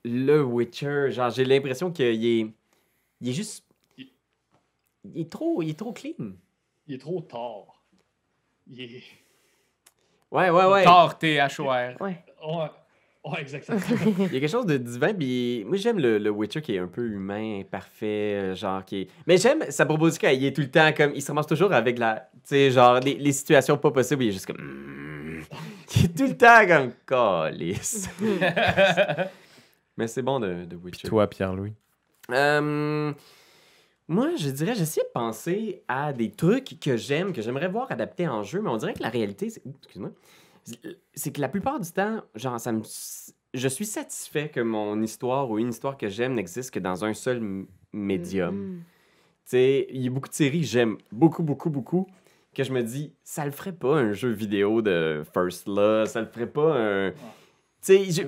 le 0.04 0.44
Witcher. 0.44 1.12
Genre, 1.12 1.30
j'ai 1.32 1.46
l'impression 1.46 1.92
qu'il 1.92 2.06
est, 2.06 2.48
il 3.22 3.30
est 3.30 3.34
juste... 3.34 3.66
Il- 3.98 4.08
Il 5.06 5.22
est 5.22 5.32
trop, 5.32 5.62
il 5.64 5.70
est 5.70 5.78
trop 5.80 5.94
clean. 5.94 6.34
Il 6.88 6.96
est 6.96 7.00
trop 7.00 7.22
tard. 7.22 7.84
Il 8.70 8.82
est. 8.82 9.02
Ouais, 10.32 10.50
ouais, 10.50 10.66
ouais. 10.66 10.84
Thor, 10.84 11.18
T-H-O-R. 11.18 11.70
Ouais. 11.70 11.96
Ouais, 12.00 12.24
ouais 13.32 13.42
exactement. 13.42 13.80
Il 14.18 14.34
y 14.34 14.38
a 14.38 14.40
quelque 14.40 14.48
chose 14.48 14.66
de 14.66 14.78
divin, 14.78 15.14
puis 15.14 15.64
moi 15.66 15.78
j'aime 15.78 16.00
le, 16.00 16.18
le 16.18 16.30
Witcher 16.30 16.62
qui 16.62 16.76
est 16.76 16.80
un 16.80 16.88
peu 16.88 17.06
humain, 17.06 17.62
parfait, 17.70 18.36
euh, 18.36 18.56
genre 18.56 18.84
qui 18.86 19.02
est... 19.02 19.08
Mais 19.26 19.38
j'aime 19.38 19.64
sa 19.70 19.86
proposition, 19.86 20.30
il 20.30 20.46
est 20.46 20.56
tout 20.56 20.62
le 20.62 20.72
temps 20.72 20.92
comme... 20.94 21.12
Il 21.16 21.22
se 21.22 21.28
ramasse 21.28 21.48
toujours 21.48 21.74
avec 21.74 22.00
la... 22.00 22.30
Tu 22.34 22.40
sais, 22.46 22.72
genre, 22.72 23.00
les, 23.00 23.16
les 23.16 23.32
situations 23.32 23.78
pas 23.78 23.92
possibles, 23.92 24.24
il 24.24 24.30
est 24.30 24.34
juste 24.34 24.46
comme... 24.46 24.58
Mm. 24.58 25.44
Il 25.96 26.06
est 26.06 26.18
tout 26.18 26.28
le 26.28 26.36
temps 26.36 26.68
comme... 26.68 26.92
Calice. 27.06 28.10
Mais 29.98 30.08
c'est 30.08 30.22
bon 30.22 30.40
de, 30.40 30.66
de 30.66 30.76
Witcher. 30.76 31.08
Toi, 31.08 31.28
Pierre-Louis? 31.28 31.74
Euh, 32.32 33.14
moi, 34.08 34.30
je 34.38 34.50
dirais, 34.50 34.76
j'essaie 34.76 35.02
de 35.02 35.12
penser 35.14 35.84
à 35.88 36.14
des 36.14 36.32
trucs 36.32 36.80
que 36.80 36.96
j'aime, 36.96 37.34
que 37.34 37.42
j'aimerais 37.42 37.68
voir 37.68 37.92
adaptés 37.92 38.28
en 38.28 38.44
jeu, 38.44 38.62
mais 38.62 38.70
on 38.70 38.78
dirait 38.78 38.94
que 38.94 39.04
la 39.04 39.10
réalité, 39.10 39.50
c'est, 39.50 39.62
Ouh, 39.66 39.76
excuse-moi, 39.80 40.12
c'est 41.14 41.32
que 41.32 41.42
la 41.42 41.50
plupart 41.50 41.80
du 41.80 41.92
temps, 41.92 42.22
genre, 42.36 42.60
ça 42.60 42.72
me, 42.72 42.82
je 43.54 43.68
suis 43.68 43.86
satisfait 43.86 44.50
que 44.50 44.60
mon 44.60 45.02
histoire 45.02 45.50
ou 45.50 45.58
une 45.60 45.70
histoire 45.70 45.98
que 45.98 46.10
j'aime 46.10 46.34
n'existe 46.34 46.72
que 46.72 46.80
dans 46.80 47.06
un 47.06 47.14
seul 47.14 47.66
médium. 47.94 48.82
Tu 49.46 49.52
sais, 49.52 49.88
il 49.92 50.02
y 50.02 50.08
a 50.08 50.12
beaucoup 50.12 50.28
de 50.30 50.34
séries 50.34 50.62
que 50.62 50.68
j'aime 50.68 50.98
beaucoup, 51.12 51.42
beaucoup, 51.44 51.70
beaucoup, 51.70 52.06
que 52.54 52.64
je 52.64 52.74
me 52.74 52.82
dis, 52.84 53.14
ça 53.24 53.46
le 53.46 53.52
ferait 53.52 53.72
pas 53.72 53.96
un 53.98 54.12
jeu 54.14 54.30
vidéo 54.30 54.82
de 54.82 55.24
First 55.34 55.68
Law, 55.68 56.06
ça 56.06 56.22
le 56.22 56.28
ferait 56.28 56.48
pas 56.52 56.76
un. 56.78 57.12
Tu 57.12 57.18
sais, 57.82 58.04
je- 58.12 58.24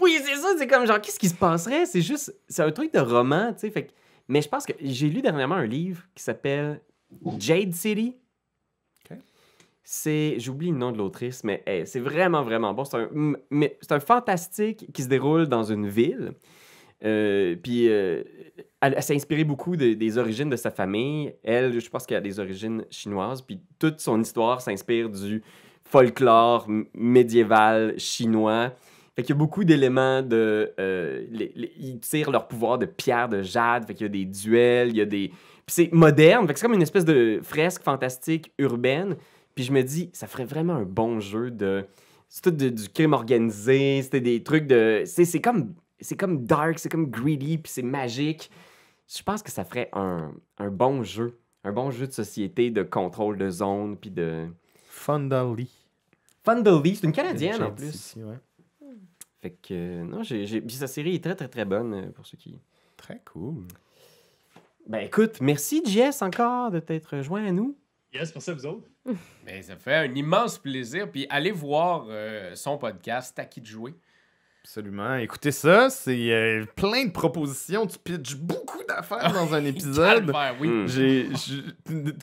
Oui, 0.00 0.18
c'est 0.24 0.34
ça, 0.36 0.54
c'est 0.58 0.66
comme 0.66 0.84
genre, 0.86 1.00
qu'est-ce 1.00 1.18
qui 1.20 1.28
se 1.28 1.34
passerait? 1.34 1.86
C'est 1.86 2.00
juste, 2.02 2.34
c'est 2.48 2.62
un 2.62 2.72
truc 2.72 2.92
de 2.92 2.98
roman, 2.98 3.52
tu 3.52 3.60
sais. 3.60 3.70
Fait 3.70 3.88
mais 4.26 4.42
je 4.42 4.48
pense 4.48 4.64
que 4.66 4.72
j'ai 4.80 5.08
lu 5.08 5.22
dernièrement 5.22 5.56
un 5.56 5.66
livre 5.66 6.02
qui 6.14 6.22
s'appelle 6.22 6.80
Jade 7.38 7.72
City. 7.74 8.16
C'est, 9.92 10.38
j'oublie 10.38 10.70
le 10.70 10.76
nom 10.76 10.92
de 10.92 10.98
l'autrice, 10.98 11.42
mais 11.42 11.64
c'est 11.84 11.98
vraiment, 11.98 12.42
vraiment 12.44 12.72
bon. 12.72 12.84
C'est 12.84 12.96
un, 12.96 13.34
un 13.90 13.98
fantastique 14.00 14.86
qui 14.92 15.02
se 15.02 15.08
déroule 15.08 15.48
dans 15.48 15.64
une 15.64 15.88
ville. 15.88 16.30
Euh, 17.04 17.56
puis 17.60 17.88
euh, 17.88 18.22
elle, 18.80 19.02
s'est 19.02 19.16
inspirée 19.16 19.42
beaucoup 19.42 19.74
de- 19.74 19.94
des 19.94 20.16
origines 20.16 20.48
de 20.48 20.54
sa 20.54 20.70
famille. 20.70 21.34
Elle, 21.42 21.80
je 21.80 21.90
pense 21.90 22.06
qu'elle 22.06 22.18
a 22.18 22.20
des 22.20 22.38
origines 22.38 22.84
chinoises. 22.88 23.42
Puis 23.42 23.58
toute 23.80 23.98
son 23.98 24.20
histoire 24.22 24.60
s'inspire 24.60 25.08
du 25.08 25.42
folklore 25.82 26.68
médiéval 26.94 27.98
chinois. 27.98 28.72
Fait 29.16 29.22
qu'il 29.22 29.30
y 29.30 29.36
a 29.36 29.40
beaucoup 29.40 29.64
d'éléments 29.64 30.22
de. 30.22 30.72
euh, 30.78 31.26
ils 31.80 31.98
tirent 31.98 32.30
leur 32.30 32.46
pouvoir 32.46 32.78
de 32.78 32.86
pierre 32.86 33.28
de 33.28 33.42
jade. 33.42 33.86
Fait 33.88 33.94
qu'il 33.94 34.04
y 34.04 34.08
a 34.08 34.12
des 34.12 34.24
duels, 34.24 34.90
il 34.90 34.98
y 34.98 35.00
a 35.00 35.04
des. 35.04 35.30
Puis 35.66 35.74
c'est 35.74 35.92
moderne. 35.92 36.46
C'est 36.54 36.62
comme 36.62 36.74
une 36.74 36.82
espèce 36.82 37.04
de 37.04 37.40
fresque 37.42 37.82
fantastique 37.82 38.52
urbaine. 38.56 39.16
Puis 39.60 39.66
je 39.66 39.72
me 39.74 39.82
dis, 39.82 40.08
ça 40.14 40.26
ferait 40.26 40.46
vraiment 40.46 40.72
un 40.76 40.84
bon 40.86 41.20
jeu 41.20 41.50
de. 41.50 41.84
C'est 42.30 42.40
tout 42.40 42.50
de- 42.50 42.70
du 42.70 42.88
crime 42.88 43.12
organisé. 43.12 44.00
C'était 44.00 44.22
des 44.22 44.42
trucs 44.42 44.66
de. 44.66 45.02
C'est 45.04 45.38
comme. 45.42 45.74
C'est 46.00 46.16
comme 46.16 46.46
dark, 46.46 46.78
c'est 46.78 46.88
comme 46.88 47.10
greedy, 47.10 47.58
puis 47.58 47.70
c'est 47.70 47.82
magique. 47.82 48.50
Je 49.06 49.22
pense 49.22 49.42
que 49.42 49.50
ça 49.50 49.66
ferait 49.66 49.90
un, 49.92 50.32
un 50.56 50.70
bon 50.70 51.02
jeu. 51.02 51.38
Un 51.62 51.72
bon 51.72 51.90
jeu 51.90 52.06
de 52.06 52.12
société, 52.12 52.70
de 52.70 52.82
contrôle 52.82 53.36
de 53.36 53.50
zone, 53.50 53.98
puis 53.98 54.10
de. 54.10 54.46
Fondally. 54.88 55.68
Fondally, 56.42 56.96
c'est 56.96 57.04
une 57.06 57.12
Canadienne 57.12 57.62
en 57.62 57.70
plus. 57.72 58.16
Ouais. 58.16 58.38
Fait 59.42 59.50
que, 59.50 59.74
euh, 59.74 60.04
non, 60.04 60.22
j'ai, 60.22 60.46
j'ai- 60.46 60.62
puis 60.62 60.76
sa 60.76 60.86
série 60.86 61.16
est 61.16 61.22
très, 61.22 61.34
très, 61.34 61.48
très 61.48 61.66
bonne 61.66 61.92
euh, 61.92 62.10
pour 62.12 62.24
ceux 62.24 62.38
qui. 62.38 62.58
Très 62.96 63.20
cool. 63.30 63.64
Ben 64.86 65.00
écoute, 65.00 65.42
merci 65.42 65.82
Jess 65.84 66.22
encore 66.22 66.70
de 66.70 66.80
t'être 66.80 67.20
joint 67.20 67.44
à 67.44 67.52
nous. 67.52 67.76
Yes, 68.12 68.34
merci 68.34 68.50
à 68.50 68.54
vous 68.54 68.66
autres. 68.66 68.88
Ben, 69.46 69.62
ça 69.62 69.76
fait 69.76 69.94
un 69.94 70.14
immense 70.14 70.58
plaisir. 70.58 71.10
Puis 71.10 71.26
allez 71.30 71.50
voir 71.50 72.06
euh, 72.08 72.54
son 72.54 72.76
podcast, 72.78 73.32
T'as 73.36 73.44
qui 73.44 73.60
de 73.60 73.66
jouer. 73.66 73.94
Absolument. 74.62 75.14
Écoutez 75.16 75.52
ça, 75.52 75.88
c'est 75.88 76.30
euh, 76.32 76.66
plein 76.76 77.06
de 77.06 77.10
propositions. 77.12 77.86
Tu 77.86 77.98
pitches 77.98 78.36
beaucoup 78.36 78.82
d'affaires 78.86 79.32
dans 79.32 79.54
un 79.54 79.64
épisode. 79.64 80.30
Oui. 80.60 80.84
J'ai, 80.86 81.28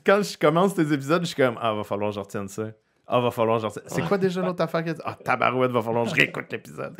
quand 0.06 0.22
je 0.22 0.38
commence 0.38 0.74
tes 0.74 0.92
épisodes, 0.92 1.22
je 1.22 1.26
suis 1.28 1.36
comme 1.36 1.58
Ah, 1.60 1.74
va 1.74 1.82
falloir 1.84 2.10
que 2.10 2.14
je 2.14 2.20
retienne 2.20 2.48
ça. 2.48 2.70
Ah, 3.08 3.20
va 3.20 3.30
falloir 3.30 3.56
que 3.56 3.62
je 3.62 3.66
retienne. 3.66 3.84
C'est 3.86 4.06
quoi 4.06 4.18
déjà 4.18 4.40
l'autre 4.42 4.62
affaire 4.62 4.84
que 4.84 4.90
Ah, 5.04 5.18
tabarouette, 5.24 5.72
va 5.72 5.82
falloir 5.82 6.04
que 6.04 6.10
je 6.10 6.14
réécoute 6.20 6.52
l'épisode. 6.52 6.94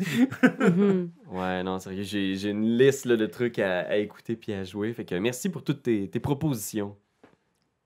Mhm. 0.59 1.11
Ouais, 1.31 1.63
non, 1.63 1.79
sérieux, 1.79 2.03
j'ai, 2.03 2.35
j'ai 2.35 2.49
une 2.49 2.77
liste 2.77 3.05
là, 3.05 3.15
de 3.15 3.25
trucs 3.27 3.59
à, 3.59 3.81
à 3.87 3.95
écouter 3.95 4.35
puis 4.35 4.51
à 4.53 4.63
jouer. 4.65 4.91
Fait 4.93 5.05
que 5.05 5.15
merci 5.15 5.47
pour 5.49 5.63
toutes 5.63 5.83
tes, 5.83 6.09
tes 6.09 6.19
propositions. 6.19 6.97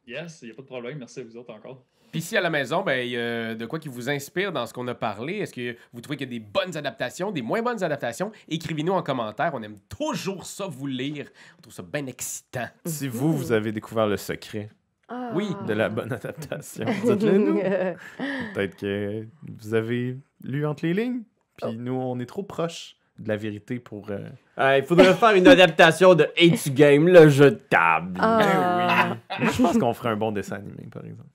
Yes, 0.07 0.39
il 0.41 0.45
n'y 0.45 0.51
a 0.51 0.55
pas 0.55 0.61
de 0.61 0.67
problème. 0.67 0.97
Merci 0.99 1.19
à 1.21 1.23
vous 1.23 1.37
autres 1.37 1.53
encore. 1.53 1.83
Puis 2.11 2.19
ici 2.19 2.37
à 2.37 2.41
la 2.41 2.49
maison, 2.51 2.83
ben, 2.83 2.99
il 3.03 3.11
y 3.11 3.17
a 3.17 3.55
de 3.55 3.65
quoi 3.65 3.79
qui 3.79 3.87
vous 3.89 4.07
inspire 4.09 4.51
dans 4.51 4.67
ce 4.67 4.73
qu'on 4.73 4.87
a 4.87 4.93
parlé. 4.93 5.37
Est-ce 5.37 5.53
que 5.53 5.75
vous 5.91 5.99
trouvez 6.01 6.15
qu'il 6.17 6.27
y 6.31 6.35
a 6.35 6.39
des 6.39 6.45
bonnes 6.45 6.77
adaptations, 6.77 7.31
des 7.31 7.41
moins 7.41 7.63
bonnes 7.63 7.83
adaptations? 7.83 8.31
Écrivez-nous 8.47 8.93
en 8.93 9.01
commentaire. 9.01 9.51
On 9.55 9.63
aime 9.63 9.79
toujours 9.89 10.45
ça 10.45 10.67
vous 10.67 10.85
lire. 10.85 11.27
On 11.57 11.61
trouve 11.61 11.73
ça 11.73 11.81
bien 11.81 12.05
excitant. 12.05 12.67
Si 12.85 13.07
vous, 13.07 13.35
vous 13.35 13.51
avez 13.51 13.71
découvert 13.71 14.05
le 14.05 14.17
secret 14.17 14.69
Ah. 15.09 15.31
Oui, 15.33 15.47
de 15.67 15.73
la 15.73 15.89
bonne 15.89 16.13
adaptation, 16.13 16.85
dites-le 17.03 17.37
nous. 17.39 17.59
Peut-être 18.53 18.75
que 18.75 19.25
vous 19.47 19.73
avez 19.73 20.17
lu 20.43 20.67
entre 20.67 20.85
les 20.85 20.93
lignes, 20.93 21.23
puis 21.57 21.75
nous, 21.77 21.93
on 21.95 22.19
est 22.19 22.25
trop 22.27 22.43
proches 22.43 22.95
de 23.17 23.27
la 23.27 23.37
vérité 23.37 23.79
pour. 23.79 24.11
euh, 24.11 24.29
Euh, 24.59 24.77
il 24.77 24.85
faudrait 24.85 25.13
faire 25.19 25.31
une 25.31 25.47
adaptation 25.47 26.13
de 26.15 26.29
H 26.37 26.71
Game, 26.73 27.07
le 27.07 27.29
jeu 27.29 27.51
de 27.51 27.55
table. 27.55 28.19
Ah. 28.19 29.17
Moi, 29.39 29.51
je 29.51 29.61
pense 29.61 29.77
qu'on 29.77 29.93
ferait 29.93 30.09
un 30.09 30.15
bon 30.15 30.31
dessin 30.31 30.57
animé, 30.57 30.87
par 30.91 31.03
exemple. 31.03 31.29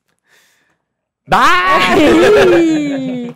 Hi! 1.31 1.99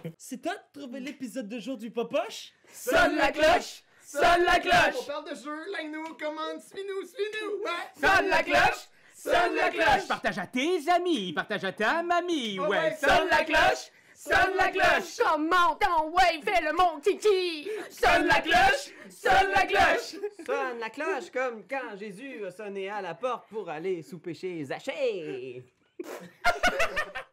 C'est 0.17 0.41
toi 0.41 0.53
de 0.55 0.81
trouver 0.81 1.01
l'épisode 1.01 1.49
de 1.49 1.59
jour 1.59 1.77
du 1.77 1.91
Popoche? 1.91 2.53
Sonne 2.73 3.17
la 3.17 3.33
cloche! 3.33 3.83
Sonne 4.03 4.45
la 4.47 4.61
cloche! 4.61 5.07
parle 5.07 5.25
de 5.25 5.35
jeu, 5.35 5.71
like-nous, 5.73 6.15
commande, 6.15 6.61
suis-nous, 6.61 7.07
suis-nous! 7.07 7.65
Sonne 8.01 8.29
la 8.29 8.43
cloche! 8.43 8.89
Sonne 9.15 9.57
la 9.57 9.71
cloche! 9.71 10.09
Partage 10.09 10.39
à 10.39 10.47
tes 10.47 10.89
amis, 10.91 11.33
partage 11.35 11.65
à 11.65 11.73
ta 11.73 12.03
mamie, 12.03 12.59
ouais. 12.61 12.97
Sonne 12.99 13.29
la 13.31 13.45
cloche! 13.45 13.91
Sonne 14.25 14.55
la 14.57 14.69
cloche! 14.69 15.17
Comment 15.19 15.75
ton 15.81 16.11
wave 16.11 16.45
fait 16.45 16.63
le 16.63 16.73
mon 16.75 17.01
kiki? 17.01 17.69
Sonne 17.91 18.27
la 18.29 18.41
cloche! 18.41 18.93
Sonne 19.11 19.51
la 19.53 19.67
cloche! 19.67 20.15
Sonne 20.47 20.79
la 20.79 20.91
cloche 20.91 21.31
comme 21.33 21.65
quand 21.69 21.97
Jésus 21.99 22.47
a 22.47 22.53
sonné 22.53 22.89
à 22.89 23.03
la 23.03 23.15
porte 23.15 23.49
pour 23.49 23.69
aller 23.69 24.01
souper 24.03 24.35
chez 24.35 24.65
Zachée. 24.65 25.65